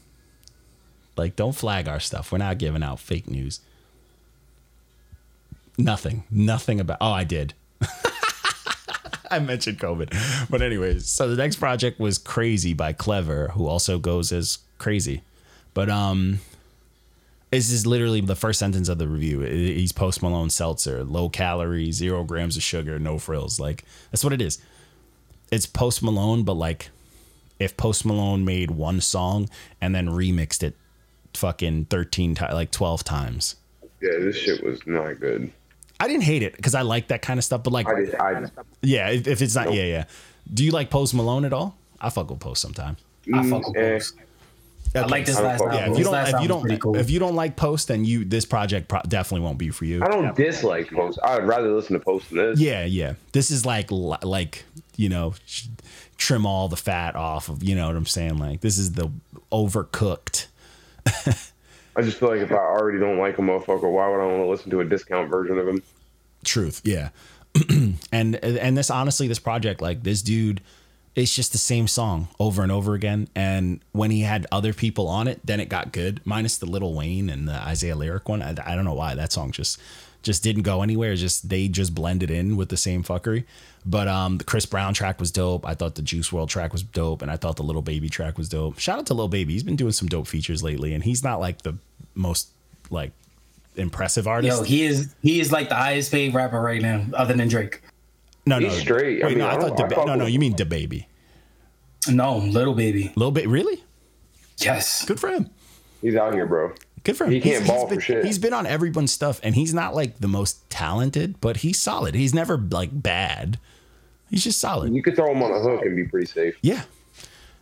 Like, 1.17 1.35
don't 1.35 1.53
flag 1.53 1.87
our 1.87 1.99
stuff. 1.99 2.31
We're 2.31 2.37
not 2.37 2.57
giving 2.57 2.83
out 2.83 2.99
fake 2.99 3.29
news. 3.29 3.59
Nothing. 5.77 6.23
Nothing 6.31 6.79
about. 6.79 6.97
Oh, 7.01 7.11
I 7.11 7.23
did. 7.23 7.53
I 9.31 9.39
mentioned 9.39 9.79
COVID. 9.79 10.49
But, 10.49 10.61
anyways, 10.61 11.09
so 11.09 11.27
the 11.29 11.35
next 11.35 11.57
project 11.57 11.99
was 11.99 12.17
Crazy 12.17 12.73
by 12.73 12.93
Clever, 12.93 13.49
who 13.49 13.67
also 13.67 13.99
goes 13.99 14.31
as 14.31 14.59
crazy. 14.77 15.21
But, 15.73 15.89
um, 15.89 16.39
this 17.51 17.71
is 17.71 17.85
literally 17.85 18.21
the 18.21 18.35
first 18.35 18.59
sentence 18.59 18.89
of 18.89 18.97
the 18.97 19.07
review. 19.07 19.41
He's 19.41 19.91
post 19.91 20.23
Malone 20.23 20.49
seltzer, 20.49 21.03
low 21.03 21.29
calorie, 21.29 21.91
zero 21.91 22.23
grams 22.23 22.57
of 22.57 22.63
sugar, 22.63 22.97
no 22.97 23.17
frills. 23.19 23.59
Like, 23.59 23.83
that's 24.09 24.23
what 24.23 24.33
it 24.33 24.41
is. 24.41 24.59
It's 25.51 25.65
post 25.65 26.01
Malone, 26.01 26.43
but 26.43 26.53
like, 26.53 26.89
if 27.61 27.77
Post 27.77 28.05
Malone 28.05 28.43
made 28.43 28.71
one 28.71 29.01
song 29.01 29.47
and 29.79 29.93
then 29.93 30.07
remixed 30.07 30.63
it 30.63 30.75
fucking 31.35 31.85
13 31.85 32.35
times, 32.35 32.53
like 32.53 32.71
12 32.71 33.03
times. 33.03 33.55
Yeah, 34.01 34.17
this 34.19 34.35
shit 34.35 34.63
was 34.63 34.79
not 34.87 35.19
good. 35.19 35.51
I 35.99 36.07
didn't 36.07 36.23
hate 36.23 36.41
it 36.41 36.55
because 36.55 36.73
I 36.73 36.81
like 36.81 37.09
that 37.09 37.21
kind 37.21 37.37
of 37.37 37.43
stuff, 37.43 37.61
but 37.63 37.71
like, 37.71 37.87
I 37.87 37.93
did. 37.93 38.15
I 38.15 38.45
yeah, 38.81 39.09
if, 39.09 39.27
if 39.27 39.41
it's 39.41 39.53
not, 39.53 39.71
yeah, 39.73 39.83
yeah. 39.83 40.05
Do 40.51 40.65
you 40.65 40.71
like 40.71 40.89
Post 40.89 41.13
Malone 41.13 41.45
at 41.45 41.53
all? 41.53 41.77
I 41.99 42.09
fuck 42.09 42.31
with 42.31 42.39
Post 42.39 42.61
sometimes. 42.61 42.97
I 43.31 43.47
fuck 43.47 43.67
with 43.67 43.77
eh, 43.77 43.91
Post. 43.93 44.15
I 44.93 45.05
like 45.05 45.25
this 45.25 45.37
I 45.37 45.41
don't 45.41 45.49
last 45.49 45.61
album. 45.61 45.77
Yeah, 45.77 45.91
if 45.91 45.97
you 45.97 46.03
don't, 46.03 46.27
if 46.27 46.41
you 46.41 46.47
don't, 46.47 46.81
cool. 46.81 46.95
if 46.97 47.09
you 47.09 47.19
don't 47.19 47.35
like 47.35 47.55
Post, 47.55 47.87
then 47.87 48.03
you 48.03 48.25
this 48.25 48.45
project 48.45 48.87
pro- 48.87 49.01
definitely 49.07 49.45
won't 49.45 49.57
be 49.57 49.69
for 49.69 49.85
you. 49.85 50.03
I 50.03 50.07
don't 50.07 50.35
dislike 50.35 50.89
Post. 50.91 51.19
I'd 51.23 51.47
rather 51.47 51.71
listen 51.71 51.93
to 51.93 52.03
Post 52.03 52.29
than 52.29 52.37
this. 52.39 52.59
Yeah, 52.59 52.85
yeah. 52.85 53.13
This 53.31 53.51
is 53.51 53.65
like 53.65 53.89
like 53.91 54.65
you 54.97 55.09
know, 55.09 55.33
trim 56.17 56.45
all 56.45 56.67
the 56.67 56.77
fat 56.77 57.15
off 57.15 57.49
of. 57.49 57.63
You 57.63 57.75
know 57.75 57.87
what 57.87 57.95
I'm 57.95 58.05
saying? 58.05 58.37
Like 58.37 58.61
this 58.61 58.77
is 58.77 58.93
the 58.93 59.11
overcooked. 59.51 60.47
I 61.95 62.01
just 62.01 62.19
feel 62.19 62.29
like 62.29 62.41
if 62.41 62.51
I 62.51 62.55
already 62.55 62.99
don't 62.99 63.17
like 63.17 63.37
a 63.37 63.41
motherfucker, 63.41 63.91
why 63.91 64.07
would 64.09 64.21
I 64.21 64.25
want 64.25 64.43
to 64.43 64.47
listen 64.47 64.71
to 64.71 64.79
a 64.79 64.85
discount 64.85 65.29
version 65.29 65.57
of 65.57 65.67
him? 65.67 65.83
Truth, 66.43 66.81
yeah. 66.83 67.09
and 68.11 68.35
and 68.35 68.77
this 68.77 68.89
honestly, 68.89 69.27
this 69.27 69.39
project, 69.39 69.81
like 69.81 70.03
this 70.03 70.21
dude, 70.21 70.61
it's 71.15 71.35
just 71.35 71.51
the 71.51 71.57
same 71.57 71.87
song 71.87 72.29
over 72.39 72.63
and 72.63 72.71
over 72.71 72.93
again. 72.93 73.27
And 73.35 73.81
when 73.91 74.11
he 74.11 74.21
had 74.21 74.47
other 74.51 74.73
people 74.73 75.07
on 75.07 75.27
it, 75.27 75.41
then 75.45 75.59
it 75.59 75.67
got 75.69 75.91
good. 75.91 76.21
Minus 76.23 76.57
the 76.57 76.65
Little 76.65 76.93
Wayne 76.93 77.29
and 77.29 77.47
the 77.47 77.55
Isaiah 77.55 77.95
Lyric 77.95 78.29
one. 78.29 78.41
I, 78.41 78.55
I 78.65 78.75
don't 78.75 78.85
know 78.85 78.93
why 78.93 79.15
that 79.15 79.31
song 79.31 79.51
just 79.51 79.79
just 80.23 80.43
didn't 80.43 80.63
go 80.63 80.83
anywhere. 80.83 81.15
Just 81.15 81.49
they 81.49 81.67
just 81.67 81.93
blended 81.93 82.31
in 82.31 82.55
with 82.55 82.69
the 82.69 82.77
same 82.77 83.03
fuckery. 83.03 83.43
But 83.85 84.07
um, 84.07 84.37
the 84.37 84.43
Chris 84.43 84.65
Brown 84.65 84.93
track 84.93 85.19
was 85.19 85.31
dope. 85.31 85.65
I 85.65 85.73
thought 85.73 85.95
the 85.95 86.01
Juice 86.01 86.29
WRLD 86.29 86.47
track 86.47 86.71
was 86.71 86.83
dope, 86.83 87.21
and 87.21 87.31
I 87.31 87.35
thought 87.35 87.55
the 87.55 87.63
Little 87.63 87.81
Baby 87.81 88.09
track 88.09 88.37
was 88.37 88.47
dope. 88.47 88.77
Shout 88.77 88.99
out 88.99 89.05
to 89.07 89.13
Little 89.13 89.27
Baby. 89.27 89.53
He's 89.53 89.63
been 89.63 89.75
doing 89.75 89.91
some 89.91 90.07
dope 90.07 90.27
features 90.27 90.61
lately, 90.61 90.93
and 90.93 91.03
he's 91.03 91.23
not 91.23 91.39
like 91.39 91.63
the 91.63 91.75
most 92.13 92.49
like 92.89 93.11
impressive 93.75 94.27
artist. 94.27 94.59
Yo, 94.59 94.63
he 94.63 94.83
is 94.83 95.13
he 95.21 95.39
is 95.39 95.51
like 95.51 95.69
the 95.69 95.75
highest 95.75 96.11
paid 96.11 96.33
rapper 96.33 96.61
right 96.61 96.81
now, 96.81 97.05
other 97.13 97.33
than 97.33 97.47
Drake. 97.47 97.81
No, 98.45 98.59
he's 98.59 98.73
no, 98.73 98.79
straight. 98.79 99.23
I 99.23 99.29
mean, 99.29 99.37
no, 99.39 99.47
I 99.47 99.55
I 99.55 99.59
thought 99.59 99.77
don't- 99.77 99.97
I 99.97 100.05
no, 100.05 100.15
no, 100.15 100.25
you 100.25 100.39
mean 100.39 100.53
DaBaby. 100.55 101.05
No, 102.09 102.37
little 102.37 102.73
baby. 102.73 103.11
Little 103.15 103.31
bit, 103.31 103.47
really? 103.47 103.83
Yes. 104.57 105.05
Good 105.05 105.19
for 105.19 105.29
him. 105.29 105.49
He's 106.01 106.15
out 106.15 106.33
here, 106.33 106.45
bro. 106.47 106.73
Good 107.03 107.17
for 107.17 107.25
him. 107.25 107.31
He 107.31 107.39
He's- 107.39 107.57
can't 107.57 107.67
ball 107.67 107.81
he's 107.81 107.89
been, 107.89 107.97
for 107.97 108.01
shit. 108.01 108.25
He's 108.25 108.39
been 108.39 108.53
on 108.53 108.65
everyone's 108.65 109.11
stuff, 109.11 109.39
and 109.43 109.55
he's 109.55 109.73
not 109.73 109.95
like 109.95 110.19
the 110.19 110.27
most 110.27 110.67
talented, 110.69 111.39
but 111.41 111.57
he's 111.57 111.79
solid. 111.79 112.15
He's 112.15 112.33
never 112.33 112.57
like 112.57 112.89
bad. 112.91 113.59
He's 114.29 114.43
just 114.43 114.59
solid. 114.59 114.93
You 114.93 115.03
could 115.03 115.15
throw 115.15 115.31
him 115.31 115.43
on 115.43 115.51
a 115.51 115.59
hook 115.59 115.83
and 115.85 115.95
be 115.95 116.05
pretty 116.05 116.25
safe. 116.27 116.55
Yeah. 116.61 116.83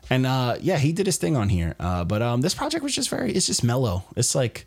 And 0.09 0.25
uh 0.25 0.57
yeah, 0.61 0.77
he 0.77 0.91
did 0.91 1.05
his 1.05 1.17
thing 1.17 1.36
on 1.38 1.49
here. 1.49 1.75
Uh 1.80 2.03
but 2.03 2.21
um 2.21 2.41
this 2.41 2.53
project 2.53 2.84
was 2.84 2.93
just 2.95 3.09
very 3.09 3.32
it's 3.32 3.45
just 3.47 3.63
mellow. 3.63 4.03
It's 4.15 4.36
like 4.36 4.65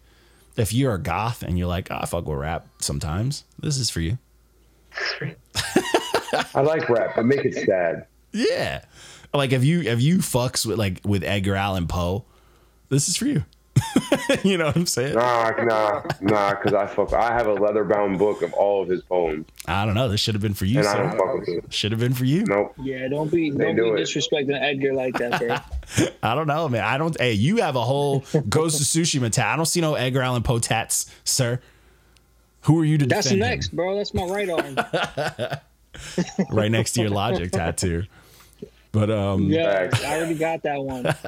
if 0.56 0.72
you're 0.72 0.94
a 0.94 0.98
goth 1.00 1.42
and 1.42 1.58
you're 1.58 1.68
like, 1.68 1.90
oh, 1.90 1.98
I 2.00 2.06
fuck 2.06 2.26
with 2.26 2.38
rap 2.38 2.66
sometimes, 2.78 3.44
this 3.58 3.76
is 3.78 3.88
for 3.90 4.00
you. 4.00 4.18
I 6.54 6.60
like 6.60 6.88
rap, 6.88 7.16
but 7.16 7.26
make 7.26 7.44
it 7.44 7.54
sad. 7.54 8.06
Yeah. 8.32 8.84
Like 9.34 9.52
if 9.52 9.64
you 9.64 9.80
if 9.82 10.00
you 10.00 10.18
fucks 10.18 10.66
with 10.66 10.78
like 10.78 11.00
with 11.04 11.22
Edgar 11.24 11.54
Allan 11.54 11.86
Poe, 11.86 12.24
this 12.88 13.08
is 13.08 13.16
for 13.16 13.26
you. 13.26 13.44
you 14.44 14.58
know 14.58 14.66
what 14.66 14.76
I'm 14.76 14.86
saying? 14.86 15.14
Nah, 15.14 15.50
nah, 15.62 16.02
nah, 16.20 16.50
because 16.50 16.74
I 16.74 16.86
fuck. 16.86 17.12
I 17.14 17.32
have 17.32 17.46
a 17.46 17.54
leather 17.54 17.84
bound 17.84 18.18
book 18.18 18.42
of 18.42 18.52
all 18.52 18.82
of 18.82 18.88
his 18.88 19.02
poems, 19.02 19.46
I 19.66 19.86
don't 19.86 19.94
know. 19.94 20.08
This 20.08 20.20
should 20.20 20.34
have 20.34 20.42
been 20.42 20.54
for 20.54 20.66
you, 20.66 20.80
and 20.80 20.88
I 20.88 20.96
don't 20.98 21.10
fuck 21.12 21.34
with 21.38 21.48
it. 21.48 21.64
Should 21.72 21.90
have 21.92 22.00
been 22.00 22.12
for 22.12 22.24
you. 22.26 22.44
Nope. 22.44 22.74
Yeah, 22.82 23.08
don't 23.08 23.30
be 23.30 23.50
They 23.50 23.72
don't 23.72 23.76
be 23.96 24.02
it. 24.02 24.06
disrespecting 24.06 24.60
Edgar 24.60 24.92
like 24.92 25.14
that, 25.18 25.40
bro. 25.40 26.06
I 26.22 26.34
don't 26.34 26.46
know, 26.46 26.68
man. 26.68 26.84
I 26.84 26.98
don't 26.98 27.18
hey, 27.18 27.32
you 27.32 27.56
have 27.56 27.74
a 27.76 27.82
whole 27.82 28.24
Ghost 28.48 28.80
of 28.80 28.86
Tsushima 28.86 29.30
tat. 29.30 29.46
I 29.46 29.56
don't 29.56 29.66
see 29.66 29.80
no 29.80 29.94
Edgar 29.94 30.20
Allan 30.22 30.42
Poe 30.42 30.58
tats, 30.58 31.10
sir. 31.24 31.60
Who 32.62 32.78
are 32.80 32.84
you 32.84 32.98
to 32.98 33.06
That's 33.06 33.24
defend 33.24 33.42
him? 33.42 33.48
next, 33.48 33.68
bro. 33.74 33.96
That's 33.96 34.14
my 34.14 34.24
right 34.24 34.48
arm. 34.50 35.58
right 36.50 36.70
next 36.70 36.92
to 36.92 37.00
your 37.02 37.10
logic 37.10 37.52
tattoo. 37.52 38.04
But 38.92 39.10
um 39.10 39.44
Yeah, 39.44 39.90
I 40.04 40.16
already 40.16 40.34
got 40.34 40.62
that 40.62 40.82
one. 40.82 41.06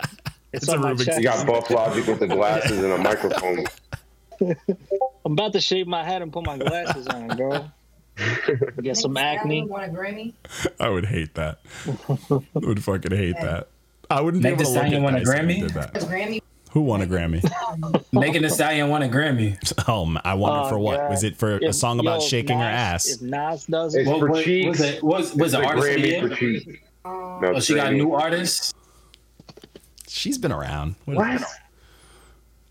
It's, 0.55 0.63
It's 0.63 0.73
a 0.73 0.77
on 0.77 0.83
my 0.83 0.93
Rubik's 0.93 1.05
chest. 1.07 1.19
You 1.19 1.25
got 1.25 1.47
Buff 1.49 1.69
Logic 1.69 2.07
with 2.07 2.21
the 2.21 2.29
glasses 2.29 2.79
and 2.81 2.93
a 2.93 2.99
microphone. 2.99 3.65
I'm 4.41 5.33
about 5.33 5.53
to 5.55 5.61
shave 5.61 5.89
my 5.89 6.05
head 6.05 6.23
and 6.23 6.33
put 6.33 6.47
my 6.47 6.57
glasses 6.57 7.09
on, 7.09 7.37
bro. 7.37 7.71
Get 8.81 8.97
some 8.97 9.17
acne. 9.17 9.67
Want 9.67 9.91
a 9.91 9.93
Grammy? 9.93 10.33
I 10.79 10.91
would 10.91 11.07
hate 11.07 11.35
that. 11.35 11.59
I 12.09 12.39
would 12.55 12.85
fucking 12.85 13.11
hate 13.11 13.35
that. 13.41 13.67
I 14.09 14.21
wouldn't 14.21 14.45
be 14.45 14.51
Meg 14.51 14.61
able 14.61 14.71
to 14.71 14.79
look 14.79 14.93
at 14.93 15.03
won 15.03 15.17
a 15.17 15.25
Dice 15.25 15.29
if 15.29 15.49
he 15.49 15.63
Grammy? 15.63 16.43
Did 16.75 16.81
that. 16.81 16.81
Grammy? 16.81 16.81
Who 16.81 16.81
won 16.81 17.03
a 17.03 17.07
Grammy? 17.07 18.03
Megan 18.13 18.43
Thee 18.43 18.49
Stallion 18.49 18.89
won 18.89 19.03
a 19.03 19.09
Grammy. 19.09 19.57
Oh, 19.89 20.03
m- 20.07 20.19
I 20.25 20.35
wonder 20.35 20.67
Oh, 20.67 20.69
for 20.71 20.79
what? 20.79 20.99
God. 20.99 21.11
Was 21.11 21.25
it 21.25 21.37
for 21.37 21.57
a 21.59 21.73
song 21.73 22.01
about 22.01 22.21
yo, 22.21 22.25
if 22.25 22.29
shaking 22.31 22.59
her 22.59 22.65
ass? 22.65 23.07
If 23.09 23.23
Nas 23.23 23.65
does 23.67 23.95
It's 23.95 24.07
it, 24.07 24.11
What, 24.11 24.19
for 24.21 24.29
what, 24.31 24.45
cheeks. 24.45 24.69
was 24.79 24.81
it? 24.81 25.03
Was 25.03 25.35
was 25.35 25.55
It's 25.55 25.63
it 25.63 25.65
a 25.65 25.69
artist 25.69 25.89
Grammy 25.89 26.21
for 26.29 26.35
cheeks. 26.35 26.67
No, 27.05 27.41
Oh, 27.57 27.61
she 27.61 27.75
got 27.75 27.89
Grammy. 27.89 27.97
new 27.97 28.13
artists. 28.15 28.73
She's 30.09 30.39
been 30.39 30.53
around. 30.53 30.95
What? 31.07 31.17
What? 31.17 31.43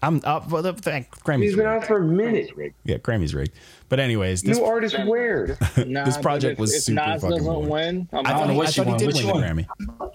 I'm 0.04 0.22
uh, 0.24 0.42
well, 0.50 0.62
the, 0.62 0.74
the 0.74 1.06
Grammy's 1.24 1.52
He's 1.52 1.56
been 1.56 1.66
rigged. 1.66 1.84
out 1.84 1.88
for 1.88 1.98
a 1.98 2.04
minute. 2.04 2.52
Yeah, 2.84 2.98
Grammy's 2.98 3.34
rigged. 3.34 3.54
But 3.90 4.00
anyways, 4.00 4.42
this, 4.42 4.58
New 4.58 4.66
artist 4.66 4.98
where? 5.06 5.58
nah, 5.88 6.04
this 6.06 6.18
project 6.18 6.60
was 6.60 6.74
if 6.74 6.84
super 6.84 6.96
Nas 7.06 7.22
fucking 7.22 7.38
doesn't 7.38 7.46
boring. 7.54 7.70
win, 7.70 8.08
I'm 8.12 8.20
I 8.26 8.30
don't 8.30 8.38
thought, 8.40 8.48
know 8.48 8.52
he, 8.54 8.58
what 8.58 8.68
I 8.68 8.72
she 8.72 8.82
thought 8.84 8.86
he 8.86 8.90
won. 8.92 8.98
did 9.00 9.08
Which 9.08 9.16
win 9.16 9.28
the 9.28 9.34
one? 9.34 9.44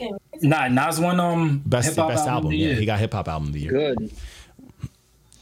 Grammy. 0.02 0.18
Nah, 0.42 0.68
Nas 0.68 1.00
won 1.00 1.18
um 1.20 1.62
Best 1.64 1.88
hip-hop 1.90 2.08
best 2.10 2.26
album. 2.28 2.46
of 2.46 2.50
the 2.50 2.56
Yeah, 2.58 2.66
year. 2.68 2.76
he 2.80 2.86
got 2.86 2.98
hip 2.98 3.12
hop 3.14 3.28
album 3.28 3.48
of 3.48 3.54
the 3.54 3.60
year. 3.60 3.70
good. 3.72 4.12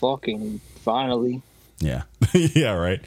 Fucking 0.01 0.61
finally. 0.85 1.43
Yeah, 1.81 2.03
yeah, 2.35 2.73
right. 2.73 3.01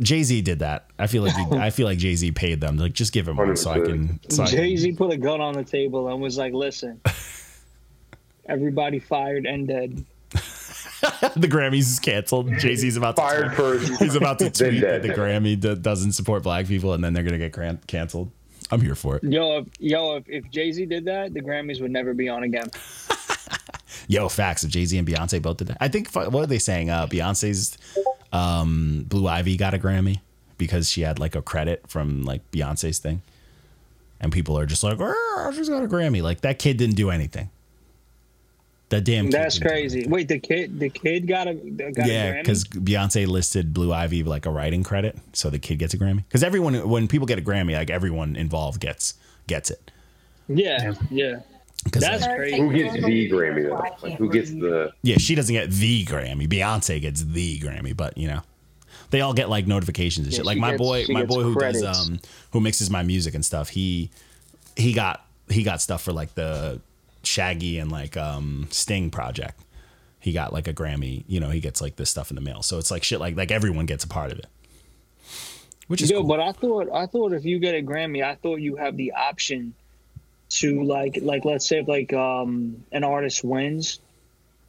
Jay 0.00 0.22
Z 0.22 0.40
did 0.42 0.60
that. 0.60 0.86
I 0.98 1.06
feel 1.08 1.22
like 1.22 1.34
he, 1.34 1.56
I 1.58 1.68
feel 1.70 1.86
like 1.86 1.98
Jay 1.98 2.14
Z 2.16 2.32
paid 2.32 2.60
them. 2.60 2.78
Like, 2.78 2.94
just 2.94 3.12
give 3.12 3.28
him 3.28 3.36
one 3.36 3.54
so 3.56 3.70
I 3.70 3.80
can. 3.80 4.18
So 4.30 4.44
I 4.44 4.46
can- 4.46 4.56
Jay 4.56 4.76
Z 4.76 4.92
put 4.92 5.12
a 5.12 5.16
gun 5.18 5.40
on 5.42 5.52
the 5.54 5.64
table 5.64 6.08
and 6.08 6.22
was 6.22 6.38
like, 6.38 6.52
"Listen, 6.54 7.00
everybody 8.46 8.98
fired 8.98 9.44
and 9.46 9.66
dead." 9.68 10.04
the 11.36 11.48
Grammys 11.48 11.80
is 11.80 11.98
canceled. 11.98 12.52
Jay 12.58 12.74
Z's 12.74 12.96
about 12.96 13.16
to 13.16 13.22
Fired 13.22 13.54
first. 13.54 13.92
He's 14.00 14.14
about 14.14 14.38
to 14.40 14.50
tweet 14.50 14.80
that 14.82 15.02
the 15.02 15.08
Grammy 15.08 15.58
d- 15.58 15.74
doesn't 15.76 16.12
support 16.12 16.42
black 16.42 16.66
people, 16.66 16.92
and 16.92 17.02
then 17.02 17.12
they're 17.12 17.22
gonna 17.22 17.38
get 17.38 17.52
cran- 17.52 17.80
canceled. 17.86 18.30
I'm 18.70 18.80
here 18.80 18.94
for 18.94 19.16
it. 19.16 19.24
Yo, 19.24 19.58
if, 19.58 19.66
yo, 19.78 20.16
if, 20.16 20.28
if 20.28 20.50
Jay 20.50 20.70
Z 20.72 20.86
did 20.86 21.06
that, 21.06 21.34
the 21.34 21.40
Grammys 21.40 21.80
would 21.80 21.90
never 21.90 22.14
be 22.14 22.28
on 22.28 22.42
again. 22.44 22.70
Yo, 24.08 24.28
facts. 24.28 24.64
If 24.64 24.70
Jay 24.70 24.84
Z 24.84 24.98
and 24.98 25.06
Beyonce 25.06 25.40
both 25.40 25.58
did 25.58 25.68
that, 25.68 25.78
I 25.80 25.88
think. 25.88 26.12
What 26.12 26.34
are 26.34 26.46
they 26.46 26.58
saying? 26.58 26.90
Uh, 26.90 27.06
Beyonce's 27.06 27.78
um, 28.32 29.04
Blue 29.08 29.26
Ivy 29.26 29.56
got 29.56 29.74
a 29.74 29.78
Grammy 29.78 30.20
because 30.58 30.90
she 30.90 31.00
had 31.02 31.18
like 31.18 31.34
a 31.34 31.42
credit 31.42 31.84
from 31.88 32.24
like 32.24 32.48
Beyonce's 32.50 32.98
thing, 32.98 33.22
and 34.20 34.32
people 34.32 34.58
are 34.58 34.66
just 34.66 34.82
like, 34.82 34.98
"Oh, 35.00 35.52
she's 35.54 35.68
got 35.68 35.82
a 35.82 35.86
Grammy." 35.88 36.22
Like 36.22 36.42
that 36.42 36.58
kid 36.58 36.76
didn't 36.76 36.96
do 36.96 37.10
anything. 37.10 37.50
That 38.90 39.04
damn. 39.04 39.30
That's 39.30 39.58
crazy. 39.58 39.98
anything. 40.00 40.10
Wait, 40.12 40.28
the 40.28 40.38
kid, 40.38 40.78
the 40.78 40.90
kid 40.90 41.26
got 41.26 41.46
a 41.48 41.54
got 41.54 42.06
yeah, 42.06 42.40
because 42.40 42.64
Beyonce 42.64 43.26
listed 43.26 43.72
Blue 43.72 43.92
Ivy 43.92 44.22
like 44.24 44.46
a 44.46 44.50
writing 44.50 44.82
credit, 44.82 45.16
so 45.32 45.48
the 45.48 45.58
kid 45.60 45.78
gets 45.78 45.94
a 45.94 45.98
Grammy. 45.98 46.16
Because 46.28 46.42
everyone, 46.42 46.88
when 46.88 47.06
people 47.08 47.26
get 47.26 47.38
a 47.38 47.42
Grammy, 47.42 47.74
like 47.74 47.88
everyone 47.88 48.34
involved 48.36 48.80
gets 48.80 49.14
gets 49.46 49.70
it. 49.70 49.90
yeah, 50.48 50.92
yeah. 51.10 51.40
That's 51.92 52.26
like, 52.26 52.36
crazy. 52.36 52.58
Who 52.60 52.72
gets 52.72 52.94
the 52.94 53.30
Grammy 53.30 53.68
though? 53.68 53.76
Like 54.06 54.18
who 54.18 54.28
gets 54.30 54.50
the? 54.50 54.92
yeah, 55.02 55.16
she 55.18 55.34
doesn't 55.34 55.54
get 55.54 55.70
the 55.70 56.04
Grammy. 56.04 56.46
Beyonce 56.48 57.00
gets 57.00 57.22
the 57.22 57.58
Grammy, 57.60 57.96
but 57.96 58.18
you 58.18 58.26
know, 58.28 58.40
they 59.10 59.20
all 59.22 59.32
get 59.34 59.48
like 59.48 59.66
notifications 59.68 60.26
and 60.26 60.32
Yeah, 60.32 60.38
shit. 60.38 60.46
Like 60.46 60.58
my 60.58 60.72
gets- 60.72 60.82
boy, 60.82 61.06
my 61.08 61.24
boy 61.24 61.42
who 61.44 61.54
credits. 61.54 61.80
does 61.82 62.08
um 62.10 62.20
who 62.50 62.60
mixes 62.60 62.90
my 62.90 63.02
music 63.04 63.34
and 63.34 63.44
stuff. 63.46 63.68
He 63.68 64.10
he 64.76 64.92
got 64.92 65.24
he 65.48 65.62
got 65.62 65.80
stuff 65.80 66.02
for 66.02 66.12
like 66.12 66.34
the 66.34 66.80
Shaggy 67.22 67.78
and 67.78 67.90
like 67.90 68.16
um 68.16 68.66
Sting 68.70 69.10
project. 69.10 69.60
He 70.18 70.32
got 70.32 70.52
like 70.52 70.68
a 70.68 70.74
Grammy. 70.74 71.24
You 71.26 71.40
know, 71.40 71.50
he 71.50 71.60
gets 71.60 71.80
like 71.80 71.96
this 71.96 72.10
stuff 72.10 72.30
in 72.30 72.34
the 72.34 72.40
mail. 72.42 72.62
So 72.62 72.78
it's 72.78 72.90
like 72.90 73.02
shit. 73.04 73.20
Like 73.20 73.36
like 73.36 73.50
everyone 73.50 73.86
gets 73.86 74.04
a 74.04 74.08
part 74.08 74.32
of 74.32 74.38
it, 74.38 74.46
which 75.86 76.02
is 76.02 76.10
Yo, 76.10 76.20
cool. 76.20 76.28
but 76.28 76.40
I 76.40 76.52
thought 76.52 76.88
I 76.92 77.06
thought 77.06 77.32
if 77.32 77.44
you 77.44 77.58
get 77.58 77.74
a 77.74 77.82
Grammy, 77.82 78.22
I 78.24 78.34
thought 78.36 78.56
you 78.56 78.76
have 78.76 78.96
the 78.96 79.12
option 79.12 79.74
to 80.50 80.82
like 80.82 81.18
like 81.22 81.44
let's 81.44 81.66
say 81.68 81.78
if 81.78 81.88
like 81.88 82.12
um 82.12 82.84
an 82.92 83.04
artist 83.04 83.44
wins, 83.44 84.00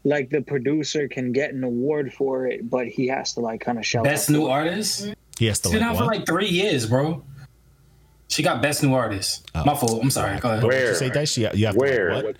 like 0.03 0.29
the 0.29 0.41
producer 0.41 1.07
can 1.07 1.31
get 1.31 1.53
an 1.53 1.63
award 1.63 2.13
for 2.13 2.47
it, 2.47 2.69
but 2.69 2.87
he 2.87 3.07
has 3.07 3.33
to 3.33 3.39
like 3.41 3.61
kind 3.61 3.77
of 3.77 3.85
show 3.85 4.03
Best 4.03 4.29
new 4.29 4.47
artist. 4.47 5.13
he 5.39 5.47
has 5.47 5.59
to 5.61 5.69
She's 5.69 5.79
been 5.79 5.87
like 5.87 5.95
out 5.95 5.97
for 5.97 6.05
like 6.05 6.25
three 6.25 6.49
years, 6.49 6.85
bro. 6.85 7.23
She 8.31 8.41
got 8.43 8.61
best 8.61 8.81
new 8.81 8.93
artist. 8.93 9.45
Oh. 9.53 9.65
My 9.65 9.75
fault. 9.75 10.01
I'm 10.01 10.09
sorry. 10.09 10.39
Go 10.39 10.49
ahead. 10.49 10.63
What 10.63 10.71
did 10.71 10.77
you 10.79 10.83
Where? 10.85 10.95
say 10.95 11.09
Dice? 11.09 11.37
You 11.37 11.49
you 11.53 11.65
have 11.67 11.75
to, 11.75 11.79
like, 11.81 11.89
Where? 11.91 12.23
what? 12.23 12.35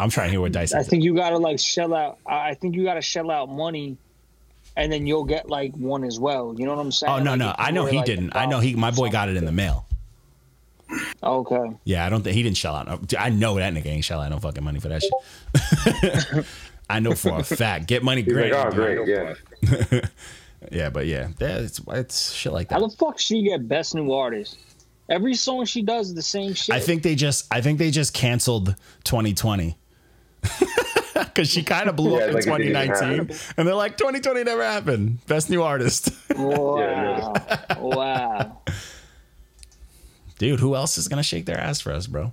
I'm 0.00 0.10
trying 0.10 0.26
to 0.28 0.30
hear 0.30 0.40
what 0.40 0.52
Dice 0.52 0.72
I 0.72 0.82
think 0.82 1.04
you 1.04 1.14
gotta 1.14 1.36
like 1.36 1.58
shell 1.58 1.94
out. 1.94 2.18
I 2.26 2.50
I 2.50 2.54
think 2.54 2.74
you 2.74 2.82
gotta 2.84 3.02
shell 3.02 3.30
out 3.30 3.48
money, 3.48 3.96
and 4.76 4.90
then 4.90 5.06
you'll 5.06 5.24
get 5.24 5.48
like 5.48 5.72
one 5.76 6.02
as 6.02 6.18
well. 6.18 6.54
You 6.58 6.64
know 6.66 6.74
what 6.74 6.80
I'm 6.80 6.90
saying? 6.92 7.12
Oh 7.12 7.18
no 7.22 7.30
Like, 7.32 7.38
no! 7.38 7.54
I 7.58 7.70
know 7.70 7.84
he 7.86 7.98
like, 7.98 8.06
didn't. 8.06 8.34
I 8.34 8.46
know 8.46 8.58
he. 8.60 8.74
My 8.74 8.90
boy 8.90 9.10
got 9.10 9.28
it 9.28 9.36
in 9.36 9.44
the 9.44 9.52
mail. 9.52 9.86
Okay. 11.22 11.76
Yeah, 11.84 12.04
I 12.04 12.08
don't 12.10 12.22
think 12.22 12.34
he 12.34 12.42
didn't 12.42 12.56
shell 12.56 12.74
out. 12.74 12.86
no- 12.88 13.18
I 13.18 13.28
know 13.30 13.54
that 13.56 13.72
nigga 13.72 13.86
ain't 13.86 14.04
shell 14.04 14.20
out 14.20 14.30
no 14.30 14.38
fucking 14.40 14.64
money 14.64 14.80
for 14.80 14.88
that 14.88 15.02
shit. 15.02 16.46
I 16.90 16.98
know 16.98 17.14
for 17.14 17.38
a 17.38 17.44
fact. 17.44 17.86
Get 17.86 18.02
money, 18.02 18.22
He's 18.22 18.32
great. 18.32 18.52
like, 18.52 18.66
oh 18.66 18.70
great, 18.72 19.06
yeah. 19.06 20.00
Yeah, 20.70 20.90
but 20.90 21.06
yeah, 21.06 21.28
yeah, 21.38 21.58
it's 21.58 21.80
it's 21.88 22.32
shit 22.32 22.52
like 22.52 22.68
that. 22.68 22.80
How 22.80 22.86
the 22.86 22.94
fuck 22.94 23.18
she 23.18 23.42
get 23.42 23.66
best 23.66 23.94
new 23.94 24.12
artist? 24.12 24.58
Every 25.08 25.34
song 25.34 25.64
she 25.64 25.82
does 25.82 26.08
is 26.08 26.14
the 26.14 26.22
same 26.22 26.54
shit. 26.54 26.74
I 26.74 26.80
think 26.80 27.02
they 27.02 27.14
just. 27.14 27.46
I 27.50 27.60
think 27.60 27.78
they 27.78 27.90
just 27.90 28.12
canceled 28.14 28.76
2020. 29.04 29.76
Because 31.14 31.50
she 31.50 31.62
kind 31.62 31.88
of 31.88 31.96
blew 31.96 32.12
Yeah, 32.16 32.24
up 32.24 32.28
in 32.28 32.34
like 32.34 32.42
it 32.46 32.46
2019, 32.46 33.36
and 33.56 33.66
they're 33.68 33.74
like, 33.74 33.96
2020 33.98 34.44
never 34.44 34.62
happened. 34.62 35.24
Best 35.26 35.50
new 35.50 35.62
artist, 35.62 36.10
Wow. 36.36 37.34
wow. 37.78 38.58
dude. 40.38 40.60
Who 40.60 40.74
else 40.76 40.96
is 40.98 41.08
gonna 41.08 41.22
shake 41.22 41.46
their 41.46 41.58
ass 41.58 41.80
for 41.80 41.92
us, 41.92 42.06
bro? 42.06 42.32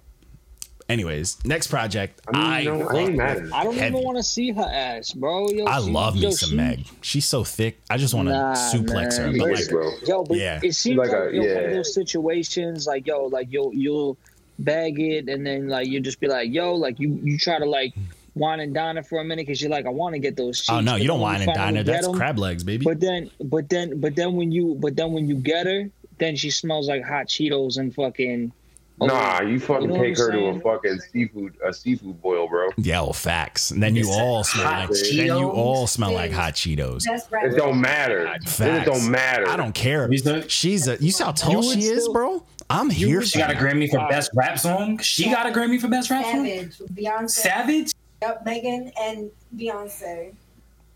Anyways, 0.90 1.44
next 1.44 1.68
project. 1.68 2.22
I 2.34 2.64
mean, 2.64 2.80
no, 2.80 2.88
I 2.88 2.96
ain't 3.00 3.16
mad 3.16 3.38
at. 3.38 3.54
I 3.54 3.64
don't 3.66 3.76
Heavy. 3.76 3.88
even 3.98 4.06
want 4.06 4.18
to 4.18 4.24
see 4.24 4.52
her 4.52 4.62
ass, 4.64 5.12
bro. 5.12 5.50
Yo, 5.50 5.66
I 5.66 5.82
she- 5.82 5.92
love 5.92 6.16
me 6.16 6.32
some 6.32 6.52
she- 6.52 6.56
Meg. 6.56 6.86
She's 7.02 7.26
so 7.26 7.44
thick. 7.44 7.80
I 7.90 7.98
just 7.98 8.14
want 8.14 8.30
to 8.30 8.34
Nah, 8.34 8.54
suplex 8.56 9.18
her. 9.18 9.30
But 9.38 9.52
like, 9.52 9.70
bro. 9.70 9.92
Yo, 10.08 10.24
but 10.24 10.38
Yeah. 10.38 10.62
it 10.64 10.74
seems 10.76 10.98
Like 10.98 11.10
uh, 11.10 11.26
like, 11.26 11.34
a- 11.34 11.36
yo, 11.36 11.56
one 11.56 11.64
of 11.66 11.72
those 11.72 11.94
situations, 11.94 12.88
like 12.88 13.06
yo, 13.06 13.26
like 13.26 13.48
you'll 13.52 13.74
you'll 13.74 14.18
bag 14.60 14.98
it, 15.00 15.28
and 15.28 15.46
then 15.46 15.68
like 15.68 15.88
you 15.88 16.00
just 16.00 16.22
be 16.22 16.28
like, 16.28 16.54
yo, 16.54 16.74
like 16.76 17.00
you 17.02 17.20
you 17.22 17.38
try 17.38 17.60
to 17.60 17.66
like 17.66 17.94
wine 18.36 18.62
and 18.62 18.74
dine 18.74 18.96
her 18.96 19.04
for 19.04 19.20
a 19.20 19.24
minute 19.26 19.46
because 19.46 19.62
you're 19.62 19.72
like, 19.72 19.86
I 19.86 19.90
want 19.90 20.14
to 20.14 20.20
get 20.20 20.38
those. 20.38 20.60
Cheeks, 20.60 20.70
oh 20.70 20.80
no, 20.80 20.96
you 20.96 21.08
don't 21.08 21.20
wine 21.20 21.42
and 21.42 21.54
dine 21.54 21.76
her. 21.76 21.84
get 21.84 21.92
That's 21.92 22.08
'em- 22.08 22.14
crab 22.14 22.40
legs, 22.40 22.64
baby. 22.64 22.86
But 22.86 23.02
then, 23.02 23.30
but 23.44 23.68
then, 23.68 24.00
but 24.00 24.16
then 24.16 24.36
when 24.38 24.54
you, 24.54 24.76
but 24.80 24.96
then 24.96 25.12
when 25.12 25.28
you 25.28 25.36
get 25.36 25.66
her, 25.66 25.90
then 26.18 26.38
she 26.38 26.50
smells 26.50 26.88
like 26.88 27.04
hot 27.04 27.28
Cheetos 27.28 27.78
and 27.78 27.94
fucking 27.94 28.54
Nah, 29.00 29.40
oh, 29.42 29.46
you 29.46 29.60
fucking 29.60 29.92
You 29.92 29.96
know 29.96 30.04
take 30.04 30.18
her 30.18 30.32
I'm 30.32 30.40
to 30.40 30.46
a 30.48 30.60
fucking 30.60 31.00
seafood 31.00 31.56
a 31.64 31.72
seafood 31.72 32.20
boil, 32.20 32.48
bro. 32.48 32.70
Yeah, 32.78 33.02
well, 33.02 33.14
facts. 33.14 33.70
And 33.70 33.82
then 33.82 33.96
you 33.96 34.02
It's 34.08 34.10
all 34.18 34.44
smell 34.44 34.66
hot 34.66 34.90
like 34.90 35.00
then 35.00 35.28
you 35.38 35.50
all 35.50 35.86
smell 35.86 36.14
like 36.14 36.32
hot 36.32 36.54
Cheetos. 36.54 37.04
That's 37.04 37.28
It 37.32 37.58
don't 37.58 37.80
matter. 37.80 38.26
Facts. 38.46 38.60
It 38.60 38.86
don't 38.86 39.12
matter. 39.12 39.48
I 39.48 39.56
don't 39.56 39.74
care. 39.74 40.10
She's 40.48 40.88
a. 40.88 40.98
You 40.98 41.12
see 41.12 41.24
how 41.24 41.32
tall 41.32 41.62
she 41.62 41.82
is, 41.82 42.04
still- 42.04 42.14
bro? 42.14 42.44
I'm 42.70 42.90
here. 42.90 43.22
She 43.22 43.38
got 43.38 43.52
a. 43.52 43.54
Grammy 43.54 43.90
for 43.90 44.00
best 44.10 44.32
rap 44.34 44.58
song. 44.60 44.98
She 44.98 45.30
got 45.30 45.46
a 45.46 45.52
Grammy 45.52 45.80
for 45.80 45.88
best 45.88 46.10
rap 46.10 46.26
song. 46.26 46.46
Savage, 46.46 46.78
Beyonce, 46.94 47.30
Savage. 47.30 47.92
yep, 48.22 48.44
Megan, 48.46 48.92
and 49.00 49.30
Beyonce. 49.56 50.34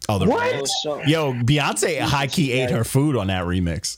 Oh, 0.10 0.18
the 0.18 0.26
What? 0.26 0.68
Yo, 0.84 1.02
Yo, 1.04 1.34
Beyonce 1.34 2.00
high 2.00 2.28
key 2.28 2.52
ate 2.52 2.72
her 2.72 2.84
food 2.84 3.16
on 3.16 3.28
that 3.28 3.46
remix. 3.46 3.98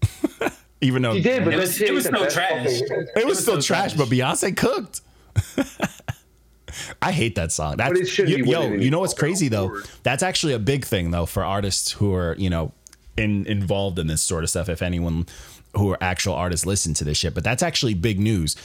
Even 0.80 1.02
though 1.02 1.14
She 1.14 1.22
did, 1.22 1.44
but 1.44 1.54
It 1.54 1.58
was- 1.58 1.76
shit 1.76 1.88
it 1.88 1.92
was 1.94 2.04
still 2.04 2.26
trash. 2.26 2.80
fucking- 2.80 3.06
it 3.16 3.26
was 3.26 3.38
still 3.40 3.60
still 3.60 3.62
trash, 3.62 3.94
trash. 3.94 3.94
but 3.94 4.08
Beyonce 4.08 4.56
cooked. 4.56 5.00
I 7.00 7.12
hate 7.12 7.34
that 7.36 7.52
song. 7.52 7.76
That's 7.78 7.90
But 7.92 7.98
it 8.02 8.06
shouldn't 8.06 8.36
you- 8.36 8.44
be 8.44 8.50
yo. 8.50 8.72
You 8.72 8.90
know 8.90 9.00
what's 9.00 9.14
crazy 9.14 9.48
though? 9.48 9.66
awards. 9.68 9.88
That's 10.02 10.22
actually 10.22 10.52
a 10.52 10.58
big 10.58 10.84
thing 10.84 11.10
though 11.10 11.24
for 11.26 11.44
artists 11.44 11.92
who 11.92 12.12
are 12.14 12.34
you 12.38 12.50
know 12.50 12.72
in 13.16 13.46
involved 13.46 13.98
in 13.98 14.06
this 14.08 14.20
sort 14.20 14.44
of 14.44 14.50
stuff. 14.50 14.68
If 14.68 14.82
anyone 14.82 15.26
who 15.74 15.90
are 15.92 15.98
actual 16.02 16.34
artists 16.34 16.66
listen 16.66 16.92
to 16.94 17.04
this 17.04 17.16
shit, 17.16 17.34
but 17.34 17.44
that's 17.44 17.62
actually 17.62 17.94
big 17.94 18.18
news 18.20 18.56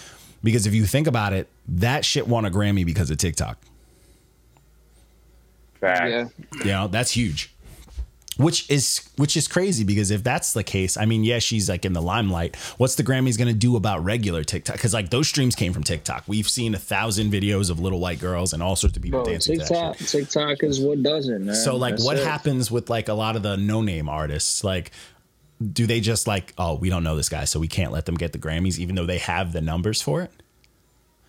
because 0.43 0.65
if 0.67 0.73
you 0.73 0.85
think 0.85 1.07
about 1.07 1.31
it, 1.33 1.47
that 1.67 2.03
shit 2.03 2.27
won 2.27 2.43
a 2.45 2.51
Grammy 2.51 2.85
because 2.85 3.09
of 3.09 3.17
TikTok. 3.17 3.57
Facts. 5.79 6.01
Yeah. 6.09 6.27
You 6.59 6.71
know, 6.71 6.87
that's 6.87 7.11
huge. 7.11 7.53
Which 8.41 8.69
is 8.69 9.07
which 9.17 9.37
is 9.37 9.47
crazy 9.47 9.83
because 9.83 10.11
if 10.11 10.23
that's 10.23 10.53
the 10.53 10.63
case, 10.63 10.97
I 10.97 11.05
mean, 11.05 11.23
yeah, 11.23 11.39
she's 11.39 11.69
like 11.69 11.85
in 11.85 11.93
the 11.93 12.01
limelight. 12.01 12.55
What's 12.77 12.95
the 12.95 13.03
Grammys 13.03 13.37
gonna 13.37 13.53
do 13.53 13.75
about 13.75 14.03
regular 14.03 14.43
TikTok? 14.43 14.75
Because 14.75 14.93
like 14.93 15.09
those 15.09 15.27
streams 15.27 15.55
came 15.55 15.73
from 15.73 15.83
TikTok. 15.83 16.23
We've 16.27 16.49
seen 16.49 16.73
a 16.75 16.79
thousand 16.79 17.31
videos 17.31 17.69
of 17.69 17.79
little 17.79 17.99
white 17.99 18.19
girls 18.19 18.53
and 18.53 18.63
all 18.63 18.75
sorts 18.75 18.97
of 18.97 19.03
people 19.03 19.23
Bro, 19.23 19.31
dancing 19.31 19.59
TikTok. 19.59 19.97
TikTok 19.97 20.63
is 20.63 20.79
what 20.79 21.03
does 21.03 21.27
it, 21.29 21.39
man. 21.39 21.55
So 21.55 21.75
like, 21.75 21.93
That's 21.93 22.05
what 22.05 22.17
it. 22.17 22.25
happens 22.25 22.71
with 22.71 22.89
like 22.89 23.07
a 23.07 23.13
lot 23.13 23.35
of 23.35 23.43
the 23.43 23.57
no-name 23.57 24.09
artists? 24.09 24.63
Like, 24.63 24.91
do 25.61 25.85
they 25.85 25.99
just 25.99 26.25
like, 26.27 26.53
oh, 26.57 26.75
we 26.75 26.89
don't 26.89 27.03
know 27.03 27.15
this 27.15 27.29
guy, 27.29 27.43
so 27.45 27.59
we 27.59 27.67
can't 27.67 27.91
let 27.91 28.05
them 28.05 28.15
get 28.15 28.33
the 28.33 28.39
Grammys, 28.39 28.79
even 28.79 28.95
though 28.95 29.05
they 29.05 29.19
have 29.19 29.53
the 29.53 29.61
numbers 29.61 30.01
for 30.01 30.21
it? 30.23 30.31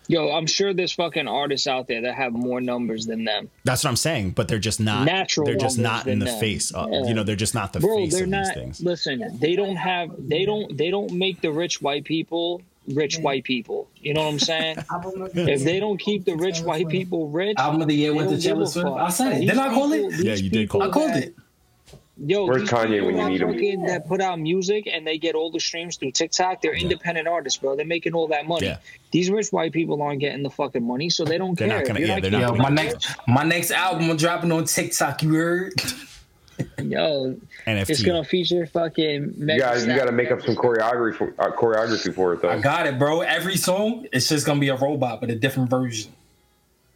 Yo, 0.07 0.31
I'm 0.31 0.45
sure 0.45 0.73
there's 0.73 0.91
fucking 0.91 1.27
artists 1.27 1.65
out 1.67 1.87
there 1.87 2.01
that 2.01 2.15
have 2.15 2.33
more 2.33 2.59
numbers 2.61 3.05
than 3.05 3.23
them. 3.23 3.49
That's 3.63 3.83
what 3.83 3.89
I'm 3.89 3.95
saying. 3.95 4.31
But 4.31 4.47
they're 4.47 4.59
just 4.59 4.79
not 4.79 5.05
Natural 5.05 5.45
They're 5.45 5.55
just 5.55 5.77
not 5.79 6.07
in 6.07 6.19
the 6.19 6.25
them. 6.25 6.39
face. 6.39 6.73
Uh, 6.73 6.87
Yeah. 6.91 7.03
You 7.05 7.13
know, 7.13 7.23
they're 7.23 7.35
just 7.35 7.55
not 7.55 7.73
the 7.73 7.79
Bro, 7.79 7.95
face 7.97 8.13
they're 8.13 8.23
of 8.23 8.29
not. 8.29 8.45
these 8.45 8.53
things. 8.53 8.81
Listen, 8.81 9.37
they 9.39 9.55
don't 9.55 9.75
have. 9.77 10.09
They 10.19 10.45
don't. 10.45 10.77
They 10.77 10.89
don't 10.89 11.11
make 11.13 11.41
the 11.41 11.51
rich 11.51 11.81
white 11.81 12.03
people 12.03 12.61
rich 12.89 13.17
white 13.19 13.45
people. 13.45 13.87
You 14.01 14.13
know 14.13 14.23
what 14.23 14.33
I'm 14.33 14.39
saying? 14.39 14.77
If 15.35 15.63
they 15.63 15.79
don't 15.79 15.97
keep 15.97 16.25
the 16.25 16.35
rich 16.35 16.59
white 16.59 16.89
people 16.89 17.29
rich, 17.29 17.55
Album 17.57 17.81
of 17.81 17.87
the 17.87 17.95
year 17.95 18.11
they 18.11 18.17
went 18.17 18.29
to 18.31 18.41
Taylor 18.41 18.65
Swift. 18.65 18.87
I 18.89 19.09
said 19.09 19.31
it. 19.31 19.39
These 19.39 19.49
Didn't 19.51 19.59
I 19.63 19.73
call 19.73 19.93
it? 19.93 20.15
Yeah, 20.19 20.33
you 20.35 20.49
did 20.49 20.67
call 20.67 20.81
it. 20.83 20.87
I 20.87 20.89
called 20.89 21.11
that- 21.11 21.23
it. 21.23 21.35
Yo, 22.15 22.45
Where's 22.45 22.61
these 22.61 22.69
Kanye 22.69 22.89
people 22.99 23.07
when 23.13 23.31
you 23.31 23.45
need 23.47 23.73
him? 23.73 23.85
That 23.87 24.07
put 24.07 24.21
out 24.21 24.39
music 24.39 24.87
and 24.91 25.05
they 25.05 25.17
get 25.17 25.33
all 25.33 25.49
the 25.49 25.59
streams 25.59 25.97
through 25.97 26.11
TikTok. 26.11 26.61
They're 26.61 26.75
independent 26.75 27.27
artists, 27.27 27.59
bro. 27.59 27.75
They're 27.75 27.85
making 27.87 28.13
all 28.13 28.27
that 28.27 28.45
money. 28.47 28.67
Yeah. 28.67 28.77
These 29.11 29.31
rich 29.31 29.49
white 29.49 29.71
people 29.73 29.99
aren't 30.01 30.19
getting 30.19 30.43
the 30.43 30.51
fucking 30.51 30.83
money, 30.85 31.09
so 31.09 31.25
they 31.25 31.39
don't 31.39 31.57
They're 31.57 31.67
care. 31.67 31.77
not 31.79 31.87
gonna- 31.87 31.99
If 32.01 32.05
you're 32.07 32.15
yeah, 32.15 32.21
they're 32.21 32.31
not 32.31 32.41
Yo, 32.41 32.47
keeping 32.49 32.61
my 32.61 32.67
them 32.69 32.75
next 32.75 33.07
my 33.27 33.43
next 33.43 33.71
album 33.71 34.11
I'm 34.11 34.17
dropping 34.17 34.51
on 34.51 34.65
TikTok. 34.65 35.23
You 35.23 35.33
heard? 35.33 35.73
rich, 35.83 35.93
Yo, 36.83 37.35
NFT. 37.65 37.89
it's 37.89 38.03
gonna 38.03 38.23
feature 38.23 38.67
fucking. 38.67 39.33
You 39.39 39.57
got 39.59 39.79
you 39.79 39.87
got 39.95 40.05
to 40.05 40.11
make 40.11 40.29
up 40.29 40.43
some 40.43 40.55
choreography 40.55 41.15
for, 41.15 41.33
uh, 41.39 41.49
choreography 41.51 42.13
for 42.13 42.33
it 42.33 42.43
though. 42.43 42.49
I 42.49 42.59
got 42.59 42.85
it, 42.85 42.99
bro. 42.99 43.21
Every 43.21 43.57
song, 43.57 44.05
it's 44.13 44.29
just 44.29 44.45
gonna 44.45 44.59
be 44.59 44.69
a 44.69 44.75
robot, 44.75 45.19
but 45.19 45.31
a 45.31 45.35
different 45.35 45.71
version. 45.71 46.11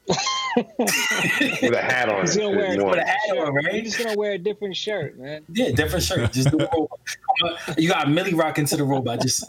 with 0.79 1.73
a 1.73 1.81
hat 1.81 2.09
on. 2.09 2.21
He's 2.21 2.35
it. 2.35 2.39
gonna 2.39 2.57
wear 2.57 2.73
it 2.73 2.83
With 2.85 2.97
a 2.97 3.05
hat 3.05 3.37
on, 3.37 3.53
right? 3.53 3.73
He's 3.73 3.97
gonna 3.97 4.17
wear 4.17 4.33
a 4.33 4.37
different 4.37 4.75
shirt, 4.75 5.17
man. 5.17 5.43
Yeah, 5.49 5.71
different 5.71 6.03
shirt. 6.03 6.31
Just 6.31 6.51
do 6.51 6.57
a 6.59 6.69
robot. 6.73 7.77
You 7.77 7.89
got 7.89 8.09
Millie 8.09 8.33
rocking 8.33 8.65
to 8.65 8.77
the 8.77 8.83
robot. 8.83 9.21
Just 9.21 9.43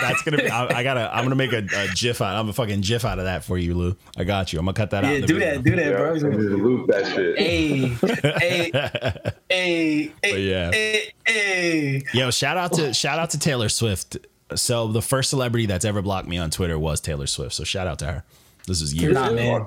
That's 0.00 0.22
gonna 0.22 0.38
be. 0.38 0.48
I, 0.48 0.78
I 0.78 0.82
gotta. 0.82 1.14
I'm 1.14 1.24
gonna 1.24 1.34
make 1.36 1.52
a, 1.52 1.58
a 1.58 1.88
gif 1.94 2.20
out. 2.20 2.36
I'm 2.36 2.48
a 2.48 2.52
fucking 2.52 2.80
gif 2.80 3.04
out 3.04 3.18
of 3.18 3.24
that 3.24 3.44
for 3.44 3.58
you, 3.58 3.74
Lou. 3.74 3.96
I 4.16 4.24
got 4.24 4.52
you. 4.52 4.58
I'm 4.58 4.64
gonna 4.64 4.74
cut 4.74 4.90
that 4.90 5.04
out. 5.04 5.12
yeah, 5.12 5.26
do 5.26 5.34
video. 5.38 5.54
that, 5.54 5.62
do 5.64 5.76
that, 5.76 5.86
Yeah, 5.86 5.96
bro. 5.96 6.14
just 6.14 6.24
loop 6.24 6.88
that 6.88 7.06
shit. 7.06 7.38
Hey, 7.38 7.88
hey, 8.38 8.70
hey, 9.48 10.12
hey, 10.22 10.40
yeah. 10.40 10.70
hey, 10.72 11.12
hey. 11.26 12.02
Yo, 12.14 12.30
shout 12.30 12.56
out 12.56 12.72
to 12.74 12.94
shout 12.94 13.18
out 13.18 13.30
to 13.30 13.38
Taylor 13.38 13.68
Swift. 13.68 14.16
So 14.56 14.88
the 14.88 15.02
first 15.02 15.30
celebrity 15.30 15.66
that's 15.66 15.84
ever 15.84 16.02
blocked 16.02 16.28
me 16.28 16.38
on 16.38 16.50
Twitter 16.50 16.78
was 16.78 17.00
Taylor 17.00 17.26
Swift. 17.26 17.54
So 17.54 17.64
shout 17.64 17.86
out 17.86 17.98
to 18.00 18.06
her. 18.06 18.24
This 18.66 18.80
is 18.80 18.94
years 18.94 19.14
Nah, 19.14 19.26
ago. 19.26 19.34
man. 19.34 19.66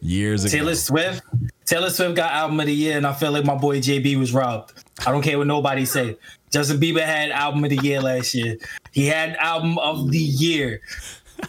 Years 0.00 0.44
ago. 0.44 0.52
Taylor 0.52 0.74
Swift. 0.76 1.22
Taylor 1.64 1.90
Swift 1.90 2.14
got 2.14 2.32
album 2.32 2.60
of 2.60 2.66
the 2.66 2.74
year, 2.74 2.96
and 2.96 3.06
I 3.06 3.12
feel 3.12 3.32
like 3.32 3.44
my 3.44 3.56
boy 3.56 3.78
JB 3.80 4.16
was 4.18 4.32
robbed. 4.32 4.72
I 5.06 5.10
don't 5.10 5.22
care 5.22 5.36
what 5.38 5.46
nobody 5.48 5.84
say. 5.84 6.16
Justin 6.50 6.78
Bieber 6.80 7.00
had 7.04 7.30
album 7.30 7.64
of 7.64 7.70
the 7.70 7.76
year 7.76 8.00
last 8.00 8.32
year. 8.34 8.56
He 8.92 9.06
had 9.06 9.36
album 9.36 9.76
of 9.78 10.10
the 10.10 10.18
year. 10.18 10.80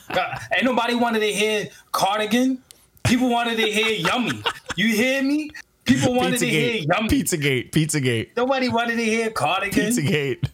Ain't 0.09 0.63
nobody 0.65 0.95
wanted 0.95 1.19
to 1.19 1.32
hear 1.32 1.67
Cardigan. 1.93 2.57
People 3.03 3.30
wanted 3.30 3.57
to 3.57 3.63
hear 3.71 3.91
Yummy. 3.91 4.43
You 4.75 4.88
hear 4.93 5.23
me? 5.23 5.51
People 5.86 6.13
wanted 6.13 6.39
to 6.39 6.47
hear 6.47 6.82
Pizzagate. 6.82 6.88
Yummy. 6.88 7.09
Pizzagate. 7.09 7.71
Pizzagate. 7.71 8.30
Nobody 8.38 8.69
wanted 8.69 8.97
to 8.97 9.05
hear 9.05 9.30
Cardigan. 9.32 9.71
Pizzagate. 9.88 10.47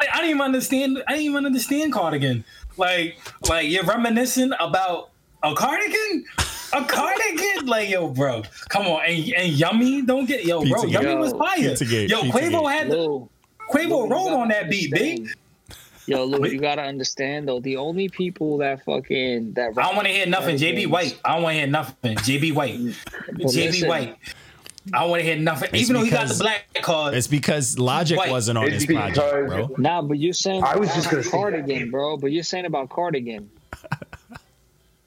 I, 0.00 0.06
I 0.12 0.16
didn't 0.18 0.30
even 0.30 0.42
understand. 0.42 1.02
I 1.06 1.12
didn't 1.12 1.26
even 1.26 1.46
understand 1.46 1.92
cardigan. 1.92 2.44
Like, 2.76 3.18
like 3.48 3.68
you're 3.68 3.84
reminiscing 3.84 4.52
about 4.60 5.10
a 5.42 5.54
cardigan, 5.54 6.24
a 6.72 6.82
cardigan. 6.84 7.40
Like, 7.66 7.88
yo, 7.88 8.08
bro, 8.08 8.42
come 8.68 8.86
on. 8.86 9.02
And, 9.06 9.32
and 9.34 9.52
yummy, 9.52 10.02
don't 10.02 10.26
get 10.26 10.44
yo, 10.44 10.60
bro. 10.60 10.82
Pizzagate. 10.82 10.90
Yummy 10.90 11.14
was 11.16 11.32
fire. 11.32 11.58
Pizzagate. 11.58 12.08
Yo, 12.10 12.22
Quavo 12.24 12.32
Pizzagate. 12.32 12.72
had 12.72 12.90
the 12.90 12.96
Lou, 12.96 13.28
Quavo 13.70 13.88
Lou, 13.88 14.08
rolled 14.08 14.32
on 14.32 14.48
that 14.48 14.68
beat, 14.68 14.92
B. 14.92 15.28
Yo, 16.06 16.24
Lou, 16.24 16.40
Wait. 16.40 16.52
you 16.52 16.60
gotta 16.60 16.82
understand 16.82 17.48
though. 17.48 17.60
The 17.60 17.78
only 17.78 18.10
people 18.10 18.58
that 18.58 18.84
fucking 18.84 19.54
that 19.54 19.70
I 19.78 19.82
don't 19.82 19.96
want 19.96 20.06
to 20.08 20.12
hear 20.12 20.26
nothing. 20.26 20.56
JB 20.56 20.88
White. 20.88 21.18
I 21.24 21.34
don't 21.34 21.42
want 21.42 21.54
to 21.54 21.58
hear 21.60 21.66
nothing. 21.66 22.16
JB 22.18 22.54
White. 22.54 22.78
JB 23.30 23.88
White. 23.88 24.18
I 24.92 25.00
don't 25.00 25.10
want 25.10 25.20
to 25.20 25.26
hear 25.26 25.36
nothing. 25.36 25.70
It's 25.72 25.82
Even 25.82 25.96
though 25.96 26.04
he 26.04 26.10
got 26.10 26.28
the 26.28 26.34
black 26.34 26.66
card. 26.82 27.14
It's 27.14 27.26
because 27.26 27.78
Logic 27.78 28.18
White. 28.18 28.30
wasn't 28.30 28.58
on 28.58 28.64
It's 28.66 28.84
his 28.84 28.86
project, 28.86 29.14
because- 29.14 29.66
bro. 29.68 29.74
Nah, 29.78 30.02
but 30.02 30.18
you're 30.18 30.32
saying 30.34 30.62
I 30.62 30.76
was 30.76 30.92
just 30.94 31.10
gonna 31.10 31.22
say 31.22 31.30
that. 31.30 31.36
cardigan, 31.36 31.90
bro. 31.90 32.16
But 32.18 32.32
you're 32.32 32.42
saying 32.42 32.66
about 32.66 32.90
cardigan. 32.90 33.48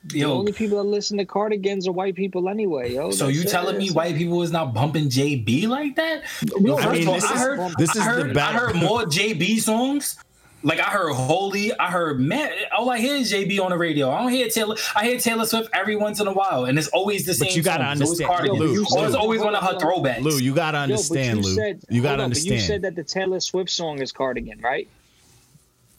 The 0.05 0.19
Yo, 0.19 0.33
only 0.35 0.53
people 0.53 0.77
that 0.77 0.83
listen 0.89 1.17
to 1.17 1.25
cardigans 1.25 1.85
are 1.85 1.91
white 1.91 2.15
people 2.15 2.47
anyway, 2.47 2.93
yo. 2.93 3.11
so 3.11 3.27
you 3.27 3.41
it. 3.41 3.49
telling 3.49 3.77
me 3.77 3.85
That's 3.87 3.95
white 3.95 4.15
people 4.15 4.41
is 4.41 4.51
not 4.53 4.73
bumping 4.73 5.09
JB 5.09 5.67
like 5.67 5.97
that? 5.97 6.23
Yo, 6.61 6.77
I 6.77 6.91
mean, 6.93 7.01
of 7.03 7.09
all, 7.09 7.15
this 7.15 7.25
I 7.25 7.33
is- 7.35 7.41
heard, 7.41 7.59
this 7.77 7.89
is 7.95 8.01
I 8.01 8.05
the 8.05 8.09
heard, 8.23 8.33
bad- 8.33 8.55
I 8.55 8.57
heard 8.57 8.75
more 8.77 9.01
JB 9.03 9.59
songs. 9.59 10.17
Like 10.63 10.79
I 10.79 10.85
heard 10.85 11.13
Holy, 11.13 11.71
I 11.77 11.91
heard 11.91 12.19
man. 12.19 12.49
All 12.75 12.89
I 12.89 12.97
hear 12.97 13.15
is 13.15 13.31
JB 13.31 13.59
on 13.59 13.69
the 13.69 13.77
radio. 13.77 14.09
I 14.09 14.21
don't 14.23 14.31
hear 14.31 14.49
Taylor. 14.49 14.75
I 14.95 15.05
hear 15.05 15.19
Taylor 15.19 15.45
Swift 15.45 15.69
every 15.73 15.95
once 15.95 16.19
in 16.19 16.27
a 16.27 16.33
while, 16.33 16.65
and 16.65 16.79
it's 16.79 16.87
always 16.89 17.25
the 17.25 17.33
same. 17.35 17.47
But 17.49 17.55
you 17.55 17.61
gotta 17.63 17.83
song. 17.83 17.91
It's 17.93 18.01
always 18.01 18.21
understand- 18.21 18.29
Cardigan. 18.49 18.59
Lou, 18.59 18.81
or 18.97 19.05
it's 19.05 19.15
always 19.15 19.41
one 19.41 19.55
of 19.55 19.61
her 19.63 19.67
Hold 19.79 19.81
throwbacks. 19.81 20.21
Lou, 20.21 20.39
you 20.39 20.55
gotta 20.55 20.77
Yo, 20.77 20.83
understand, 20.83 21.37
you 21.39 21.43
Lou. 21.43 21.55
said, 21.55 21.79
you 21.89 22.01
gotta 22.01 22.23
on, 22.23 22.29
but 22.31 22.43
You 22.43 22.59
said 22.59 22.81
that 22.81 22.95
the 22.95 23.03
Taylor 23.03 23.39
Swift 23.39 23.69
song 23.69 24.01
is 24.01 24.11
cardigan, 24.11 24.59
right? 24.61 24.87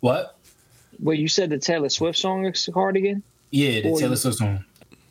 what? 0.00 0.36
Well, 1.00 1.14
you 1.16 1.28
said 1.28 1.50
the 1.50 1.58
Taylor 1.58 1.88
Swift 1.88 2.18
song 2.18 2.44
is 2.44 2.68
cardigan. 2.72 3.22
Yeah, 3.50 3.80
the 3.82 3.90
Or 3.90 3.98
Taylor 4.00 4.16
Swift 4.16 4.38
song. 4.38 4.64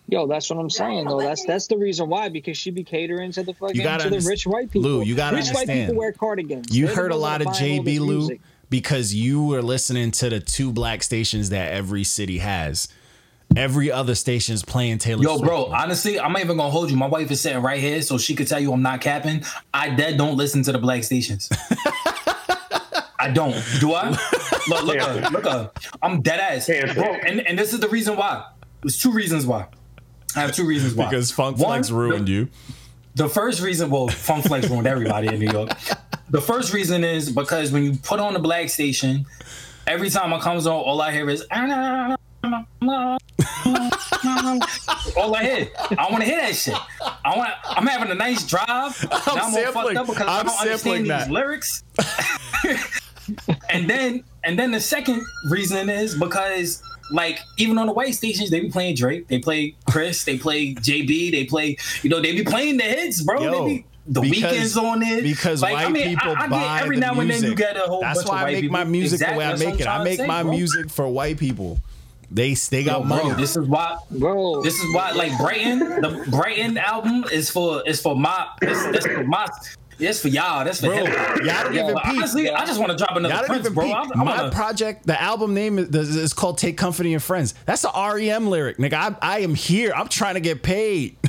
Yo, 0.09 0.27
that's 0.27 0.49
what 0.49 0.59
I'm 0.59 0.69
saying 0.69 1.05
though. 1.05 1.19
That's 1.19 1.45
that's 1.45 1.67
the 1.67 1.77
reason 1.77 2.07
why 2.09 2.29
because 2.29 2.57
she 2.57 2.71
be 2.71 2.83
catering 2.83 3.31
to 3.33 3.43
the 3.43 3.53
fucking 3.53 3.81
gotta 3.83 4.09
the 4.09 4.19
rich 4.21 4.45
white 4.45 4.71
people. 4.71 4.89
Lou, 4.89 5.01
you 5.03 5.15
gotta 5.15 5.35
understand. 5.37 5.59
rich 5.59 5.67
white 5.69 5.79
people 5.81 5.95
wear 5.95 6.11
cardigans. 6.13 6.75
You 6.75 6.85
They're 6.87 6.95
heard 6.95 7.11
a 7.11 7.15
lot 7.15 7.41
of 7.41 7.47
are 7.47 7.53
JB 7.53 7.99
Lou 7.99 8.17
music. 8.19 8.41
Because 8.69 9.13
you 9.13 9.43
were 9.43 9.61
listening 9.61 10.11
to 10.11 10.29
the 10.29 10.39
two 10.39 10.71
black 10.71 11.03
stations 11.03 11.49
that 11.49 11.71
every 11.71 12.03
city 12.03 12.39
has. 12.39 12.87
Every 13.55 13.89
other 13.91 14.13
station 14.13 14.55
is 14.55 14.63
playing 14.63 14.97
Taylor 14.97 15.23
Yo, 15.23 15.37
Swift. 15.37 15.47
bro, 15.47 15.65
honestly, 15.67 16.19
I'm 16.19 16.33
not 16.33 16.41
even 16.41 16.57
gonna 16.57 16.69
hold 16.69 16.91
you. 16.91 16.97
My 16.97 17.07
wife 17.07 17.31
is 17.31 17.39
sitting 17.39 17.61
right 17.61 17.79
here, 17.79 18.01
so 18.01 18.17
she 18.17 18.35
could 18.35 18.47
tell 18.47 18.59
you 18.59 18.73
I'm 18.73 18.81
not 18.81 18.99
capping. 18.99 19.43
I 19.73 19.89
dead 19.91 20.17
don't 20.17 20.35
listen 20.35 20.63
to 20.63 20.73
the 20.73 20.79
black 20.79 21.05
stations. 21.05 21.49
I 23.19 23.31
don't. 23.33 23.55
Do 23.79 23.93
I? 23.93 24.09
Look, 24.67 24.83
look, 24.83 24.99
up, 24.99 25.31
look 25.31 25.45
up. 25.45 25.79
I'm 26.01 26.21
dead 26.21 26.39
ass, 26.39 26.67
Can't 26.67 26.93
bro. 26.93 27.05
And 27.05 27.39
and 27.47 27.57
this 27.57 27.71
is 27.73 27.79
the 27.79 27.87
reason 27.87 28.17
why. 28.17 28.45
There's 28.81 28.99
two 28.99 29.11
reasons 29.11 29.45
why. 29.45 29.67
I 30.35 30.41
have 30.41 30.53
two 30.53 30.65
reasons 30.65 30.93
why. 30.93 31.09
because 31.09 31.31
Funk 31.31 31.57
One, 31.57 31.69
Flex 31.69 31.89
ruined 31.89 32.27
the, 32.27 32.31
you. 32.31 32.49
The 33.15 33.29
first 33.29 33.61
reason, 33.61 33.89
well, 33.89 34.09
Funk 34.09 34.45
Flex 34.45 34.69
ruined 34.69 34.87
everybody 34.87 35.27
in 35.29 35.39
New 35.39 35.51
York. 35.51 35.69
The 36.29 36.41
first 36.41 36.73
reason 36.73 37.03
is 37.03 37.29
because 37.31 37.71
when 37.71 37.83
you 37.83 37.93
put 38.03 38.19
on 38.19 38.33
the 38.33 38.39
black 38.39 38.69
station, 38.69 39.25
every 39.85 40.09
time 40.09 40.33
it 40.33 40.41
comes 40.41 40.67
on, 40.67 40.73
all 40.75 41.01
I 41.01 41.11
hear 41.11 41.29
is. 41.29 41.45
Ah, 41.51 42.15
all 45.15 45.35
I 45.35 45.43
hear. 45.43 45.69
I 45.97 46.07
want 46.09 46.23
to 46.23 46.25
hear 46.25 46.41
that 46.41 46.55
shit. 46.55 46.75
I 47.25 47.35
want. 47.37 47.49
I'm 47.65 47.85
having 47.87 48.11
a 48.11 48.15
nice 48.15 48.45
drive. 48.45 48.67
I'm 49.11 49.21
I'm 49.37 49.39
all 49.39 49.51
sampling- 49.51 49.95
fucked 49.95 49.97
up 49.97 50.07
because 50.07 50.27
I 50.27 50.39
I'm 50.39 50.45
don't 50.45 50.57
sampling 50.57 51.09
understand 51.09 51.09
that. 51.09 51.19
these 51.25 51.31
lyrics. 51.33 51.83
and 53.69 53.89
then 53.89 54.23
and 54.43 54.57
then 54.57 54.71
the 54.71 54.79
second 54.79 55.21
reason 55.49 55.89
is 55.89 56.15
because 56.15 56.81
like 57.11 57.39
even 57.57 57.77
on 57.77 57.87
the 57.87 57.93
white 57.93 58.15
stations 58.15 58.49
they 58.49 58.59
be 58.59 58.69
playing 58.69 58.95
Drake, 58.95 59.27
they 59.27 59.39
play 59.39 59.75
Chris, 59.89 60.23
they 60.23 60.37
play 60.37 60.73
JB, 60.75 61.31
they 61.31 61.45
play 61.45 61.77
you 62.03 62.09
know 62.09 62.19
they 62.21 62.33
be 62.33 62.43
playing 62.43 62.77
the 62.77 62.83
hits, 62.83 63.21
bro. 63.23 63.41
Yo, 63.41 63.67
they 63.67 63.73
be, 63.75 63.85
the 64.07 64.21
because- 64.21 64.51
weekends 64.51 64.77
on 64.77 65.03
it 65.03 65.23
because 65.23 65.61
Like, 65.61 65.73
white 65.73 65.87
I 65.87 65.89
mean, 65.91 66.07
people 66.17 66.29
I, 66.37 66.43
I 66.43 66.47
buy 66.47 66.59
get 66.77 66.83
every 66.83 66.95
the 66.95 66.99
now 67.01 67.11
and 67.19 67.19
then 67.19 67.27
you 67.27 67.41
music. 67.49 67.57
get 67.57 67.75
a 67.77 67.81
whole 67.81 68.01
That's 68.01 68.19
bunch 68.19 68.29
why 68.29 68.41
of 68.43 68.47
I 68.47 68.51
make 68.53 68.61
people. 68.61 68.73
my 68.77 68.83
music 68.85 69.15
Exactly, 69.15 69.33
the 69.35 69.39
way 69.39 69.45
I 69.45 69.49
that's 69.49 69.63
make 69.63 69.79
it. 69.81 69.87
I'm 69.87 69.87
I 69.87 69.95
trying 69.95 70.03
make 70.05 70.19
say, 70.19 70.27
my 70.27 70.43
bro. 70.43 70.51
music 70.51 70.89
for 70.89 71.07
white 71.09 71.37
people. 71.37 71.79
They 72.29 72.53
they 72.55 72.83
got 72.83 72.99
Yo, 72.99 73.03
money. 73.05 73.29
bro, 73.29 73.33
this 73.35 73.55
is 73.55 73.67
why 73.67 73.97
bro. 74.11 74.61
This 74.61 74.75
is 74.81 74.93
why, 74.95 75.11
like 75.11 75.37
Brighton, 75.37 75.79
the 76.01 76.25
Brighton 76.29 76.77
album 76.77 77.23
is 77.31 77.49
for 77.49 77.81
is 77.87 78.01
for 78.01 78.15
my 78.17 78.47
it's, 78.61 78.83
it's 78.97 79.05
for 79.05 79.23
my 79.23 79.47
it's 79.99 80.19
for 80.21 80.27
y'all. 80.27 80.63
That's 80.65 80.79
for 80.81 80.87
Bro, 80.87 81.05
him. 81.05 81.45
y'all 81.45 81.63
don't 81.63 81.73
Yo, 81.73 81.83
even 81.85 81.95
peep. 81.95 82.05
honestly, 82.05 82.49
I 82.51 82.65
just 82.65 82.79
want 82.79 82.91
to 82.91 82.97
drop 82.97 83.15
another 83.15 83.33
Y'all 83.33 83.37
don't 83.43 83.47
Prince, 83.47 83.61
even 83.65 83.73
bro. 83.73 83.85
peep. 83.85 83.95
I, 83.95 84.01
I 84.01 84.23
My 84.23 84.23
wanna, 84.37 84.51
project, 84.51 85.07
the 85.07 85.19
album 85.19 85.53
name 85.55 85.79
is, 85.79 86.15
is 86.15 86.33
called 86.33 86.57
"Take 86.59 86.77
Comfort 86.77 87.05
in 87.05 87.11
Your 87.11 87.19
Friends." 87.21 87.55
That's 87.65 87.81
the 87.81 87.91
REM 87.95 88.47
lyric, 88.47 88.77
nigga. 88.77 88.93
I, 88.93 89.15
I 89.21 89.39
am 89.39 89.55
here. 89.55 89.93
I'm 89.95 90.07
trying 90.09 90.35
to 90.35 90.39
get 90.41 90.61
paid. 90.63 91.17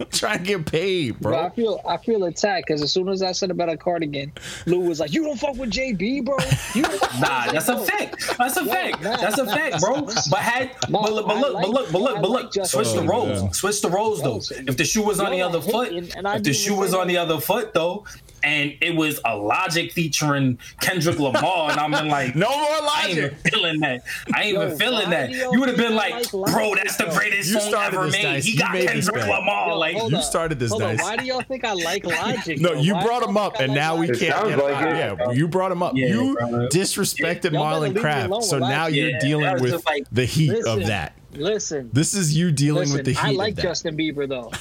I'm 0.00 0.06
trying 0.10 0.38
to 0.38 0.44
get 0.44 0.66
paid, 0.66 1.18
Bro, 1.20 1.38
I 1.38 1.50
feel 1.50 1.80
I 1.88 1.96
feel 1.96 2.24
attacked 2.24 2.66
because 2.66 2.82
as 2.82 2.92
soon 2.92 3.08
as 3.08 3.22
I 3.22 3.32
said 3.32 3.50
about 3.50 3.68
a 3.68 3.76
cardigan, 3.76 4.32
Lou 4.66 4.80
was 4.80 5.00
like, 5.00 5.12
"You 5.12 5.24
don't 5.24 5.38
fuck 5.38 5.56
with 5.56 5.70
JB, 5.70 6.24
bro." 6.24 6.36
You 6.74 6.84
fuck 6.98 7.20
Nah, 7.20 7.52
that's 7.52 7.68
a 7.68 7.74
JB." 7.76 7.86
fact. 7.86 8.38
That's 8.38 8.56
a 8.56 8.64
Yo, 8.64 8.70
fact. 8.72 9.02
nah. 9.02 9.16
That's 9.16 9.38
a 9.38 9.46
fact, 9.46 9.80
bro. 9.80 10.02
But 10.30 10.40
had 10.40 10.70
No, 10.88 11.00
but, 11.02 11.12
look, 11.12 11.26
but 11.26 11.36
look, 11.38 11.54
like- 11.54 11.62
but 11.64 11.70
look, 11.70 11.92
but 11.92 12.00
look, 12.02 12.20
but 12.22 12.30
look. 12.30 12.52
Justin 12.52 12.84
Switch 12.84 12.94
the 12.94 13.06
roles. 13.08 13.42
Yeah. 13.42 13.50
Switch 13.52 13.80
the 13.80 13.88
roles 13.90 14.22
though. 14.22 14.40
If 14.66 14.76
the 14.76 14.84
shoe 14.84 15.02
was 15.02 15.20
on 15.20 15.32
the 15.32 15.42
other 15.42 15.60
foot, 15.60 15.92
and 15.92 16.08
if 16.14 16.42
the 16.42 16.52
shoe 16.52 16.74
was 16.74 16.94
on 16.94 17.08
the 17.08 17.16
other 17.16 17.40
foot 17.40 17.72
though, 17.74 18.04
and 18.42 18.74
it 18.80 18.94
was 18.96 19.20
a 19.24 19.36
Logic 19.36 19.92
featuring 19.92 20.58
Kendrick 20.80 21.18
Lamar, 21.18 21.70
and 21.70 21.80
I'm 21.80 21.90
been 21.90 22.08
like, 22.08 22.34
No 22.36 22.48
more 22.48 22.56
I 22.58 23.06
ain't 23.08 23.18
even 23.18 23.30
logic. 23.30 23.52
feeling 23.52 23.80
that. 23.80 24.02
I 24.34 24.42
ain't 24.44 24.54
Yo, 24.54 24.64
even 24.66 24.78
feeling 24.78 25.10
that. 25.10 25.30
y'all 25.30 25.52
You 25.52 25.60
would 25.60 25.68
have 25.68 25.78
been 25.78 25.94
like, 25.94 26.32
like 26.32 26.52
bro, 26.52 26.74
that's 26.74 26.96
the 26.96 27.06
greatest 27.06 27.48
You 27.50 27.60
song 27.60 27.68
started 27.70 27.96
ever 27.96 28.06
this, 28.06 28.12
made. 28.14 28.22
Dice. 28.22 28.44
He 28.44 28.52
You 28.52 28.58
got 28.58 28.72
made 28.72 28.88
Kendrick. 28.88 29.22
Lamar. 29.26 29.68
Yo, 29.68 29.78
like, 29.78 29.96
you 30.10 30.16
up. 30.16 30.22
started 30.24 30.58
this, 30.58 30.70
Hold 30.70 30.82
on, 30.82 30.96
Dice. 30.96 31.02
Why 31.04 31.16
do 31.16 31.24
y'all 31.24 31.42
think 31.42 31.64
I 31.64 31.72
like 31.74 32.04
Logic? 32.06 32.60
No, 32.60 32.74
though? 32.74 32.80
you 32.80 32.94
Why 32.94 33.02
brought 33.04 33.22
him 33.22 33.36
up, 33.36 33.58
and 33.60 33.68
like 33.68 33.76
now 33.76 33.96
we 33.96 34.10
It 34.10 34.18
can't. 34.18 34.34
sounds 34.34 34.56
like 34.62 34.76
him. 34.78 34.88
it. 34.88 34.98
Yeah, 34.98 35.30
you 35.32 35.48
brought 35.48 35.72
him 35.72 35.82
up. 35.82 35.92
Yeah, 35.96 36.06
you 36.08 36.36
bro. 36.38 36.68
disrespected 36.68 37.52
Y'all 37.52 37.64
Marlon 37.64 37.92
leave 37.94 37.96
Craft, 38.02 38.44
so 38.44 38.58
now 38.58 38.86
you're 38.86 39.18
dealing 39.18 39.60
with 39.60 39.84
the 40.12 40.24
heat 40.24 40.64
of 40.66 40.80
that. 40.86 41.14
Listen, 41.38 41.90
This 41.92 42.14
is 42.14 42.36
you 42.36 42.50
dealing 42.52 42.80
listen. 42.80 42.96
with 42.96 43.04
the 43.06 43.12
heat 43.12 43.24
I 43.24 43.30
of 43.30 43.36
like 43.36 43.54
that. 43.56 43.62
Justin 43.62 43.96
Bieber 43.96 44.28
though. 44.28 44.50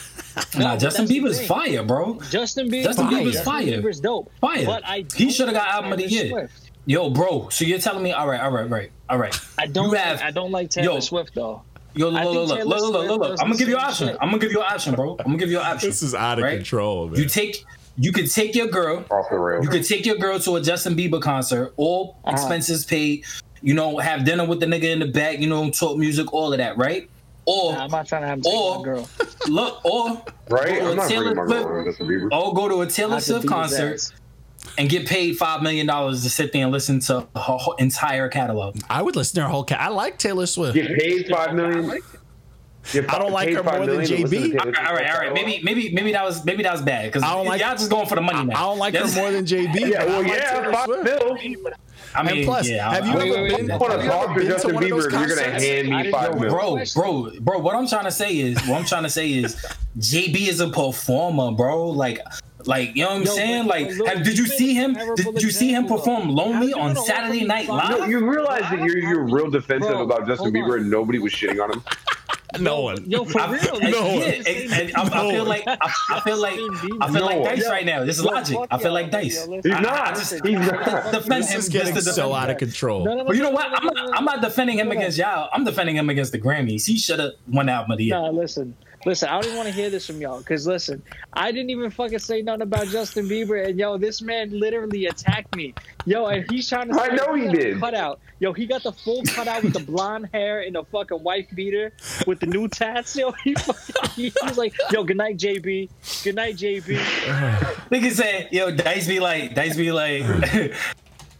Nah, 0.59 0.73
No, 0.73 0.77
Justin 0.77 1.05
Bieber's 1.07 1.45
fire, 1.47 1.81
bro. 1.83 2.19
Justin 2.29 2.69
Bieber, 2.69 2.83
Justin 2.83 3.05
Bieber's 3.07 3.33
Justin 3.35 3.43
fire. 3.45 3.63
Bieber's 3.65 3.99
dope. 4.01 4.29
Fire. 4.41 4.65
But 4.65 4.83
I 4.85 5.05
He 5.15 5.31
shoulda 5.31 5.53
got 5.53 5.67
album 5.69 5.93
of 5.93 5.97
the 5.99 6.07
year. 6.09 6.29
Swift. 6.29 6.71
Yo, 6.85 7.09
bro. 7.09 7.47
So 7.49 7.63
you're 7.65 7.79
telling 7.79 8.03
me, 8.03 8.11
all 8.11 8.27
right, 8.27 8.41
all 8.41 8.51
right, 8.51 8.69
right, 8.69 8.91
all 9.09 9.17
right. 9.17 9.33
I 9.57 9.65
don't. 9.67 9.87
You 9.89 9.93
have, 9.95 10.21
I 10.21 10.31
don't 10.31 10.51
like 10.51 10.69
Taylor 10.69 10.95
yo, 10.95 10.99
Swift 10.99 11.33
though. 11.35 11.61
Yo, 11.93 12.09
look, 12.09 12.23
look, 12.25 12.47
look, 12.49 12.65
look, 12.65 12.67
look, 12.67 13.07
look, 13.07 13.19
look. 13.21 13.39
I'm 13.41 13.47
gonna 13.47 13.57
give 13.57 13.69
you 13.69 13.77
an 13.77 13.83
option. 13.85 14.07
shit. 14.09 14.17
I'm 14.19 14.27
gonna 14.29 14.39
give 14.39 14.51
you 14.51 14.59
an 14.59 14.67
option, 14.69 14.93
bro. 14.95 15.11
I'm 15.19 15.25
gonna 15.25 15.37
give 15.37 15.49
you 15.51 15.59
an 15.59 15.65
option. 15.65 15.89
This 15.89 16.03
is 16.03 16.13
out 16.13 16.37
of 16.39 16.43
Right? 16.43 16.57
control, 16.57 17.07
man. 17.07 17.17
You 17.19 17.25
take, 17.27 17.63
you 17.97 18.11
could 18.11 18.29
take 18.29 18.53
your 18.55 18.67
girl. 18.67 19.05
Off 19.09 19.27
the 19.29 19.37
rails. 19.37 19.63
You 19.63 19.69
could 19.71 19.85
take 19.87 20.05
your 20.05 20.17
girl 20.17 20.37
to 20.39 20.57
a 20.57 20.61
Justin 20.61 20.95
Bieber 20.97 21.21
concert, 21.21 21.73
all 21.77 22.17
Uh-huh. 22.25 22.33
expenses 22.35 22.83
paid. 22.83 23.23
You 23.65 23.73
know, 23.73 23.97
have 23.97 24.25
dinner 24.25 24.45
with 24.45 24.59
the 24.59 24.67
nigga 24.67 24.83
in 24.93 24.99
the 24.99 25.07
back. 25.07 25.39
You 25.39 25.49
know, 25.49 25.71
talk 25.71 25.97
music, 25.97 26.31
all 26.31 26.53
of 26.53 26.59
that, 26.59 26.77
right? 26.77 27.09
Or 27.47 27.73
Nah, 27.73 27.85
I'm 27.85 27.89
not 27.91 28.07
trying 28.07 28.21
to 28.21 28.27
have 28.27 28.45
or 28.45 28.79
a 28.79 28.83
girl. 28.83 29.09
look, 29.47 29.83
or 29.83 30.23
Right? 30.49 30.79
Go 30.79 30.85
to 30.85 30.89
I'm 30.91 30.95
not 30.97 31.09
Taylor 31.09 31.33
my 31.33 31.45
Swift. 31.47 31.67
girl 31.67 32.29
on 32.31 32.31
or 32.31 32.53
go 32.53 32.69
to 32.69 32.81
a 32.81 32.85
Taylor 32.87 33.19
Swift 33.19 33.47
concert 33.47 34.01
and 34.77 34.87
get 34.87 35.07
paid 35.07 35.35
five 35.37 35.63
million 35.63 35.87
dollars 35.87 36.21
to 36.23 36.29
sit 36.29 36.53
there 36.53 36.61
and 36.63 36.71
listen 36.71 36.99
to 37.01 37.21
her 37.21 37.39
whole 37.41 37.73
entire 37.75 38.29
catalog. 38.29 38.77
I 38.87 39.01
would 39.01 39.15
listen 39.15 39.35
to 39.37 39.41
her 39.43 39.49
whole 39.49 39.63
cat. 39.63 39.79
I 39.81 39.87
like 39.89 40.19
Taylor 40.19 40.45
Swift. 40.45 40.75
Get 40.75 40.99
paid 40.99 41.27
five 41.27 41.55
million. 41.55 41.87
Get 41.89 42.01
I 42.93 43.01
don't 43.19 43.31
like 43.31 43.49
her 43.53 43.63
more 43.63 43.73
than 43.85 43.97
million 43.97 44.05
to 44.05 44.27
listen 44.27 44.51
JB. 44.51 44.51
to 44.51 44.57
All 44.59 44.65
Taylor 44.65 44.71
right, 44.71 44.87
all 44.87 44.93
right, 44.95 45.09
all 45.13 45.19
right. 45.21 45.33
Maybe, 45.33 45.61
maybe, 45.63 45.91
maybe 45.93 46.11
that 46.11 46.23
was 46.23 46.45
maybe 46.45 46.63
that 46.63 46.73
was 46.73 46.81
bad 46.81 47.05
because 47.05 47.23
I 47.23 47.33
don't 47.33 47.45
like- 47.47 47.61
y'all 47.61 47.71
just 47.75 47.89
going 47.89 48.05
for 48.07 48.15
the 48.15 48.21
money 48.21 48.39
I, 48.39 48.43
now. 48.43 48.55
I 48.55 48.61
don't 48.69 48.77
like 48.79 48.95
her 48.95 49.07
more 49.15 49.31
than 49.31 49.45
JB. 49.45 49.75
Yeah, 49.91 50.05
well, 50.05 50.23
yeah, 50.23 50.51
Taylor 50.61 50.71
five 50.73 50.85
Swift. 50.85 51.03
mil. 51.03 51.37
I 52.13 52.23
mean, 52.23 52.37
and 52.37 52.45
plus, 52.45 52.69
yeah, 52.69 52.91
have 52.93 53.05
you 53.05 53.11
I- 53.13 53.15
ever 53.15 53.23
wait, 53.41 53.57
been? 53.57 53.65
wait, 53.67 53.71
I 53.71 53.77
want 53.77 53.91
have 53.93 54.05
talk 54.05 54.27
to 54.29 54.33
been 54.35 54.43
to 54.45 54.49
Justin 54.49 54.75
one 54.75 54.83
of 54.83 54.89
those 54.89 55.07
Bieber. 55.07 55.27
You're 55.27 55.35
gonna 55.35 55.41
hand 55.59 55.89
me 55.89 55.97
didn't 56.03 56.11
five 56.11 56.39
mil. 56.39 56.49
bro, 56.49 56.77
bro, 56.95 57.31
bro. 57.41 57.59
What 57.59 57.75
I'm 57.75 57.87
trying 57.87 58.05
to 58.05 58.11
say 58.11 58.37
is, 58.37 58.55
what 58.67 58.79
I'm 58.79 58.85
trying 58.85 59.03
to 59.03 59.09
say 59.09 59.33
is, 59.33 59.55
JB 59.99 60.47
is 60.47 60.59
a 60.61 60.69
performer, 60.69 61.51
bro. 61.51 61.89
Like, 61.89 62.19
like 62.65 62.95
you 62.95 63.03
know 63.03 63.09
what 63.09 63.15
I'm 63.17 63.23
Yo, 63.23 63.31
saying? 63.33 63.65
Like, 63.67 63.89
have, 64.07 64.23
did 64.23 64.37
you 64.37 64.45
see 64.45 64.73
him? 64.73 64.95
a 64.95 65.15
Did 65.15 65.41
you 65.41 65.51
see 65.51 65.71
him 65.73 65.87
perform 65.87 66.29
"Lonely" 66.29 66.71
on 66.73 66.95
Saturday 66.95 67.43
Night 67.43 67.67
Live? 67.67 67.99
No, 67.99 68.05
you 68.05 68.25
realize 68.29 68.61
that 68.61 68.79
you're 68.79 68.97
you're 68.97 69.23
real 69.25 69.49
defensive 69.49 69.89
Bro, 69.91 70.03
about 70.03 70.25
Justin 70.25 70.53
Bieber 70.53 70.73
on. 70.73 70.79
and 70.81 70.89
nobody 70.91 71.19
was 71.19 71.33
shitting 71.33 71.61
on 71.61 71.73
him. 71.73 71.83
No 72.59 72.81
one. 72.81 73.09
Yo, 73.09 73.23
for 73.25 73.41
I, 73.41 73.51
real. 73.51 73.61
I- 73.81 73.89
No 73.89 74.05
yeah, 74.07 74.13
one. 74.15 74.23
and- 74.23 74.47
and 74.73 74.91
I, 74.95 75.01
I 75.03 75.31
feel 75.31 75.45
like 75.45 75.63
I, 75.67 75.77
I 76.11 76.19
feel 76.21 76.37
like 76.37 76.53
I 76.59 77.07
feel 77.07 77.09
No 77.11 77.25
like 77.25 77.39
one. 77.39 77.55
Dice 77.55 77.67
right 77.69 77.85
now. 77.85 78.03
This 78.05 78.17
is 78.19 78.25
logic. 78.25 78.57
I 78.71 78.77
feel 78.77 78.93
like 78.93 79.11
Dice. 79.11 79.47
listen. 79.47 79.61
He's 79.63 79.73
I- 79.73 79.79
not. 79.81 80.15
Just 80.15 80.45
He's 80.45 80.59
not. 80.59 81.11
defend 81.11 81.45
him 81.45 81.59
is 81.59 81.69
just 81.69 81.71
getting 81.71 81.95
so 82.01 82.33
out 82.33 82.49
of 82.49 82.57
control. 82.57 83.03
No, 83.05 83.11
no, 83.11 83.17
no, 83.17 83.23
But 83.25 83.35
you 83.35 83.43
know 83.43 83.49
what? 83.51 83.65
I'm 83.67 83.83
not, 83.85 83.95
no, 83.95 84.05
no. 84.05 84.11
I'm 84.13 84.25
not 84.25 84.41
defending 84.41 84.79
him 84.79 84.91
against 84.91 85.17
y'all. 85.17 85.49
I'm 85.53 85.63
defending 85.63 85.95
him 85.97 86.09
against 86.09 86.31
the 86.31 86.39
Grammys. 86.39 86.85
He 86.85 86.97
should 86.97 87.19
have 87.19 87.31
won 87.47 87.69
album 87.69 87.91
of 87.91 87.97
the 87.97 88.05
year. 88.05 88.15
Nah, 88.15 88.29
listen, 88.29 88.75
listen. 89.05 89.29
I 89.29 89.33
don't 89.33 89.45
even 89.45 89.57
want 89.57 89.69
to 89.69 89.75
hear 89.75 89.89
this 89.89 90.05
from 90.07 90.19
y'all. 90.19 90.41
Cause 90.43 90.67
listen, 90.67 91.01
I 91.33 91.51
didn't 91.51 91.69
even 91.69 91.89
fucking 91.89 92.19
say 92.19 92.41
nothing 92.41 92.63
about 92.63 92.87
Justin 92.87 93.27
Bieber, 93.27 93.67
and 93.67 93.79
yo, 93.79 93.97
this 93.97 94.21
man 94.21 94.59
literally 94.59 95.05
attacked 95.05 95.55
me. 95.55 95.73
Yo, 96.05 96.25
and 96.25 96.49
he's 96.49 96.67
trying 96.67 96.89
to. 96.89 96.99
I 96.99 97.09
say 97.09 97.15
know 97.15 97.33
he 97.33 97.45
got 97.45 97.51
the 97.51 97.57
did. 97.57 97.79
Cutout. 97.79 98.19
Yo, 98.39 98.53
he 98.53 98.65
got 98.65 98.83
the 98.83 98.91
full 98.91 99.23
cutout 99.23 99.63
with 99.63 99.73
the 99.73 99.79
blonde 99.79 100.29
hair 100.33 100.61
and 100.61 100.75
the 100.75 100.83
fucking 100.83 101.23
wife 101.23 101.47
beater 101.55 101.93
with 102.27 102.39
the 102.39 102.45
new 102.45 102.67
tats. 102.67 103.15
Yo, 103.15 103.31
he, 103.43 103.53
fucking, 103.55 103.95
he 104.15 104.31
was 104.43 104.57
like, 104.57 104.75
yo, 104.91 105.03
good 105.03 105.17
night, 105.17 105.37
JB. 105.37 105.89
Good 106.23 106.35
night, 106.35 106.57
JB. 106.57 106.97
Nigga 107.91 108.11
said, 108.11 108.49
yo, 108.51 108.75
Dice 108.75 109.07
be 109.07 109.19
like, 109.19 109.55
Dice 109.55 109.77
be 109.77 109.91
like, 109.91 110.23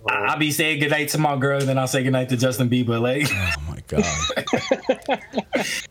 I, 0.10 0.34
I 0.34 0.36
be 0.38 0.51
saying 0.51 0.80
goodnight 0.80 1.10
to 1.10 1.18
my 1.18 1.36
girl, 1.38 1.60
and 1.60 1.68
then 1.68 1.78
I'll 1.78 1.88
say 1.88 2.03
goodnight 2.03 2.30
to 2.30 2.38
Justin 2.38 2.70
Bieber. 2.70 3.01
Like, 3.01 3.28
Oh 3.32 3.62
my 3.68 3.80
god. 3.88 4.03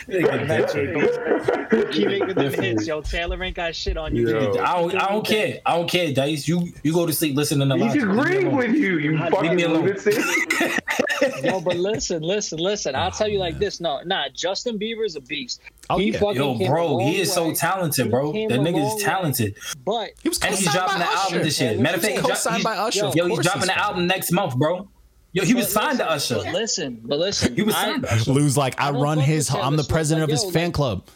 Good 0.06 0.48
night, 0.48 0.66
JB. 0.68 1.92
Keep 1.92 2.54
hits, 2.62 2.86
yo. 2.86 3.00
Taylor 3.00 3.42
ain't 3.42 3.56
got 3.56 3.74
shit 3.74 3.96
on 3.96 4.14
you. 4.14 4.28
Yo. 4.28 4.52
I 4.62 4.80
don't, 4.80 4.94
I 4.94 5.08
don't 5.08 5.26
care. 5.26 5.60
I 5.66 5.76
don't 5.76 5.88
care, 5.88 6.12
Dice. 6.12 6.46
You 6.46 6.68
you 6.82 6.92
go 6.92 7.06
to 7.06 7.12
sleep 7.12 7.36
listening 7.36 7.68
to 7.68 7.74
He's 7.76 7.94
Logic. 7.96 8.02
Leave 8.02 8.14
me 8.14 8.20
agreeing 8.20 8.56
with 8.56 8.74
you, 8.74 8.98
you 8.98 9.18
Leave 9.18 9.30
fucking 9.30 9.56
me 9.56 9.62
alone. 9.64 9.84
lunatic. 9.86 10.14
Yo, 11.44 11.60
but 11.60 11.76
listen, 11.76 12.22
listen, 12.22 12.58
listen. 12.58 12.94
I'll 12.94 13.10
tell 13.10 13.28
you 13.28 13.38
like 13.38 13.58
this. 13.58 13.80
No, 13.80 14.00
nah. 14.04 14.28
Justin 14.34 14.78
Bieber's 14.78 15.16
a 15.16 15.20
beast. 15.20 15.60
Oh, 15.88 15.98
he 15.98 16.10
yeah. 16.12 16.18
fucking 16.18 16.36
Yo, 16.36 16.58
came 16.58 16.66
a 16.66 16.70
bro, 16.70 16.98
he 16.98 17.20
is 17.20 17.32
so 17.32 17.54
talented, 17.54 18.10
bro. 18.10 18.32
That 18.32 18.60
nigga 18.60 18.96
is 18.96 19.02
talented. 19.02 19.56
But 19.84 20.10
He 20.22 20.28
was 20.28 20.38
And 20.40 20.54
he's 20.54 20.70
dropping 20.70 20.98
by 20.98 21.04
the 21.04 21.10
album 21.12 21.42
this 21.42 21.60
year. 21.60 21.72
Yeah, 21.72 21.80
Matter 21.80 21.96
of 21.96 22.02
fact, 22.02 22.14
was 22.16 22.22
he 22.24 22.28
co-signed 22.30 22.64
by 22.64 22.76
Usher. 22.76 23.10
yo, 23.14 23.24
Of 23.24 23.30
he's 23.30 23.38
dropping 23.40 23.60
the 23.62 23.66
fine. 23.68 23.78
Album 24.04 24.16
next 24.16 24.32
month, 24.32 24.56
bro. 24.56 24.88
Yo, 25.32 25.44
he 25.44 25.52
was 25.54 25.72
but 25.74 25.82
signed 25.82 25.98
to 25.98 26.06
listen, 26.08 26.36
Usher. 26.38 26.44
But 26.44 26.54
listen, 26.54 27.00
but 27.04 27.18
listen. 27.18 27.56
He 27.56 27.62
was 27.62 27.74
I- 27.74 27.84
signed 27.84 28.02
to 28.04 28.12
Usher. 28.12 28.32
Lou's 28.32 28.56
like, 28.56 28.80
I 28.80 28.88
I 28.88 28.90
run 28.92 29.18
his. 29.18 29.50
I'm 29.50 29.76
the 29.76 29.82
Taylor 29.82 29.92
president 29.94 30.24
of 30.24 30.30
his 30.30 30.44
Like, 30.44 30.52
fan 30.52 30.66
yo, 30.66 30.72
club. 30.72 31.06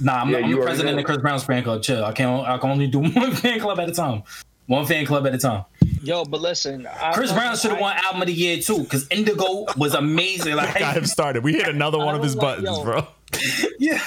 Nah, 0.00 0.20
I'm, 0.20 0.30
Yeah, 0.30 0.38
I'm 0.38 0.50
the 0.50 0.56
president 0.62 0.94
know. 0.96 1.00
of 1.00 1.06
Chris 1.06 1.18
Brown's 1.18 1.44
fan 1.44 1.62
club. 1.64 1.82
Chill. 1.82 2.04
I 2.04 2.12
can't. 2.12 2.46
I 2.46 2.56
can 2.58 2.70
only 2.70 2.86
do 2.86 2.98
one 3.00 3.32
fan 3.32 3.58
club 3.60 3.78
at 3.80 3.88
a 3.88 3.92
time. 3.92 4.22
One 4.66 4.86
fan 4.86 5.04
club 5.06 5.26
at 5.26 5.34
a 5.34 5.38
time. 5.38 5.64
Yo, 6.02 6.24
but 6.24 6.40
listen. 6.40 6.86
I 6.86 7.12
Chris 7.12 7.30
fucking- 7.30 7.42
Brown 7.42 7.56
should 7.56 7.70
have 7.72 7.80
won 7.80 7.96
album 7.96 8.22
of 8.22 8.28
the 8.28 8.34
year 8.34 8.58
too, 8.60 8.80
because 8.84 9.06
Indigo 9.10 9.66
was 9.76 9.94
amazing. 9.94 10.54
Like, 10.54 10.78
Got 10.78 10.96
him 10.96 11.04
started. 11.06 11.42
We 11.42 11.54
hit 11.54 11.66
another 11.68 11.98
one 11.98 12.14
of 12.14 12.22
his 12.22 12.36
like- 12.36 12.62
buttons, 12.62 12.78
yo. 12.78 12.84
bro. 12.84 13.06
yeah. 13.78 13.98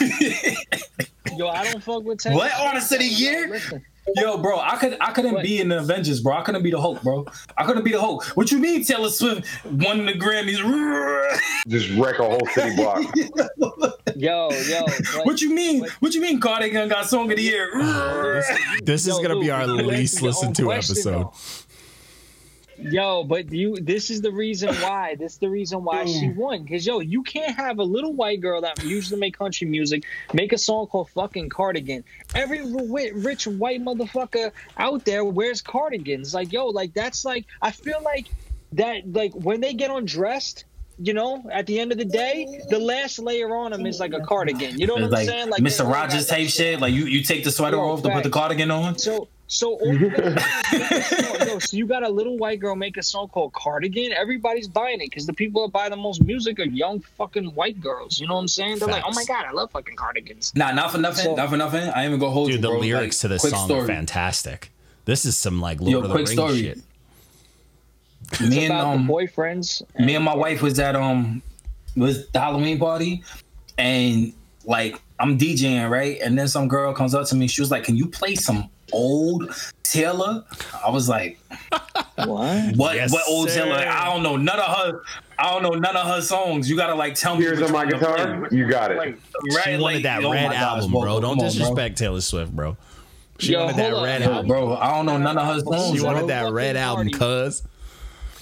Yo, 1.36 1.48
I 1.48 1.72
don't 1.72 1.84
fuck 1.84 2.03
with 2.03 2.19
Taylor. 2.19 2.38
What 2.38 2.52
artist 2.60 2.91
of 2.91 2.99
the 2.99 3.06
year? 3.06 3.48
Listen, 3.49 3.84
Yo, 4.15 4.38
bro, 4.38 4.60
I 4.60 4.78
could 4.78 4.98
I 4.99 5.11
couldn't 5.11 5.34
What? 5.34 5.44
be 5.44 5.60
in 5.61 5.69
the 5.69 5.78
Avengers, 5.80 6.22
bro. 6.22 6.36
I 6.36 6.41
couldn't 6.41 6.64
be 6.64 6.72
the 6.72 6.82
Hulk, 6.82 7.02
bro. 7.03 7.26
I 7.57 7.65
couldn't 7.65 7.84
be 7.84 7.91
the 7.91 7.99
Hulk. 8.02 8.26
What 8.36 8.52
you 8.52 8.57
mean 8.57 8.84
Taylor 8.84 9.10
Swift 9.10 9.48
won 9.65 10.06
the 10.06 10.14
Grammys? 10.14 10.60
Just 11.68 11.90
wreck 11.91 12.18
a 12.19 12.23
whole 12.26 12.45
city 12.53 12.76
block. 12.76 13.03
yo, 14.15 14.49
yo. 14.52 14.82
like, 15.15 15.26
what 15.26 15.40
you 15.41 15.53
mean? 15.53 15.86
What 15.99 16.14
you 16.15 16.22
mean 16.22 16.40
Cardigan 16.40 16.90
got 16.90 17.06
song 17.07 17.30
of 17.32 17.38
the 17.38 17.44
year? 17.44 17.69
This 18.84 19.06
is 19.07 19.18
Yo, 19.18 19.22
gonna 19.22 19.40
be 19.40 19.52
our 19.52 19.68
least 19.68 20.22
listened 20.22 20.56
to 20.57 20.72
episode. 20.73 21.11
though. 21.11 21.34
Yo, 22.82 23.24
but 23.24 23.52
you 23.52 23.78
this 23.80 24.10
is 24.10 24.22
the 24.22 24.32
reason 24.32 24.74
why. 24.76 25.16
This 25.16 25.34
is 25.34 25.38
the 25.38 25.49
reason 25.49 25.84
why 25.84 26.06
she 26.06 26.30
won. 26.30 26.68
Cause 26.68 26.86
yo, 26.86 26.99
you 26.99 27.24
can't 27.24 27.56
have 27.56 27.80
a 27.80 27.84
little 27.84 28.14
white 28.14 28.41
girl 28.41 28.62
that 28.62 28.84
usually 28.84 29.20
make 29.20 29.38
country 29.38 29.68
music 29.68 30.03
make 30.34 30.52
a 30.53 30.58
song 30.58 30.88
called 30.88 31.10
fucking 31.10 31.49
cardigan. 31.49 32.03
Every 32.34 32.62
rich 33.14 33.48
white 33.48 33.82
motherfucker 33.82 34.52
out 34.78 35.06
there 35.06 35.24
wears 35.24 35.62
cardigans. 35.62 36.34
Like, 36.34 36.52
yo, 36.52 36.68
like 36.68 36.94
that's 36.94 37.24
like 37.26 37.45
I 37.62 37.72
feel 37.72 38.02
like 38.03 38.28
that 38.74 39.12
like 39.12 39.34
when 39.34 39.62
they 39.62 39.74
get 39.74 39.91
undressed, 39.91 40.66
you 40.98 41.14
know, 41.14 41.44
at 41.52 41.66
the 41.68 41.80
end 41.80 41.91
of 41.91 41.98
the 41.98 42.06
day, 42.06 42.62
the 42.70 42.80
last 42.80 43.20
layer 43.20 43.56
on 43.56 43.72
them 43.72 43.86
is 43.86 43.99
like 43.99 44.14
a 44.14 44.22
cardigan. 44.22 44.80
You 44.80 44.88
know 44.88 44.94
what 44.94 45.03
It's 45.03 45.14
I'm 45.14 45.20
like 45.20 45.28
saying? 45.28 45.49
Like 45.49 45.62
Mr. 45.62 45.91
Rogers 45.91 46.26
got 46.26 46.36
that 46.36 46.41
type 46.44 46.49
shit. 46.49 46.80
Like 46.80 46.94
you, 46.94 47.06
you 47.06 47.24
take 47.24 47.44
the 47.44 47.52
sweater 47.52 47.78
Yo, 47.78 47.84
off 47.84 48.03
to 48.03 48.10
put 48.10 48.24
the 48.24 48.30
cardigan 48.30 48.72
on. 48.72 48.98
So 48.98 49.28
So 49.53 49.73
all 49.82 49.94
you 49.94 50.10
gotta 50.10 50.32
do 50.32 50.78
is 50.78 50.82
make 50.82 50.91
a 50.91 51.45
song. 51.49 51.60
So 51.60 51.76
you 51.78 51.86
got 51.86 52.03
a 52.03 52.10
little 52.10 52.38
white 52.38 52.61
girl 52.61 52.73
make 52.76 52.95
a 52.95 53.03
song 53.03 53.28
called 53.28 53.52
Cardigan. 53.52 54.14
Everybody's 54.14 54.69
buying 54.69 55.02
it 55.02 55.10
because 55.10 55.26
the 55.26 55.34
people 55.34 55.64
that 55.68 55.73
buy 55.73 55.90
the 55.90 55.98
most 55.98 56.23
music 56.23 56.57
are 56.60 56.64
young 56.64 57.02
fucking 57.18 57.48
white 57.53 57.82
girls. 57.82 58.19
You 58.22 58.28
know 58.28 58.36
what 58.36 58.40
I'm 58.41 58.48
saying? 58.48 58.80
They're 58.80 58.88
like, 58.88 59.03
oh 59.06 59.11
my 59.14 59.26
god, 59.26 59.45
I 59.45 59.52
love 59.52 59.69
fucking 59.72 59.98
cardigans. 59.98 60.53
Nah, 60.56 60.72
not 60.72 60.91
for 60.91 60.99
nothing. 60.99 61.26
So- 61.26 61.36
not 61.36 61.49
for 61.49 61.57
nothing. 61.57 61.84
I 61.90 62.03
ain't 62.03 62.07
even 62.10 62.19
gonna 62.19 62.32
hold 62.32 62.48
Dude, 62.48 62.56
you, 62.56 62.61
the 62.61 62.68
bro. 62.69 62.80
lyrics 62.80 63.18
Like, 63.18 63.22
to 63.22 63.28
this 63.28 63.52
song 63.52 63.65
story. 63.68 63.82
are 63.82 63.88
fantastic. 63.88 64.72
This 65.03 65.26
is 65.26 65.36
some 65.36 65.60
like 65.60 65.82
Lord 65.82 65.91
Yo, 65.91 65.98
of 65.98 66.03
the 66.03 66.10
quick 66.11 66.28
Rings 66.28 66.32
story. 66.32 66.61
shit. 66.61 66.80
It's 68.32 68.40
Me 68.41 68.64
and 68.65 68.73
um, 68.73 69.06
the 69.07 69.14
boyfriends. 69.14 69.82
me 69.99 70.15
and 70.15 70.23
my 70.23 70.36
wife 70.36 70.61
was 70.61 70.80
at 70.80 70.95
um 70.95 71.41
was 71.98 72.26
the 72.30 72.40
Halloween 72.40 72.80
party 72.80 73.22
and 73.78 74.32
like 74.64 74.98
I'm 75.19 75.38
DJing, 75.38 75.90
right? 75.90 76.19
And 76.22 76.40
then 76.40 76.48
some 76.48 76.69
girl 76.69 76.94
comes 76.94 77.14
up 77.14 77.28
to 77.28 77.36
me, 77.36 77.48
she 77.48 77.61
was 77.61 77.69
like, 77.69 77.84
Can 77.84 77.98
you 77.98 78.07
play 78.07 78.36
some 78.36 78.69
old 78.91 79.49
Taylor? 79.84 80.43
I 80.85 80.89
was 80.89 81.07
like, 81.09 81.39
What? 82.15 82.76
What 82.76 82.95
Yes, 82.95 83.11
what 83.11 83.23
old 83.27 83.49
sir. 83.49 83.63
Taylor? 83.63 83.77
I 83.77 84.05
don't 84.05 84.23
know 84.23 84.38
none 84.38 84.59
of 84.59 84.65
her 84.77 85.01
I 85.39 85.51
don't 85.51 85.63
know 85.63 85.72
none 85.72 85.95
of 85.97 86.05
her 86.07 86.22
songs. 86.22 86.69
You 86.69 86.76
gotta 86.77 86.93
like 86.95 87.15
tell 87.15 87.35
me 87.35 87.43
Here's 87.43 87.61
on 87.61 87.72
my 87.72 87.85
guitar. 87.85 88.47
play. 88.47 88.57
You 88.57 88.68
got 88.69 88.91
it. 88.91 88.97
Right? 88.97 89.18
She 89.49 89.55
wanted 89.55 89.81
like, 89.81 90.03
that 90.03 90.23
oh 90.23 90.30
my 90.30 90.35
red 90.35 90.51
gosh, 90.51 90.55
album, 90.61 90.91
bro, 90.91 91.01
bro. 91.01 91.19
Don't 91.22 91.38
come 91.38 91.45
on, 91.45 91.51
disrespect 91.51 91.97
Taylor 91.97 92.22
Swift, 92.22 92.55
bro. 92.55 92.77
She 93.39 93.53
Yo, 93.53 93.61
wanted 93.63 93.77
that 93.77 93.89
hold 93.91 94.03
on. 94.03 94.03
red 94.05 94.22
How 94.22 94.31
album. 94.34 94.47
Bro, 94.47 94.76
I 94.76 94.91
don't 94.95 95.05
know 95.07 95.18
none 95.18 95.38
of 95.38 95.47
her 95.47 95.59
songs. 95.61 95.95
She 95.95 96.01
Bro, 96.03 96.13
wanted 96.13 96.27
that 96.30 96.41
fucking 96.41 96.53
red 96.53 96.76
album, 96.77 97.09
cuz. 97.09 97.63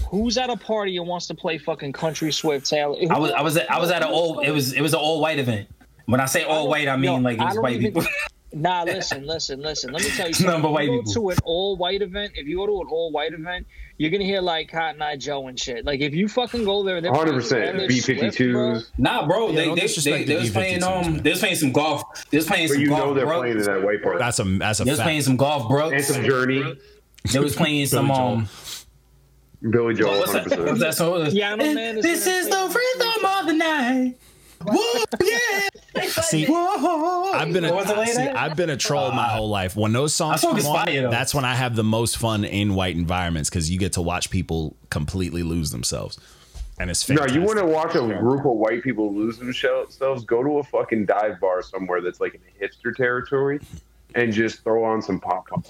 Who's 0.10 0.38
at 0.38 0.50
a 0.50 0.58
party 0.58 0.98
and 0.98 1.08
wants 1.08 1.28
to 1.28 1.36
play 1.36 1.58
fucking 1.58 1.94
country 1.94 2.32
Swift 2.34 2.68
Taylor? 2.70 2.98
I 3.10 3.18
was 3.18 3.32
I 3.32 3.42
was 3.42 3.56
at, 3.58 3.72
I 3.72 3.80
was 3.80 3.92
at 3.92 4.02
an 4.02 4.10
old 4.10 4.44
it 4.44 4.52
was 4.52 4.74
it 4.74 4.82
was 4.82 4.94
an 4.94 5.00
all 5.00 5.22
white 5.22 5.40
event. 5.40 5.70
When 6.06 6.20
I 6.20 6.26
say 6.26 6.44
all 6.44 6.64
don't- 6.64 6.70
white, 6.72 6.88
I 6.90 6.98
mean 6.98 7.12
yo, 7.12 7.18
like 7.20 7.38
it 7.38 7.44
was 7.46 7.54
don't 7.54 7.64
white 7.64 7.76
even- 7.76 7.94
people. 7.94 8.04
Nah, 8.52 8.84
listen, 8.84 9.28
listen, 9.28 9.62
listen. 9.62 9.92
Let 9.92 10.02
me 10.04 10.10
tell 10.10 10.26
you 10.26 10.30
It's 10.32 10.40
nothing 10.42 10.62
something. 10.62 10.62
but 10.64 10.68
If 10.70 10.74
white 10.74 10.84
you 10.86 10.92
go 10.92 10.98
people. 11.04 11.14
to 11.14 11.30
an 11.30 11.38
all 11.44 11.78
white 11.78 12.02
event, 12.02 12.32
if 12.36 12.48
you 12.48 12.58
go 12.58 12.66
to 12.66 12.82
an 12.82 12.88
all 12.90 13.12
white 13.12 13.32
event, 13.34 13.68
you're 13.98 14.10
gonna 14.10 14.24
hear 14.24 14.42
like 14.42 14.72
Cotton 14.72 15.02
Eye 15.02 15.18
Joe 15.18 15.48
and 15.48 15.60
shit. 15.60 15.86
Like 15.86 16.00
if 16.00 16.14
you 16.16 16.28
fucking 16.28 16.64
go 16.64 16.82
there, 16.84 17.00
they're 17.00 17.12
100% 17.12 17.50
Taylor 17.50 17.88
B 17.88 18.00
Swift, 18.00 18.20
bro. 18.22 18.30
52s. 18.30 18.90
Nah, 18.98 19.28
bro, 19.28 19.50
Yeah, 19.50 19.56
they 19.56 19.66
don't 19.66 19.76
they, 19.80 19.88
they, 19.88 20.24
they 20.24 20.36
was 20.38 20.50
playing 20.50 20.80
B-52s, 20.80 20.84
um 20.84 21.14
man. 21.14 21.24
they 21.24 21.30
was 21.30 21.40
playing 21.40 21.56
some 21.58 21.72
golf. 21.72 22.30
They 22.32 22.38
was 22.38 22.48
playing 22.48 22.68
But 22.70 22.74
some 22.74 22.82
you 22.82 22.88
golf, 22.90 23.00
know 23.06 23.14
they're 23.14 23.26
bro. 23.26 23.40
playing 23.40 23.58
in 23.60 23.64
that 23.64 23.84
white 23.84 24.02
part. 24.02 24.18
That's 24.20 24.40
a 24.40 24.44
that's 24.44 24.80
a 24.80 24.84
They 24.86 24.92
was 24.92 25.00
playing 25.02 25.22
some 25.22 25.38
golf, 25.38 25.70
bro. 25.70 25.90
And 25.92 26.04
some 26.04 26.24
Journey, 26.24 26.76
They 27.32 27.40
was 27.40 27.56
playing 27.56 27.86
some 27.86 28.10
um. 28.10 28.48
Billy 29.62 29.94
Joel, 29.94 30.20
What's 30.20 30.32
100%. 30.32 30.66
What's 30.68 30.80
that 30.80 30.96
song? 30.96 31.28
Yeah, 31.32 31.52
I'm 31.52 31.58
man 31.58 31.98
is 31.98 32.04
This 32.04 32.26
is 32.26 32.48
play 32.48 32.68
the 32.68 32.80
rhythm 32.98 33.26
of 33.26 33.46
the 33.46 33.54
night. 33.54 34.16
Whoa, 34.64 35.04
yeah. 35.24 35.70
See, 36.22 36.46
Whoa. 36.46 37.32
I've 37.34 37.54
been 37.54 37.66
a, 37.66 37.74
What's 37.74 37.92
the 37.92 37.98
way 37.98 38.06
see, 38.08 38.14
that? 38.16 38.36
I've 38.38 38.56
been 38.56 38.70
a 38.70 38.78
troll 38.78 39.12
my 39.12 39.26
uh, 39.26 39.30
whole 39.38 39.50
life. 39.50 39.76
When 39.76 39.94
those 39.94 40.14
songs 40.14 40.42
come 40.42 40.58
on, 40.66 41.10
that's 41.10 41.34
when 41.34 41.46
I 41.46 41.56
have 41.56 41.76
the 41.76 41.84
most 41.84 42.18
fun 42.18 42.44
in 42.44 42.76
white 42.76 42.96
environments 42.96 43.50
because 43.50 43.70
you 43.72 43.80
get 43.80 43.94
to 43.94 44.02
watch 44.02 44.30
people 44.30 44.76
completely 44.90 45.44
lose 45.44 45.72
themselves, 45.72 46.20
and 46.80 46.90
it's 46.90 47.08
No, 47.08 47.16
fantastic. 47.18 47.40
you 47.40 47.46
want 47.48 47.60
to 47.60 47.66
watch 47.66 47.96
a 47.96 48.20
group 48.20 48.46
of 48.46 48.54
white 48.58 48.84
people 48.84 49.14
lose 49.14 49.38
themselves? 49.38 49.98
Go 50.26 50.44
to 50.44 50.58
a 50.60 50.64
fucking 50.64 51.06
dive 51.06 51.40
bar 51.40 51.62
somewhere 51.62 52.02
that's 52.02 52.20
like 52.20 52.36
in 52.36 52.42
hipster 52.68 52.96
territory, 52.96 53.60
and 54.16 54.34
just 54.34 54.64
throw 54.64 54.84
on 54.84 55.02
some 55.02 55.20
pop 55.20 55.48
pop. 55.48 55.66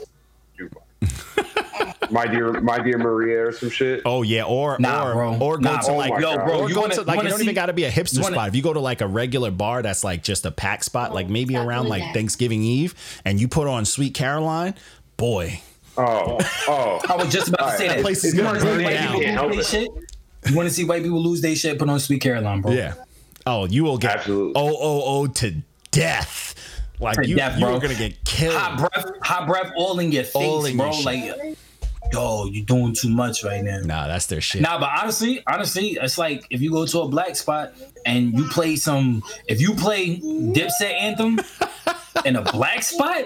my 2.11 2.25
dear, 2.27 2.59
my 2.61 2.79
dear 2.79 2.97
Maria, 2.97 3.47
or 3.47 3.51
some 3.51 3.69
shit. 3.69 4.01
Oh 4.05 4.21
yeah, 4.21 4.43
or 4.43 4.77
Nah, 4.79 5.07
or 5.09 5.13
bro. 5.13 5.37
or 5.39 5.57
go 5.57 5.71
Nah, 5.71 5.79
to 5.81 5.91
oh 5.91 5.95
like 5.97 6.11
my 6.11 6.19
Yo, 6.19 6.35
God. 6.35 6.45
bro, 6.45 6.59
or 6.61 6.69
you 6.69 6.75
go 6.75 6.81
wanna, 6.81 6.95
to, 6.95 7.01
like 7.03 7.13
you 7.15 7.17
wanna 7.17 7.29
don't 7.29 7.37
see, 7.39 7.43
even 7.45 7.55
got 7.55 7.67
to 7.67 7.73
be 7.73 7.83
a 7.85 7.91
hipster 7.91 8.21
wanna- 8.21 8.35
spot. 8.35 8.47
If 8.49 8.55
you 8.55 8.61
go 8.61 8.73
to 8.73 8.79
like 8.79 9.01
a 9.01 9.07
regular 9.07 9.51
bar 9.51 9.81
that's 9.81 10.03
like 10.03 10.23
just 10.23 10.45
a 10.45 10.51
pack 10.51 10.83
spot, 10.83 11.13
like 11.13 11.29
maybe 11.29 11.53
stop 11.53 11.67
around 11.67 11.87
like 11.87 12.01
that. 12.03 12.13
Thanksgiving 12.13 12.63
Eve, 12.63 12.95
and 13.25 13.39
you 13.39 13.47
put 13.47 13.67
on 13.67 13.85
Sweet 13.85 14.13
Caroline, 14.13 14.75
boy, 15.17 15.61
Oh, 15.97 16.37
oh. 16.67 16.99
I 17.09 17.15
was 17.21 17.31
just 17.31 17.49
about 17.49 17.71
to 17.71 17.77
say 17.77 17.87
that 17.87 17.97
that. 17.97 18.01
place 18.03 18.23
is 18.23 18.33
you 18.33 18.43
gonna 18.43 18.57
want 18.57 18.61
to 18.61 18.65
see 18.65 18.75
burn 18.75 18.83
white 18.85 18.93
down. 18.93 19.19
people 19.19 19.47
lose 19.49 19.71
their 19.71 19.81
shit? 19.81 19.91
You 20.49 20.55
want 20.55 20.69
to 20.69 20.73
see 20.73 20.85
white 20.85 21.03
people 21.03 21.21
lose 21.21 21.41
their 21.41 21.55
shit? 21.55 21.77
Put 21.77 21.89
on 21.89 21.99
Sweet 21.99 22.21
Caroline, 22.21 22.61
bro. 22.61 22.71
yeah. 22.71 22.93
Oh, 23.45 23.65
you 23.65 23.83
will 23.83 23.97
get 23.97 24.17
Absolutely. 24.17 24.53
oh 24.55 24.69
oh 24.79 25.01
oh 25.05 25.27
to 25.27 25.55
death. 25.91 26.55
Like 26.99 27.15
To 27.17 27.27
you, 27.27 27.35
death, 27.35 27.57
you 27.57 27.65
bro. 27.65 27.75
are 27.75 27.79
gonna 27.79 27.95
get 27.95 28.23
killed. 28.25 28.55
Hot 28.55 28.77
breath, 28.77 29.11
hot 29.21 29.47
breath, 29.47 29.71
all 29.75 29.99
in 29.99 30.11
your 30.11 30.23
face, 30.23 30.35
All 30.35 30.65
in 30.65 30.75
bro. 30.77 30.91
your 30.91 31.03
Like, 31.03 31.57
yo, 32.11 32.45
you're 32.45 32.65
doing 32.65 32.93
too 32.93 33.09
much 33.09 33.43
right 33.43 33.63
now. 33.63 33.79
Nah, 33.79 34.07
that's 34.07 34.25
their 34.25 34.41
shit. 34.41 34.61
Nah, 34.61 34.79
but 34.79 34.89
honestly, 35.01 35.41
honestly, 35.47 35.97
it's 36.01 36.17
like 36.17 36.43
if 36.49 36.61
you 36.61 36.71
go 36.71 36.85
to 36.85 36.99
a 37.01 37.07
black 37.07 37.35
spot 37.35 37.73
and 38.05 38.33
you 38.37 38.45
play 38.49 38.75
some, 38.75 39.23
if 39.47 39.61
you 39.61 39.73
play 39.75 40.17
Dipset 40.17 40.91
anthem 40.91 41.39
in 42.25 42.35
a 42.35 42.41
black 42.51 42.83
spot, 42.83 43.23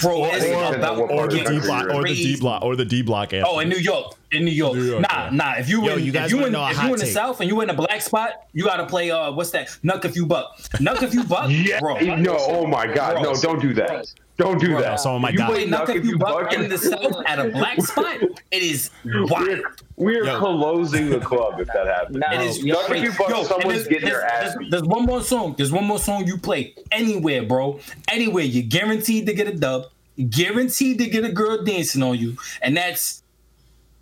bro, 0.00 0.24
it's 0.26 0.44
Or- 0.46 0.74
about 0.76 0.98
or 0.98 1.10
or 1.12 1.28
the 1.28 1.38
D 1.44 1.60
block, 1.60 1.88
or 1.90 2.02
the. 2.04 2.14
D 2.14 2.36
block, 2.40 2.62
or 2.62 2.76
the 2.76 2.84
D 2.84 3.02
block. 3.02 3.32
anthem. 3.32 3.48
Oh, 3.52 3.58
in 3.58 3.68
New 3.68 3.76
York, 3.76 4.14
in 4.32 4.44
New 4.44 4.50
York. 4.50 4.74
New 4.76 4.84
York, 4.84 5.02
nah, 5.02 5.24
yeah. 5.24 5.30
nah. 5.32 5.54
If 5.58 5.68
you 5.68 5.84
Yo, 5.84 5.96
in, 5.96 6.04
you 6.04 6.12
guys 6.12 6.26
if 6.32 6.38
you 6.38 6.46
in, 6.46 6.54
if 6.54 6.82
you 6.82 6.84
in 6.94 6.98
the 6.98 7.04
take? 7.04 7.12
South 7.12 7.40
and 7.40 7.48
you 7.50 7.60
in 7.60 7.70
a 7.70 7.74
black 7.74 8.00
spot, 8.00 8.46
you 8.52 8.64
gotta 8.64 8.86
play 8.86 9.10
uh, 9.10 9.32
what's 9.32 9.50
that? 9.50 9.68
Knuck 9.84 10.04
if 10.04 10.16
you 10.16 10.24
buck. 10.26 10.56
Knuck 10.80 11.02
if 11.02 11.12
you 11.14 11.24
buck, 11.24 11.50
Yeah. 11.50 11.80
bro. 11.80 11.96
No. 11.98 12.36
Oh 12.38 12.66
my 12.66 12.86
God. 12.86 13.22
No. 13.22 13.34
Don't 13.34 13.60
do 13.60 13.74
that. 13.74 14.06
Don't 14.36 14.60
do 14.60 14.76
that. 14.78 15.00
some 15.00 15.12
of 15.12 15.16
oh 15.16 15.18
my 15.20 15.30
You 15.30 15.38
doc- 15.38 15.48
play 15.50 15.66
Knuck 15.66 15.88
if 15.94 16.04
you 16.04 16.18
buck 16.18 16.44
buck- 16.44 16.52
in 16.52 16.68
the 16.68 16.76
South 16.78 17.22
at 17.26 17.38
a 17.38 17.48
black 17.50 17.80
spot, 17.80 18.20
it 18.22 18.62
is 18.62 18.90
wild. 19.04 19.60
We're, 19.96 20.24
we're 20.24 20.38
closing 20.38 21.08
the 21.08 21.20
club 21.20 21.58
if 21.58 21.68
that 21.68 21.86
happens. 21.86 22.18
Nah, 22.18 22.32
It 22.34 22.42
is 22.42 22.62
yo, 22.62 22.74
Knuck 22.76 22.96
if 22.96 23.02
you 23.02 23.12
buck, 23.18 23.30
Yo, 23.30 23.44
someone's 23.44 23.72
there's, 23.84 23.88
getting 23.88 24.08
their 24.10 24.22
ass 24.24 24.52
there's- 24.54 24.70
there's 24.70 24.82
one 24.84 25.04
more 25.06 25.22
song. 25.22 25.54
There's 25.56 25.72
one 25.72 25.84
more 25.84 25.98
song 25.98 26.26
you 26.26 26.36
play 26.38 26.74
anywhere, 26.92 27.42
bro. 27.44 27.80
Anywhere. 28.10 28.44
You're 28.44 28.66
guaranteed 28.68 29.26
to 29.26 29.32
get 29.32 29.46
a 29.48 29.52
dub. 29.56 29.86
Guaranteed 30.30 30.98
to 30.98 31.06
get 31.08 31.24
a 31.24 31.32
girl 31.32 31.64
dancing 31.64 32.02
on 32.02 32.18
you. 32.18 32.36
And 32.62 32.76
that's 32.76 33.22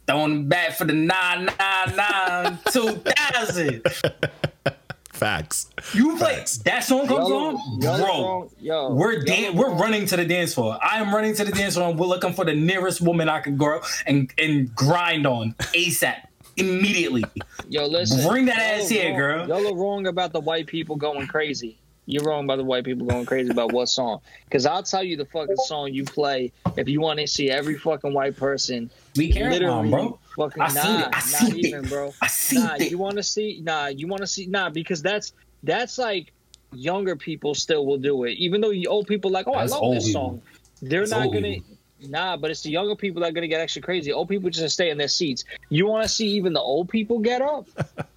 throwing 0.06 0.48
back 0.48 0.72
for 0.72 0.84
the 0.84 0.92
999 0.94 2.58
2000. 2.72 3.82
Facts. 5.14 5.70
You 5.94 6.16
play 6.16 6.34
Facts. 6.36 6.58
that 6.58 6.82
song 6.82 7.06
comes 7.06 7.28
Y'all- 7.28 7.56
on, 7.56 7.80
y'all 7.80 7.98
bro. 7.98 8.50
Yo, 8.60 8.90
we're 8.94 9.12
y'all 9.12 9.24
dan- 9.24 9.44
wrong. 9.44 9.56
we're 9.56 9.74
running 9.82 10.06
to 10.06 10.16
the 10.16 10.24
dance 10.24 10.54
floor. 10.54 10.76
I 10.82 10.98
am 11.00 11.14
running 11.14 11.34
to 11.36 11.44
the 11.44 11.52
dance 11.52 11.74
floor 11.74 11.88
and 11.90 11.98
we're 11.98 12.06
looking 12.06 12.32
for 12.32 12.44
the 12.44 12.54
nearest 12.54 13.00
woman 13.00 13.28
I 13.28 13.40
can 13.40 13.56
go 13.56 13.80
and 14.06 14.30
and 14.38 14.74
grind 14.74 15.26
on 15.26 15.54
ASAP 15.72 16.16
immediately. 16.56 17.24
Yo, 17.68 17.86
listen. 17.86 18.28
Bring 18.28 18.46
that 18.46 18.58
ass 18.58 18.88
here, 18.88 19.10
wrong- 19.10 19.46
girl. 19.46 19.48
Y'all 19.62 19.72
are 19.72 19.76
wrong 19.76 20.06
about 20.08 20.32
the 20.32 20.40
white 20.40 20.66
people 20.66 20.96
going 20.96 21.26
crazy. 21.28 21.78
You're 22.06 22.24
wrong 22.24 22.44
about 22.44 22.56
the 22.56 22.64
white 22.64 22.84
people 22.84 23.06
going 23.06 23.24
crazy 23.24 23.50
about 23.50 23.72
what 23.72 23.88
song. 23.88 24.20
Because 24.44 24.66
I'll 24.66 24.82
tell 24.82 25.02
you 25.02 25.16
the 25.16 25.24
fucking 25.24 25.56
song 25.56 25.90
you 25.94 26.04
play 26.04 26.52
if 26.76 26.86
you 26.86 27.00
want 27.00 27.18
to 27.20 27.26
see 27.26 27.50
every 27.50 27.78
fucking 27.78 28.12
white 28.12 28.36
person. 28.36 28.90
We 29.16 29.32
care 29.32 29.50
Literally, 29.50 29.88
bro. 29.88 30.18
Fucking 30.36 30.62
I 30.62 30.66
nah, 30.68 30.82
seen 30.82 31.00
it. 31.00 31.06
I 31.06 31.10
not 31.10 31.22
seen 31.22 31.50
it. 31.56 31.64
even, 31.66 31.88
bro. 31.88 32.12
Nah, 32.52 32.74
it. 32.74 32.90
you 32.90 32.98
want 32.98 33.16
to 33.16 33.22
see? 33.22 33.60
Nah, 33.62 33.86
you 33.86 34.06
want 34.06 34.20
to 34.22 34.26
see? 34.26 34.46
Nah, 34.46 34.70
because 34.70 35.02
that's 35.02 35.32
that's 35.62 35.98
like 35.98 36.32
younger 36.72 37.16
people 37.16 37.54
still 37.54 37.86
will 37.86 37.98
do 37.98 38.24
it, 38.24 38.32
even 38.32 38.60
though 38.60 38.70
you 38.70 38.88
old 38.88 39.06
people 39.06 39.30
like, 39.30 39.46
oh, 39.48 39.54
That's 39.58 39.72
I 39.72 39.78
love 39.78 39.94
this 39.94 40.06
people. 40.06 40.20
song. 40.20 40.42
They're 40.82 41.00
That's 41.00 41.10
not 41.12 41.32
gonna. 41.32 41.54
people. 41.54 41.78
Nah, 42.06 42.36
but 42.36 42.50
it's 42.50 42.60
the 42.62 42.70
younger 42.70 42.96
people 42.96 43.22
that 43.22 43.28
are 43.30 43.32
gonna 43.32 43.48
get 43.48 43.60
extra 43.60 43.80
crazy. 43.80 44.12
Old 44.12 44.28
people 44.28 44.50
just 44.50 44.74
stay 44.74 44.90
in 44.90 44.98
their 44.98 45.08
seats. 45.08 45.44
You 45.70 45.86
want 45.86 46.02
to 46.02 46.08
see 46.08 46.28
even 46.28 46.52
the 46.52 46.60
old 46.60 46.88
people 46.88 47.18
get 47.20 47.40
up? 47.40 47.66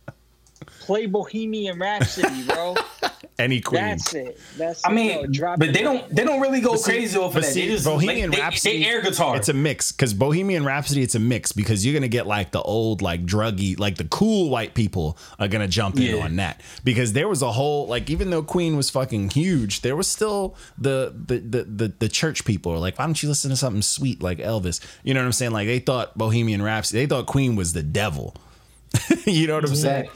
Play 0.87 1.05
Bohemian 1.05 1.77
Rhapsody, 1.79 2.43
bro. 2.43 2.75
Any 3.39 3.61
queen. 3.61 3.81
That's 3.81 4.13
it. 4.15 4.39
That's 4.57 4.79
it. 4.79 4.87
I 4.87 4.91
it. 4.91 4.95
mean, 4.95 5.09
Yo, 5.11 5.25
drop 5.27 5.59
but 5.59 5.67
it. 5.67 5.73
they 5.73 5.83
don't 5.83 6.09
they 6.15 6.23
don't 6.23 6.39
really 6.41 6.59
go 6.61 6.71
But 6.71 6.79
see- 6.79 6.91
crazy 6.93 7.17
off 7.19 7.33
but 7.33 7.39
of 7.39 7.43
that. 7.45 7.53
see, 7.53 7.67
they 7.67 7.73
just 7.73 7.85
Bohemian 7.85 8.31
like, 8.31 8.37
they, 8.39 8.43
Rhapsody, 8.43 8.83
they 8.83 8.89
air 8.89 9.01
guitar. 9.01 9.35
It's 9.35 9.49
a 9.49 9.53
mix 9.53 9.91
because 9.91 10.13
Bohemian 10.15 10.65
Rhapsody, 10.65 11.03
it's 11.03 11.13
a 11.13 11.19
mix 11.19 11.51
because 11.51 11.85
you're 11.85 11.93
gonna 11.93 12.07
get 12.07 12.25
like 12.25 12.51
the 12.51 12.61
old, 12.61 13.01
like 13.03 13.25
druggy, 13.25 13.77
like 13.77 13.97
the 13.97 14.05
cool 14.05 14.49
white 14.49 14.73
people 14.73 15.17
are 15.37 15.47
gonna 15.47 15.67
jump 15.67 15.99
in 15.99 16.19
on 16.19 16.37
that 16.37 16.61
because 16.83 17.13
there 17.13 17.27
was 17.27 17.41
a 17.43 17.51
whole 17.51 17.85
like 17.87 18.09
even 18.09 18.29
though 18.31 18.41
Queen 18.41 18.75
was 18.77 18.89
fucking 18.89 19.29
huge, 19.31 19.81
there 19.81 19.95
was 19.95 20.07
still 20.07 20.55
the 20.77 21.13
the 21.27 21.37
the 21.37 21.63
the, 21.65 21.93
the 21.99 22.09
church 22.09 22.43
people 22.45 22.71
are 22.71 22.79
like, 22.79 22.97
why 22.97 23.05
don't 23.05 23.21
you 23.21 23.29
listen 23.29 23.51
to 23.51 23.57
something 23.57 23.81
sweet 23.83 24.23
like 24.23 24.39
Elvis? 24.39 24.79
You 25.03 25.13
know 25.13 25.19
what 25.19 25.25
I'm 25.27 25.33
saying? 25.33 25.51
Like 25.51 25.67
they 25.67 25.79
thought 25.79 26.17
Bohemian 26.17 26.61
Rhapsody, 26.63 27.01
they 27.05 27.07
thought 27.07 27.27
Queen 27.27 27.55
was 27.55 27.73
the 27.73 27.83
devil. 27.83 28.33
you 29.27 29.45
know 29.45 29.55
what 29.55 29.65
I'm 29.69 29.75
saying? 29.75 30.09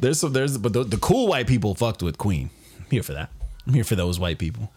There's 0.00 0.20
some 0.20 0.32
there's 0.32 0.58
but 0.58 0.72
the, 0.72 0.84
the 0.84 0.96
cool 0.98 1.26
white 1.28 1.46
people 1.46 1.74
fucked 1.74 2.02
with 2.02 2.18
Queen. 2.18 2.50
I'm 2.78 2.86
here 2.90 3.02
for 3.02 3.12
that. 3.14 3.30
I'm 3.66 3.74
here 3.74 3.84
for 3.84 3.96
those 3.96 4.18
white 4.18 4.38
people. 4.38 4.72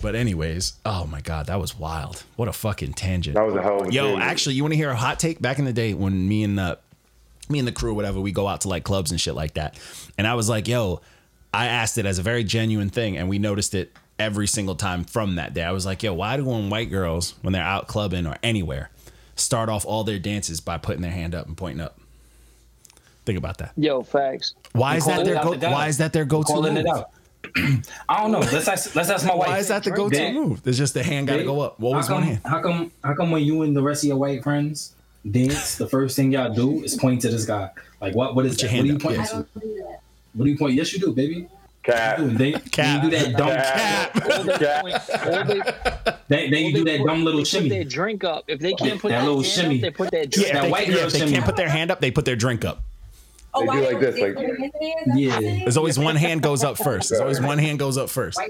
But 0.00 0.14
anyways, 0.14 0.74
oh 0.86 1.06
my 1.06 1.20
god, 1.20 1.46
that 1.46 1.60
was 1.60 1.78
wild. 1.78 2.24
What 2.36 2.48
a 2.48 2.52
fucking 2.52 2.94
tangent. 2.94 3.34
That 3.34 3.44
was 3.44 3.54
a 3.54 3.62
hell 3.62 3.82
of 3.82 3.88
a 3.88 3.92
Yo, 3.92 4.04
tangent. 4.04 4.22
actually, 4.22 4.54
you 4.54 4.62
want 4.62 4.72
to 4.72 4.76
hear 4.76 4.90
a 4.90 4.96
hot 4.96 5.18
take? 5.18 5.40
Back 5.42 5.58
in 5.58 5.64
the 5.66 5.72
day 5.72 5.92
when 5.94 6.26
me 6.28 6.42
and 6.42 6.58
the 6.58 6.78
me 7.48 7.58
and 7.58 7.66
the 7.68 7.72
crew, 7.72 7.94
whatever, 7.94 8.20
we 8.20 8.32
go 8.32 8.46
out 8.46 8.62
to 8.62 8.68
like 8.68 8.84
clubs 8.84 9.10
and 9.10 9.20
shit 9.20 9.34
like 9.34 9.54
that. 9.54 9.78
And 10.16 10.26
I 10.26 10.34
was 10.34 10.48
like, 10.48 10.68
yo, 10.68 11.00
I 11.52 11.66
asked 11.66 11.98
it 11.98 12.06
as 12.06 12.18
a 12.18 12.22
very 12.22 12.44
genuine 12.44 12.90
thing, 12.90 13.16
and 13.16 13.28
we 13.28 13.38
noticed 13.38 13.74
it 13.74 13.92
every 14.18 14.46
single 14.46 14.74
time 14.74 15.04
from 15.04 15.36
that 15.36 15.54
day. 15.54 15.62
I 15.62 15.72
was 15.72 15.86
like, 15.86 16.02
yo, 16.02 16.12
why 16.12 16.36
do 16.36 16.44
when 16.44 16.68
white 16.70 16.90
girls, 16.90 17.34
when 17.42 17.52
they're 17.52 17.62
out 17.62 17.88
clubbing 17.88 18.26
or 18.26 18.36
anywhere, 18.42 18.90
start 19.36 19.68
off 19.68 19.86
all 19.86 20.04
their 20.04 20.18
dances 20.18 20.60
by 20.60 20.76
putting 20.76 21.02
their 21.02 21.10
hand 21.10 21.34
up 21.34 21.46
and 21.46 21.56
pointing 21.56 21.80
up? 21.80 21.98
Think 23.28 23.36
about 23.36 23.58
that. 23.58 23.72
Yo, 23.76 24.00
facts. 24.02 24.54
Why 24.72 24.96
is 24.96 25.04
that 25.04 25.10
calling 25.10 25.26
their 25.26 25.34
it 25.34 25.36
out 25.36 25.44
go? 25.44 25.50
the 25.50 25.56
guy. 25.58 25.70
Why 25.70 25.88
is 25.88 25.98
that 25.98 26.14
their 26.14 26.24
go-to 26.24 26.46
Calling 26.46 26.78
it 26.78 26.86
out. 26.86 27.10
I 28.08 28.22
don't 28.22 28.32
know. 28.32 28.38
Let's 28.38 28.66
ask. 28.66 28.96
Let's 28.96 29.10
ask 29.10 29.26
my 29.26 29.34
wife. 29.34 29.48
Why 29.48 29.58
is 29.58 29.68
that 29.68 29.84
the 29.84 29.90
go-to 29.90 30.16
They- 30.16 30.32
move? 30.32 30.62
It's 30.66 30.78
just 30.78 30.94
the 30.94 31.02
hand 31.02 31.26
got 31.28 31.36
to 31.36 31.44
go 31.44 31.60
up. 31.60 31.76
Always 31.82 32.06
how 32.06 32.14
one 32.14 32.22
come, 32.22 32.28
hand. 32.32 32.40
How 32.46 32.62
come? 32.62 32.90
How 33.04 33.14
come 33.14 33.30
when 33.30 33.42
you 33.42 33.60
and 33.64 33.76
the 33.76 33.82
rest 33.82 34.02
of 34.02 34.08
your 34.08 34.16
white 34.16 34.42
friends 34.42 34.94
dance, 35.30 35.76
the 35.76 35.86
first 35.86 36.16
thing 36.16 36.32
y'all 36.32 36.54
do 36.54 36.82
is 36.82 36.96
point 36.96 37.20
to 37.20 37.28
this 37.28 37.44
guy? 37.44 37.68
Like 38.00 38.14
what? 38.14 38.34
What 38.34 38.46
is 38.46 38.54
Put 38.54 38.62
your 38.62 38.70
hand 38.70 38.80
What 38.80 38.84
do 38.84 38.88
you 38.88 38.96
up, 38.96 39.02
point 39.02 39.18
I 39.18 39.24
to? 39.26 39.32
don't 39.34 39.60
do 39.60 39.74
that. 39.82 40.00
What 40.32 40.44
do 40.46 40.50
you 40.50 40.56
point? 40.56 40.72
Yes, 40.72 40.90
you 40.94 41.00
do, 41.00 41.12
baby. 41.12 41.48
Cat. 41.82 42.18
Dude, 42.18 42.36
they, 42.38 42.52
Cap. 42.52 43.02
they 43.02 43.10
do 43.10 43.16
that 43.16 43.36
dumb. 43.36 43.48
Cap. 43.48 44.30
All 44.38 44.44
they 44.44 44.58
Yeah. 44.60 44.80
point, 44.82 44.94
all 45.26 45.44
they, 45.44 46.12
They, 46.28 46.50
then 46.50 46.66
you 46.66 46.74
do 46.74 46.84
that 46.84 47.02
dumb 47.06 47.24
little 47.24 47.42
they 47.44 47.60
Put 47.60 47.68
their 47.70 47.84
drink 47.84 48.24
up. 48.24 48.44
If 48.46 48.60
they 48.60 48.74
can't 48.74 49.00
put 49.00 49.08
That 49.10 49.20
that 49.20 49.26
little 49.26 49.42
hand 49.42 49.46
shimmy. 49.52 49.76
Up, 49.76 49.80
they 49.82 49.90
put 49.90 50.10
their 50.10 50.24
Yeah, 50.24 50.26
drink 50.26 50.46
if 50.48 50.52
That 50.52 50.62
they, 50.64 50.70
white 50.70 50.88
yeah, 50.88 50.94
girl 50.94 51.06
if 51.06 51.12
they 51.12 51.18
shimmy. 51.20 51.32
can't 51.32 51.44
put 51.46 51.56
their 51.56 51.68
hand 51.70 51.90
up, 51.90 52.00
they 52.00 52.10
put 52.10 52.24
their 52.26 52.36
drink 52.36 52.64
up. 52.66 52.82
Oh, 53.58 53.72
They 53.74 53.80
do 53.80 53.86
like 53.86 54.00
this, 54.00 54.18
like- 54.20 54.34
put 54.34 54.46
their 54.46 54.56
hand 54.58 54.72
there? 54.80 54.94
That's 55.06 55.18
Yeah. 55.18 55.28
what 55.28 55.36
I'm 55.36 55.42
saying? 55.42 55.58
There's 55.60 55.76
always 55.76 55.98
one 55.98 56.16
hand 56.16 56.42
goes 56.42 56.64
up 56.64 56.76
first. 56.78 57.08
There's 57.10 57.20
always 57.20 57.40
one 57.40 57.58
hand 57.58 57.78
goes 57.78 57.96
up 57.98 58.08
first. 58.10 58.40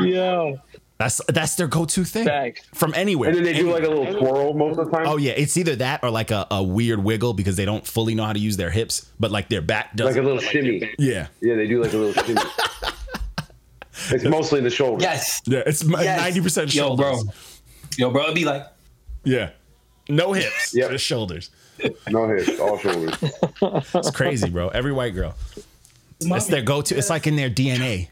Yo, 0.00 0.60
That's 0.98 1.20
that's 1.28 1.56
their 1.56 1.66
go-to 1.66 2.04
thing 2.04 2.24
facts. 2.26 2.62
from 2.72 2.92
anywhere. 2.94 3.30
And 3.30 3.38
then 3.38 3.44
they 3.44 3.52
do 3.52 3.60
Anywhere. 3.74 3.80
like 3.80 3.88
a 3.88 3.90
little 3.92 4.18
twirl 4.20 4.54
most 4.54 4.78
of 4.78 4.86
the 4.86 4.92
time. 4.96 5.06
Oh 5.08 5.16
yeah, 5.16 5.32
it's 5.32 5.56
either 5.56 5.74
that 5.76 6.00
or 6.04 6.10
like 6.10 6.30
a, 6.30 6.46
a 6.52 6.62
weird 6.62 7.02
wiggle 7.02 7.34
because 7.34 7.56
they 7.56 7.64
don't 7.64 7.84
fully 7.86 8.14
know 8.14 8.24
how 8.24 8.32
to 8.32 8.38
use 8.38 8.56
their 8.56 8.70
hips, 8.70 9.06
but 9.18 9.30
like 9.32 9.48
their 9.48 9.60
back 9.62 9.96
does. 9.96 10.06
Like 10.06 10.16
a 10.16 10.22
little 10.22 10.40
shimmy. 10.40 10.88
yeah, 10.98 11.26
Yeah, 11.40 11.56
they 11.56 11.66
do 11.66 11.82
like 11.82 11.92
a 11.92 11.96
little 11.96 12.22
shimmy. 12.24 12.40
it's 14.10 14.24
mostly 14.24 14.58
in 14.58 14.64
the 14.64 14.70
shoulders. 14.70 15.02
Yes. 15.02 15.40
yeah, 15.46 15.62
it's 15.66 15.82
Yes. 15.84 16.20
ninety 16.20 16.40
percent 16.40 16.74
Yo, 16.74 16.96
bro. 16.96 17.20
Yo, 17.98 18.10
bro. 18.10 18.22
It'd 18.24 18.34
be 18.34 18.44
like. 18.44 18.64
Yeah, 19.24 19.50
no 20.08 20.32
hips, 20.34 20.74
Yep. 20.74 20.90
just 20.92 21.04
shoulders. 21.04 21.50
No 22.08 22.28
hips, 22.28 22.58
all 22.60 22.78
shoulders. 22.78 23.14
It's 23.94 24.10
crazy, 24.10 24.48
bro. 24.50 24.68
Every 24.68 24.92
white 24.92 25.14
girl, 25.14 25.34
it's 26.20 26.46
their 26.46 26.62
go-to. 26.62 26.96
It's 26.96 27.10
like 27.10 27.26
in 27.26 27.36
their 27.36 27.50
DNA. 27.50 28.08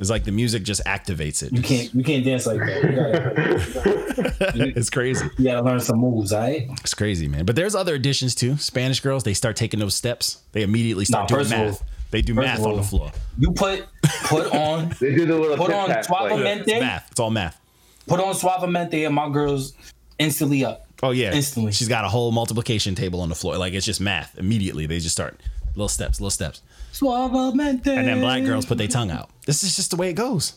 It's 0.00 0.10
like 0.10 0.22
the 0.22 0.30
music 0.30 0.62
just 0.62 0.84
activates 0.84 1.42
it. 1.42 1.52
You 1.52 1.60
can't. 1.60 1.92
You 1.92 2.04
can't 2.04 2.24
dance 2.24 2.46
like 2.46 2.60
that. 2.60 2.84
You 2.84 4.52
gotta, 4.54 4.72
It's 4.78 4.90
crazy. 4.90 5.26
you 5.38 5.44
gotta 5.44 5.62
learn 5.62 5.80
some 5.80 5.98
moves, 5.98 6.32
all 6.32 6.40
right? 6.40 6.68
It's 6.82 6.94
crazy, 6.94 7.26
man. 7.26 7.44
But 7.44 7.56
there's 7.56 7.74
other 7.74 7.94
additions 7.96 8.34
too. 8.36 8.56
Spanish 8.58 9.00
girls, 9.00 9.24
they 9.24 9.34
start 9.34 9.56
taking 9.56 9.80
those 9.80 9.96
steps. 9.96 10.40
They 10.52 10.62
immediately 10.62 11.04
start 11.04 11.28
Nah, 11.30 11.36
doing 11.36 11.40
first 11.40 11.52
of 11.52 11.58
all- 11.58 11.66
math. 11.66 11.82
they 12.12 12.22
do 12.22 12.34
math 12.34 12.60
of 12.60 12.66
on 12.66 12.76
the 12.76 12.82
floor. 12.84 13.10
You 13.38 13.50
put 13.50 13.86
put 14.24 14.54
on 14.54 14.94
They 15.00 15.14
do 15.16 15.26
the 15.26 15.36
little 15.36 15.56
Put 15.56 15.72
on 15.74 15.88
tap. 15.88 16.04
Suave 16.04 16.30
like- 16.30 16.58
It's 16.60 16.68
math. 16.80 17.08
It's 17.10 17.18
all 17.20 17.30
math. 17.30 17.60
put 18.06 18.20
on 18.20 18.34
Suavemente 18.34 19.04
and 19.04 19.14
my 19.14 19.28
girls 19.28 19.74
instantly 20.20 20.64
up. 20.64 20.86
Oh 21.02 21.10
yeah, 21.10 21.32
Instantly. 21.32 21.72
She's 21.72 21.88
got 21.88 22.04
a 22.04 22.08
whole 22.08 22.32
multiplication 22.32 22.94
table 22.94 23.20
on 23.20 23.28
the 23.28 23.34
floor. 23.34 23.56
Like 23.56 23.72
it's 23.74 23.86
just 23.86 24.00
math. 24.00 24.36
Immediately, 24.38 24.86
they 24.86 24.98
just 24.98 25.14
start 25.14 25.38
little 25.74 25.88
steps, 25.88 26.20
little 26.20 26.30
steps, 26.30 26.62
Suavemente. 26.92 27.86
and 27.86 28.08
then 28.08 28.20
black 28.20 28.44
girls 28.44 28.66
put 28.66 28.78
their 28.78 28.88
tongue 28.88 29.10
out. 29.10 29.30
This 29.46 29.62
is 29.62 29.76
just 29.76 29.90
the 29.90 29.96
way 29.96 30.10
it 30.10 30.14
goes. 30.14 30.54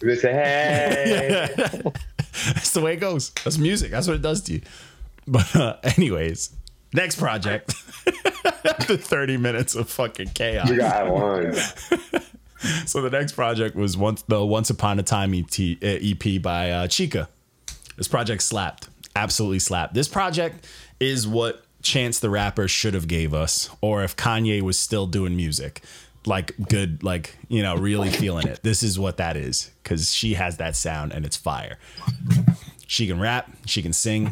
They 0.00 0.16
say, 0.16 0.32
hey. 0.32 1.48
That's 2.46 2.70
the 2.72 2.80
way 2.82 2.94
it 2.94 3.00
goes. 3.00 3.30
That's 3.42 3.56
music. 3.56 3.90
That's 3.90 4.06
what 4.06 4.16
it 4.16 4.22
does 4.22 4.42
to 4.42 4.54
you. 4.54 4.60
But 5.26 5.56
uh, 5.56 5.76
anyways, 5.82 6.50
next 6.92 7.18
project. 7.18 7.74
the 8.86 8.98
30 9.00 9.38
minutes 9.38 9.74
of 9.74 9.88
fucking 9.88 10.30
chaos. 10.34 10.68
we 10.68 10.76
got 10.76 10.94
out 10.94 11.06
of 11.06 11.14
line. 11.14 12.22
So 12.86 13.00
the 13.02 13.10
next 13.10 13.32
project 13.32 13.76
was 13.76 13.96
once 13.96 14.22
the 14.22 14.44
Once 14.44 14.68
Upon 14.70 14.98
a 14.98 15.02
Time 15.02 15.32
ET, 15.34 15.58
uh, 15.58 15.64
EP 15.82 16.42
by 16.42 16.70
uh, 16.70 16.86
Chika. 16.86 17.28
This 17.96 18.08
project 18.08 18.42
slapped, 18.42 18.88
absolutely 19.16 19.58
slapped. 19.58 19.94
This 19.94 20.08
project 20.08 20.66
is 21.00 21.26
what 21.26 21.64
Chance 21.82 22.20
the 22.20 22.30
Rapper 22.30 22.68
should 22.68 22.94
have 22.94 23.08
gave 23.08 23.34
us, 23.34 23.70
or 23.80 24.02
if 24.02 24.16
Kanye 24.16 24.62
was 24.62 24.78
still 24.78 25.06
doing 25.06 25.36
music, 25.36 25.82
like 26.26 26.54
good, 26.68 27.02
like 27.02 27.36
you 27.48 27.62
know, 27.62 27.76
really 27.76 28.10
feeling 28.10 28.46
it. 28.46 28.60
This 28.62 28.82
is 28.82 28.98
what 28.98 29.18
that 29.18 29.36
is 29.36 29.70
because 29.82 30.12
she 30.12 30.34
has 30.34 30.56
that 30.56 30.76
sound 30.76 31.12
and 31.12 31.24
it's 31.26 31.36
fire. 31.36 31.78
She 32.86 33.06
can 33.06 33.20
rap, 33.20 33.50
she 33.66 33.82
can 33.82 33.92
sing, 33.92 34.30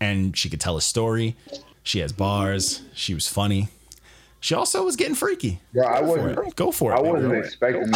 and 0.00 0.36
she 0.36 0.48
could 0.48 0.60
tell 0.60 0.76
a 0.76 0.80
story. 0.80 1.36
She 1.82 2.00
has 2.00 2.12
bars. 2.12 2.82
She 2.94 3.14
was 3.14 3.28
funny. 3.28 3.68
She 4.40 4.54
also 4.54 4.84
was 4.84 4.96
getting 4.96 5.14
freaky. 5.14 5.60
Bro, 5.72 5.86
I 5.86 6.00
Go 6.00 6.06
for 6.06 6.06
wasn't, 6.06 6.48
it. 6.48 6.56
Go 6.56 6.72
for 6.72 6.92
it. 6.92 6.96
I 6.96 7.00
wasn't 7.00 7.34
expecting 7.34 7.90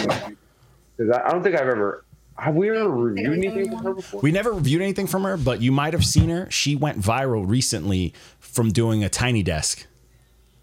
because 0.97 1.11
I, 1.11 1.27
I 1.27 1.31
don't 1.31 1.43
think 1.43 1.57
I've 1.57 1.69
ever. 1.69 2.04
Have 2.37 2.55
we 2.57 2.69
ever 2.71 2.89
reviewed 2.91 3.39
anything 3.39 3.71
from 3.71 3.85
her 3.85 3.95
before? 3.95 4.21
We 4.21 4.33
never 4.33 4.53
reviewed 4.53 4.83
anything 4.83 5.07
from 5.07 5.23
her, 5.23 5.37
but 5.37 5.63
you 5.63 5.71
might 5.71 5.93
have 5.93 6.05
seen 6.05 6.29
her. 6.31 6.51
She 6.51 6.75
went 6.75 6.99
viral 7.01 7.49
recently 7.49 8.13
from 8.41 8.71
doing 8.73 9.05
a 9.05 9.09
tiny 9.09 9.43
desk 9.45 9.87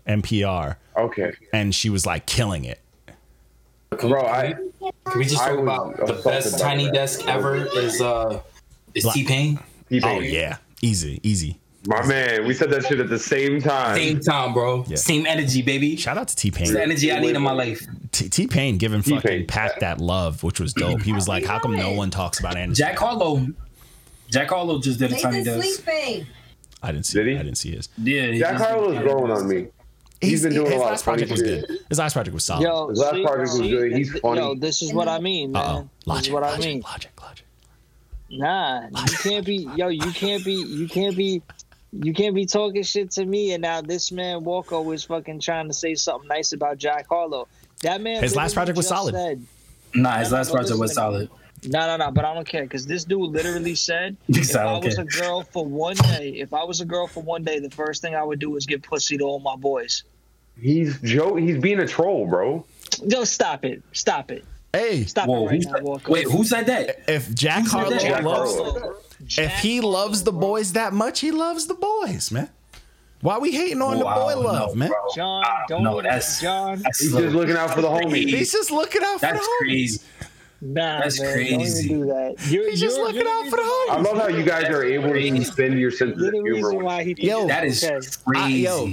NPR, 0.06 0.76
Okay, 0.98 1.34
and 1.54 1.74
she 1.74 1.90
was 1.90 2.06
like 2.06 2.26
killing 2.26 2.66
it. 2.66 2.80
bro. 3.90 4.22
I 4.26 4.54
Can 5.06 5.20
we 5.20 5.24
just 5.24 5.42
I 5.42 5.52
talk 5.52 5.60
about 5.60 5.98
the 6.08 6.22
best 6.26 6.60
tiny 6.60 6.86
that. 6.86 6.94
desk 6.94 7.26
ever 7.28 7.56
is 7.78 8.02
uh 8.02 8.42
is 8.94 9.06
T 9.14 9.24
Pain. 9.26 9.58
T-Pain. 9.90 10.02
Oh 10.04 10.20
yeah, 10.20 10.58
easy, 10.82 11.20
easy. 11.24 11.60
My 11.88 12.06
man. 12.06 12.46
We 12.46 12.54
said 12.54 12.70
that 12.72 12.86
shit 12.86 13.00
at 13.00 13.10
the 13.10 13.18
same 13.20 13.60
time. 13.62 13.96
Same 13.98 14.20
time, 14.20 14.54
bro. 14.54 14.84
Yeah. 14.88 14.96
Same 14.98 15.26
energy, 15.26 15.62
baby. 15.62 15.96
Shout 15.96 16.18
out 16.18 16.28
to 16.28 16.36
T 16.36 16.50
It's 16.56 16.72
the 16.72 16.82
energy 16.82 17.12
I 17.12 17.20
need 17.20 17.36
in 17.36 17.42
my 17.42 17.52
life. 17.54 17.86
T 18.12 18.48
Pain 18.48 18.78
giving 18.78 19.02
fucking 19.02 19.22
T-Pain. 19.22 19.48
Pack 19.48 19.80
that 19.80 20.00
love, 20.00 20.44
which 20.44 20.60
was 20.60 20.74
dope. 20.74 21.02
He 21.02 21.14
was 21.14 21.28
like, 21.28 21.46
"How 21.46 21.60
come 21.60 21.76
no 21.76 21.92
one 21.92 22.10
talks 22.12 22.40
about 22.40 22.56
Anderson?" 22.58 22.76
Jack 22.86 23.00
Harlow. 23.00 23.48
Jack 24.30 24.50
Harlow 24.50 24.80
just 24.80 25.00
did 25.00 25.12
a 25.12 25.20
tiny 25.20 25.38
Nathan 25.40 25.60
desk. 25.60 25.84
sleeping. 25.84 26.28
I 26.84 26.92
didn't 26.92 27.06
see. 27.06 27.18
Did 27.20 27.28
he? 27.28 27.34
I 27.36 27.44
didn't 27.44 27.58
see 27.58 27.72
his. 27.76 27.90
Yeah, 27.98 28.32
Jack 28.38 28.58
just- 28.58 28.70
Harlow's 28.70 28.98
growing 29.00 29.32
on 29.32 29.48
me. 29.48 29.68
He's 30.22 30.44
been 30.44 30.54
doing 30.54 30.68
his 30.68 30.76
a 30.76 30.78
lot 30.78 30.84
of 30.86 30.92
last 30.92 31.06
funny 31.06 31.18
project 31.26 31.32
was 31.32 31.42
good. 31.42 31.80
His 31.90 31.98
last 31.98 32.14
project 32.14 32.34
was 32.36 32.44
solid. 32.44 32.64
Yo, 32.64 32.90
His 32.90 33.00
last 33.00 33.14
see- 33.16 33.24
project 33.24 33.40
was 33.42 33.60
good. 33.60 33.92
He's 33.98 34.12
th- 34.12 34.22
funny. 34.22 34.40
Yo, 34.40 34.54
this 34.56 34.82
is 34.84 34.94
what 34.94 35.08
I 35.08 35.20
mean, 35.20 35.52
man. 35.54 35.64
Oh, 35.66 35.78
This 35.80 35.84
is 35.84 36.08
logic, 36.08 36.34
what 36.34 36.44
I 36.44 36.50
logic, 36.52 36.66
mean. 36.66 36.82
logic, 36.82 37.12
logic. 37.22 37.46
Nah, 38.30 38.82
you 38.88 39.18
can't 39.24 39.46
be. 39.46 39.68
Yo, 39.76 39.88
you 39.90 40.12
can't 40.12 40.46
be. 40.46 40.54
You 40.54 40.88
can't 40.88 41.18
be. 41.18 41.42
You 41.94 42.14
can't 42.14 42.34
be 42.36 42.46
talking 42.46 42.84
shit 42.84 43.12
to 43.12 43.26
me, 43.26 43.52
and 43.54 43.62
now 43.62 43.82
this 43.82 44.12
man 44.12 44.44
Walker 44.44 44.82
was 44.82 45.04
fucking 45.04 45.40
trying 45.42 45.68
to 45.68 45.74
say 45.74 45.94
something 45.96 46.28
nice 46.28 46.54
about 46.54 46.78
Jack 46.78 47.08
Harlow. 47.10 47.48
That 47.84 48.02
man. 48.02 48.22
His 48.24 48.36
last 48.36 48.54
project 48.54 48.78
was 48.78 48.88
solid. 48.88 49.14
Said, 49.14 49.46
Nah, 49.94 50.20
his 50.20 50.30
No, 50.32 50.36
no, 50.36 50.38
last 50.40 50.52
project 50.52 50.80
was 50.80 50.94
solid. 50.94 51.30
no, 51.66 51.80
no, 51.88 51.98
no, 51.98 52.12
but 52.12 52.24
I 52.24 52.34
don't 52.34 52.48
care 52.48 52.64
because 52.64 52.88
this 52.88 53.04
dude 53.04 53.32
literally 53.32 53.76
said, 53.76 54.16
if 54.30 54.56
I 54.56 54.64
I 54.64 54.80
was 54.80 54.96
care. 54.96 55.04
a 55.04 55.08
girl 55.08 55.44
for 55.44 55.66
one 55.66 55.96
day, 55.98 56.30
if 56.38 56.54
I 56.54 56.64
was 56.64 56.80
a 56.80 56.86
girl 56.86 57.08
for 57.08 57.22
one 57.24 57.44
day, 57.44 57.60
the 57.60 57.70
first 57.72 58.02
thing 58.02 58.16
I 58.16 58.24
would 58.24 58.40
do 58.40 58.56
is 58.56 58.66
give 58.66 58.84
pussy 58.84 59.18
to 59.18 59.24
all 59.26 59.40
my 59.40 59.58
boys. 59.58 60.04
He's 60.60 60.98
Joe. 61.02 61.36
He's 61.36 61.58
being 61.58 61.80
a 61.80 61.88
troll, 61.88 62.26
bro. 62.28 62.66
Yo, 63.04 63.24
stop 63.26 63.66
it, 63.66 63.82
stop 63.94 64.32
it, 64.32 64.46
Hey, 64.74 65.04
stop 65.06 65.28
Whoa, 65.28 65.46
it 65.48 65.50
right 65.50 65.66
now, 65.66 65.80
Walker. 65.82 66.12
wait, 66.12 66.26
who 66.30 66.44
said 66.46 66.68
that? 66.68 67.02
if 67.10 67.34
Jack 67.36 67.64
Who 67.64 67.70
said 67.70 68.22
Harlow 68.24 68.74
that? 68.74 69.01
Jack 69.26 69.46
if 69.54 69.60
he 69.60 69.82
loves 69.82 70.24
the 70.24 70.32
boys 70.32 70.74
that 70.74 70.94
much, 70.94 71.20
he 71.20 71.32
loves 71.32 71.68
the 71.68 71.74
boys, 71.76 72.32
man. 72.32 72.50
Why 73.22 73.38
we 73.38 73.52
hating 73.52 73.82
on 73.82 74.00
the 74.00 74.04
boy 74.04 74.36
love, 74.36 74.70
no, 74.72 74.76
man? 74.76 74.90
bro. 74.90 74.98
John, 75.16 75.44
Ah, 75.46 75.64
don't 75.68 75.84
no, 75.84 75.92
even- 75.94 76.06
that's- 76.06 76.42
John. 76.42 76.80
That's, 76.82 77.00
He's 77.00 77.12
just 77.14 77.36
looking 77.36 77.56
out 77.56 77.72
for 77.72 77.82
the 77.82 77.88
homies. 77.90 78.30
He's 78.30 78.52
just 78.52 78.72
looking 78.72 79.02
out 79.06 79.20
for 79.20 79.28
That's 79.28 79.40
the 79.40 79.46
homies. 79.64 79.68
crazy. 79.68 80.00
Nah, 80.64 81.02
That's 81.02 81.20
man, 81.20 81.34
crazy. 81.34 81.52
Don't 81.54 81.62
even 81.62 82.00
do 82.00 82.06
that. 82.08 82.36
You're, 82.52 82.70
He's 82.70 82.80
just 82.82 82.96
you're- 82.98 83.08
looking 83.08 83.22
you're 83.22 83.30
out 83.30 83.46
for 83.50 83.58
the 83.58 83.62
reason- 83.64 83.90
I 83.90 83.98
love 84.02 84.18
how 84.18 84.28
you 84.28 84.44
guys 84.44 84.66
are 84.66 84.84
able 84.84 85.14
to 85.14 85.44
spend 85.46 85.80
your 85.80 85.92
sense 85.92 86.18
You're 86.18 86.28
of 86.28 86.34
the 86.34 86.42
reason 86.42 86.72
humor. 86.72 86.84
why 86.84 87.04
he. 87.04 87.16
Yo, 87.20 87.48
That 87.48 87.66
is 87.66 87.84
Okay. 87.84 87.96
I- 87.96 88.32
crazy. 88.32 88.60
yo, 88.62 88.88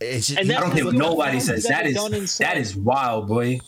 just, 0.00 0.30
And 0.30 0.50
I 0.50 0.54
don't 0.60 0.62
that's 0.70 0.74
care 0.76 0.84
what 0.86 0.92
the 0.92 0.98
nobody 0.98 1.30
film 1.32 1.40
says. 1.40 1.54
he's 1.56 1.64
That 1.68 1.80
ever 1.80 1.88
is 1.88 1.94
done 1.94 2.14
in 2.14 2.26
that 2.38 2.56
is 2.56 2.76
wild, 2.76 3.28
boy. 3.28 3.60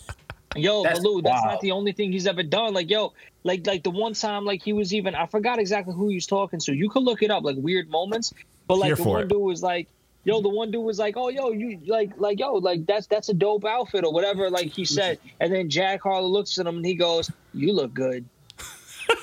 Yo, 0.56 0.82
That's 0.82 0.98
Baloo, 1.00 1.22
that's 1.22 1.44
not 1.44 1.60
the 1.60 1.70
only 1.72 1.92
thing 1.92 2.10
he's 2.12 2.26
ever 2.26 2.42
done. 2.42 2.74
Like, 2.74 2.90
yo, 2.90 3.12
like 3.44 3.66
like 3.66 3.82
the 3.82 3.90
one 3.90 4.14
time, 4.14 4.44
like 4.44 4.62
he 4.62 4.72
was 4.72 4.92
even 4.94 5.14
I 5.14 5.26
forgot 5.26 5.58
exactly 5.58 5.94
who 5.94 6.08
he 6.08 6.14
was 6.16 6.26
talking 6.26 6.60
to. 6.60 6.74
You 6.74 6.90
could 6.90 7.02
look 7.02 7.22
it 7.22 7.30
up, 7.30 7.44
like 7.44 7.56
weird 7.58 7.88
moments. 7.88 8.32
But 8.66 8.78
like 8.78 8.88
Here 8.88 8.96
the 8.96 9.02
one 9.02 9.22
it. 9.22 9.28
dude 9.28 9.40
was 9.40 9.62
like, 9.62 9.88
yo, 10.24 10.40
the 10.40 10.48
one 10.48 10.70
dude 10.70 10.84
was 10.84 10.98
like, 10.98 11.16
oh, 11.16 11.28
yo, 11.28 11.50
you 11.50 11.80
like 11.86 12.12
like 12.18 12.38
yo, 12.38 12.54
like 12.54 12.86
that's 12.86 13.06
that's 13.06 13.28
a 13.28 13.34
dope 13.34 13.64
outfit 13.64 14.04
or 14.04 14.12
whatever. 14.12 14.50
Like 14.50 14.68
he 14.68 14.84
said, 14.84 15.18
and 15.40 15.52
then 15.52 15.68
Jack 15.68 16.02
Harlow 16.02 16.28
looks 16.28 16.58
at 16.58 16.66
him 16.66 16.76
and 16.76 16.86
he 16.86 16.94
goes, 16.94 17.30
"You 17.54 17.72
look 17.72 17.94
good." 17.94 18.24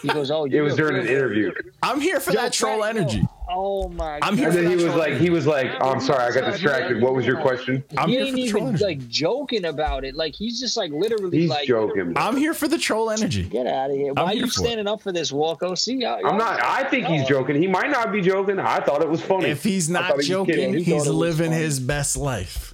He 0.01 0.07
goes, 0.09 0.31
"Oh, 0.31 0.45
you 0.45 0.57
It 0.57 0.61
was 0.61 0.75
during 0.75 0.97
an 0.97 1.05
real 1.07 1.17
interview. 1.17 1.53
I'm 1.81 1.99
here 1.99 2.19
for 2.19 2.31
Yo, 2.31 2.41
that 2.41 2.53
troll 2.53 2.81
Jack- 2.81 2.95
yo, 2.95 3.01
energy. 3.01 3.23
Oh 3.49 3.87
my! 3.89 4.19
I'm 4.21 4.35
here 4.35 4.49
And 4.49 4.55
for 4.55 4.61
then 4.61 4.69
he 4.69 4.75
was 4.75 4.85
troll 4.85 4.97
like, 4.97 5.13
he 5.13 5.29
was 5.29 5.47
like, 5.47 5.71
oh, 5.79 5.89
I'm 5.91 6.01
sorry, 6.01 6.23
I 6.23 6.31
got 6.31 6.51
distracted. 6.51 7.01
What 7.01 7.13
was 7.13 7.25
your 7.25 7.39
question? 7.41 7.83
I'm 7.97 8.09
he 8.09 8.15
here 8.15 8.25
ain't 8.25 8.33
for 8.35 8.39
even 8.57 8.67
energy. 8.67 8.83
like 8.83 9.07
joking 9.07 9.65
about 9.65 10.03
it. 10.03 10.15
Like 10.15 10.35
he's 10.35 10.59
just 10.59 10.75
like 10.75 10.91
literally 10.91 11.39
He's 11.39 11.49
like 11.49 11.67
joking. 11.67 12.13
I'm 12.17 12.35
here 12.35 12.53
for 12.53 12.67
the 12.67 12.77
troll 12.77 13.09
energy. 13.09 13.43
Get 13.43 13.65
out 13.65 13.89
of 13.89 13.95
here! 13.95 14.13
I'm 14.17 14.25
Why 14.25 14.31
are 14.31 14.35
you 14.35 14.41
for 14.41 14.47
it. 14.47 14.53
standing 14.53 14.87
up 14.87 15.01
for 15.01 15.11
this, 15.11 15.31
Walko? 15.31 15.77
See, 15.77 15.95
y'all, 15.95 16.19
I'm 16.25 16.37
not. 16.37 16.61
I 16.61 16.83
think 16.89 17.07
he's 17.07 17.23
oh. 17.23 17.29
joking. 17.29 17.61
He 17.61 17.67
might 17.67 17.89
not 17.89 18.11
be 18.11 18.21
joking. 18.21 18.59
I 18.59 18.79
thought 18.81 19.01
it 19.01 19.09
was 19.09 19.21
funny. 19.21 19.49
If 19.49 19.63
he's 19.63 19.89
not 19.89 20.03
thought 20.03 20.11
he 20.11 20.17
was 20.17 20.27
joking. 20.27 20.73
He 20.73 20.83
he's 20.83 21.07
living 21.07 21.51
his 21.51 21.79
best 21.79 22.17
life. 22.17 22.73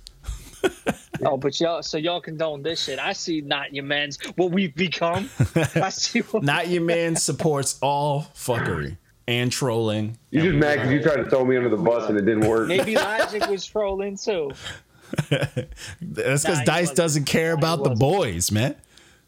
Oh, 1.26 1.38
but 1.38 1.60
y'all, 1.60 1.82
so 1.84 1.98
y'all 1.98 2.22
condone 2.22 2.64
this 2.64 2.84
shit. 2.84 3.00
I 3.00 3.14
see 3.14 3.42
not 3.42 3.74
your 3.74 3.84
man's 3.86 4.18
what 4.36 4.52
we've 4.52 4.76
become. 4.76 5.30
I 5.76 5.90
see 5.90 6.20
what. 6.20 6.44
Not 6.44 6.68
your 6.70 6.82
man 6.84 7.16
supports 7.16 7.78
all 7.82 8.28
fuckery 8.36 8.98
and 9.28 9.52
trolling. 9.52 10.18
You 10.32 10.42
just 10.42 10.56
mad 10.56 10.76
because 10.76 10.92
you 10.92 11.02
tried 11.02 11.18
to 11.24 11.30
throw 11.30 11.46
me 11.46 11.56
under 11.58 11.70
the 11.70 11.78
bus 11.78 12.10
and 12.10 12.18
it 12.18 12.26
didn't 12.26 12.48
work. 12.48 12.68
Maybe 12.68 12.96
Logic 12.96 13.46
was 13.48 13.66
trolling 13.66 14.18
too. 14.18 14.52
That's 15.30 16.44
because 16.44 16.60
Nah, 16.60 16.64
Dice 16.66 16.82
wasn't. 16.84 16.98
doesn't 16.98 17.26
care 17.26 17.52
Nah, 17.54 17.58
about 17.60 17.84
the 17.84 17.92
boys, 17.92 18.52
man. 18.52 18.76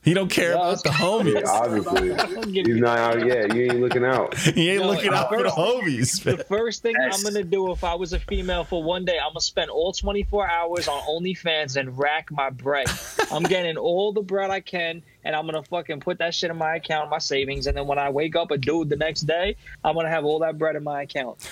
He 0.06 0.14
don't 0.14 0.30
care 0.30 0.54
No, 0.54 0.62
about 0.62 0.84
the 0.84 0.90
Yeah, 0.90 0.96
homies. 0.96 1.46
obviously. 1.48 2.54
He's 2.64 2.78
not 2.78 2.98
out. 3.00 3.26
yet. 3.26 3.54
you 3.56 3.64
ain't 3.64 3.82
looking 3.82 4.06
out. 4.06 4.36
He 4.38 4.70
ain't 4.70 4.84
No, 4.84 4.90
looking 4.92 5.12
out 5.12 5.30
for 5.30 5.42
the 5.44 5.50
homies. 5.50 6.24
The 6.24 6.44
first 6.44 6.84
thing 6.84 6.94
Yes. 6.98 7.18
I'm 7.18 7.24
gonna 7.34 7.44
do 7.44 7.72
if 7.72 7.84
I 7.84 7.96
was 7.96 8.14
a 8.14 8.20
female 8.20 8.64
for 8.64 8.84
one 8.84 9.04
day, 9.04 9.18
I'm 9.18 9.32
gonna 9.32 9.42
spend 9.42 9.72
all 9.72 9.92
24 9.92 10.48
hours 10.50 10.88
on 10.88 11.02
OnlyFans 11.02 11.76
and 11.76 11.98
rack 11.98 12.32
my 12.32 12.50
bread. 12.52 12.88
I'm 13.32 13.42
getting 13.56 13.78
all 13.78 14.14
the 14.14 14.22
bread 14.22 14.52
I 14.52 14.60
can, 14.60 15.02
and 15.24 15.36
I'm 15.36 15.46
gonna 15.48 15.64
fucking 15.64 16.00
put 16.02 16.20
that 16.20 16.36
shit 16.36 16.52
in 16.52 16.58
my 16.58 16.76
account, 16.76 17.10
my 17.10 17.18
savings, 17.18 17.66
and 17.68 17.76
then 17.76 17.88
when 17.88 17.98
I 17.98 18.10
wake 18.12 18.36
up 18.36 18.52
a 18.52 18.58
dude 18.60 18.90
the 18.90 18.96
next 18.98 19.22
day, 19.22 19.56
I'm 19.84 19.96
gonna 19.96 20.10
have 20.10 20.24
all 20.24 20.38
that 20.40 20.58
bread 20.60 20.76
in 20.76 20.84
my 20.84 21.02
account. 21.02 21.50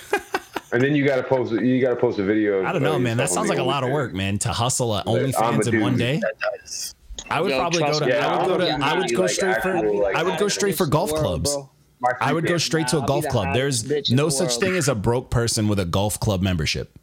And 0.72 0.80
then 0.82 0.94
you 0.94 1.04
gotta 1.04 1.22
post. 1.24 1.52
You 1.52 1.80
gotta 1.80 1.96
post 1.96 2.18
a 2.20 2.24
video. 2.24 2.64
I 2.64 2.72
don't 2.72 2.82
know, 2.82 2.98
man. 3.00 3.16
That 3.16 3.30
sounds 3.30 3.48
like 3.48 3.58
a 3.58 3.62
lot 3.64 3.82
of 3.84 3.90
work, 3.90 4.12
man. 4.14 4.38
To 4.40 4.50
hustle 4.52 4.94
at 4.96 5.08
I'm 5.08 5.14
a 5.16 5.18
OnlyFans 5.18 5.66
in 5.66 5.72
dude. 5.72 5.82
one 5.82 5.96
day. 5.96 6.20
That 7.28 7.30
does. 7.30 7.36
I 7.36 7.40
would 7.40 7.50
Yo, 7.50 7.58
probably 7.58 7.80
go 7.80 7.98
to. 7.98 8.06
me, 8.06 8.12
I 8.12 8.36
would 8.36 8.46
go 8.48 8.58
to. 8.58 8.72
I'm 8.72 8.98
would 9.00 9.14
go 9.14 9.22
like 9.22 9.30
straight 9.30 9.62
for. 9.62 9.82
like, 9.82 10.16
I 10.16 10.22
would 10.22 10.38
go 10.38 10.48
straight 10.48 10.76
for 10.76 10.86
golf 10.86 11.10
clubs. 11.12 11.56
My 12.00 12.12
I 12.20 12.32
would 12.32 12.46
go 12.46 12.58
straight 12.58 12.88
to 12.88 13.02
a 13.02 13.06
golf 13.06 13.26
club. 13.28 13.54
There's 13.54 14.10
no 14.10 14.26
the 14.26 14.30
such 14.30 14.56
thing 14.56 14.76
as 14.76 14.88
a 14.88 14.94
broke 14.94 15.30
person 15.30 15.68
with 15.68 15.78
a 15.78 15.84
golf 15.84 16.20
club 16.20 16.42
membership 16.42 16.98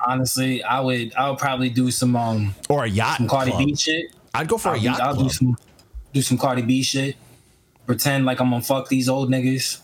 Honestly, 0.00 0.62
I 0.62 0.80
would. 0.80 1.12
I 1.14 1.28
would 1.28 1.38
probably 1.38 1.70
do 1.70 1.90
some 1.90 2.14
um 2.14 2.54
or 2.68 2.84
a 2.84 2.88
yacht 2.88 3.16
some 3.16 3.28
Cardi 3.28 3.50
club. 3.50 3.66
B 3.66 3.74
shit. 3.74 4.12
I'd 4.34 4.46
go 4.48 4.58
for 4.58 4.70
I'll, 4.70 4.74
a 4.76 4.78
do, 4.78 4.84
yacht 4.84 5.00
I'll 5.00 5.16
do 5.16 5.28
some 5.28 5.56
do 6.12 6.22
some 6.22 6.38
Cardi 6.38 6.62
B 6.62 6.82
shit. 6.82 7.16
Pretend 7.86 8.24
like 8.24 8.40
I'm 8.40 8.50
gonna 8.50 8.62
fuck 8.62 8.88
these 8.88 9.08
old 9.08 9.28
niggas. 9.30 9.80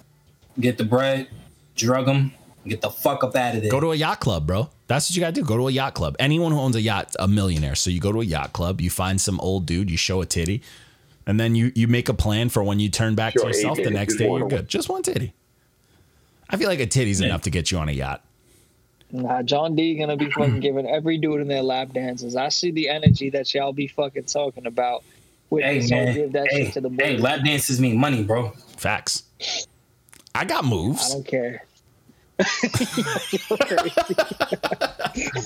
Get 0.60 0.78
the 0.78 0.84
bread, 0.84 1.26
drug 1.74 2.06
them, 2.06 2.32
get 2.66 2.80
the 2.80 2.90
fuck 2.90 3.24
up 3.24 3.34
out 3.34 3.56
of 3.56 3.62
there. 3.62 3.70
Go 3.70 3.80
to 3.80 3.90
a 3.90 3.96
yacht 3.96 4.20
club, 4.20 4.46
bro. 4.46 4.70
That's 4.86 5.08
what 5.08 5.16
you 5.16 5.20
gotta 5.20 5.32
do. 5.32 5.44
Go 5.44 5.56
to 5.56 5.68
a 5.68 5.70
yacht 5.70 5.94
club. 5.94 6.16
Anyone 6.18 6.52
who 6.52 6.58
owns 6.58 6.76
a 6.76 6.80
yacht, 6.80 7.14
a 7.18 7.26
millionaire. 7.26 7.74
So 7.74 7.90
you 7.90 8.00
go 8.00 8.12
to 8.12 8.20
a 8.20 8.24
yacht 8.24 8.52
club, 8.52 8.80
you 8.80 8.90
find 8.90 9.20
some 9.20 9.40
old 9.40 9.66
dude, 9.66 9.90
you 9.90 9.96
show 9.96 10.20
a 10.20 10.26
titty, 10.26 10.62
and 11.26 11.40
then 11.40 11.54
you 11.54 11.72
you 11.74 11.88
make 11.88 12.08
a 12.08 12.14
plan 12.14 12.48
for 12.48 12.62
when 12.62 12.80
you 12.80 12.90
turn 12.90 13.14
back 13.14 13.32
Show 13.32 13.40
to 13.40 13.46
yourself 13.48 13.78
the 13.78 13.90
next 13.90 14.16
day. 14.16 14.26
You're 14.26 14.48
good. 14.48 14.68
Just 14.68 14.88
one 14.88 15.02
titty. 15.02 15.32
I 16.50 16.56
feel 16.56 16.68
like 16.68 16.80
a 16.80 16.86
titty's 16.86 17.20
enough 17.20 17.42
to 17.42 17.50
get 17.50 17.70
you 17.70 17.78
on 17.78 17.88
a 17.88 17.92
yacht. 17.92 18.22
Nah, 19.10 19.42
John 19.42 19.74
D 19.74 19.94
gonna 19.94 20.16
be 20.16 20.30
fucking 20.30 20.60
giving 20.60 20.86
every 20.86 21.18
dude 21.18 21.40
in 21.40 21.48
their 21.48 21.62
lap 21.62 21.92
dances. 21.92 22.36
I 22.36 22.50
see 22.50 22.70
the 22.70 22.88
energy 22.88 23.30
that 23.30 23.52
y'all 23.54 23.72
be 23.72 23.86
fucking 23.86 24.24
talking 24.24 24.66
about. 24.66 25.02
With 25.50 25.62
hey 25.62 25.86
man, 25.88 26.14
give 26.14 26.32
that 26.32 26.48
hey, 26.50 26.64
shit 26.64 26.74
to 26.74 26.80
the 26.80 26.90
hey, 26.90 27.14
boys. 27.14 27.22
lap 27.22 27.44
dances 27.44 27.80
mean 27.80 27.96
money, 27.96 28.24
bro. 28.24 28.50
Facts. 28.76 29.22
I 30.34 30.44
got 30.44 30.64
moves. 30.64 31.10
I 31.10 31.14
don't 31.14 31.26
care. 31.26 31.64
He's 35.14 35.44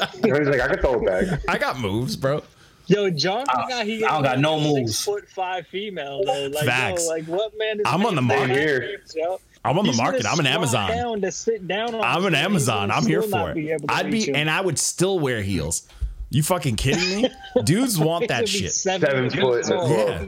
like, 0.48 0.60
I 0.60 0.69
can 0.69 0.78
throw 0.78 0.94
it 1.02 1.06
back. 1.31 1.40
I 1.48 1.59
got 1.59 1.78
moves, 1.81 2.16
bro. 2.16 2.43
Yo, 2.86 3.10
John 3.10 3.44
I- 3.51 3.62
forgot 3.65 3.86
he 3.86 4.02
I 4.05 4.09
don't 4.12 4.23
got 4.23 4.39
no 4.39 4.59
six 4.59 4.73
moves. 4.74 5.05
foot 5.05 5.28
five 5.28 5.66
female 5.66 6.23
though. 6.24 6.47
Like, 6.47 6.65
Facts. 6.65 7.05
Yo, 7.05 7.10
like 7.10 7.24
what 7.27 7.52
man 7.59 7.81
is? 7.81 7.86
I'm 7.86 8.06
on 8.06 8.15
the 8.15 8.23
market. 8.23 8.48
lap 8.48 8.81
dances, 8.90 9.15
yo? 9.15 9.39
I'm 9.65 9.78
on 9.78 9.85
the 9.85 9.90
He's 9.90 10.01
market. 10.01 10.24
I'm 10.27 10.40
an 10.40 10.47
Amazon. 10.47 10.90
Down 10.90 11.20
to 11.20 11.31
sit 11.32 11.69
down 11.69 11.94
on 11.94 12.02
I'm 12.02 12.24
an 12.24 12.32
floor. 12.32 12.43
Amazon. 12.44 12.90
I'm 12.90 13.05
here 13.06 13.20
for 13.23 13.28
not 13.28 13.55
be 13.55 13.69
it. 13.70 13.82
I'd 13.89 14.10
be, 14.10 14.20
you. 14.20 14.35
and 14.35 14.48
I 14.48 14.62
would 14.62 14.78
still 14.78 15.19
wear 15.19 15.43
heels. 15.43 15.86
You 16.31 16.43
fucking 16.43 16.77
kidding 16.77 17.23
me? 17.23 17.31
Dudes 17.65 17.98
want 17.98 18.28
that 18.28 18.48
shit. 18.48 18.73
Seven 18.73 19.28
feet 19.31 19.40
foot. 19.40 19.66
Yeah. 19.69 20.24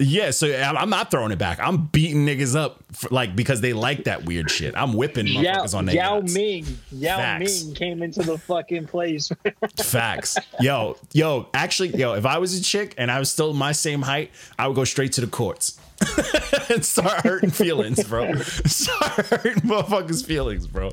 Yeah, 0.00 0.30
so 0.30 0.54
I'm 0.54 0.76
I'm 0.76 0.90
not 0.90 1.10
throwing 1.10 1.32
it 1.32 1.38
back. 1.38 1.58
I'm 1.60 1.86
beating 1.86 2.24
niggas 2.24 2.54
up 2.54 2.84
for, 2.92 3.08
like 3.10 3.34
because 3.34 3.60
they 3.60 3.72
like 3.72 4.04
that 4.04 4.24
weird 4.24 4.48
shit. 4.48 4.76
I'm 4.76 4.92
whipping 4.92 5.26
Yao, 5.26 5.42
motherfuckers 5.42 5.74
on 5.74 5.86
their 5.86 5.96
Yao 5.96 6.16
yachts. 6.18 6.34
Ming, 6.34 6.66
Yao 6.92 7.16
Facts. 7.16 7.64
Ming 7.64 7.74
came 7.74 8.02
into 8.02 8.22
the 8.22 8.38
fucking 8.38 8.86
place. 8.86 9.32
Facts. 9.82 10.38
Yo, 10.60 10.96
yo, 11.12 11.48
actually, 11.52 11.96
yo, 11.96 12.14
if 12.14 12.26
I 12.26 12.38
was 12.38 12.56
a 12.56 12.62
chick 12.62 12.94
and 12.96 13.10
I 13.10 13.18
was 13.18 13.30
still 13.30 13.52
my 13.54 13.72
same 13.72 14.02
height, 14.02 14.30
I 14.56 14.68
would 14.68 14.76
go 14.76 14.84
straight 14.84 15.12
to 15.14 15.20
the 15.20 15.26
courts 15.26 15.80
and 16.70 16.84
start 16.84 17.24
hurting 17.24 17.50
feelings, 17.50 18.04
bro. 18.04 18.34
Start 18.36 19.26
hurting 19.26 19.62
motherfuckers' 19.62 20.24
feelings, 20.24 20.68
bro. 20.68 20.92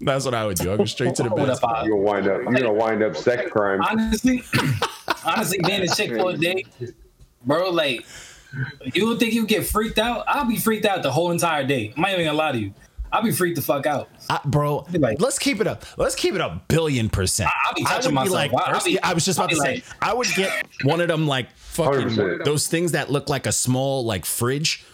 That's 0.00 0.24
what 0.24 0.34
I 0.34 0.46
would 0.46 0.58
do. 0.58 0.72
I 0.72 0.76
go 0.76 0.84
straight 0.84 1.16
to 1.16 1.24
the 1.24 1.28
What 1.28 1.46
bed. 1.46 1.58
You're 1.84 1.96
gonna 1.96 1.96
wind 1.96 2.28
up. 2.28 2.42
You're 2.42 2.52
gonna 2.52 2.72
wind 2.72 3.02
up 3.02 3.16
sex 3.16 3.50
crime. 3.50 3.80
honestly, 3.82 4.42
honestly, 5.24 5.58
being 5.64 5.82
a 5.82 5.88
chick 5.88 6.10
for 6.10 6.30
a 6.30 6.36
day, 6.36 6.64
bro, 7.44 7.70
like 7.70 8.04
you 8.94 9.06
would 9.08 9.18
think 9.18 9.32
you 9.32 9.46
get 9.46 9.66
freaked 9.66 9.98
out. 9.98 10.24
I'll 10.28 10.44
be 10.44 10.56
freaked 10.56 10.84
out 10.86 11.02
the 11.02 11.10
whole 11.12 11.30
entire 11.30 11.64
day. 11.66 11.92
I'm 11.96 12.02
not 12.02 12.12
even 12.12 12.26
gonna 12.26 12.36
lie 12.38 12.52
to 12.52 12.58
you. 12.58 12.74
I'll 13.10 13.22
be 13.22 13.30
freaked 13.30 13.56
the 13.56 13.62
fuck 13.62 13.84
out. 13.84 14.08
I, 14.30 14.40
bro, 14.46 14.86
like- 14.92 15.20
let's 15.20 15.38
keep 15.38 15.60
it 15.60 15.66
up. 15.66 15.84
Let's 15.98 16.14
keep 16.14 16.34
it 16.34 16.40
a 16.40 16.62
billion 16.68 17.10
percent. 17.10 17.50
I- 17.50 17.68
I'll 17.68 17.74
be 17.74 17.82
I 17.86 17.90
touching 17.96 18.14
would 18.14 18.24
be 18.24 18.30
like, 18.30 18.52
I'll 18.56 18.82
be- 18.82 19.02
I 19.02 19.12
was 19.12 19.24
just 19.26 19.38
about 19.38 19.50
to 19.50 19.56
be 19.56 19.60
say, 19.60 19.82
I 20.00 20.14
would 20.14 20.28
get 20.34 20.66
one 20.84 21.00
of 21.02 21.08
them 21.08 21.26
like 21.26 21.54
fucking 21.56 22.08
100%. 22.08 22.44
those 22.44 22.68
things 22.68 22.92
that 22.92 23.10
look 23.10 23.28
like 23.28 23.46
a 23.46 23.52
small 23.52 24.02
like 24.04 24.24
fridge. 24.24 24.84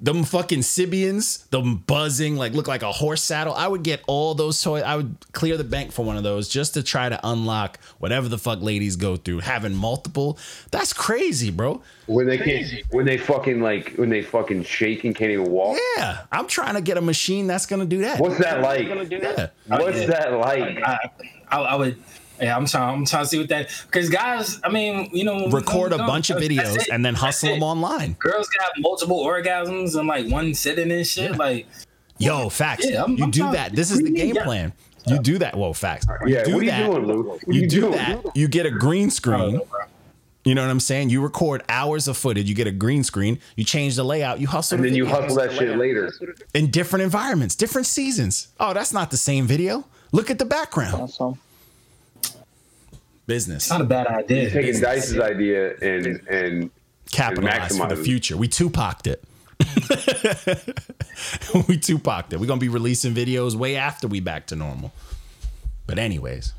Them 0.00 0.22
fucking 0.22 0.60
Sybians, 0.60 1.48
them 1.50 1.78
buzzing, 1.78 2.36
like 2.36 2.52
look 2.52 2.68
like 2.68 2.82
a 2.82 2.92
horse 2.92 3.22
saddle. 3.22 3.52
I 3.52 3.66
would 3.66 3.82
get 3.82 4.00
all 4.06 4.32
those 4.34 4.62
toys. 4.62 4.84
I 4.84 4.94
would 4.94 5.16
clear 5.32 5.56
the 5.56 5.64
bank 5.64 5.90
for 5.90 6.04
one 6.04 6.16
of 6.16 6.22
those 6.22 6.48
just 6.48 6.74
to 6.74 6.84
try 6.84 7.08
to 7.08 7.18
unlock 7.24 7.80
whatever 7.98 8.28
the 8.28 8.38
fuck 8.38 8.62
ladies 8.62 8.94
go 8.94 9.16
through. 9.16 9.40
Having 9.40 9.74
multiple, 9.74 10.38
that's 10.70 10.92
crazy, 10.92 11.50
bro. 11.50 11.82
When 12.06 12.26
they 12.26 12.38
can't, 12.38 12.64
when 12.90 13.06
they 13.06 13.18
fucking 13.18 13.60
like, 13.60 13.94
when 13.96 14.08
they 14.08 14.22
fucking 14.22 14.62
shake 14.62 15.02
and 15.02 15.16
can't 15.16 15.32
even 15.32 15.50
walk. 15.50 15.78
Yeah, 15.96 16.26
I'm 16.30 16.46
trying 16.46 16.74
to 16.74 16.80
get 16.80 16.96
a 16.96 17.02
machine 17.02 17.48
that's 17.48 17.66
gonna 17.66 17.84
do 17.84 17.98
that. 18.02 18.20
What's 18.20 18.38
that 18.38 18.60
like? 18.60 18.86
Yeah. 19.10 19.48
What's 19.66 20.06
that 20.06 20.32
like? 20.34 20.80
I, 20.80 21.10
I, 21.50 21.58
I 21.58 21.74
would. 21.74 22.00
Yeah, 22.40 22.56
I'm 22.56 22.66
trying. 22.66 22.98
I'm 22.98 23.04
trying 23.04 23.24
to 23.24 23.28
see 23.28 23.38
what 23.38 23.48
that 23.48 23.68
because 23.90 24.08
guys. 24.10 24.60
I 24.62 24.68
mean, 24.70 25.10
you 25.12 25.24
know, 25.24 25.48
Record 25.48 25.92
a 25.92 25.98
bunch 25.98 26.30
of 26.30 26.40
that's- 26.40 26.56
that's 26.56 26.86
videos 26.86 26.94
and 26.94 27.04
then 27.04 27.14
hustle 27.14 27.50
them 27.50 27.62
online. 27.62 28.12
Girls 28.18 28.48
can 28.48 28.62
have 28.62 28.72
multiple 28.78 29.24
orgasms 29.24 29.98
in 29.98 30.06
like 30.06 30.28
one 30.30 30.54
sitting 30.54 30.90
and 30.92 31.06
shit. 31.06 31.36
Like, 31.36 31.66
Yo, 32.18 32.48
facts. 32.48 32.84
Yeah, 32.88 33.02
I'm- 33.02 33.16
you 33.16 33.24
I'm 33.24 33.30
do 33.30 33.40
trying- 33.40 33.52
that. 33.52 33.76
This 33.76 33.90
is 33.90 33.98
the 33.98 34.10
game 34.10 34.34
Yeah. 34.34 34.44
plan. 34.44 34.72
You 35.06 35.18
do 35.18 35.38
that. 35.38 35.56
Whoa, 35.56 35.72
facts. 35.72 36.06
You 36.26 36.34
Yeah, 36.34 36.44
do 36.44 36.52
what 36.54 36.60
are 36.60 36.64
you 36.64 36.70
that. 36.70 36.86
doing, 36.90 37.06
Lou? 37.06 37.22
What 37.22 37.40
You 37.54 37.60
you 37.62 37.68
do 37.68 37.80
doing? 37.82 37.92
that. 37.92 38.24
You 38.36 38.46
get 38.48 38.66
a 38.66 38.70
green 38.70 39.10
screen. 39.10 39.60
You 40.44 40.54
know 40.54 40.62
what 40.62 40.70
I'm 40.70 40.80
saying? 40.80 41.10
You 41.10 41.20
record 41.22 41.62
hours 41.68 42.08
of 42.08 42.16
footage. 42.16 42.48
You 42.48 42.54
get 42.54 42.66
a 42.66 42.70
green 42.72 43.04
screen. 43.04 43.38
You 43.56 43.64
change 43.64 43.96
the 43.96 44.04
layout. 44.04 44.40
You 44.40 44.46
hustle. 44.48 44.76
And 44.76 44.84
the 44.84 44.88
then 44.88 44.96
you 44.96 45.06
hustle 45.06 45.36
that 45.36 45.52
shit 45.52 45.76
later. 45.76 46.12
in 46.54 46.70
different 46.70 47.02
environments, 47.04 47.54
different 47.54 47.86
seasons. 47.86 48.48
Oh, 48.60 48.72
that's 48.74 48.92
not 48.92 49.10
the 49.10 49.16
same 49.16 49.46
video. 49.46 49.84
Look 50.12 50.30
at 50.30 50.38
the 50.38 50.44
background. 50.44 50.94
Awesome. 51.02 51.38
Business. 53.28 53.70
not 53.70 53.82
a 53.82 53.84
bad 53.84 54.06
idea. 54.06 54.50
Taking 54.50 54.80
Dice's 54.80 55.20
idea 55.20 55.76
and 55.76 56.06
and 56.28 56.70
Capitalize 57.10 57.76
for 57.76 57.86
the 57.86 57.96
future. 57.96 58.36
We 58.36 58.48
Tupac'd 58.48 59.06
it. 59.06 59.24
we 61.68 61.78
Tupac'd 61.78 62.32
it. 62.32 62.40
We're 62.40 62.46
gonna 62.46 62.60
be 62.60 62.68
releasing 62.68 63.14
videos 63.14 63.54
way 63.54 63.76
after 63.76 64.08
we 64.08 64.20
back 64.20 64.46
to 64.48 64.56
normal. 64.56 64.92
But 65.86 65.98
anyways, 65.98 66.52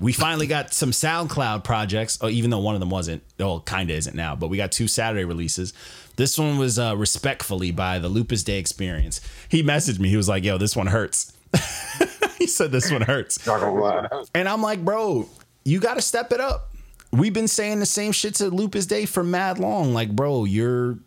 we 0.00 0.12
finally 0.12 0.46
got 0.46 0.72
some 0.72 0.92
SoundCloud 0.92 1.64
projects. 1.64 2.18
Oh, 2.20 2.28
even 2.28 2.50
though 2.50 2.58
one 2.58 2.74
of 2.74 2.80
them 2.80 2.90
wasn't, 2.90 3.22
well, 3.38 3.60
kind 3.60 3.90
of 3.90 3.96
isn't 3.96 4.16
now. 4.16 4.36
But 4.36 4.48
we 4.48 4.56
got 4.56 4.72
two 4.72 4.88
Saturday 4.88 5.24
releases. 5.24 5.72
This 6.16 6.38
one 6.38 6.58
was 6.58 6.78
uh, 6.78 6.96
respectfully 6.96 7.70
by 7.70 7.98
the 7.98 8.08
Lupus 8.08 8.42
Day 8.42 8.58
Experience. 8.58 9.20
He 9.48 9.62
messaged 9.62 9.98
me. 9.98 10.08
He 10.08 10.16
was 10.16 10.28
like, 10.28 10.44
"Yo, 10.44 10.58
this 10.58 10.76
one 10.76 10.88
hurts." 10.88 11.32
he 12.38 12.46
said, 12.46 12.72
"This 12.72 12.90
one 12.90 13.02
hurts." 13.02 13.44
Not 13.46 13.60
gonna 13.60 13.80
lie. 13.80 14.08
And 14.34 14.48
I'm 14.48 14.62
like, 14.62 14.84
bro, 14.84 15.28
you 15.68 15.80
got 15.80 15.94
to 15.94 16.02
step 16.02 16.32
it 16.32 16.40
up. 16.40 16.70
We've 17.12 17.32
been 17.32 17.48
saying 17.48 17.80
the 17.80 17.86
same 17.86 18.12
shit 18.12 18.34
to 18.36 18.48
Lupus 18.48 18.86
Day 18.86 19.04
for 19.06 19.22
mad 19.22 19.58
long. 19.58 19.94
Like, 19.94 20.14
bro, 20.14 20.44
you're 20.44 20.98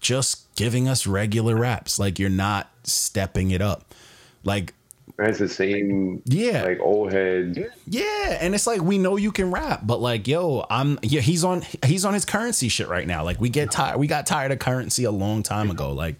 just 0.00 0.52
giving 0.56 0.88
us 0.88 1.06
regular 1.06 1.56
raps. 1.56 1.98
Like, 1.98 2.18
you're 2.18 2.28
not 2.30 2.70
stepping 2.82 3.50
it 3.50 3.62
up. 3.62 3.94
Like, 4.44 4.74
That's 5.16 5.38
the 5.38 5.48
same. 5.48 6.22
Yeah. 6.26 6.62
Like 6.62 6.80
old 6.80 7.12
head. 7.12 7.72
yeah, 7.86 8.38
and 8.40 8.54
it's 8.54 8.66
like 8.66 8.80
we 8.80 8.98
know 8.98 9.16
you 9.16 9.32
can 9.32 9.50
rap, 9.50 9.80
but 9.84 10.00
like, 10.00 10.28
yo, 10.28 10.64
I'm 10.70 10.98
yeah, 11.02 11.20
he's 11.20 11.42
on 11.44 11.64
he's 11.84 12.04
on 12.04 12.14
his 12.14 12.24
currency 12.24 12.68
shit 12.68 12.88
right 12.88 13.06
now. 13.06 13.24
Like, 13.24 13.40
we 13.40 13.48
get 13.48 13.70
tired, 13.70 13.98
we 13.98 14.06
got 14.06 14.26
tired 14.26 14.52
of 14.52 14.58
currency 14.60 15.04
a 15.04 15.10
long 15.10 15.42
time 15.42 15.70
ago. 15.70 15.92
Like, 15.92 16.16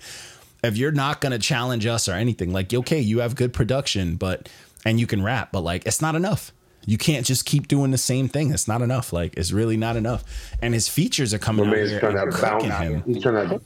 if 0.64 0.76
you're 0.76 0.92
not 0.92 1.20
gonna 1.20 1.38
challenge 1.38 1.86
us 1.86 2.08
or 2.08 2.12
anything, 2.12 2.52
like, 2.52 2.74
okay, 2.74 3.00
you 3.00 3.20
have 3.20 3.36
good 3.36 3.52
production, 3.52 4.16
but 4.16 4.48
and 4.84 4.98
you 4.98 5.06
can 5.06 5.22
rap, 5.22 5.50
but 5.52 5.60
like, 5.60 5.86
it's 5.86 6.02
not 6.02 6.16
enough. 6.16 6.52
You 6.88 6.96
can't 6.96 7.26
just 7.26 7.44
keep 7.44 7.68
doing 7.68 7.90
the 7.90 7.98
same 7.98 8.28
thing. 8.28 8.50
It's 8.50 8.66
not 8.66 8.80
enough. 8.80 9.12
Like, 9.12 9.34
it's 9.36 9.52
really 9.52 9.76
not 9.76 9.96
enough. 9.96 10.24
And 10.62 10.72
his 10.72 10.88
features 10.88 11.34
are 11.34 11.38
coming 11.38 11.68
out 11.68 11.76
here 11.76 12.00
trying 12.00 12.14
to 12.14 12.40
bounce. 12.40 12.64
him. 12.64 13.02
He's 13.04 13.22
trying 13.22 13.46
to 13.46 13.60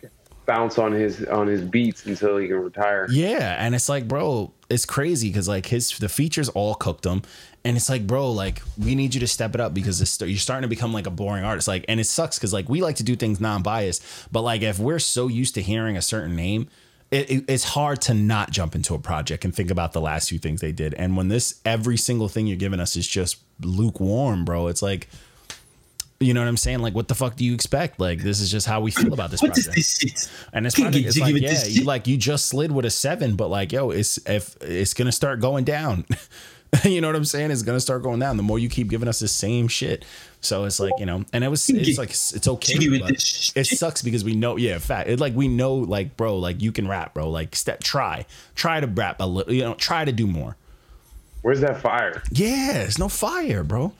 bounce 0.44 0.76
on 0.76 0.90
his 0.90 1.24
on 1.26 1.46
his 1.46 1.62
beats 1.62 2.04
until 2.04 2.38
he 2.38 2.48
can 2.48 2.56
retire. 2.56 3.06
Yeah, 3.08 3.54
and 3.64 3.76
it's 3.76 3.88
like, 3.88 4.08
bro, 4.08 4.52
it's 4.68 4.84
crazy 4.84 5.28
because 5.28 5.46
like 5.46 5.66
his 5.66 5.96
the 5.98 6.08
features 6.08 6.48
all 6.48 6.74
cooked 6.74 7.06
him, 7.06 7.22
and 7.64 7.76
it's 7.76 7.88
like, 7.88 8.08
bro, 8.08 8.32
like 8.32 8.60
we 8.76 8.96
need 8.96 9.14
you 9.14 9.20
to 9.20 9.28
step 9.28 9.54
it 9.54 9.60
up 9.60 9.72
because 9.72 10.00
you're 10.20 10.36
starting 10.36 10.62
to 10.62 10.68
become 10.68 10.92
like 10.92 11.06
a 11.06 11.10
boring 11.10 11.44
artist. 11.44 11.68
Like, 11.68 11.84
and 11.88 12.00
it 12.00 12.08
sucks 12.08 12.40
because 12.40 12.52
like 12.52 12.68
we 12.68 12.82
like 12.82 12.96
to 12.96 13.04
do 13.04 13.14
things 13.14 13.40
non-biased, 13.40 14.02
but 14.32 14.42
like 14.42 14.62
if 14.62 14.80
we're 14.80 14.98
so 14.98 15.28
used 15.28 15.54
to 15.54 15.62
hearing 15.62 15.96
a 15.96 16.02
certain 16.02 16.34
name. 16.34 16.66
It, 17.12 17.30
it- 17.30 17.44
it's 17.46 17.64
hard 17.64 18.00
to 18.02 18.14
not 18.14 18.50
jump 18.50 18.74
into 18.74 18.94
a 18.94 18.98
project 18.98 19.44
and 19.44 19.54
think 19.54 19.70
about 19.70 19.92
the 19.92 20.00
last 20.00 20.28
few 20.30 20.38
things 20.40 20.60
they 20.60 20.72
did. 20.72 20.94
And 20.94 21.16
when 21.16 21.28
this 21.28 21.60
every 21.64 21.96
single 21.96 22.28
thing 22.28 22.48
you're 22.48 22.56
giving 22.56 22.80
us 22.80 22.96
is 22.96 23.06
just 23.06 23.36
lukewarm, 23.60 24.44
bro, 24.44 24.66
it's 24.66 24.82
like 24.82 25.08
You 26.20 26.32
know 26.34 26.40
what 26.40 26.46
I'm 26.48 26.56
saying? 26.56 26.78
Like, 26.78 26.94
what 26.94 27.08
the 27.08 27.16
fuck 27.16 27.34
do 27.34 27.44
you 27.44 27.52
expect? 27.52 27.98
Like, 27.98 28.20
this 28.22 28.40
is 28.40 28.48
just 28.48 28.64
how 28.66 28.80
we 28.80 28.92
feel 28.92 29.12
about 29.12 29.30
this 29.32 29.42
What 29.42 29.58
is 29.58 29.64
project. 29.64 29.76
this 29.76 29.98
shit? 29.98 30.30
And 30.52 30.64
this 30.64 30.74
project 30.76 31.04
is 31.06 31.18
like, 31.18 31.34
yeah, 31.34 31.48
this 31.48 31.76
you 31.76 31.82
like 31.84 32.06
you 32.06 32.16
just 32.16 32.46
slid 32.46 32.70
with 32.70 32.84
a 32.84 32.90
seven, 32.90 33.34
but 33.34 33.48
like, 33.48 33.72
yo, 33.72 33.90
it's 33.90 34.18
if 34.28 34.56
it's 34.60 34.94
gonna 34.94 35.10
start 35.12 35.40
going 35.40 35.64
down. 35.64 36.04
you 36.84 37.00
know 37.00 37.08
what 37.08 37.16
I'm 37.16 37.24
saying? 37.24 37.50
It's 37.50 37.62
gonna 37.62 37.80
start 37.80 38.02
going 38.02 38.18
down. 38.18 38.36
The 38.36 38.42
more 38.42 38.58
you 38.58 38.68
keep 38.68 38.88
giving 38.88 39.08
us 39.08 39.20
the 39.20 39.28
same 39.28 39.68
shit. 39.68 40.04
So 40.40 40.64
it's 40.64 40.80
like, 40.80 40.92
you 40.98 41.06
know, 41.06 41.24
and 41.32 41.44
it 41.44 41.48
was 41.48 41.68
it's 41.68 41.98
like 41.98 42.10
it's 42.10 42.48
okay. 42.48 42.74
Jiggy 42.74 42.88
with 42.88 43.02
but 43.02 43.10
this 43.10 43.52
It 43.54 43.66
sucks 43.66 44.02
because 44.02 44.24
we 44.24 44.34
know, 44.34 44.56
yeah, 44.56 44.78
fact. 44.78 45.08
It 45.08 45.20
like 45.20 45.34
we 45.34 45.48
know, 45.48 45.74
like, 45.74 46.16
bro, 46.16 46.38
like 46.38 46.62
you 46.62 46.72
can 46.72 46.88
rap, 46.88 47.14
bro. 47.14 47.28
Like 47.28 47.54
step 47.54 47.82
try. 47.82 48.24
Try 48.54 48.80
to 48.80 48.86
rap 48.86 49.20
a 49.20 49.26
little, 49.26 49.52
you 49.52 49.62
know, 49.62 49.74
try 49.74 50.04
to 50.04 50.12
do 50.12 50.26
more. 50.26 50.56
Where's 51.42 51.60
that 51.60 51.80
fire? 51.80 52.22
Yeah, 52.30 52.72
there's 52.74 52.98
no 52.98 53.08
fire, 53.08 53.62
bro. 53.62 53.92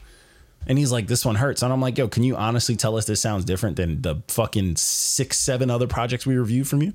And 0.67 0.79
he's 0.79 0.93
like, 0.93 1.09
this 1.09 1.25
one 1.25 1.35
hurts. 1.35 1.63
And 1.63 1.73
I'm 1.73 1.81
like, 1.81 1.99
yo, 1.99 2.09
can 2.09 2.23
you 2.23 2.37
honestly 2.37 2.77
tell 2.77 2.97
us 2.97 3.05
this 3.05 3.21
sounds 3.21 3.45
different 3.45 3.77
than 3.77 4.01
the 4.03 4.23
fucking 4.29 4.77
six, 4.77 5.39
seven 5.39 5.71
other 5.71 5.89
projects 5.89 6.25
we 6.25 6.37
reviewed 6.37 6.69
from 6.69 6.83
you? 6.83 6.93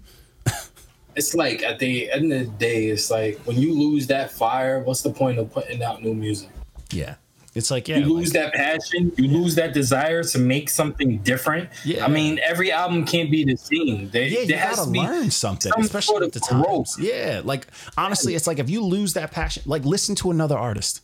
It's 1.17 1.33
like 1.33 1.63
at 1.63 1.79
the 1.79 2.11
end 2.11 2.31
of 2.31 2.39
the 2.39 2.51
day, 2.57 2.85
it's 2.85 3.09
like 3.09 3.39
when 3.39 3.57
you 3.57 3.73
lose 3.73 4.07
that 4.07 4.31
fire, 4.31 4.79
what's 4.79 5.01
the 5.01 5.09
point 5.11 5.39
of 5.39 5.51
putting 5.51 5.81
out 5.83 6.03
new 6.03 6.13
music? 6.13 6.49
Yeah. 6.91 7.15
It's 7.55 7.71
like, 7.71 7.87
yeah. 7.87 7.97
You 7.97 8.13
lose 8.13 8.35
like- 8.35 8.51
that 8.51 8.53
passion, 8.53 9.11
you 9.17 9.27
lose 9.29 9.55
that 9.55 9.73
desire 9.73 10.23
to 10.23 10.37
make 10.37 10.69
something 10.69 11.17
different. 11.19 11.69
Yeah. 11.83 12.05
I 12.05 12.07
mean, 12.07 12.39
every 12.43 12.71
album 12.71 13.03
can't 13.03 13.31
be 13.31 13.43
the 13.43 13.57
same. 13.57 14.11
There, 14.11 14.27
yeah, 14.27 14.41
you 14.41 14.47
gotta 14.53 14.83
to 14.85 14.91
be 14.91 14.99
learn 14.99 15.31
something, 15.31 15.71
some 15.71 15.81
especially 15.81 16.13
sort 16.13 16.21
at 16.21 16.27
of 16.27 16.33
the 16.33 16.39
times. 16.41 16.63
growth. 16.63 16.95
Yeah, 16.99 17.41
like 17.43 17.65
honestly, 17.97 18.35
it's 18.35 18.45
like 18.45 18.59
if 18.59 18.69
you 18.69 18.81
lose 18.81 19.13
that 19.13 19.31
passion, 19.31 19.63
like 19.65 19.83
listen 19.85 20.13
to 20.15 20.29
another 20.29 20.55
artist. 20.55 21.01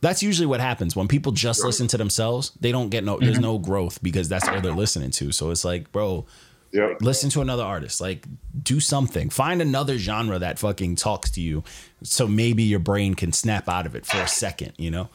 That's 0.00 0.22
usually 0.22 0.46
what 0.46 0.60
happens 0.60 0.94
when 0.96 1.08
people 1.08 1.32
just 1.32 1.64
listen 1.64 1.86
to 1.88 1.98
themselves. 1.98 2.52
They 2.60 2.72
don't 2.72 2.88
get 2.88 3.04
no. 3.04 3.16
Mm-hmm. 3.16 3.24
There's 3.26 3.38
no 3.40 3.58
growth 3.58 4.02
because 4.02 4.28
that's 4.28 4.48
all 4.48 4.60
they're 4.62 4.72
listening 4.72 5.10
to. 5.12 5.32
So 5.32 5.50
it's 5.50 5.64
like, 5.66 5.92
bro, 5.92 6.24
Yep. 6.74 7.02
listen 7.02 7.30
to 7.30 7.40
another 7.40 7.62
artist. 7.62 8.00
Like, 8.00 8.26
do 8.60 8.80
something. 8.80 9.30
Find 9.30 9.62
another 9.62 9.96
genre 9.96 10.40
that 10.40 10.58
fucking 10.58 10.96
talks 10.96 11.30
to 11.32 11.40
you, 11.40 11.62
so 12.02 12.26
maybe 12.26 12.64
your 12.64 12.80
brain 12.80 13.14
can 13.14 13.32
snap 13.32 13.68
out 13.68 13.86
of 13.86 13.94
it 13.94 14.04
for 14.04 14.18
a 14.18 14.26
second. 14.26 14.72
You 14.76 14.90
know. 14.90 15.08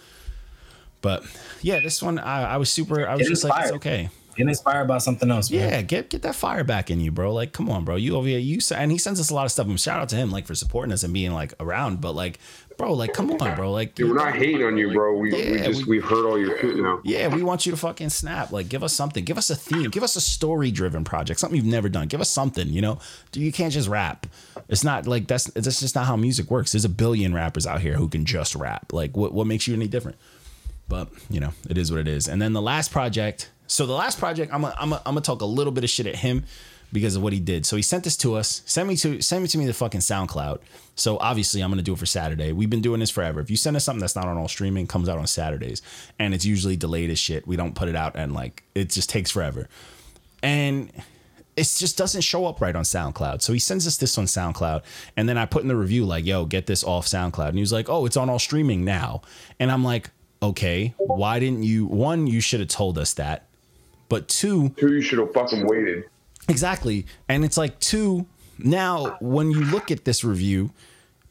But 1.02 1.24
yeah, 1.62 1.80
this 1.82 2.02
one 2.02 2.18
I, 2.18 2.54
I 2.54 2.58
was 2.58 2.72
super. 2.72 3.06
I 3.06 3.14
was 3.16 3.24
Get 3.24 3.30
just 3.30 3.44
like, 3.44 3.64
it's 3.64 3.74
okay. 3.74 4.10
Get 4.36 4.48
inspired 4.48 4.88
by 4.88 5.00
something 5.00 5.30
else. 5.30 5.52
Man. 5.52 5.70
Yeah, 5.70 5.82
get 5.82 6.10
get 6.10 6.22
that 6.22 6.36
fire 6.36 6.64
back 6.64 6.90
in 6.90 7.02
you, 7.02 7.12
bro. 7.12 7.34
Like, 7.34 7.52
come 7.52 7.70
on, 7.70 7.84
bro. 7.84 7.98
You 7.98 8.16
over 8.16 8.28
here, 8.28 8.40
you 8.40 8.60
and 8.74 8.90
he 8.90 8.98
sends 8.98 9.20
us 9.20 9.30
a 9.30 9.36
lot 9.36 9.46
of 9.46 9.52
stuff. 9.52 9.68
And 9.68 9.78
shout 9.78 10.00
out 10.00 10.10
to 10.10 10.16
him, 10.16 10.32
like 10.32 10.48
for 10.48 10.56
supporting 10.56 10.94
us 10.94 11.04
and 11.04 11.14
being 11.14 11.34
like 11.34 11.54
around. 11.60 12.00
But 12.00 12.16
like, 12.16 12.40
bro, 12.80 12.94
like, 12.94 13.14
come 13.14 13.30
on, 13.32 13.56
bro. 13.56 13.72
Like, 13.72 13.94
Dude, 13.94 14.10
we're 14.10 14.16
not 14.16 14.34
hating 14.34 14.64
on 14.64 14.76
you, 14.78 14.92
bro. 14.92 15.14
We, 15.18 15.32
we 15.32 15.38
Yeah, 15.58 15.66
just 15.68 15.86
we- 15.86 15.98
we, 15.98 16.02
have 16.02 16.10
heard 16.10 16.26
all 16.26 16.40
your 16.40 16.58
shit 16.60 16.78
now. 16.78 17.02
yeah, 17.04 17.28
we 17.28 17.44
want 17.44 17.66
you 17.68 17.72
to 17.72 17.78
fucking 17.78 18.10
snap. 18.10 18.52
Like, 18.52 18.70
give 18.70 18.82
us 18.84 18.94
something. 18.94 19.24
Give 19.26 19.38
us 19.38 19.50
a 19.52 19.56
theme. 19.56 19.92
Give 19.92 20.02
us 20.02 20.16
a 20.16 20.22
story 20.22 20.72
driven 20.72 21.04
project. 21.04 21.40
Something 21.40 21.58
you've 21.58 21.66
never 21.66 21.90
done. 21.90 22.08
Give 22.08 22.22
us 22.22 22.30
something. 22.32 22.68
You 22.70 22.82
know, 22.82 23.00
you 23.34 23.52
can't 23.52 23.72
just 23.74 23.88
rap. 23.90 24.26
It's 24.70 24.84
not 24.84 25.06
like 25.06 25.28
that's 25.28 25.46
that's 25.46 25.80
just 25.82 25.94
not 25.94 26.06
how 26.08 26.16
music 26.16 26.50
works. 26.50 26.72
There's 26.72 26.86
a 26.86 26.90
billion 26.90 27.34
rappers 27.34 27.68
out 27.68 27.82
here 27.82 27.94
who 27.96 28.08
can 28.08 28.26
just 28.26 28.56
rap. 28.56 28.94
Like, 28.94 29.16
what 29.16 29.34
what 29.34 29.46
makes 29.46 29.68
you 29.68 29.74
any 29.76 29.88
different? 29.88 30.18
But 30.88 31.10
you 31.30 31.40
know, 31.40 31.52
it 31.70 31.78
is 31.78 31.92
what 31.92 32.00
it 32.00 32.08
is. 32.08 32.28
And 32.28 32.42
then 32.42 32.54
the 32.54 32.62
last 32.62 32.92
project. 32.92 33.52
So 33.68 33.86
the 33.86 33.94
last 33.94 34.18
project, 34.18 34.52
I'm 34.54 34.62
gonna 34.62 34.76
I'm 34.80 34.90
gonna 34.90 35.02
I'm 35.06 35.14
gonna 35.14 35.22
talk 35.22 35.42
a 35.42 35.46
little 35.46 35.72
bit 35.74 35.84
of 35.84 35.90
shit 35.90 36.08
at 36.08 36.16
him 36.16 36.46
because 36.92 37.16
of 37.16 37.24
what 37.24 37.34
he 37.34 37.40
did. 37.40 37.66
So 37.66 37.76
he 37.76 37.82
sent 37.82 38.04
this 38.04 38.18
to 38.18 38.36
us. 38.36 38.62
Send 38.66 38.88
me 38.88 38.96
to 38.98 39.22
send 39.22 39.44
me 39.44 39.48
to 39.50 39.58
me 39.58 39.66
the 39.66 39.74
fucking 39.74 40.02
SoundCloud. 40.02 40.60
So 40.96 41.18
obviously 41.20 41.62
I'm 41.62 41.70
gonna 41.70 41.82
do 41.82 41.94
it 41.94 42.00
for 42.00 42.06
Saturday. 42.06 42.52
We've 42.52 42.70
been 42.70 42.82
doing 42.82 43.00
this 43.00 43.10
forever. 43.10 43.40
If 43.40 43.50
you 43.50 43.58
send 43.58 43.76
us 43.76 43.84
something 43.84 44.02
that's 44.02 44.16
not 44.16 44.28
on 44.28 44.38
all 44.38 44.48
streaming, 44.48 44.88
comes 44.88 45.10
out 45.10 45.18
on 45.18 45.28
Saturdays, 45.28 45.82
and 46.18 46.34
it's 46.34 46.46
usually 46.46 46.76
delayed 46.76 47.10
as 47.10 47.20
shit. 47.20 47.48
We 47.48 47.56
don't 47.56 47.76
put 47.76 47.90
it 47.90 47.96
out, 47.96 48.16
and 48.16 48.34
like 48.34 48.64
it 48.76 48.90
just 48.90 49.10
takes 49.10 49.32
forever. 49.32 49.68
And 50.42 50.92
it 51.60 51.76
just 51.78 51.98
doesn't 51.98 52.22
show 52.22 52.46
up 52.46 52.62
right 52.62 52.76
on 52.76 52.84
SoundCloud. 52.84 53.42
So 53.42 53.52
he 53.52 53.60
sends 53.60 53.86
us 53.86 53.98
this 53.98 54.18
on 54.18 54.26
SoundCloud. 54.26 54.82
And 55.18 55.28
then 55.28 55.38
I 55.38 55.46
put 55.46 55.62
in 55.62 55.68
the 55.68 55.76
review, 55.76 56.06
like, 56.06 56.26
yo, 56.26 56.46
get 56.46 56.68
this 56.68 56.86
off 56.86 57.06
SoundCloud. 57.06 57.50
And 57.50 57.56
he 57.56 57.62
was 57.62 57.74
like, 57.74 57.90
oh, 57.90 58.06
it's 58.06 58.16
on 58.16 58.30
all 58.30 58.40
streaming 58.40 58.86
now. 58.86 59.24
And 59.60 59.70
I'm 59.70 59.84
like, 59.84 60.10
okay, 60.42 60.94
why 60.98 61.40
didn't 61.40 61.64
you? 61.64 61.86
One, 61.86 62.28
you 62.28 62.40
should 62.40 62.62
have 62.62 62.70
told 62.70 62.98
us 62.98 63.14
that. 63.16 63.48
But 64.08 64.30
two, 64.30 64.70
Two, 64.70 64.94
you 64.94 65.02
should 65.02 65.20
have 65.20 65.34
fucking 65.34 65.68
waited. 65.68 66.06
Exactly. 66.50 67.06
And 67.28 67.46
it's 67.46 67.58
like 67.58 67.80
two 67.80 68.26
now 68.58 69.18
when 69.22 69.52
you 69.52 69.62
look 69.62 69.92
at 69.92 70.06
this 70.06 70.24
review, 70.24 70.72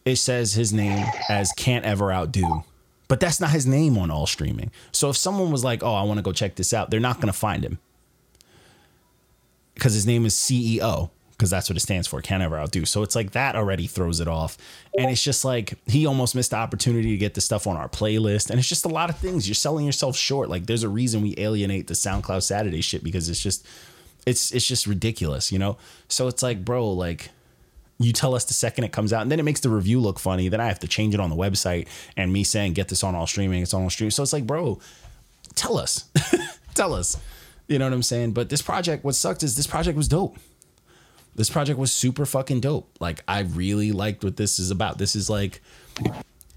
it 0.04 0.16
says 0.16 0.54
his 0.54 0.72
name 0.72 1.06
as 1.28 1.52
can't 1.56 1.84
ever 1.84 2.12
outdo. 2.12 2.64
But 3.08 3.20
that's 3.20 3.40
not 3.40 3.50
his 3.50 3.66
name 3.66 3.96
on 3.96 4.10
all 4.10 4.26
streaming. 4.26 4.70
So 4.92 5.10
if 5.10 5.16
someone 5.16 5.50
was 5.50 5.64
like, 5.64 5.82
"Oh, 5.82 5.94
I 5.94 6.02
want 6.02 6.18
to 6.18 6.22
go 6.22 6.32
check 6.32 6.56
this 6.56 6.72
out," 6.72 6.90
they're 6.90 7.00
not 7.00 7.16
going 7.16 7.28
to 7.28 7.32
find 7.32 7.64
him. 7.64 7.78
Cuz 9.78 9.94
his 9.94 10.06
name 10.06 10.26
is 10.26 10.34
CEO 10.34 11.10
because 11.30 11.50
that's 11.50 11.70
what 11.70 11.76
it 11.76 11.80
stands 11.80 12.08
for, 12.08 12.20
can't 12.20 12.42
ever 12.42 12.58
outdo. 12.58 12.84
So 12.84 13.04
it's 13.04 13.14
like 13.14 13.30
that 13.30 13.54
already 13.54 13.86
throws 13.86 14.18
it 14.18 14.26
off. 14.26 14.58
And 14.98 15.08
it's 15.08 15.22
just 15.22 15.44
like 15.44 15.78
he 15.86 16.04
almost 16.04 16.34
missed 16.34 16.50
the 16.50 16.56
opportunity 16.56 17.10
to 17.10 17.16
get 17.16 17.34
the 17.34 17.40
stuff 17.40 17.68
on 17.68 17.76
our 17.76 17.88
playlist. 17.88 18.50
And 18.50 18.58
it's 18.58 18.68
just 18.68 18.84
a 18.84 18.88
lot 18.88 19.08
of 19.08 19.16
things. 19.18 19.46
You're 19.46 19.54
selling 19.54 19.86
yourself 19.86 20.16
short. 20.16 20.48
Like 20.48 20.66
there's 20.66 20.82
a 20.82 20.88
reason 20.88 21.22
we 21.22 21.36
alienate 21.38 21.86
the 21.86 21.94
SoundCloud 21.94 22.42
Saturday 22.42 22.80
shit 22.80 23.04
because 23.04 23.28
it's 23.28 23.40
just 23.40 23.64
it's 24.26 24.52
it's 24.52 24.66
just 24.66 24.86
ridiculous, 24.86 25.50
you 25.52 25.58
know? 25.58 25.76
So 26.08 26.28
it's 26.28 26.42
like, 26.42 26.64
bro, 26.64 26.90
like 26.90 27.30
you 27.98 28.12
tell 28.12 28.34
us 28.34 28.44
the 28.44 28.54
second 28.54 28.84
it 28.84 28.92
comes 28.92 29.12
out, 29.12 29.22
and 29.22 29.30
then 29.30 29.40
it 29.40 29.44
makes 29.44 29.60
the 29.60 29.68
review 29.68 30.00
look 30.00 30.18
funny. 30.18 30.48
Then 30.48 30.60
I 30.60 30.66
have 30.66 30.78
to 30.80 30.88
change 30.88 31.14
it 31.14 31.20
on 31.20 31.30
the 31.30 31.36
website 31.36 31.88
and 32.16 32.32
me 32.32 32.44
saying, 32.44 32.74
get 32.74 32.88
this 32.88 33.02
on 33.02 33.14
all 33.14 33.26
streaming, 33.26 33.62
it's 33.62 33.74
on 33.74 33.82
all 33.82 33.90
streaming. 33.90 34.12
So 34.12 34.22
it's 34.22 34.32
like, 34.32 34.46
bro, 34.46 34.78
tell 35.54 35.76
us. 35.76 36.04
tell 36.74 36.94
us. 36.94 37.16
You 37.66 37.78
know 37.78 37.86
what 37.86 37.92
I'm 37.92 38.02
saying? 38.02 38.32
But 38.32 38.48
this 38.48 38.62
project, 38.62 39.04
what 39.04 39.14
sucked 39.14 39.42
is 39.42 39.56
this 39.56 39.66
project 39.66 39.96
was 39.96 40.08
dope. 40.08 40.38
This 41.34 41.50
project 41.50 41.78
was 41.78 41.92
super 41.92 42.24
fucking 42.24 42.60
dope. 42.60 42.88
Like 43.00 43.22
I 43.28 43.40
really 43.40 43.92
liked 43.92 44.24
what 44.24 44.36
this 44.36 44.58
is 44.58 44.70
about. 44.70 44.98
This 44.98 45.14
is 45.14 45.28
like 45.28 45.60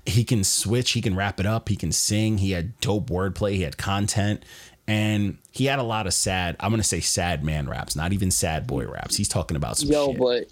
he 0.05 0.23
can 0.23 0.43
switch, 0.43 0.91
he 0.91 1.01
can 1.01 1.15
wrap 1.15 1.39
it 1.39 1.45
up, 1.45 1.69
he 1.69 1.75
can 1.75 1.91
sing, 1.91 2.39
he 2.39 2.51
had 2.51 2.79
dope 2.79 3.09
wordplay, 3.09 3.53
he 3.53 3.61
had 3.61 3.77
content, 3.77 4.43
and 4.87 5.37
he 5.51 5.65
had 5.65 5.79
a 5.79 5.83
lot 5.83 6.07
of 6.07 6.13
sad, 6.13 6.55
I'm 6.59 6.71
gonna 6.71 6.83
say 6.83 6.99
sad 6.99 7.43
man 7.43 7.69
raps, 7.69 7.95
not 7.95 8.13
even 8.13 8.31
sad 8.31 8.67
boy 8.67 8.85
raps. 8.87 9.15
He's 9.15 9.27
talking 9.29 9.57
about 9.57 9.77
some 9.77 9.89
Yo, 9.89 10.07
shit. 10.11 10.19
but 10.19 10.47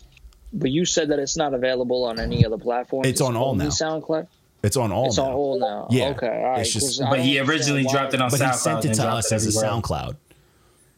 but 0.51 0.71
you 0.71 0.85
said 0.85 1.09
that 1.09 1.19
it's 1.19 1.37
not 1.37 1.53
available 1.53 2.05
on 2.05 2.19
any 2.19 2.45
other 2.45 2.57
platform. 2.57 3.05
It's 3.05 3.21
on 3.21 3.35
all 3.35 3.53
now. 3.55 3.65
SoundCloud. 3.67 4.27
it's 4.63 4.75
on 4.77 4.91
all 4.91 5.07
It's 5.07 5.17
now. 5.17 5.25
on 5.25 5.33
all 5.33 5.59
now. 5.59 5.87
Yeah. 5.91 6.09
Okay. 6.09 6.27
All 6.27 6.43
right. 6.51 6.61
It's 6.61 6.73
just- 6.73 6.99
But 6.99 7.19
he 7.19 7.39
originally 7.39 7.81
understand 7.81 7.87
dropped 7.91 8.13
it 8.15 8.21
on 8.21 8.29
but 8.31 8.39
he 8.39 8.45
SoundCloud. 8.45 8.55
sent 8.55 8.85
it 8.85 8.87
and 8.89 8.95
to 8.95 9.07
us 9.07 9.31
it 9.31 9.35
as 9.35 9.43
a 9.45 9.47
everywhere. 9.49 9.69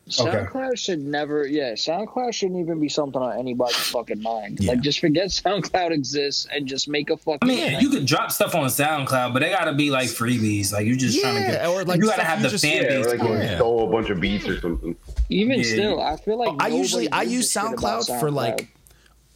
SoundCloud. 0.09 0.55
Okay. 0.67 0.75
Should 0.75 0.99
never, 1.05 1.45
yeah, 1.47 1.73
SoundCloud 1.73 2.33
shouldn't 2.33 2.59
even 2.59 2.79
be 2.79 2.89
something 2.89 3.21
on 3.21 3.37
anybody's 3.39 3.75
fucking 3.77 4.21
mind. 4.21 4.59
Yeah. 4.59 4.71
Like, 4.71 4.81
just 4.81 4.99
forget 4.99 5.27
SoundCloud 5.29 5.91
exists 5.91 6.47
and 6.51 6.67
just 6.67 6.89
make 6.89 7.09
a 7.09 7.17
fucking. 7.17 7.39
I 7.43 7.45
mean, 7.45 7.57
yeah, 7.59 7.79
you 7.79 7.89
could 7.89 8.05
drop 8.05 8.31
stuff 8.31 8.53
on 8.55 8.65
SoundCloud, 8.65 9.31
but 9.33 9.39
they 9.39 9.49
gotta 9.49 9.73
be 9.73 9.89
like 9.91 10.09
freebies. 10.09 10.73
Like 10.73 10.85
you're 10.85 10.97
just 10.97 11.19
trying 11.21 11.35
to 11.35 11.51
get, 11.51 11.65
or, 11.67 11.83
like, 11.85 11.99
you 11.99 12.07
gotta 12.07 12.23
have 12.23 12.39
you 12.39 12.45
the 12.45 12.49
just- 12.49 12.63
fan 12.65 12.83
Yeah, 12.83 12.89
base. 12.89 13.07
like 13.07 13.19
for 13.19 13.25
you 13.27 13.33
it. 13.33 13.43
Yeah. 13.43 13.55
stole 13.55 13.87
a 13.87 13.91
bunch 13.91 14.09
of 14.09 14.19
beats 14.19 14.47
or 14.47 14.59
something. 14.59 14.95
even 15.29 15.59
Yeah. 15.59 15.63
still, 15.65 16.01
I 16.01 16.17
feel 16.17 16.37
like 16.37 16.49
oh, 16.49 16.57
I 16.59 16.67
usually 16.67 17.09
I 17.11 17.21
use 17.23 17.31
gives 17.53 17.55
a 17.55 17.59
shit 17.69 17.73
about 17.79 18.03
SoundCloud 18.03 18.19
for 18.19 18.31
like 18.31 18.67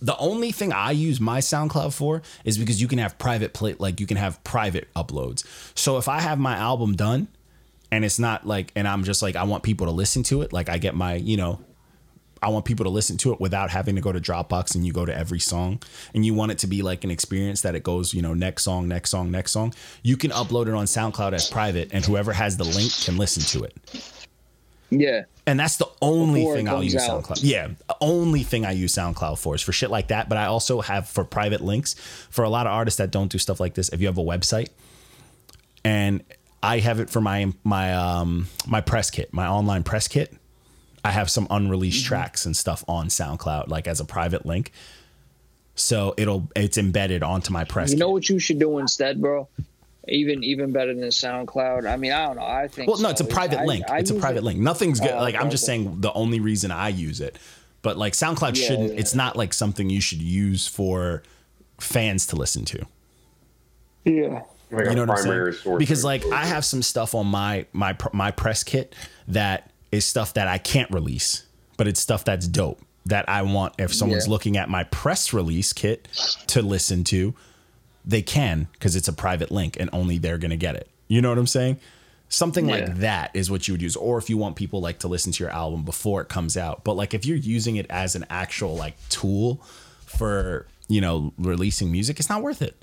the 0.01 0.17
only 0.17 0.51
thing 0.51 0.73
I 0.73 0.91
use 0.91 1.21
my 1.21 1.39
SoundCloud 1.39 1.93
for 1.93 2.21
is 2.43 2.57
because 2.57 2.81
you 2.81 2.87
can 2.87 2.99
have 2.99 3.17
private 3.17 3.53
play 3.53 3.75
like 3.79 3.99
you 4.01 4.05
can 4.05 4.17
have 4.17 4.43
private 4.43 4.89
uploads. 4.93 5.45
So 5.73 5.97
if 5.97 6.09
I 6.09 6.19
have 6.19 6.37
my 6.37 6.55
album 6.57 6.95
done 6.95 7.29
and 7.91 8.05
it's 8.05 8.19
not 8.19 8.45
like 8.45 8.71
and 8.75 8.87
I'm 8.87 9.03
just 9.03 9.21
like 9.21 9.35
I 9.35 9.43
want 9.43 9.63
people 9.63 9.87
to 9.87 9.91
listen 9.91 10.23
to 10.23 10.41
it, 10.41 10.53
like 10.53 10.69
I 10.69 10.77
get 10.77 10.95
my, 10.95 11.15
you 11.15 11.37
know, 11.37 11.59
I 12.41 12.49
want 12.49 12.65
people 12.65 12.83
to 12.83 12.89
listen 12.89 13.17
to 13.17 13.33
it 13.33 13.39
without 13.39 13.69
having 13.71 13.95
to 13.95 14.01
go 14.01 14.11
to 14.11 14.19
Dropbox 14.19 14.75
and 14.75 14.85
you 14.85 14.93
go 14.93 15.05
to 15.05 15.15
every 15.15 15.39
song 15.39 15.81
and 16.13 16.25
you 16.25 16.33
want 16.33 16.51
it 16.51 16.59
to 16.59 16.67
be 16.67 16.81
like 16.81 17.03
an 17.03 17.11
experience 17.11 17.61
that 17.61 17.75
it 17.75 17.83
goes, 17.83 18.13
you 18.13 18.21
know, 18.21 18.33
next 18.33 18.63
song, 18.63 18.87
next 18.87 19.09
song, 19.09 19.31
next 19.31 19.51
song. 19.51 19.73
You 20.03 20.17
can 20.17 20.31
upload 20.31 20.67
it 20.67 20.73
on 20.73 20.85
SoundCloud 20.85 21.33
as 21.33 21.49
private 21.49 21.89
and 21.91 22.05
whoever 22.05 22.33
has 22.33 22.57
the 22.57 22.63
link 22.63 22.91
can 23.03 23.17
listen 23.17 23.43
to 23.59 23.65
it. 23.65 23.75
Yeah. 24.91 25.23
And 25.47 25.59
that's 25.59 25.77
the 25.77 25.87
only 26.01 26.41
Before 26.41 26.55
thing 26.55 26.69
I'll 26.69 26.83
use 26.83 26.95
out. 26.95 27.23
SoundCloud. 27.23 27.39
Yeah, 27.41 27.69
only 28.01 28.43
thing 28.43 28.65
I 28.65 28.71
use 28.71 28.93
SoundCloud 28.93 29.39
for 29.39 29.55
is 29.55 29.61
for 29.61 29.71
shit 29.71 29.89
like 29.89 30.09
that. 30.09 30.29
But 30.29 30.37
I 30.37 30.45
also 30.45 30.81
have 30.81 31.07
for 31.07 31.23
private 31.23 31.61
links 31.61 31.95
for 32.29 32.43
a 32.43 32.49
lot 32.49 32.67
of 32.67 32.73
artists 32.73 32.97
that 32.97 33.11
don't 33.11 33.31
do 33.31 33.37
stuff 33.37 33.59
like 33.59 33.73
this. 33.75 33.89
If 33.89 34.01
you 34.01 34.07
have 34.07 34.17
a 34.17 34.23
website, 34.23 34.69
and 35.83 36.23
I 36.65 36.79
have 36.79 36.99
it 36.99 37.09
for 37.09 37.21
my 37.21 37.53
my 37.63 37.93
um 37.93 38.47
my 38.67 38.81
press 38.81 39.09
kit, 39.11 39.33
my 39.33 39.47
online 39.47 39.83
press 39.83 40.07
kit. 40.07 40.33
I 41.03 41.11
have 41.11 41.29
some 41.29 41.45
unreleased 41.51 41.99
Mm-hmm. 42.03 42.07
tracks 42.07 42.45
and 42.45 42.57
stuff 42.57 42.83
on 42.87 43.07
SoundCloud, 43.09 43.67
like 43.67 43.87
as 43.87 43.99
a 43.99 44.05
private 44.05 44.45
link. 44.45 44.71
So 45.75 46.13
it'll 46.17 46.49
it's 46.55 46.77
embedded 46.77 47.21
onto 47.21 47.51
my 47.53 47.63
press. 47.65 47.91
You 47.91 47.97
know 47.97 48.07
kit. 48.07 48.13
what 48.13 48.29
you 48.29 48.39
should 48.39 48.59
do 48.59 48.79
instead, 48.79 49.21
bro? 49.21 49.47
Even 50.07 50.43
even 50.43 50.71
better 50.71 50.93
than 50.93 51.03
SoundCloud. 51.09 51.87
I 51.87 51.97
mean, 51.97 52.11
I 52.11 52.25
don't 52.27 52.37
know. 52.37 52.43
I 52.45 52.67
think. 52.67 52.87
Well, 52.89 52.99
no, 53.01 53.09
it's 53.09 53.21
a 53.21 53.25
private 53.25 53.59
I- 53.59 53.65
link. 53.65 53.85
I 53.89 53.99
it's 53.99 54.11
a 54.11 54.15
private 54.15 54.39
it- 54.39 54.43
link. 54.45 54.59
Nothing's 54.59 54.99
good. 54.99 55.11
Oh, 55.11 55.17
like 55.19 55.35
I'm 55.35 55.49
just 55.51 55.65
saying 55.65 56.01
the 56.01 56.13
only 56.13 56.39
reason 56.39 56.71
I 56.71 56.89
use 56.89 57.21
it. 57.21 57.37
But 57.83 57.97
like 57.97 58.13
SoundCloud 58.13 58.57
Yeah, 58.57 58.67
shouldn't. 58.67 58.93
yeah. 58.93 58.99
It's 58.99 59.13
not 59.13 59.35
like 59.35 59.53
something 59.53 59.89
you 59.91 60.01
should 60.01 60.21
use 60.21 60.65
for 60.67 61.21
fans 61.79 62.25
to 62.27 62.35
listen 62.35 62.65
to. 62.65 62.85
Yeah. 64.05 64.41
Like 64.71 64.85
you 64.89 64.95
know 64.95 65.05
what 65.05 65.11
I'm 65.19 65.23
saying? 65.23 65.51
source 65.53 65.77
Because 65.79 65.99
of 65.99 66.05
like 66.05 66.25
I 66.27 66.45
have 66.45 66.65
some 66.65 66.81
stuff 66.81 67.13
on 67.15 67.27
my 67.27 67.65
my 67.73 67.95
my 68.13 68.31
press 68.31 68.63
kit 68.63 68.95
that 69.27 69.71
is 69.91 70.05
stuff 70.05 70.33
that 70.33 70.47
I 70.47 70.57
can't 70.57 70.89
release, 70.91 71.43
but 71.77 71.87
it's 71.87 71.99
stuff 71.99 72.25
that's 72.25 72.47
dope 72.47 72.81
that 73.05 73.29
I 73.29 73.43
want 73.43 73.75
if 73.77 73.93
someone's 73.93 74.25
Yeah. 74.25 74.31
looking 74.31 74.57
at 74.57 74.67
my 74.69 74.83
press 74.85 75.31
release 75.33 75.71
kit 75.73 76.07
to 76.47 76.61
listen 76.61 77.03
to, 77.05 77.35
they 78.03 78.21
can 78.23 78.67
because 78.73 78.95
it's 78.95 79.07
a 79.07 79.13
private 79.13 79.51
link 79.51 79.77
and 79.79 79.89
only 79.93 80.17
they're 80.17 80.39
gonna 80.39 80.57
get 80.57 80.75
it. 80.75 80.89
You 81.07 81.21
know 81.21 81.29
what 81.29 81.37
I'm 81.37 81.47
saying? 81.47 81.77
Something 82.27 82.67
Yeah. 82.67 82.75
like 82.77 82.95
that 83.01 83.29
is 83.35 83.51
what 83.51 83.67
you 83.67 83.75
would 83.75 83.81
use, 83.83 83.95
or 83.95 84.17
if 84.17 84.29
you 84.31 84.37
want 84.37 84.55
people 84.55 84.81
like 84.81 84.97
to 84.99 85.07
listen 85.07 85.31
to 85.33 85.43
your 85.43 85.51
album 85.53 85.83
before 85.83 86.21
it 86.21 86.27
comes 86.27 86.57
out. 86.57 86.83
But 86.83 86.93
like 86.97 87.13
if 87.13 87.23
you're 87.25 87.37
using 87.37 87.75
it 87.75 87.85
as 87.91 88.15
an 88.15 88.25
actual 88.31 88.75
like 88.75 88.95
tool 89.09 89.61
for 90.05 90.65
you 90.87 91.01
know 91.01 91.33
releasing 91.37 91.91
music, 91.91 92.19
it's 92.19 92.29
not 92.29 92.41
worth 92.41 92.61
it. 92.63 92.75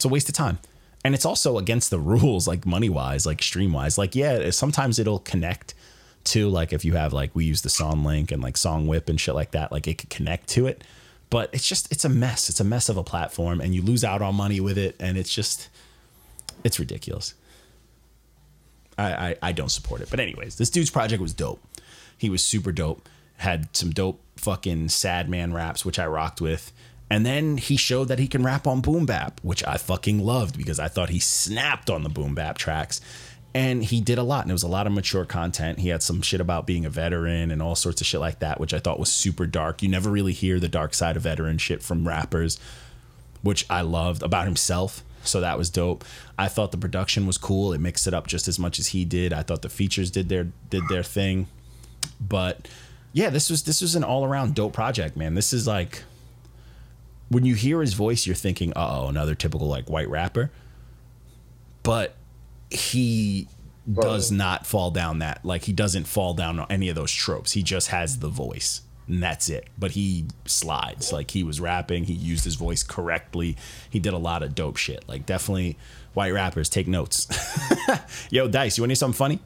It's 0.00 0.06
a 0.06 0.08
waste 0.08 0.30
of 0.30 0.34
time. 0.34 0.58
And 1.04 1.14
it's 1.14 1.26
also 1.26 1.58
against 1.58 1.90
the 1.90 1.98
rules, 1.98 2.48
like 2.48 2.64
money 2.64 2.88
wise, 2.88 3.26
like 3.26 3.42
stream 3.42 3.74
wise. 3.74 3.98
Like, 3.98 4.14
yeah, 4.14 4.48
sometimes 4.48 4.98
it'll 4.98 5.18
connect 5.18 5.74
to 6.24 6.48
like 6.48 6.72
if 6.72 6.86
you 6.86 6.94
have 6.94 7.12
like 7.12 7.34
we 7.34 7.44
use 7.44 7.60
the 7.60 7.68
song 7.68 8.02
link 8.02 8.32
and 8.32 8.42
like 8.42 8.54
Songwhip 8.54 9.10
and 9.10 9.20
shit 9.20 9.34
like 9.34 9.50
that, 9.50 9.70
like 9.70 9.86
it 9.86 9.98
could 9.98 10.08
connect 10.08 10.48
to 10.48 10.66
it. 10.66 10.82
But 11.28 11.50
it's 11.52 11.68
just 11.68 11.92
it's 11.92 12.06
a 12.06 12.08
mess. 12.08 12.48
It's 12.48 12.60
a 12.60 12.64
mess 12.64 12.88
of 12.88 12.96
a 12.96 13.02
platform 13.02 13.60
and 13.60 13.74
you 13.74 13.82
lose 13.82 14.02
out 14.02 14.22
on 14.22 14.36
money 14.36 14.58
with 14.58 14.78
it, 14.78 14.96
and 14.98 15.18
it's 15.18 15.34
just 15.34 15.68
it's 16.64 16.78
ridiculous. 16.78 17.34
I, 18.96 19.12
I, 19.12 19.36
I 19.42 19.52
don't 19.52 19.68
support 19.68 20.00
it. 20.00 20.08
But 20.08 20.18
anyways, 20.18 20.56
this 20.56 20.70
dude's 20.70 20.88
project 20.88 21.20
was 21.20 21.34
dope. 21.34 21.62
He 22.16 22.30
was 22.30 22.42
super 22.42 22.72
dope. 22.72 23.06
Had 23.36 23.76
some 23.76 23.90
dope 23.90 24.22
fucking 24.36 24.88
sad 24.88 25.28
man 25.28 25.52
raps, 25.52 25.84
which 25.84 25.98
I 25.98 26.06
rocked 26.06 26.40
with. 26.40 26.72
And 27.10 27.26
then 27.26 27.56
he 27.56 27.76
showed 27.76 28.08
that 28.08 28.20
he 28.20 28.28
can 28.28 28.44
rap 28.44 28.66
on 28.66 28.80
boom 28.80 29.04
bap, 29.04 29.40
which 29.42 29.66
I 29.66 29.76
fucking 29.76 30.20
loved 30.20 30.56
because 30.56 30.78
I 30.78 30.88
thought 30.88 31.10
he 31.10 31.18
snapped 31.18 31.90
on 31.90 32.04
the 32.04 32.08
boom 32.08 32.34
bap 32.34 32.56
tracks. 32.56 33.00
And 33.52 33.82
he 33.82 34.00
did 34.00 34.16
a 34.16 34.22
lot, 34.22 34.44
and 34.44 34.52
it 34.52 34.54
was 34.54 34.62
a 34.62 34.68
lot 34.68 34.86
of 34.86 34.92
mature 34.92 35.24
content. 35.24 35.80
He 35.80 35.88
had 35.88 36.04
some 36.04 36.22
shit 36.22 36.40
about 36.40 36.68
being 36.68 36.84
a 36.84 36.90
veteran 36.90 37.50
and 37.50 37.60
all 37.60 37.74
sorts 37.74 38.00
of 38.00 38.06
shit 38.06 38.20
like 38.20 38.38
that, 38.38 38.60
which 38.60 38.72
I 38.72 38.78
thought 38.78 39.00
was 39.00 39.12
super 39.12 39.44
dark. 39.44 39.82
You 39.82 39.88
never 39.88 40.08
really 40.08 40.32
hear 40.32 40.60
the 40.60 40.68
dark 40.68 40.94
side 40.94 41.16
of 41.16 41.24
veteran 41.24 41.58
shit 41.58 41.82
from 41.82 42.06
rappers 42.06 42.60
which 43.42 43.66
I 43.70 43.82
loved 43.82 44.22
about 44.22 44.44
himself. 44.44 45.02
So 45.22 45.40
that 45.40 45.58
was 45.58 45.70
dope. 45.70 46.04
I 46.38 46.48
thought 46.48 46.72
the 46.72 46.78
production 46.78 47.26
was 47.26 47.36
cool. 47.36 47.72
It 47.72 47.80
mixed 47.80 48.06
it 48.06 48.14
up 48.14 48.26
just 48.26 48.48
as 48.48 48.58
much 48.58 48.78
as 48.78 48.88
he 48.88 49.04
did. 49.04 49.32
I 49.32 49.42
thought 49.42 49.62
the 49.62 49.68
features 49.68 50.10
did 50.10 50.28
their 50.28 50.48
did 50.70 50.82
their 50.88 51.02
thing. 51.02 51.46
But 52.20 52.68
yeah, 53.12 53.28
this 53.28 53.50
was 53.50 53.64
this 53.64 53.82
was 53.82 53.94
an 53.94 54.04
all 54.04 54.24
around 54.24 54.54
dope 54.54 54.72
project, 54.72 55.16
man. 55.16 55.34
This 55.34 55.52
is 55.52 55.66
like 55.66 56.02
when 57.30 57.46
you 57.46 57.54
hear 57.54 57.80
his 57.80 57.94
voice, 57.94 58.26
you're 58.26 58.36
thinking, 58.36 58.72
"Uh 58.76 59.00
oh, 59.00 59.08
another 59.08 59.34
typical 59.34 59.68
like 59.68 59.88
white 59.88 60.10
rapper." 60.10 60.50
But 61.82 62.16
he 62.70 63.48
does 63.90 64.30
not 64.30 64.66
fall 64.66 64.90
down 64.90 65.18
that 65.20 65.44
like 65.44 65.64
he 65.64 65.72
doesn't 65.72 66.04
fall 66.04 66.34
down 66.34 66.60
on 66.60 66.66
any 66.68 66.88
of 66.90 66.94
those 66.94 67.10
tropes. 67.10 67.52
He 67.52 67.62
just 67.62 67.88
has 67.88 68.18
the 68.18 68.28
voice 68.28 68.82
and 69.10 69.22
that's 69.22 69.48
it. 69.48 69.68
But 69.78 69.92
he 69.92 70.26
slides 70.44 71.12
like 71.12 71.32
he 71.32 71.42
was 71.42 71.60
rapping. 71.60 72.04
He 72.04 72.12
used 72.12 72.44
his 72.44 72.54
voice 72.54 72.82
correctly. 72.82 73.56
He 73.90 73.98
did 73.98 74.12
a 74.12 74.18
lot 74.18 74.42
of 74.42 74.54
dope 74.54 74.76
shit. 74.76 75.04
Like 75.08 75.26
definitely 75.26 75.76
white 76.14 76.32
rappers 76.32 76.68
take 76.68 76.86
notes. 76.86 77.26
Yo, 78.30 78.48
Dice, 78.48 78.78
you 78.78 78.82
want 78.82 78.90
to 78.90 78.92
hear 78.92 78.96
something 78.96 79.16
funny? 79.16 79.40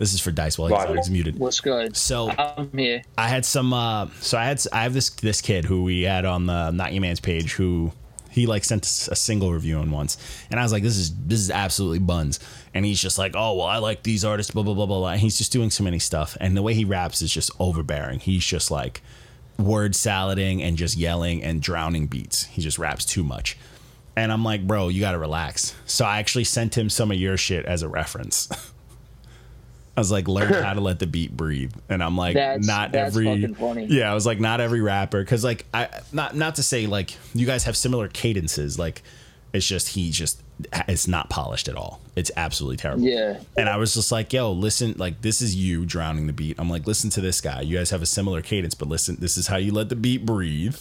This 0.00 0.14
is 0.14 0.20
for 0.20 0.30
Dice 0.32 0.58
while 0.58 0.68
he's, 0.70 0.78
Right. 0.78 0.96
he's 0.96 1.10
muted. 1.10 1.38
What's 1.38 1.60
good? 1.60 1.94
So 1.94 2.30
I'm 2.30 2.70
here. 2.76 3.02
I 3.18 3.28
had 3.28 3.44
some. 3.44 3.72
Uh, 3.74 4.08
so 4.20 4.38
I 4.38 4.44
had. 4.46 4.60
I 4.72 4.82
have 4.82 4.94
this 4.94 5.10
this 5.10 5.42
kid 5.42 5.66
who 5.66 5.82
we 5.84 6.02
had 6.02 6.24
on 6.24 6.46
the 6.46 6.70
Not 6.70 6.94
Your 6.94 7.02
Man's 7.02 7.20
page 7.20 7.52
who 7.52 7.92
he 8.30 8.46
like 8.46 8.64
sent 8.64 8.84
us 8.84 9.08
a 9.08 9.14
single 9.14 9.52
review 9.52 9.76
on 9.76 9.90
once, 9.90 10.16
and 10.50 10.58
I 10.58 10.62
was 10.62 10.72
like, 10.72 10.82
this 10.82 10.96
is 10.96 11.14
this 11.26 11.38
is 11.38 11.50
absolutely 11.50 11.98
buns. 11.98 12.40
And 12.72 12.84
he's 12.86 12.98
just 12.98 13.18
like, 13.18 13.32
oh 13.36 13.56
well, 13.56 13.66
I 13.66 13.76
like 13.76 14.02
these 14.02 14.24
artists, 14.24 14.50
blah 14.52 14.62
blah 14.62 14.72
blah 14.72 14.86
blah 14.86 15.00
blah. 15.00 15.10
And 15.10 15.20
he's 15.20 15.36
just 15.36 15.52
doing 15.52 15.70
so 15.70 15.84
many 15.84 15.98
stuff, 15.98 16.34
and 16.40 16.56
the 16.56 16.62
way 16.62 16.72
he 16.72 16.86
raps 16.86 17.20
is 17.20 17.30
just 17.30 17.50
overbearing. 17.60 18.20
He's 18.20 18.44
just 18.46 18.70
like 18.70 19.02
word 19.58 19.94
salading 19.94 20.62
and 20.62 20.78
just 20.78 20.96
yelling 20.96 21.44
and 21.44 21.60
drowning 21.60 22.06
beats. 22.06 22.44
He 22.44 22.62
just 22.62 22.78
raps 22.78 23.04
too 23.04 23.22
much. 23.22 23.58
And 24.16 24.32
I'm 24.32 24.44
like, 24.44 24.66
bro, 24.66 24.88
you 24.88 25.00
got 25.00 25.12
to 25.12 25.18
relax. 25.18 25.74
So 25.84 26.06
I 26.06 26.18
actually 26.20 26.44
sent 26.44 26.76
him 26.78 26.88
some 26.88 27.10
of 27.10 27.18
your 27.18 27.36
shit 27.36 27.66
as 27.66 27.82
a 27.82 27.88
reference. 27.88 28.48
I 29.96 30.00
was 30.00 30.10
like, 30.12 30.28
learn 30.28 30.52
how 30.64 30.72
to 30.74 30.80
let 30.80 30.98
the 30.98 31.06
beat 31.06 31.36
breathe. 31.36 31.72
And 31.88 32.02
I'm 32.02 32.16
like, 32.16 32.34
That's- 32.34 32.66
not 32.66 32.92
that's 32.92 33.08
every 33.16 33.46
funny. 33.54 33.86
Yeah, 33.86 34.10
I 34.10 34.14
was 34.14 34.24
like, 34.26 34.40
not 34.40 34.60
every 34.60 34.80
rapper. 34.80 35.24
Cause 35.24 35.44
like 35.44 35.66
I 35.74 35.88
not 36.12 36.34
not 36.36 36.54
to 36.56 36.62
say 36.62 36.86
like 36.86 37.16
you 37.34 37.46
guys 37.46 37.64
have 37.64 37.76
similar 37.76 38.08
cadences. 38.08 38.78
Like 38.78 39.02
it's 39.52 39.66
just 39.66 39.88
he 39.88 40.10
just 40.10 40.40
it's 40.88 41.08
not 41.08 41.28
polished 41.30 41.68
at 41.68 41.74
all. 41.74 42.00
It's 42.14 42.30
absolutely 42.36 42.76
terrible. 42.76 43.02
Yeah. 43.04 43.40
And 43.56 43.68
I 43.68 43.78
was 43.78 43.94
just 43.94 44.12
like, 44.12 44.32
yo, 44.32 44.52
listen, 44.52 44.94
like 44.98 45.22
this 45.22 45.40
is 45.42 45.54
you 45.56 45.84
drowning 45.86 46.26
the 46.26 46.32
beat. 46.34 46.56
I'm 46.58 46.68
like, 46.70 46.86
listen 46.86 47.10
to 47.10 47.20
this 47.20 47.40
guy. 47.40 47.62
You 47.62 47.78
guys 47.78 47.90
have 47.90 48.02
a 48.02 48.06
similar 48.06 48.42
cadence, 48.42 48.74
but 48.74 48.88
listen, 48.88 49.16
this 49.20 49.36
is 49.38 49.46
how 49.48 49.56
you 49.56 49.72
let 49.72 49.88
the 49.88 49.96
beat 49.96 50.24
breathe. 50.26 50.76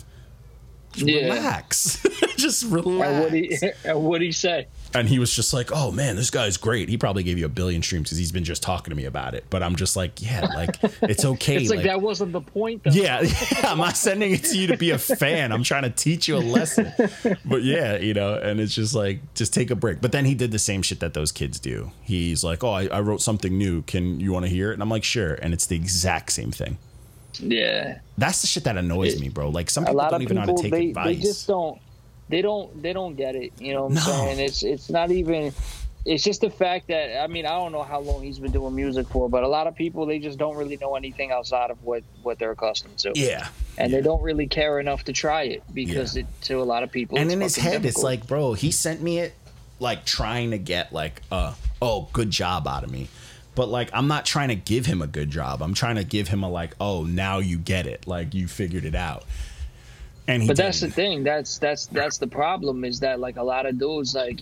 Just 0.93 1.07
Yeah. 1.07 1.33
Relax. 1.33 2.05
just 2.37 2.63
And 2.63 2.71
what 2.73 2.85
relax. 2.85 3.31
he 3.31 3.71
and 3.85 4.03
what 4.03 4.21
he 4.21 4.31
say? 4.31 4.67
And 4.93 5.07
he 5.07 5.19
was 5.19 5.33
just 5.33 5.53
like, 5.53 5.71
"Oh 5.71 5.91
man, 5.91 6.15
this 6.15 6.29
guy's 6.29 6.57
great." 6.57 6.89
He 6.89 6.97
probably 6.97 7.23
gave 7.23 7.37
you 7.37 7.45
a 7.45 7.49
billion 7.49 7.83
streams 7.83 8.09
because 8.09 8.17
he's 8.17 8.31
been 8.31 8.43
just 8.43 8.63
talking 8.63 8.89
to 8.89 8.95
me 8.95 9.05
about 9.05 9.35
it. 9.35 9.45
But 9.49 9.61
I'm 9.61 9.75
just 9.75 9.95
like, 9.95 10.21
yeah, 10.21 10.47
like 10.55 10.77
it's 11.03 11.25
okay. 11.33 11.57
It's 11.57 11.69
like, 11.69 11.83
that 11.83 12.01
wasn't 12.01 12.31
the 12.31 12.41
point. 12.41 12.83
Though. 12.83 12.91
Yeah, 12.91 13.21
yeah, 13.51 13.71
I'm 13.71 13.77
not 13.77 13.97
sending 13.97 14.33
it 14.33 14.43
to 14.45 14.57
you 14.57 14.67
to 14.67 14.77
be 14.77 14.91
a 14.91 14.97
fan. 14.97 15.51
I'm 15.51 15.63
trying 15.63 15.83
to 15.83 15.89
teach 15.89 16.27
you 16.27 16.37
a 16.37 16.39
lesson. 16.39 16.91
But 17.45 17.63
yeah, 17.63 17.97
you 17.97 18.13
know, 18.13 18.33
and 18.35 18.59
it's 18.59 18.73
just 18.73 18.95
like, 18.95 19.21
just 19.35 19.53
take 19.53 19.69
a 19.69 19.75
break. 19.75 20.01
But 20.01 20.11
then 20.11 20.25
he 20.25 20.33
did 20.33 20.51
the 20.51 20.59
same 20.59 20.81
shit 20.81 20.99
that 21.01 21.13
those 21.13 21.31
kids 21.31 21.59
do. 21.59 21.91
He's 22.01 22.43
like, 22.43 22.63
oh, 22.63 22.71
I, 22.71 22.87
I 22.87 22.99
wrote 23.01 23.21
something 23.21 23.57
new. 23.57 23.83
Can 23.83 24.19
you 24.19 24.31
want 24.31 24.45
to 24.45 24.51
hear 24.51 24.71
it? 24.71 24.73
And 24.73 24.81
I'm 24.81 24.89
like, 24.89 25.03
sure. 25.03 25.33
And 25.35 25.53
it's 25.53 25.67
the 25.67 25.75
exact 25.75 26.31
same 26.31 26.51
thing. 26.51 26.77
Yeah. 27.39 27.99
That's 28.17 28.41
the 28.41 28.47
shit 28.47 28.63
that 28.65 28.77
annoys 28.77 29.19
me, 29.19 29.29
bro. 29.29 29.49
Like 29.49 29.69
some 29.69 29.85
people 29.85 30.07
don't 30.09 30.21
even 30.21 30.35
know 30.35 30.41
how 30.41 30.47
to 30.47 30.61
take 30.61 30.71
they, 30.71 30.89
advice. 30.89 31.17
they 31.17 31.21
just 31.21 31.47
don't 31.47 31.79
they 32.29 32.41
don't 32.41 32.81
they 32.81 32.93
don't 32.93 33.15
get 33.15 33.35
it. 33.35 33.51
You 33.59 33.73
know 33.73 33.83
what 33.85 33.89
I'm 33.89 33.95
No. 33.95 34.01
saying? 34.01 34.39
It's 34.39 34.63
it's 34.63 34.89
not 34.89 35.11
even 35.11 35.53
it's 36.05 36.23
just 36.23 36.41
the 36.41 36.49
fact 36.49 36.87
that 36.87 37.21
I 37.21 37.27
mean 37.27 37.45
I 37.45 37.49
don't 37.49 37.71
know 37.71 37.83
how 37.83 37.99
long 37.99 38.23
he's 38.23 38.39
been 38.39 38.51
doing 38.51 38.73
music 38.75 39.07
for, 39.07 39.29
but 39.29 39.43
a 39.43 39.47
lot 39.47 39.67
of 39.67 39.75
people 39.75 40.05
they 40.05 40.19
just 40.19 40.37
don't 40.37 40.55
really 40.55 40.77
know 40.77 40.95
anything 40.95 41.31
outside 41.31 41.71
of 41.71 41.83
what 41.83 42.03
what 42.23 42.39
they're 42.39 42.51
accustomed 42.51 42.97
to, 42.99 43.11
yeah. 43.15 43.49
and 43.77 43.91
yeah. 43.91 43.97
they 43.97 44.03
don't 44.03 44.21
really 44.21 44.47
care 44.47 44.79
enough 44.79 45.03
to 45.05 45.13
try 45.13 45.43
it 45.43 45.63
because 45.73 46.15
it, 46.15 46.25
to 46.43 46.61
a 46.61 46.63
lot 46.63 46.83
of 46.83 46.91
people. 46.91 47.17
and 47.17 47.31
in 47.31 47.41
his 47.41 47.55
head, 47.55 47.85
it's 47.85 48.01
like, 48.01 48.25
bro, 48.27 48.53
he 48.53 48.71
sent 48.71 49.01
me 49.01 49.19
it 49.19 49.33
like 49.79 50.05
trying 50.05 50.51
to 50.51 50.57
get 50.57 50.93
like, 50.93 51.21
uh, 51.31 51.53
oh, 51.81 52.09
good 52.13 52.29
job 52.29 52.67
out 52.67 52.83
of 52.83 52.91
me. 52.91 53.07
But 53.55 53.67
like, 53.67 53.89
I'm 53.91 54.07
not 54.07 54.25
trying 54.25 54.49
to 54.49 54.55
give 54.55 54.85
him 54.85 55.01
a 55.01 55.07
good 55.07 55.29
job. 55.31 55.61
I'm 55.61 55.73
trying 55.73 55.95
to 55.95 56.03
give 56.03 56.29
him 56.29 56.43
a 56.43 56.49
like, 56.49 56.75
oh, 56.79 57.03
now 57.03 57.39
you 57.39 57.57
get 57.57 57.87
it. 57.87 58.07
Like 58.07 58.33
you 58.33 58.47
figured 58.47 58.85
it 58.85 58.95
out. 58.95 59.25
And 60.29 60.47
But 60.47 60.57
that's 60.57 60.79
the 60.79 60.91
thing. 60.91 61.23
That's 61.23 61.57
that's 61.57 61.87
that's 61.87 62.19
the 62.19 62.27
problem 62.27 62.85
is 62.85 62.99
that 62.99 63.19
like 63.19 63.37
a 63.37 63.43
lot 63.43 63.65
of 63.65 63.79
dudes 63.79 64.13
like 64.13 64.41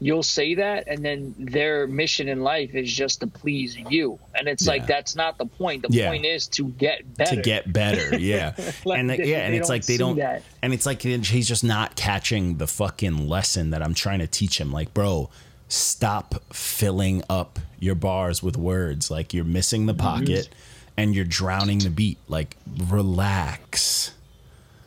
you'll 0.00 0.22
say 0.22 0.54
that 0.54 0.86
and 0.88 1.04
then 1.04 1.34
their 1.38 1.86
mission 1.86 2.28
in 2.28 2.42
life 2.42 2.74
is 2.74 2.92
just 2.92 3.20
to 3.20 3.26
please 3.28 3.76
you. 3.88 4.18
And 4.34 4.48
it's 4.48 4.66
Yeah. 4.66 4.72
like 4.72 4.86
that's 4.88 5.14
not 5.14 5.38
the 5.38 5.46
point. 5.46 5.82
The 5.82 5.88
Yeah. 5.92 6.08
point 6.08 6.24
is 6.24 6.48
to 6.48 6.68
get 6.70 7.16
better. 7.16 7.36
to 7.36 7.42
get 7.42 7.72
better. 7.72 8.18
Yeah, 8.18 8.54
Like, 8.84 8.98
and 8.98 9.10
they- 9.10 9.24
yeah, 9.30 9.38
and 9.38 9.54
it's 9.54 9.68
like 9.68 9.86
they 9.86 9.96
don't, 9.96 10.16
that. 10.16 10.42
and 10.60 10.72
it's 10.72 10.86
like 10.86 11.02
he's 11.02 11.48
just 11.48 11.64
not 11.64 11.94
catching 11.94 12.58
the 12.58 12.66
fucking 12.66 13.28
lesson 13.28 13.70
that 13.70 13.82
I'm 13.82 13.94
trying 13.94 14.18
to 14.18 14.26
teach 14.26 14.60
him. 14.60 14.72
Like, 14.72 14.92
bro, 14.92 15.30
stop 15.68 16.34
filling 16.52 17.22
up 17.30 17.58
your 17.78 17.94
bars 17.94 18.42
with 18.42 18.56
words. 18.56 19.10
Like 19.10 19.32
you're 19.34 19.44
missing 19.44 19.86
the 19.86 19.94
mm-hmm. 19.94 20.00
pocket, 20.00 20.48
and 20.96 21.14
you're 21.14 21.24
drowning 21.24 21.78
the 21.78 21.90
beat. 21.90 22.18
Like, 22.28 22.56
relax. 22.88 24.12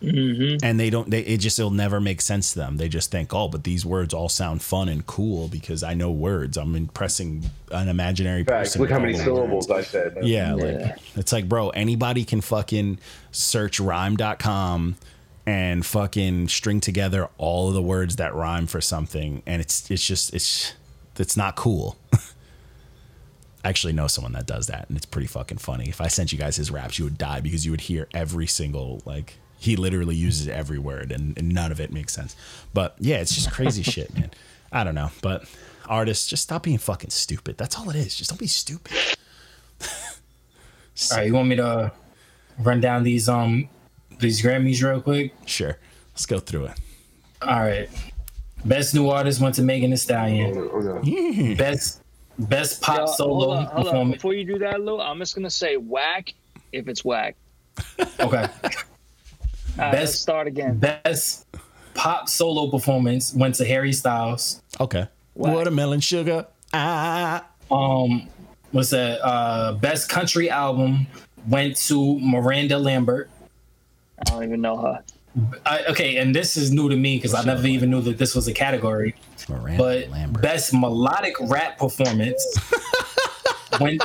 Mm-hmm. 0.02 0.66
And 0.66 0.80
they 0.80 0.90
don't. 0.90 1.10
They 1.12 1.20
it 1.22 1.38
just 1.38 1.60
it'll 1.60 1.70
never 1.70 2.02
make 2.02 2.22
sense 2.22 2.54
to 2.54 2.60
them. 2.60 2.78
They 2.78 2.90
just 2.90 3.12
think, 3.12 3.34
oh, 3.36 3.48
but 3.48 3.64
these 3.64 3.86
words 3.86 4.14
all 4.14 4.30
sound 4.30 4.62
fun 4.64 4.90
and 4.90 5.06
cool 5.06 5.48
because 5.48 5.84
I 5.84 5.94
know 5.94 6.10
words. 6.12 6.58
I'm 6.58 6.76
impressing 6.76 7.44
an 7.72 7.88
imaginary 7.88 8.44
Facts. 8.44 8.70
person. 8.70 8.82
Look 8.82 8.90
how 8.90 9.00
many 9.00 9.14
all 9.20 9.24
the 9.24 9.32
words. 9.32 9.68
syllables 9.68 9.72
I 9.72 9.82
said. 9.84 10.18
Yeah, 10.24 10.56
Yeah. 10.56 10.64
like 10.64 10.98
it's 11.16 11.32
like, 11.32 11.48
bro, 11.48 11.70
anybody 11.70 12.26
can 12.26 12.42
fucking 12.42 12.98
search 13.32 13.80
rhyme.com 13.80 14.96
and 15.46 15.86
fucking 15.86 16.48
string 16.48 16.80
together 16.80 17.30
all 17.38 17.68
of 17.68 17.74
the 17.74 17.82
words 17.82 18.16
that 18.18 18.34
rhyme 18.36 18.68
for 18.68 18.80
something 18.82 19.42
and 19.48 19.60
it's 19.62 19.90
it's 19.90 20.06
just 20.06 20.34
it's 20.34 20.74
it's 21.18 21.38
not 21.38 21.56
cool. 21.56 21.96
I 23.64 23.70
actually 23.70 23.94
know 23.94 24.08
someone 24.08 24.34
that 24.34 24.48
does 24.48 24.68
that 24.68 24.88
and 24.88 24.98
it's 24.98 25.06
pretty 25.06 25.28
fucking 25.28 25.60
funny. 25.60 25.90
If 25.90 26.02
I 26.02 26.08
sent 26.08 26.32
you 26.32 26.38
guys 26.40 26.56
his 26.56 26.72
raps, 26.72 26.98
you 26.98 27.06
would 27.06 27.18
die 27.20 27.42
because 27.42 27.66
you 27.66 27.72
would 27.72 27.82
hear 27.82 28.08
every 28.14 28.48
single 28.48 29.02
like 29.06 29.36
he 29.62 29.76
literally 29.76 30.16
uses 30.16 30.48
every 30.48 30.80
word 30.80 31.12
and, 31.12 31.38
and 31.38 31.50
none 31.50 31.72
of 31.72 31.80
it 31.80 31.94
makes 31.94 32.14
sense. 32.14 32.36
But 32.74 32.96
yeah, 33.00 33.18
it's 33.18 33.36
just 33.36 33.52
crazy 33.52 33.84
shit, 33.84 34.12
man. 34.16 34.32
I 34.72 34.84
don't 34.84 34.96
know. 34.96 35.12
But 35.22 35.46
artists, 35.88 36.28
just 36.28 36.42
stop 36.42 36.64
being 36.64 36.80
fucking 36.80 37.12
stupid. 37.12 37.58
That's 37.60 37.78
all 37.78 37.88
it 37.92 37.96
is. 37.96 38.16
Just 38.16 38.32
don't 38.32 38.40
be 38.40 38.48
stupid. 38.48 38.92
All 41.12 41.18
right, 41.18 41.28
you 41.28 41.34
want 41.34 41.48
me 41.48 41.56
to 41.58 41.92
run 42.60 42.82
down 42.82 43.04
these 43.04 43.30
um 43.30 43.70
these 44.20 44.42
Grammys 44.42 44.84
real 44.84 45.00
quick? 45.00 45.34
Sure. 45.46 45.78
Let's 46.14 46.26
go 46.26 46.40
through 46.40 46.66
it. 46.66 46.80
All 47.42 47.60
right. 47.60 47.88
Best 48.66 48.94
new 48.96 49.10
artist 49.10 49.42
went 49.42 49.56
to 49.56 49.64
Megan 49.64 49.90
Thee 49.92 49.94
Oh, 49.94 49.98
Stallion. 49.98 50.56
no, 50.56 50.70
oh, 50.74 50.80
no. 51.02 51.56
Best 51.56 52.02
best 52.40 52.82
pop 52.82 53.00
Yo, 53.00 53.06
solo 53.08 53.34
hold 53.34 53.58
on, 53.58 53.66
hold 53.66 53.88
on. 53.96 54.12
Before 54.12 54.34
you 54.34 54.44
do 54.46 54.58
that, 54.60 54.82
Lou, 54.82 55.00
I'm 55.00 55.20
just 55.20 55.36
gonna 55.36 55.50
say 55.52 55.78
whack 55.78 56.34
if 56.72 56.88
it's 56.88 57.06
whack. 57.06 57.36
Okay. 58.20 58.48
All 59.78 59.86
right, 59.86 59.92
Best- 59.92 60.02
let's 60.02 60.20
start 60.20 60.48
again. 60.48 60.78
Best 60.78 61.46
pop 61.94 62.30
solo 62.30 62.70
performance 62.70 63.34
went 63.34 63.56
to 63.56 63.66
Harry 63.66 63.94
Styles. 63.94 64.62
Okay. 64.80 65.08
Whack. 65.34 65.54
Watermelon 65.54 66.00
sugar. 66.00 66.46
Ah. 66.74 67.46
Um, 67.70 68.28
what's 68.72 68.90
that? 68.90 69.20
Uh, 69.26 69.74
best 69.74 70.10
country 70.10 70.50
album 70.50 71.08
went 71.48 71.76
to 71.88 72.20
Miranda 72.20 72.78
Lambert. 72.78 73.30
I 74.20 74.24
don't 74.32 74.44
even 74.44 74.62
know 74.62 74.78
her. 74.78 75.04
I, 75.66 75.86
okay, 75.86 76.18
and 76.18 76.36
this 76.36 76.58
is 76.58 76.72
new 76.72 76.90
to 76.90 76.96
me 76.98 77.16
because 77.16 77.34
I 77.34 77.44
never 77.44 77.66
even 77.66 77.90
knew 77.90 78.02
that 78.02 78.18
this 78.18 78.36
was 78.36 78.50
a 78.50 78.54
category. 78.54 79.16
Miranda 79.48 79.78
But 79.82 80.10
Lambert. 80.10 80.44
best 80.44 80.74
melodic 80.74 81.36
rap 81.42 81.78
performance 81.78 82.44
went. 83.80 84.04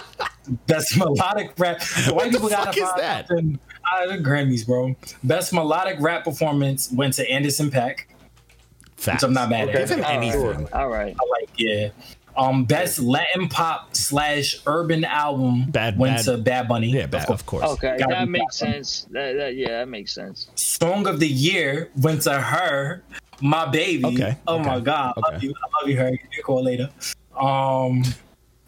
Best 0.68 0.97
melodic 0.97 1.52
rap. 1.59 1.80
The 2.06 2.14
white 2.14 2.30
people 2.30 2.48
fuck 2.48 2.66
gotta 2.66 2.80
is 2.80 2.90
that? 2.98 3.26
something- 3.28 3.59
Ah, 3.93 4.07
the 4.07 4.19
Grammys, 4.19 4.67
bro. 4.67 4.97
Best 5.25 5.53
melodic 5.53 5.97
rap 6.01 6.25
performance 6.25 6.91
went 6.93 7.15
to 7.15 7.31
Anderson 7.31 7.71
Paak, 7.71 8.01
Facts. 8.97 9.23
which 9.23 9.29
I'm 9.29 9.33
not 9.33 9.49
mad 9.51 9.69
Okay. 9.69 9.83
at. 9.83 9.89
Give 9.89 9.99
him 9.99 10.05
All 10.05 10.11
right. 10.11 10.17
anything. 10.17 10.69
All 10.73 10.89
right. 10.89 11.15
I 11.21 11.41
like, 11.41 11.51
yeah. 11.57 11.89
Um, 12.37 12.65
best 12.67 12.99
Latin 12.99 13.49
pop 13.49 13.97
slash 13.97 14.57
urban 14.67 15.05
album 15.07 15.71
Bad- 15.71 15.99
went 15.99 16.17
Bad- 16.17 16.25
to 16.27 16.37
Bad 16.37 16.69
Bunny. 16.69 16.91
Yeah, 16.91 17.07
bad, 17.07 17.31
of 17.31 17.47
course. 17.47 17.65
Okay, 17.65 17.97
Gotta 17.99 18.13
that 18.15 18.29
makes 18.29 18.57
sense. 18.57 19.07
That, 19.11 19.37
that, 19.37 19.55
yeah, 19.57 19.69
that 19.79 19.89
makes 19.89 20.13
sense. 20.13 20.49
Song 20.55 21.07
of 21.07 21.19
the 21.19 21.29
year 21.29 21.91
went 21.97 22.21
to 22.23 22.39
her, 22.39 23.03
my 23.41 23.65
baby. 23.71 24.05
Okay, 24.05 24.37
Oh 24.47 24.57
okay, 24.57 24.69
my 24.69 24.81
god, 24.81 25.15
I 25.17 25.21
love 25.21 25.35
okay. 25.37 25.47
you. 25.47 25.55
I 25.55 25.81
love 25.81 25.89
you, 25.89 25.97
her. 25.97 26.11
Give 26.11 26.21
me 26.31 26.37
a 26.39 26.43
call 26.43 26.63
later. 26.63 26.91
Um, 27.41 28.03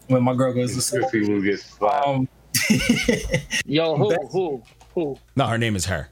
when 0.07 0.23
my 0.23 0.33
girl 0.33 0.51
goes 0.51 0.73
to 0.73 0.81
sleep. 0.81 1.03
Good 1.03 1.11
people 1.11 1.41
get 1.43 1.59
slapped. 1.59 2.07
Um, 2.07 2.27
Yo, 3.67 3.95
who, 3.97 4.09
Best- 4.09 4.31
who, 4.31 4.63
who? 4.99 5.17
No, 5.35 5.47
her 5.47 5.57
name 5.57 5.75
is 5.75 5.85
her. 5.85 6.09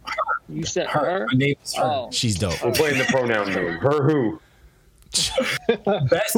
You 0.49 0.64
said 0.64 0.88
her, 0.88 0.99
her? 0.99 1.27
her 1.30 1.35
name 1.35 1.55
is 1.64 1.76
her. 1.76 1.84
Oh, 1.84 2.09
She's 2.11 2.38
dope. 2.38 2.64
We're 2.64 2.72
playing 2.72 2.97
the 2.97 3.05
pronoun 3.05 3.47
game. 3.47 3.73
Her 3.80 4.03
who? 4.03 4.39
Best 6.09 6.38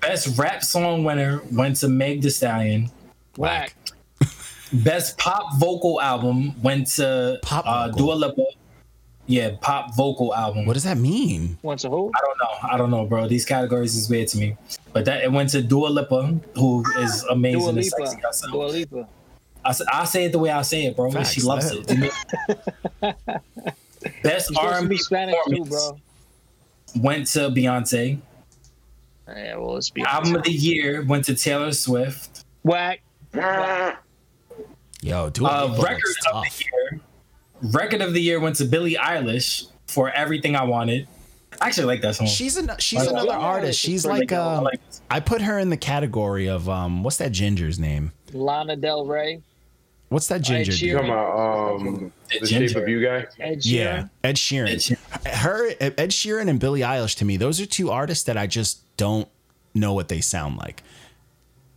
best 0.00 0.36
rap 0.38 0.62
song 0.64 1.04
winner 1.04 1.40
went 1.52 1.76
to 1.76 1.88
Meg 1.88 2.22
Thee 2.22 2.30
Stallion. 2.30 2.90
whack. 3.36 3.74
Best 4.72 5.16
pop 5.18 5.58
vocal 5.58 6.00
album 6.00 6.60
went 6.62 6.86
to 6.96 7.38
Pop 7.42 7.64
uh, 7.66 7.88
vocal? 7.88 7.98
Dua 8.06 8.14
Lipa. 8.14 8.44
Yeah, 9.26 9.50
pop 9.60 9.94
vocal 9.96 10.34
album. 10.34 10.66
What 10.66 10.72
does 10.74 10.82
that 10.84 10.98
mean? 10.98 11.56
What's 11.62 11.84
a 11.84 11.88
who? 11.90 12.10
I 12.14 12.20
don't 12.26 12.38
know. 12.38 12.68
I 12.70 12.76
don't 12.76 12.90
know, 12.90 13.06
bro. 13.06 13.28
These 13.28 13.44
categories 13.44 13.94
is 13.94 14.10
weird 14.10 14.28
to 14.28 14.38
me. 14.38 14.56
But 14.92 15.04
that 15.04 15.22
it 15.22 15.30
went 15.30 15.50
to 15.50 15.62
Dua 15.62 15.88
Lipa, 15.88 16.38
who 16.56 16.84
is 16.98 17.22
amazing 17.30 17.60
Dua 17.60 17.68
and 17.70 17.84
sexy 17.84 18.20
herself. 18.20 18.52
Dua 18.52 18.64
Lipa. 18.66 19.08
I, 19.64 19.70
s- 19.70 19.82
I 19.92 20.04
say 20.04 20.24
it 20.24 20.32
the 20.32 20.38
way 20.38 20.50
I 20.50 20.62
say 20.62 20.86
it, 20.86 20.96
bro. 20.96 21.10
Facts. 21.10 21.32
She 21.34 21.40
loves 21.42 21.72
Let 21.72 21.88
it. 21.90 22.12
Best 23.00 23.14
You're 24.24 24.40
supposed 24.40 24.54
to 24.54 24.60
R&B 24.60 24.88
be 24.88 24.96
Spanish 24.98 25.34
too, 25.46 25.50
performance 25.64 25.68
bro. 26.94 27.02
went 27.02 27.26
to 27.28 27.38
Beyonce. 27.50 28.18
Yeah, 29.28 29.56
well, 29.56 29.74
let's 29.74 29.90
be 29.90 30.02
Album 30.02 30.34
of 30.36 30.42
the 30.42 30.50
year 30.52 31.02
went 31.04 31.24
to 31.26 31.34
Taylor 31.34 31.72
Swift. 31.72 32.44
whack. 32.64 33.00
Yo, 35.02 35.30
do 35.30 35.46
Uh, 35.46 35.74
it. 35.76 35.82
record 35.82 36.02
of 36.32 36.42
the 36.44 36.64
year. 36.64 37.00
Record 37.62 38.00
of 38.02 38.12
the 38.14 38.20
year 38.20 38.40
went 38.40 38.56
to 38.56 38.64
Billie 38.64 38.94
Eilish 38.94 39.68
for 39.86 40.10
Everything 40.10 40.54
I 40.56 40.64
Wanted. 40.64 41.06
I 41.60 41.66
actually 41.68 41.86
like 41.86 42.00
that 42.02 42.16
song. 42.16 42.26
She's 42.26 42.56
an, 42.56 42.70
she's 42.78 43.00
Like- 43.00 43.10
another 43.10 43.32
artist. 43.32 43.78
She's 43.78 44.04
pretty 44.04 44.20
like 44.20 44.28
good. 44.28 44.38
I 44.38 44.54
um, 44.56 44.64
like. 44.64 44.80
I 45.10 45.20
put 45.20 45.42
her 45.42 45.58
in 45.58 45.70
the 45.70 45.76
category 45.76 46.48
of 46.48 46.68
um 46.68 47.02
what's 47.02 47.18
that 47.18 47.30
ginger's 47.32 47.78
name? 47.78 48.12
Lana 48.32 48.74
Del 48.76 49.06
Rey. 49.06 49.42
What's 50.12 50.28
that 50.28 50.42
ginger? 50.42 50.72
Sheeran. 50.72 50.78
dude? 50.78 51.06
You 51.06 51.14
talking 51.14 51.86
um, 51.88 52.12
the 52.40 52.46
Ginger. 52.46 52.68
shape 52.68 52.76
of 52.82 52.88
you 52.88 53.02
guy? 53.04 53.26
Ed 53.40 53.58
Sheeran. 53.58 53.64
Yeah, 53.64 54.06
Ed 54.24 54.36
Sheeran. 54.36 54.68
Ed 54.70 54.78
Sheeran. 54.78 55.26
Her 55.28 55.68
Ed 55.80 56.10
Sheeran 56.10 56.48
and 56.48 56.60
Billie 56.60 56.80
Eilish 56.80 57.16
to 57.18 57.24
me, 57.24 57.36
those 57.36 57.60
are 57.60 57.66
two 57.66 57.90
artists 57.90 58.24
that 58.24 58.36
I 58.36 58.46
just 58.46 58.80
don't 58.96 59.28
know 59.74 59.92
what 59.94 60.08
they 60.08 60.20
sound 60.20 60.56
like. 60.58 60.82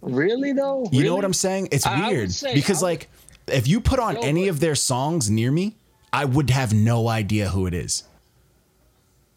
Really 0.01 0.51
though? 0.53 0.83
You 0.91 0.99
Really? 0.99 1.03
know 1.05 1.15
what 1.15 1.25
I'm 1.25 1.33
saying? 1.33 1.69
It's 1.71 1.85
I- 1.85 2.05
I 2.05 2.09
weird 2.09 2.31
say- 2.31 2.53
because 2.53 2.81
would- 2.81 2.87
like 2.87 3.09
if 3.47 3.67
you 3.67 3.79
put 3.81 3.99
on 3.99 4.15
Yo, 4.15 4.21
any 4.21 4.43
but- 4.45 4.49
of 4.51 4.59
their 4.59 4.75
songs 4.75 5.29
near 5.29 5.51
me, 5.51 5.75
I 6.13 6.25
would 6.25 6.49
have 6.49 6.73
no 6.73 7.07
idea 7.07 7.49
who 7.49 7.65
it 7.67 7.73
is. 7.73 8.03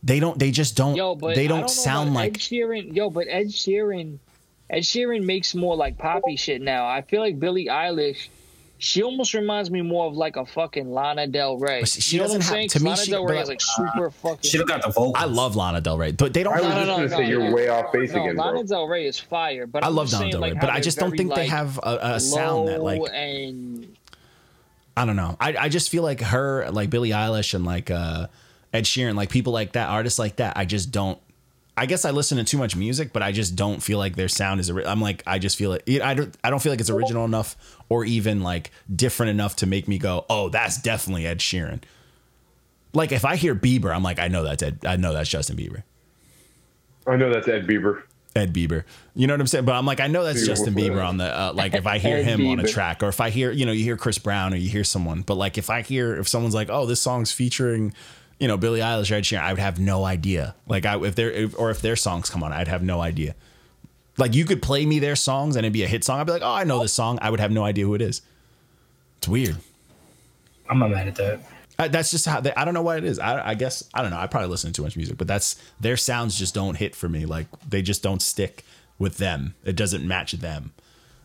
They 0.03 0.21
don't. 0.21 0.39
They 0.39 0.51
just 0.51 0.77
don't. 0.77 0.95
Yo, 0.95 1.15
but 1.17 1.35
they 1.35 1.45
I 1.47 1.49
don't, 1.49 1.61
know 1.63 1.67
sound 1.67 2.11
about 2.11 2.19
like. 2.21 2.35
Ed 2.37 2.41
Sheeran. 2.41 2.95
Yo, 2.95 3.11
but 3.11 3.27
Ed 3.29 3.49
Sheeran, 3.49 4.19
Ed 4.71 4.81
Sheeran 4.83 5.25
makes 5.25 5.55
more 5.55 5.75
like 5.77 5.99
poppy 5.99 6.37
shit 6.37 6.61
now. 6.63 6.87
I 6.87 7.03
feel 7.03 7.21
like 7.21 7.41
Billie 7.41 7.67
Eilish, 7.67 8.29
she 8.81 9.03
almost 9.03 9.35
reminds 9.35 9.71
me 9.71 9.83
more 9.83 10.07
of 10.07 10.15
like 10.17 10.37
a 10.37 10.47
fucking 10.47 10.91
Lana 10.91 11.27
Del 11.27 11.59
Rey. 11.59 11.83
She- 11.85 12.01
she 12.01 12.17
you 12.17 12.23
know 12.23 12.29
what 12.29 12.35
I'm 12.35 12.39
doesn't 12.39 12.43
have- 12.43 12.55
saying? 12.55 12.69
to 12.71 12.81
me, 12.81 12.91
Lana 12.91 13.03
she- 13.05 13.11
Del 13.11 13.25
Rey 13.27 13.35
like- 13.37 13.43
is 13.43 13.49
like 13.49 13.61
super 13.61 14.11
fucking. 14.11 14.51
She 14.51 14.57
don't 14.59 14.69
got 14.69 14.83
the 14.83 14.89
vocals. 14.91 15.15
I 15.17 15.25
love 15.25 15.57
Lana 15.57 15.81
Del 15.81 15.99
Rey, 15.99 16.13
but 16.13 16.33
they 16.33 16.43
don't. 16.43 16.55
I 16.55 16.61
was 16.61 16.65
have- 16.73 16.87
just 16.87 16.97
gonna 16.97 17.09
say 17.11 17.29
you're 17.29 17.53
way 17.55 17.69
off 17.69 17.93
base 17.93 18.13
no, 18.13 18.23
again, 18.23 18.37
bro. 18.37 18.45
Lana 18.47 18.65
Del 18.65 18.87
Rey 18.87 19.07
is 19.07 19.19
fire, 19.19 19.67
but 19.67 19.83
I 19.83 19.89
I'm 19.89 19.95
love 19.97 20.13
Lana 20.13 20.31
Del 20.31 20.41
Rey, 20.41 20.51
like, 20.53 20.61
but 20.61 20.71
I 20.71 20.81
just 20.81 20.99
don't 20.99 21.11
very, 21.11 21.19
think 21.19 21.35
they 21.35 21.47
have 21.49 21.79
a, 21.83 21.99
a 22.15 22.21
sound 22.21 22.69
that 22.69 22.83
like 22.83 23.03
and 23.13 23.97
I 24.97 25.05
don't 25.05 25.17
know. 25.17 25.37
I, 25.41 25.57
I 25.57 25.69
just 25.69 25.91
feel 25.91 26.03
like 26.03 26.21
her, 26.21 26.71
like 26.71 26.91
Billie 26.91 27.11
Eilish 27.11 27.55
and 27.55 27.65
like 27.65 27.91
uh, 27.91 28.27
Ed 28.73 28.85
Sheeran, 28.85 29.15
like 29.15 29.31
people 29.31 29.53
like 29.53 29.73
that, 29.73 29.89
artists 29.89 30.19
like 30.19 30.37
that. 30.37 30.57
I 30.57 30.65
just 30.65 30.91
don't. 30.91 31.19
I 31.77 31.87
guess 31.87 32.05
I 32.05 32.11
listen 32.11 32.39
to 32.39 32.43
too 32.45 32.59
much 32.59 32.75
music, 32.75 33.13
but 33.13 33.23
I 33.23 33.31
just 33.31 33.55
don't 33.55 33.81
feel 33.81 33.99
like 33.99 34.17
their 34.17 34.27
sound 34.27 34.59
is. 34.59 34.69
ori- 34.69 34.85
I'm 34.85 35.01
like, 35.01 35.23
I 35.29 35.39
just 35.39 35.57
feel 35.57 35.75
it. 35.75 35.85
I 36.03 36.15
don't. 36.15 36.37
I 36.43 36.51
don't 36.51 36.61
feel 36.61 36.73
like 36.73 36.81
it's 36.81 36.91
original 36.91 37.25
enough 37.25 37.57
or 37.89 38.05
even 38.05 38.43
like 38.43 38.71
different 38.95 39.31
enough 39.31 39.57
to 39.57 39.67
make 39.67 39.89
me 39.89 39.99
go, 39.99 40.25
"Oh, 40.29 40.49
that's 40.49 40.81
definitely 40.81 41.27
Ed 41.27 41.39
Sheeran." 41.39 41.83
Like 42.95 43.13
if 43.13 43.25
I 43.25 43.37
hear 43.37 43.55
Bieber, 43.55 43.95
I'm 43.95 44.03
like, 44.03 44.19
I 44.19 44.29
know 44.29 44.43
that's 44.43 44.63
Ed. 44.63 44.85
I 44.87 44.97
know 44.97 45.13
that's 45.13 45.29
Justin 45.29 45.57
Bieber. 45.57 45.83
I 47.07 47.17
know 47.17 47.33
that's 47.33 47.49
Ed 47.49 47.67
Bieber. 47.67 48.03
Ed 48.37 48.55
Bieber. 48.55 48.85
You 49.15 49.27
know 49.27 49.35
what 49.35 49.41
I'm 49.41 49.47
saying? 49.47 49.65
But 49.65 49.75
I'm 49.75 49.87
like, 49.87 50.01
I 50.01 50.07
know 50.07 50.25
that's 50.25 50.43
Bieber 50.43 50.47
Justin 50.47 50.75
Bieber 50.75 51.05
on 51.05 51.17
the 51.17 51.25
uh, 51.25 51.53
like 51.55 51.75
if 51.75 51.87
I 51.87 51.99
hear 51.99 52.23
him 52.23 52.47
on 52.47 52.61
a 52.61 52.69
track, 52.69 53.03
or 53.03 53.09
if 53.09 53.21
I 53.21 53.31
hear, 53.31 53.51
you 53.51 53.67
know, 53.67 53.73
you 53.73 53.85
hear 53.85 53.97
Chris 53.97 54.19
Brown 54.19 54.53
or 54.53 54.57
you 54.57 54.69
hear 54.69 54.85
someone. 54.85 55.23
But 55.23 55.35
like 55.35 55.59
if 55.59 55.71
I 55.71 55.83
hear 55.83 56.17
if 56.17 56.29
someone's 56.29 56.55
like, 56.55 56.71
oh, 56.71 56.87
this 56.87 57.01
song's 57.01 57.33
featuring, 57.33 57.93
you 58.39 58.49
know, 58.49 58.57
Billie 58.57 58.81
Eilish 58.81 59.11
or 59.11 59.15
Ed 59.15 59.25
Sheeran, 59.25 59.41
I 59.41 59.53
would 59.53 59.61
have 59.61 59.79
no 59.79 60.05
idea. 60.05 60.55
Like 60.67 60.87
I 60.87 60.99
if 61.03 61.15
they're 61.15 61.31
if, 61.31 61.59
or 61.59 61.71
if 61.71 61.81
their 61.83 61.97
songs 61.97 62.31
come 62.31 62.43
on, 62.43 62.53
I'd 62.53 62.69
have 62.69 62.83
no 62.83 63.01
idea. 63.01 63.35
Like 64.19 64.35
you 64.35 64.45
could 64.45 64.61
play 64.61 64.85
me 64.85 64.99
their 64.99 65.17
songs 65.17 65.57
and 65.57 65.65
it'd 65.65 65.73
be 65.73 65.85
a 65.85 65.89
hit 65.89 66.05
song. 66.05 66.21
I'd 66.21 66.27
be 66.27 66.33
like, 66.33 66.43
oh, 66.43 66.53
I 66.53 66.65
know 66.65 66.81
this 66.81 66.93
song. 66.93 67.19
I 67.23 67.31
would 67.31 67.41
have 67.41 67.53
no 67.53 67.65
idea 67.65 67.85
who 67.87 67.95
it 67.95 68.03
is. 68.03 68.21
It's 69.19 69.29
weird. 69.29 69.57
I'm 70.69 70.79
not 70.79 70.91
mad 70.91 71.09
at 71.09 71.15
that. 71.17 71.41
I, 71.79 71.89
that's 71.89 72.11
just 72.11 72.27
how 72.27 72.41
they, 72.41 72.53
I 72.55 72.65
don't 72.65 72.75
know 72.75 72.83
what 72.83 72.99
it 72.99 73.05
is. 73.05 73.19
I, 73.19 73.51
I 73.51 73.55
guess 73.55 73.89
I 73.95 74.03
don't 74.03 74.11
know. 74.11 74.19
I 74.19 74.27
probably 74.27 74.49
listen 74.49 74.73
to 74.73 74.75
too 74.75 74.83
much 74.83 74.97
music, 74.97 75.17
but 75.17 75.29
that's 75.29 75.57
their 75.81 75.97
sounds 75.97 76.37
just 76.37 76.55
don't 76.55 76.75
hit 76.75 76.97
for 76.97 77.09
me. 77.09 77.25
Like 77.25 77.47
they 77.69 77.83
just 77.83 78.03
don't 78.03 78.21
stick 78.21 78.65
with 78.99 79.19
them. 79.19 79.55
It 79.65 79.77
doesn't 79.77 80.07
match 80.07 80.33
them. 80.33 80.73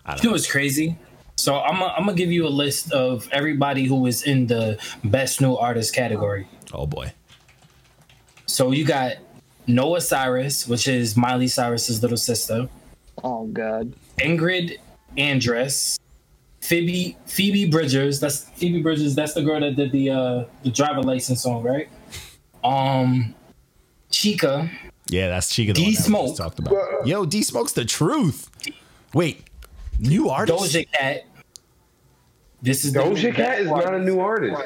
You 0.08 0.26
know 0.26 0.32
what's 0.32 0.50
crazy? 0.50 0.98
So 1.36 1.60
I'm 1.60 1.80
gonna 1.80 1.94
I'm 1.98 2.06
gonna 2.06 2.18
give 2.18 2.32
you 2.32 2.46
a 2.46 2.50
list 2.50 2.92
of 2.92 3.28
everybody 3.32 3.86
who 3.86 3.96
was 3.96 4.24
in 4.24 4.48
the 4.48 4.78
best 5.04 5.42
new 5.42 5.56
artist 5.56 5.96
category. 5.96 6.48
Oh 6.72 6.86
boy. 6.86 7.14
So 8.46 8.72
you 8.72 8.86
got 8.86 9.14
Noah 9.66 10.02
Cyrus, 10.02 10.68
which 10.68 10.88
is 10.88 11.18
Miley 11.18 11.48
Cyrus's 11.48 12.02
little 12.02 12.18
sister, 12.18 12.70
oh 13.24 13.48
god, 13.48 13.94
Ingrid 14.20 14.78
Andress, 15.18 16.00
Phoebe 16.62 17.18
Phoebe 17.26 17.70
Bridgers. 17.70 18.20
That's 18.20 18.50
Phoebe 18.52 18.82
Bridgers. 18.82 19.16
That's 19.16 19.34
the 19.34 19.42
girl 19.44 19.60
that 19.60 19.76
did 19.76 19.92
the 19.92 20.10
uh 20.10 20.46
the 20.64 20.70
driver 20.72 21.02
license 21.02 21.44
song, 21.44 21.64
right? 21.64 21.90
Um, 22.64 23.36
Chika, 24.12 24.70
Yeah, 25.10 25.28
that's 25.30 25.52
Chika. 25.52 25.74
The 25.76 25.82
one 25.82 25.84
that 25.84 25.88
we 25.88 25.92
just 25.92 26.06
D-Smoke. 26.06 26.38
talked 26.38 26.60
about. 26.60 27.06
Yo, 27.08 27.26
D 27.26 27.44
Smoke's 27.44 27.74
the 27.74 27.84
truth. 27.86 28.50
Wait, 29.14 29.44
new 30.00 30.30
artist. 30.30 30.74
Doja 30.74 30.90
Cat. 30.94 31.26
This 32.62 32.86
is 32.86 32.94
the 32.94 33.00
Doja 33.02 33.36
Cat 33.36 33.60
is 33.60 33.68
not 33.68 33.94
a 33.94 34.00
new 34.00 34.20
artist. 34.20 34.62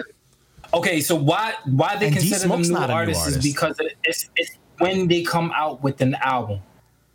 Okay, 0.73 1.01
so 1.01 1.15
why 1.15 1.53
why 1.65 1.95
they 1.95 2.07
And 2.07 2.15
consider 2.15 2.39
them 2.39 2.49
D-Smoke's 2.49 2.67
new 2.67 2.73
not 2.75 2.89
new 2.89 2.95
artists 2.95 3.27
is 3.27 3.41
because 3.43 3.75
it's 4.03 4.29
it's 4.35 4.51
when 4.77 5.07
they 5.07 5.23
come 5.23 5.51
out 5.55 5.81
with 5.81 6.01
an 6.01 6.13
album. 6.15 6.59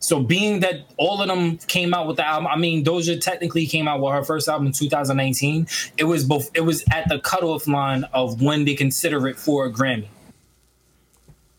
So 0.02 0.20
being 0.20 0.60
that 0.60 0.80
all 0.96 1.22
of 1.22 1.28
them 1.28 1.58
came 1.68 1.94
out 1.94 2.08
with 2.08 2.16
the 2.16 2.26
album, 2.26 2.48
I 2.48 2.56
mean 2.56 2.84
Doja 2.84 3.20
technically 3.20 3.66
came 3.66 3.86
out 3.86 4.00
with 4.00 4.12
her 4.12 4.24
first 4.24 4.48
album 4.48 4.66
in 4.66 4.72
2019. 4.72 5.68
It 5.96 6.04
was 6.04 6.24
both 6.24 6.50
it 6.54 6.62
was 6.62 6.84
at 6.92 7.08
the 7.08 7.20
cutoff 7.20 7.68
line 7.68 8.04
of 8.12 8.42
when 8.42 8.64
they 8.64 8.74
consider 8.74 9.28
it 9.28 9.38
for 9.38 9.64
a 9.64 9.72
Grammy. 9.72 10.08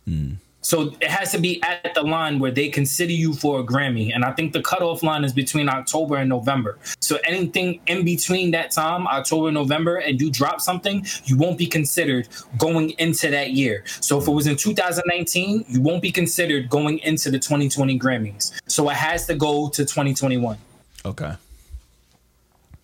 Hmm. 0.05 0.33
So 0.63 0.93
it 1.01 1.09
has 1.09 1.31
to 1.33 1.37
be 1.37 1.61
at 1.61 1.93
the 1.93 2.01
line 2.01 2.39
where 2.39 2.49
they 2.49 2.69
consider 2.69 3.11
you 3.11 3.33
for 3.33 3.59
a 3.59 3.63
Grammy. 3.63 4.15
And 4.15 4.23
I 4.23 4.31
think 4.31 4.53
the 4.53 4.61
cutoff 4.61 5.03
line 5.03 5.23
is 5.23 5.33
between 5.33 5.69
October 5.69 6.15
and 6.15 6.29
November. 6.29 6.79
So 7.01 7.17
anything 7.25 7.81
in 7.85 8.05
between 8.05 8.51
that 8.51 8.71
time, 8.71 9.05
October, 9.07 9.51
November, 9.51 9.97
and 9.97 10.19
you 10.19 10.31
drop 10.31 10.61
something, 10.61 11.05
you 11.25 11.37
won't 11.37 11.57
be 11.57 11.67
considered 11.67 12.29
going 12.57 12.91
into 12.91 13.29
that 13.29 13.51
year. 13.51 13.83
So 13.99 14.19
if 14.19 14.27
it 14.27 14.31
was 14.31 14.47
in 14.47 14.55
2019, 14.55 15.65
you 15.67 15.81
won't 15.81 16.01
be 16.01 16.11
considered 16.11 16.69
going 16.69 16.99
into 16.99 17.29
the 17.29 17.39
2020 17.39 17.99
Grammys. 17.99 18.51
So 18.67 18.89
it 18.89 18.95
has 18.95 19.27
to 19.27 19.35
go 19.35 19.69
to 19.69 19.83
2021. 19.83 20.57
Okay. 21.05 21.33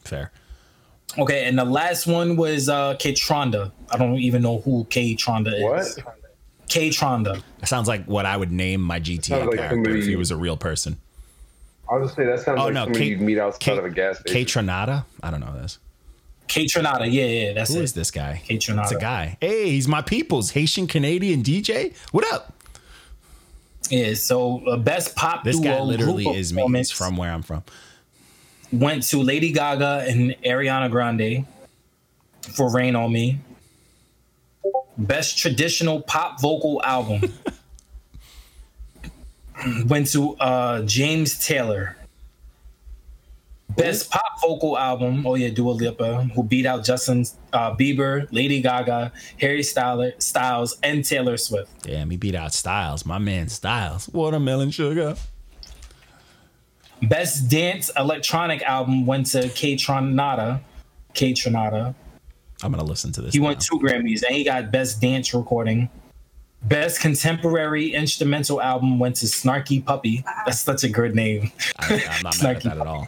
Fair. 0.03 0.31
Okay, 1.17 1.45
and 1.45 1.57
the 1.57 1.65
last 1.65 2.05
one 2.05 2.35
was 2.35 2.69
uh 2.69 2.95
K 2.99 3.13
Tronda. 3.13 3.71
I 3.89 3.97
don't 3.97 4.15
even 4.15 4.43
know 4.43 4.59
who 4.59 4.85
K 4.89 5.15
Tronda 5.15 5.55
is. 5.55 5.97
What? 5.97 6.18
K 6.69 6.89
Tronda. 6.89 7.41
That 7.59 7.67
sounds 7.67 7.87
like 7.87 8.05
what 8.05 8.25
I 8.25 8.37
would 8.37 8.51
name 8.51 8.81
my 8.81 8.99
GTA 8.99 9.47
like 9.47 9.57
character 9.57 9.95
if 9.95 10.05
he 10.05 10.15
was 10.15 10.31
a 10.31 10.37
real 10.37 10.55
person. 10.55 10.97
I 11.91 11.95
was 11.97 12.09
just 12.09 12.17
say 12.17 12.25
that 12.25 12.39
sounds 12.39 12.59
Oh 12.61 12.65
like 12.65 12.73
no, 12.73 12.83
somebody 12.85 12.99
Kate, 13.05 13.09
you'd 13.09 13.21
meet 13.21 13.39
outside 13.39 13.59
Kate, 13.59 13.77
of 13.79 13.85
a 13.85 13.89
gas 13.89 14.17
Kate 14.23 14.47
station. 14.47 14.67
Tronada? 14.67 15.05
I 15.23 15.31
don't 15.31 15.39
know 15.41 15.53
this. 15.59 15.79
Kaytranada. 16.47 17.11
Yeah, 17.11 17.25
yeah, 17.25 17.53
that's 17.53 17.71
Who 17.71 17.79
it. 17.79 17.83
is 17.83 17.93
this 17.93 18.09
guy? 18.09 18.41
Kaytranada. 18.47 18.83
It's 18.83 18.91
a 18.91 18.99
guy. 18.99 19.37
Hey, 19.39 19.69
he's 19.69 19.87
my 19.87 20.01
people's 20.01 20.51
Haitian 20.51 20.87
Canadian 20.87 21.43
DJ. 21.43 21.95
What 22.11 22.31
up? 22.33 22.53
Yeah, 23.91 24.13
so 24.15 24.65
uh, 24.67 24.77
best 24.77 25.15
pop 25.15 25.43
This 25.43 25.59
duo 25.59 25.77
guy 25.77 25.81
literally 25.81 26.25
is 26.27 26.51
me. 26.53 26.63
He's 26.77 26.91
from 26.91 27.17
where 27.17 27.31
I'm 27.31 27.41
from. 27.43 27.63
went 28.71 29.03
to 29.09 29.21
Lady 29.21 29.51
Gaga 29.51 30.05
and 30.07 30.35
Ariana 30.43 30.89
Grande 30.91 31.45
for 32.55 32.71
Rain 32.71 32.95
on 32.95 33.11
Me. 33.11 33.39
Best 34.99 35.37
traditional 35.37 36.01
pop 36.01 36.41
vocal 36.41 36.81
album 36.83 37.21
went 39.87 40.11
to 40.11 40.35
uh, 40.35 40.81
James 40.83 41.45
Taylor. 41.45 41.95
Best 43.77 44.11
pop 44.11 44.41
vocal 44.41 44.77
album, 44.77 45.25
oh 45.25 45.35
yeah, 45.35 45.49
Dua 45.49 45.71
Lipa, 45.71 46.23
who 46.35 46.43
beat 46.43 46.65
out 46.65 46.83
Justin 46.83 47.23
uh, 47.53 47.73
Bieber, 47.75 48.27
Lady 48.31 48.61
Gaga, 48.61 49.13
Harry 49.39 49.61
Styler, 49.61 50.21
Styles, 50.21 50.77
and 50.83 51.05
Taylor 51.05 51.37
Swift. 51.37 51.69
Damn, 51.83 52.09
he 52.09 52.17
beat 52.17 52.35
out 52.35 52.53
Styles. 52.53 53.05
My 53.05 53.19
man 53.19 53.47
Styles. 53.47 54.09
Watermelon 54.09 54.71
sugar. 54.71 55.15
Best 57.03 57.49
dance 57.49 57.89
electronic 57.95 58.61
album 58.63 59.05
went 59.05 59.27
to 59.27 59.43
Kaytranada. 59.43 60.59
K 61.13 61.33
Tronada. 61.33 61.95
I'm 62.61 62.71
gonna 62.71 62.83
listen 62.83 63.11
to 63.13 63.21
this. 63.21 63.33
He 63.33 63.39
now. 63.39 63.45
won 63.45 63.57
two 63.57 63.79
Grammys 63.79 64.23
and 64.23 64.35
he 64.35 64.43
got 64.43 64.71
Best 64.71 65.01
Dance 65.01 65.33
Recording. 65.33 65.89
Best 66.63 66.99
Contemporary 66.99 67.93
Instrumental 67.93 68.61
Album 68.61 68.99
went 68.99 69.15
to 69.17 69.27
Snarky 69.27 69.83
Puppy. 69.83 70.25
That's 70.45 70.59
such 70.59 70.83
a 70.83 70.89
good 70.89 71.15
name. 71.15 71.51
I, 71.77 71.93
am 71.93 72.21
not 72.23 72.43
mad 72.43 72.57
at 72.57 72.63
that 72.63 72.77
at 72.79 72.87
all. 72.87 73.07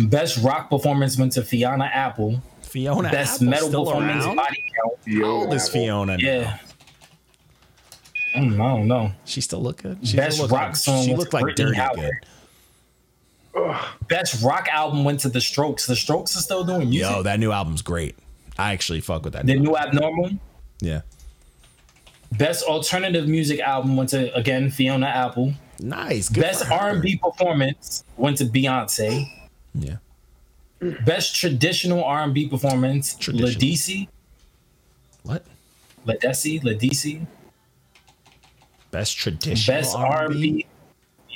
Best 0.00 0.38
Rock 0.42 0.70
Performance 0.70 1.18
went 1.18 1.32
to 1.32 1.42
Fiona 1.42 1.84
Apple. 1.84 2.40
Fiona 2.62 3.10
Best 3.10 3.36
Apple 3.36 3.48
Metal 3.48 3.68
still 3.68 3.84
Performance 3.84 4.24
around? 4.24 4.36
Body 4.36 4.64
Count. 4.74 5.02
Fiona 5.02 5.24
How 5.26 5.32
old 5.32 5.54
is 5.54 5.68
Fiona? 5.68 6.16
now? 6.16 6.24
Yeah. 6.24 6.58
Mm, 8.36 8.54
I 8.54 8.76
don't 8.76 8.88
know. 8.88 9.12
She 9.24 9.40
still 9.40 9.60
look 9.60 9.82
good. 9.82 9.98
She 10.06 10.16
Best 10.16 10.36
still 10.36 10.46
look 10.46 10.52
rock 10.56 10.68
like, 10.68 10.76
song 10.76 11.04
She 11.04 11.14
looked 11.14 11.32
like 11.34 11.42
Brittany 11.42 11.70
dirty 11.70 11.78
Howard. 11.78 11.98
good. 11.98 12.12
Best 14.08 14.42
Rock 14.42 14.68
Album 14.70 15.04
went 15.04 15.20
to 15.20 15.28
The 15.28 15.40
Strokes. 15.40 15.86
The 15.86 15.96
Strokes 15.96 16.36
are 16.36 16.40
still 16.40 16.64
doing 16.64 16.90
music. 16.90 17.10
Yo, 17.10 17.22
that 17.22 17.38
new 17.40 17.52
album's 17.52 17.82
great. 17.82 18.16
I 18.58 18.72
actually 18.72 19.00
fuck 19.00 19.24
with 19.24 19.34
that. 19.34 19.46
the 19.46 19.54
new 19.54 19.60
new 19.70 19.76
Abnormal. 19.76 20.30
Yeah. 20.80 21.02
Best 22.32 22.64
Alternative 22.64 23.26
Music 23.26 23.60
Album 23.60 23.96
went 23.96 24.10
to 24.10 24.34
again 24.34 24.70
Fiona 24.70 25.06
Apple. 25.06 25.54
Nice. 25.80 26.28
Good 26.28 26.42
Best. 26.42 26.70
R&B 26.70 27.16
Performance 27.16 28.04
went 28.16 28.36
to 28.38 28.44
Beyonce. 28.44 29.26
Yeah. 29.74 29.96
Best 31.04 31.34
traditional 31.36 32.04
R&B 32.04 32.48
performance, 32.48 33.14
Traditional. 33.16 33.50
Ledisi, 33.60 34.08
What? 35.24 35.44
Ledisi, 36.06 36.62
Ledisi. 36.62 37.26
Best 38.90 39.16
traditional 39.16 39.76
Best 39.80 39.96
R&B? 39.96 40.34
R&B. 40.34 40.66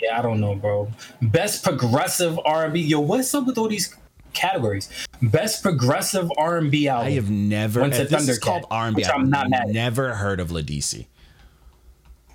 Yeah, 0.02 0.18
I 0.18 0.22
don't 0.22 0.40
know, 0.40 0.54
bro. 0.56 0.90
Best 1.22 1.62
progressive 1.64 2.38
R&B. 2.44 2.80
Yo, 2.80 2.98
what's 3.00 3.32
up 3.34 3.46
with 3.46 3.56
all 3.56 3.68
these 3.68 3.94
categories? 4.32 4.88
Best 5.22 5.62
progressive 5.62 6.30
R&B 6.36 6.88
album. 6.88 7.06
I 7.06 7.10
have 7.12 7.30
never. 7.30 7.80
Went 7.82 7.94
to 7.94 8.02
if 8.02 8.08
this 8.08 8.28
is 8.28 8.38
called 8.40 8.66
R&B. 8.70 9.04
I'm 9.04 9.30
not 9.30 9.48
mad 9.48 9.62
at. 9.62 9.68
never 9.68 10.14
heard 10.14 10.40
of 10.40 10.48
Ledisi. 10.50 11.06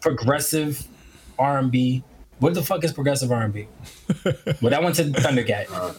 progressive 0.02 0.88
R&B. 1.38 2.04
What 2.40 2.54
the 2.54 2.62
fuck 2.62 2.84
is 2.84 2.94
progressive 2.94 3.32
R&B? 3.32 3.68
well, 4.26 4.70
that 4.70 4.82
went 4.84 4.96
to 4.98 5.04
Thundercat. 5.06 5.72
Uh, 5.72 5.94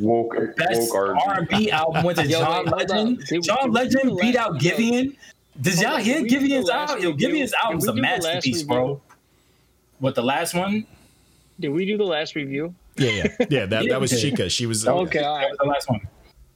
woke, 0.00 0.34
Best 0.56 0.90
R&B 0.94 1.70
album 1.70 2.02
went 2.04 2.18
to 2.18 2.26
Yo, 2.28 2.40
John 2.40 2.64
wait, 2.64 2.88
Legend. 2.88 3.20
up. 3.22 3.42
John 3.42 3.64
did 3.66 3.72
Legend 3.74 4.10
the 4.10 4.14
beat 4.20 4.34
last- 4.34 4.46
out 4.48 4.62
yo. 4.62 4.70
Giveon. 4.72 5.16
Did 5.60 5.80
y'all 5.80 5.96
hear 5.98 6.22
did 6.22 6.22
we 6.22 6.28
do 6.28 6.38
the 6.40 6.46
Giveon's 6.54 6.70
album? 6.70 7.02
Yo, 7.02 7.10
review? 7.10 7.28
Giveon's 7.28 7.52
album's 7.62 7.84
Did 7.84 7.90
a 7.90 7.92
we 7.94 7.96
do 7.98 8.02
masterpiece, 8.02 8.56
review? 8.62 8.66
bro. 8.66 9.02
What 9.98 10.14
the 10.14 10.22
last 10.22 10.54
one? 10.54 10.86
Did 11.60 11.70
we 11.70 11.84
do 11.86 11.96
the 11.96 12.04
last 12.04 12.34
review? 12.36 12.74
Yeah, 12.96 13.10
yeah, 13.10 13.22
yeah. 13.50 13.66
That 13.66 13.84
Yeah, 13.84 13.90
that 13.90 14.00
was 14.00 14.12
we. 14.12 14.30
Chika. 14.30 14.50
She 14.50 14.66
was 14.66 14.86
Okay, 14.86 15.20
all 15.20 15.34
That 15.38 15.40
right. 15.42 15.48
was 15.50 15.58
the 15.58 15.66
last 15.66 15.90
one. 15.90 16.00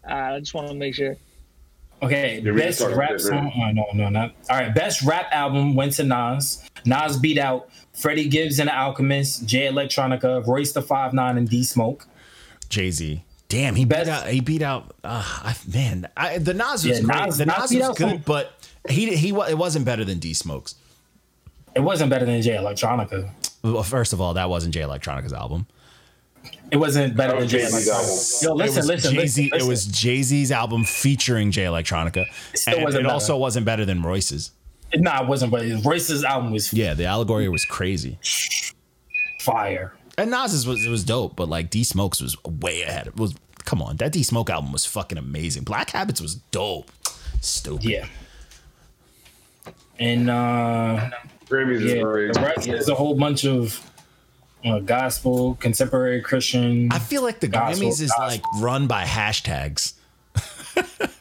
I 0.05 0.39
just 0.40 0.55
want 0.55 0.69
to 0.69 0.74
make 0.74 0.94
sure. 0.94 1.16
Okay, 2.02 2.40
Yeah, 2.43 2.51
we 2.52 2.59
best 2.59 2.81
rap 2.81 2.93
about 2.94 3.10
that, 3.12 3.20
song. 3.20 3.52
Oh, 3.56 3.70
no, 3.70 3.86
no, 3.94 4.09
not. 4.09 4.35
All 4.51 4.59
right, 4.59 4.74
best 4.74 5.02
rap 5.02 5.27
album 5.31 5.74
went 5.77 5.93
to 5.94 6.05
Nas. 6.05 6.64
Nas 6.85 7.16
beat 7.16 7.39
out 7.39 7.69
Freddie 7.93 8.28
Gibbs 8.28 8.59
and 8.59 8.69
the 8.69 8.77
Alchemist, 8.77 9.47
Jay 9.47 9.69
Electronica, 9.69 10.44
Royce 10.47 10.73
the 10.73 10.82
Five 10.82 11.12
Nine, 11.12 11.36
and 11.39 11.48
D 11.48 11.62
Smoke. 11.62 12.06
Jay 12.69 12.90
Z. 12.90 13.23
Damn, 13.48 13.74
he 13.77 13.85
Best- 13.85 14.06
beat 14.06 14.10
out. 14.12 14.27
He 14.28 14.40
beat 14.40 14.62
out. 14.62 14.94
Uh, 15.05 15.23
I, 15.24 15.56
man, 15.73 16.09
I, 16.16 16.39
the 16.39 16.55
Nas 16.55 16.85
was 16.85 16.98
Yeah, 16.98 17.01
great. 17.05 17.27
Nas- 17.27 17.39
the 17.39 17.47
Nas 17.47 17.70
Nas 17.70 17.74
was 17.89 17.98
good, 17.98 18.09
some- 18.10 18.19
but 18.27 18.52
he 18.89 19.14
he 19.14 19.28
it 19.28 19.59
wasn't 19.59 19.85
better 19.85 20.05
than 20.05 20.19
D 20.19 20.35
Smokes. 20.35 20.74
It 21.74 21.80
wasn't 21.80 22.10
better 22.10 22.26
than 22.26 22.40
Jay 22.42 22.52
Electronica. 22.56 23.30
Well, 23.62 23.82
first 23.82 24.12
of 24.12 24.20
all, 24.20 24.34
that 24.34 24.48
wasn't 24.50 24.74
Jay 24.74 24.82
Electronica's 24.82 25.32
album. 25.32 25.66
It 26.70 26.76
wasn't 26.76 27.16
better 27.16 27.38
than 27.38 27.48
Jay 27.48 27.60
Jay-Z's 27.60 27.88
Electronica. 27.88 28.42
Yo, 28.42 28.50
it 28.50 28.54
listen, 28.56 28.76
was 28.78 28.86
listen, 28.88 29.14
Jay 29.14 29.26
Z. 29.26 29.50
listen, 29.52 29.66
It 29.66 29.68
was 29.70 29.86
Jay 29.86 30.22
Z's 30.22 30.50
album 30.50 30.84
featuring 30.84 31.50
Jay 31.50 31.64
Electronica, 31.64 32.24
still 32.54 32.74
and 32.74 32.84
wasn't 32.84 33.00
it 33.02 33.04
better. 33.04 33.12
also 33.14 33.36
wasn't 33.36 33.64
better 33.66 33.84
than 33.84 34.02
Royce's. 34.02 34.50
Nah, 34.94 35.22
it 35.22 35.28
wasn't. 35.28 35.52
But 35.52 35.64
Royce's 35.84 36.24
album 36.24 36.50
was 36.52 36.72
Yeah, 36.72 36.94
the 36.94 37.04
Allegory 37.06 37.48
was 37.48 37.64
crazy, 37.64 38.18
fire. 39.40 39.92
and 40.18 40.30
Nas's 40.30 40.66
was 40.66 40.84
it 40.84 40.90
was 40.90 41.04
dope, 41.04 41.36
but 41.36 41.48
like 41.48 41.70
D 41.70 41.84
Smokes 41.84 42.20
was 42.20 42.36
way 42.44 42.82
ahead. 42.82 43.06
It 43.06 43.16
was 43.16 43.34
come 43.64 43.80
on, 43.80 43.96
that 43.98 44.12
D 44.12 44.22
Smoke 44.22 44.50
album 44.50 44.72
was 44.72 44.84
fucking 44.84 45.18
amazing. 45.18 45.62
Black 45.64 45.90
Habits 45.90 46.20
was 46.20 46.34
dope. 46.50 46.90
Stupid. 47.40 47.84
Yeah. 47.84 48.06
And 49.98 50.28
uh 50.30 51.10
Grammys 51.52 51.82
is 51.82 51.94
yeah, 51.94 52.02
great. 52.02 52.32
the 52.32 52.40
rest 52.40 52.68
is 52.68 52.88
a 52.88 52.94
whole 52.94 53.14
bunch 53.14 53.44
of 53.44 53.80
uh, 54.64 54.78
gospel, 54.80 55.56
contemporary 55.56 56.20
Christian. 56.22 56.90
I 56.92 56.98
feel 56.98 57.22
like 57.22 57.40
the 57.40 57.48
Gospel, 57.48 57.88
Grammys 57.88 58.00
is 58.00 58.10
gospel. 58.12 58.26
like 58.28 58.42
run 58.62 58.86
by 58.86 59.04
hashtags. 59.04 59.94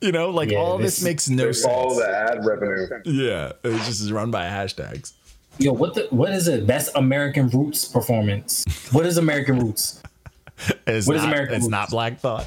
you 0.00 0.12
know, 0.12 0.30
like 0.30 0.50
Yeah, 0.50 0.58
all 0.58 0.78
this, 0.78 0.96
this- 0.96 1.04
makes 1.04 1.28
no 1.28 1.52
sense. 1.52 1.64
all 1.66 1.90
sense. 1.90 2.02
the 2.06 2.10
ad 2.10 2.44
revenue. 2.44 2.86
Yeah, 3.04 3.52
it's 3.62 3.86
just 3.86 4.00
is 4.00 4.12
run 4.12 4.30
by 4.30 4.46
hashtags. 4.46 5.12
Yo, 5.58 5.72
what 5.72 5.94
the 5.94 6.06
what 6.10 6.32
is 6.32 6.48
it? 6.48 6.66
Best 6.66 6.90
American 6.96 7.48
Roots 7.50 7.84
performance. 7.84 8.64
What 8.90 9.04
is 9.06 9.16
American 9.18 9.58
Roots? 9.60 10.02
It's 10.86 11.06
What 11.08 11.16
is 11.16 11.22
not, 11.22 11.32
American 11.32 11.54
It's 11.56 11.62
Roots? 11.64 11.70
not 11.70 11.90
Black 11.90 12.20
Thought. 12.20 12.46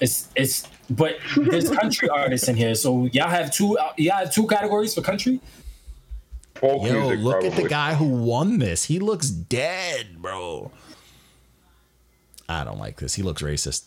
It's 0.00 0.28
it's 0.36 0.68
but 0.90 1.16
there's 1.36 1.70
country 1.70 2.08
artists 2.08 2.48
in 2.48 2.56
here. 2.56 2.74
So 2.74 3.06
y'all 3.06 3.28
have 3.28 3.52
two 3.52 3.76
y'all 3.96 4.18
have 4.18 4.32
two 4.32 4.46
categories 4.46 4.94
for 4.94 5.02
country. 5.02 5.40
Folk 6.54 6.86
Yo, 6.86 6.92
music, 6.92 7.18
look 7.20 7.32
probably. 7.40 7.48
at 7.50 7.62
the 7.62 7.68
guy 7.68 7.94
who 7.94 8.06
won 8.06 8.58
this. 8.58 8.84
He 8.84 8.98
looks 8.98 9.28
dead, 9.28 10.22
bro. 10.22 10.70
I 12.48 12.64
don't 12.64 12.78
like 12.78 12.98
this. 12.98 13.14
He 13.14 13.22
looks 13.22 13.42
racist. 13.42 13.84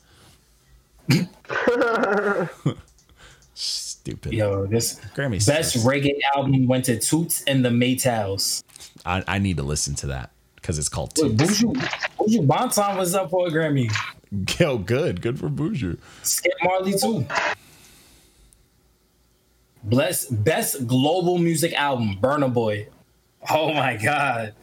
Stupid. 3.54 4.34
Yo, 4.34 4.66
this 4.68 5.00
Grammy 5.16 5.46
best 5.46 5.74
sucks. 5.74 5.86
reggae 5.86 6.18
album 6.36 6.68
went 6.68 6.86
to 6.86 6.98
Toots 7.00 7.44
and 7.48 7.64
the 7.66 7.70
Maytals. 7.70 8.64
I, 9.06 9.24
I 9.28 9.40
need 9.40 9.58
to 9.58 9.64
listen 9.64 9.96
to 9.96 10.08
that 10.08 10.32
because 10.56 10.78
it's 10.78 10.90
called 10.90 11.14
Wait, 11.18 11.38
Toots. 11.38 11.62
Buju 11.62 11.74
Buju 12.18 12.48
Banton 12.48 12.98
was 12.98 13.16
up 13.16 13.32
for 13.32 13.48
a 13.48 13.50
Grammy. 13.50 13.92
Yo, 14.60 14.78
good. 14.78 15.22
Good 15.22 15.40
for 15.40 15.50
Buju. 15.50 15.98
Skip 16.24 16.54
Marley 16.64 16.94
too. 16.94 17.26
Bless 19.84 20.26
best 20.26 20.86
global 20.88 21.38
music 21.38 21.74
album, 21.74 22.18
Burna 22.22 22.54
Boy. 22.54 22.88
Oh 23.50 23.74
my 23.74 23.96
god. 23.96 24.54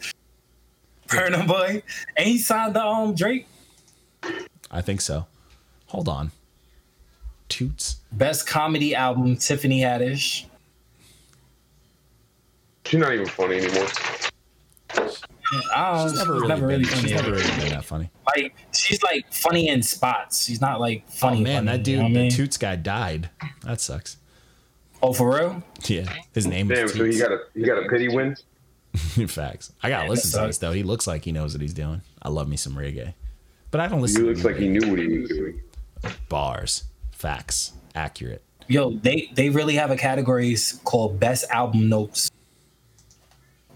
Burna 1.09 1.47
Boy. 1.47 1.83
And 2.17 2.27
he 2.27 2.39
signed 2.39 2.75
the 2.75 2.85
um 2.85 3.15
Drake. 3.15 3.47
I 4.71 4.83
think 4.83 5.01
so. 5.01 5.27
Hold 5.87 6.09
on. 6.09 6.33
Toots. 7.49 7.97
Best 8.13 8.47
comedy 8.47 8.95
album, 8.95 9.37
Tiffany 9.37 9.81
Haddish. 9.81 10.47
She's 12.85 13.01
not 13.01 13.15
even 13.15 13.27
funny 13.27 13.59
anymore. 13.59 13.89
I 15.75 15.93
don't, 15.99 16.09
She's 16.11 16.19
never 16.19 16.33
really, 16.35 16.49
never 16.49 16.61
been, 16.63 16.69
really 16.69 16.85
she's 16.85 17.01
funny. 17.01 17.13
never 17.15 17.31
really 17.33 17.57
been 17.61 17.69
that 17.71 17.85
funny. 17.85 18.11
like 18.37 18.55
she's 18.75 19.03
like 19.03 19.33
funny 19.33 19.69
in 19.69 19.83
spots. 19.83 20.45
She's 20.45 20.61
not 20.61 20.81
like 20.81 21.05
Oh 21.07 21.11
funny. 21.13 21.43
man, 21.43 21.67
funny, 21.67 21.67
that 21.67 21.79
you 21.79 21.85
dude, 21.85 21.97
know 21.99 22.03
what 22.03 22.11
I 22.11 22.15
the 22.15 22.21
mean? 22.21 22.31
Toots 22.31 22.57
guy 22.57 22.77
died. 22.77 23.31
That 23.63 23.81
sucks. 23.81 24.17
Oh, 25.03 25.13
for 25.13 25.37
real? 25.37 25.63
Yeah, 25.85 26.13
his 26.35 26.47
name 26.47 26.69
Damn, 26.69 26.87
is 26.87 26.93
so 26.95 27.05
he 27.05 27.13
Toots. 27.13 27.23
got 27.23 27.33
a 27.33 27.39
he 27.55 27.63
got 27.63 27.79
a 27.85 27.89
pity 27.89 28.09
win. 28.09 28.35
Facts. 29.29 29.73
I 29.83 29.89
gotta 29.91 30.05
Yeah, 30.05 30.11
listen 30.11 30.41
to 30.41 30.47
this 30.49 30.59
though. 30.59 30.73
He 30.73 30.83
looks 30.83 31.07
like 31.07 31.25
he 31.25 31.33
knows 31.33 31.53
what 31.55 31.61
he's 31.61 31.75
doing. 31.75 32.01
I 32.23 32.29
love 32.29 32.49
me 32.49 32.57
some 32.57 32.75
reggae, 32.75 33.15
but 33.71 33.81
I 33.81 33.87
don't 33.89 34.01
listen. 34.01 34.23
He 34.23 34.29
listen. 34.29 34.43
looks 34.45 34.57
to 34.59 34.63
like 34.63 34.63
he 34.63 34.69
knew 34.69 34.91
what 34.91 34.99
he 34.99 35.19
was 35.19 35.29
doing. 35.29 35.61
bars, 36.29 36.85
facts, 37.13 37.73
accurate. 37.95 38.43
Yo, 38.69 38.91
they 38.91 39.31
they 39.35 39.49
really 39.51 39.75
have 39.77 39.91
a 39.93 39.97
categories 39.97 40.81
called 40.85 41.21
best 41.21 41.49
album 41.51 41.89
notes. 41.89 42.31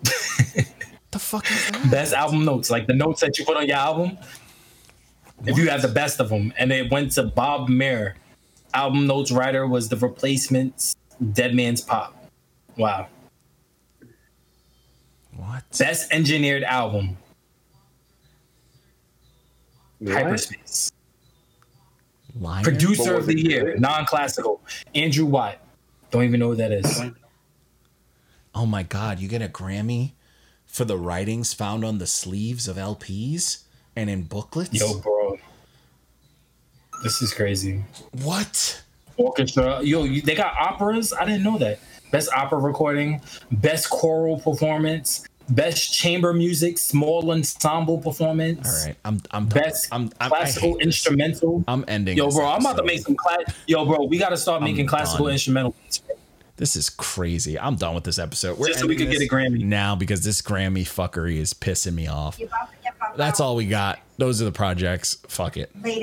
The 1.10 1.18
fuck 1.18 1.50
is 1.50 1.70
that? 1.70 1.90
Best 1.90 2.12
album 2.12 2.44
notes, 2.44 2.70
like 2.70 2.86
the 2.86 2.94
notes 2.94 3.20
that 3.20 3.38
you 3.38 3.44
put 3.44 3.56
on 3.56 3.66
your 3.66 3.76
album. 3.76 4.16
If 5.46 5.58
you 5.58 5.70
have 5.70 5.82
the 5.82 5.88
best 5.88 6.20
of 6.20 6.28
them, 6.28 6.52
and 6.58 6.70
it 6.70 6.90
went 6.90 7.12
to 7.12 7.24
Bob 7.24 7.68
Mehr. 7.68 8.16
Album 8.74 9.06
notes 9.06 9.32
writer 9.32 9.66
was 9.66 9.88
the 9.88 9.96
replacements 9.96 10.94
Dead 11.32 11.54
Man's 11.54 11.80
Pop. 11.80 12.14
Wow. 12.76 13.08
What? 15.36 15.64
Best 15.76 16.12
engineered 16.12 16.62
album. 16.62 17.16
Hyperspace. 20.06 20.92
Liar? 22.38 22.62
Producer 22.62 23.16
of 23.16 23.26
the 23.26 23.38
year, 23.38 23.76
non-classical. 23.78 24.60
Andrew 24.94 25.26
Watt. 25.26 25.58
Don't 26.10 26.24
even 26.24 26.38
know 26.38 26.48
who 26.48 26.56
that 26.56 26.72
is. 26.72 27.02
Oh 28.54 28.66
my 28.66 28.82
god, 28.82 29.18
you 29.18 29.28
get 29.28 29.42
a 29.42 29.48
Grammy 29.48 30.12
for 30.70 30.84
the 30.84 30.96
writings 30.96 31.52
found 31.52 31.84
on 31.84 31.98
the 31.98 32.06
sleeves 32.06 32.68
of 32.68 32.76
LPs 32.76 33.64
and 33.96 34.08
in 34.08 34.22
booklets? 34.22 34.72
Yo, 34.72 34.98
bro. 35.00 35.36
This 37.02 37.20
is 37.22 37.34
crazy. 37.34 37.82
What? 38.22 38.82
Orchestra. 39.16 39.82
Yo, 39.82 40.04
you, 40.04 40.22
they 40.22 40.34
got 40.34 40.54
operas. 40.56 41.12
I 41.12 41.24
didn't 41.24 41.42
know 41.42 41.58
that. 41.58 41.80
Best 42.12 42.32
opera 42.32 42.58
recording, 42.58 43.20
best 43.52 43.88
choral 43.88 44.40
performance, 44.40 45.24
best 45.48 45.94
chamber 45.94 46.32
music, 46.32 46.76
small 46.78 47.30
ensemble 47.30 47.98
performance. 47.98 48.66
All 48.66 48.86
right, 48.86 48.96
I'm 49.04 49.20
I'm. 49.30 49.46
Best 49.46 49.88
I'm, 49.92 50.10
I'm 50.20 50.30
classical 50.30 50.70
hate 50.70 50.78
this. 50.78 50.86
instrumental. 50.86 51.64
I'm 51.68 51.84
ending. 51.86 52.16
Yo, 52.16 52.28
bro, 52.30 52.46
I'm 52.46 52.60
about 52.60 52.78
to 52.78 52.84
make 52.84 53.00
some 53.00 53.14
class. 53.14 53.54
Yo, 53.66 53.84
bro, 53.84 54.04
we 54.04 54.18
got 54.18 54.30
to 54.30 54.36
start 54.36 54.62
making 54.62 54.86
classical 54.86 55.26
done. 55.26 55.34
instrumental. 55.34 55.74
This 56.60 56.76
is 56.76 56.90
crazy. 56.90 57.58
I'm 57.58 57.76
done 57.76 57.94
with 57.94 58.04
this 58.04 58.18
episode. 58.18 58.58
We're 58.58 58.66
Just 58.66 58.80
so 58.80 58.86
we 58.86 58.92
ending 58.92 59.06
could 59.06 59.12
get 59.14 59.20
this 59.20 59.28
a 59.30 59.34
Grammy. 59.34 59.64
now 59.64 59.96
because 59.96 60.22
this 60.22 60.42
Grammy 60.42 60.82
fuckery 60.82 61.38
is 61.38 61.54
pissing 61.54 61.94
me 61.94 62.06
off. 62.06 62.38
You're 62.38 62.48
about 62.48 62.70
to 62.70 62.76
get 62.84 62.92
my 63.00 63.12
That's 63.16 63.40
all 63.40 63.56
we 63.56 63.66
got. 63.66 63.98
Those 64.18 64.42
are 64.42 64.44
the 64.44 64.52
projects. 64.52 65.16
Fuck 65.26 65.56
it. 65.56 65.70
later. 65.74 65.96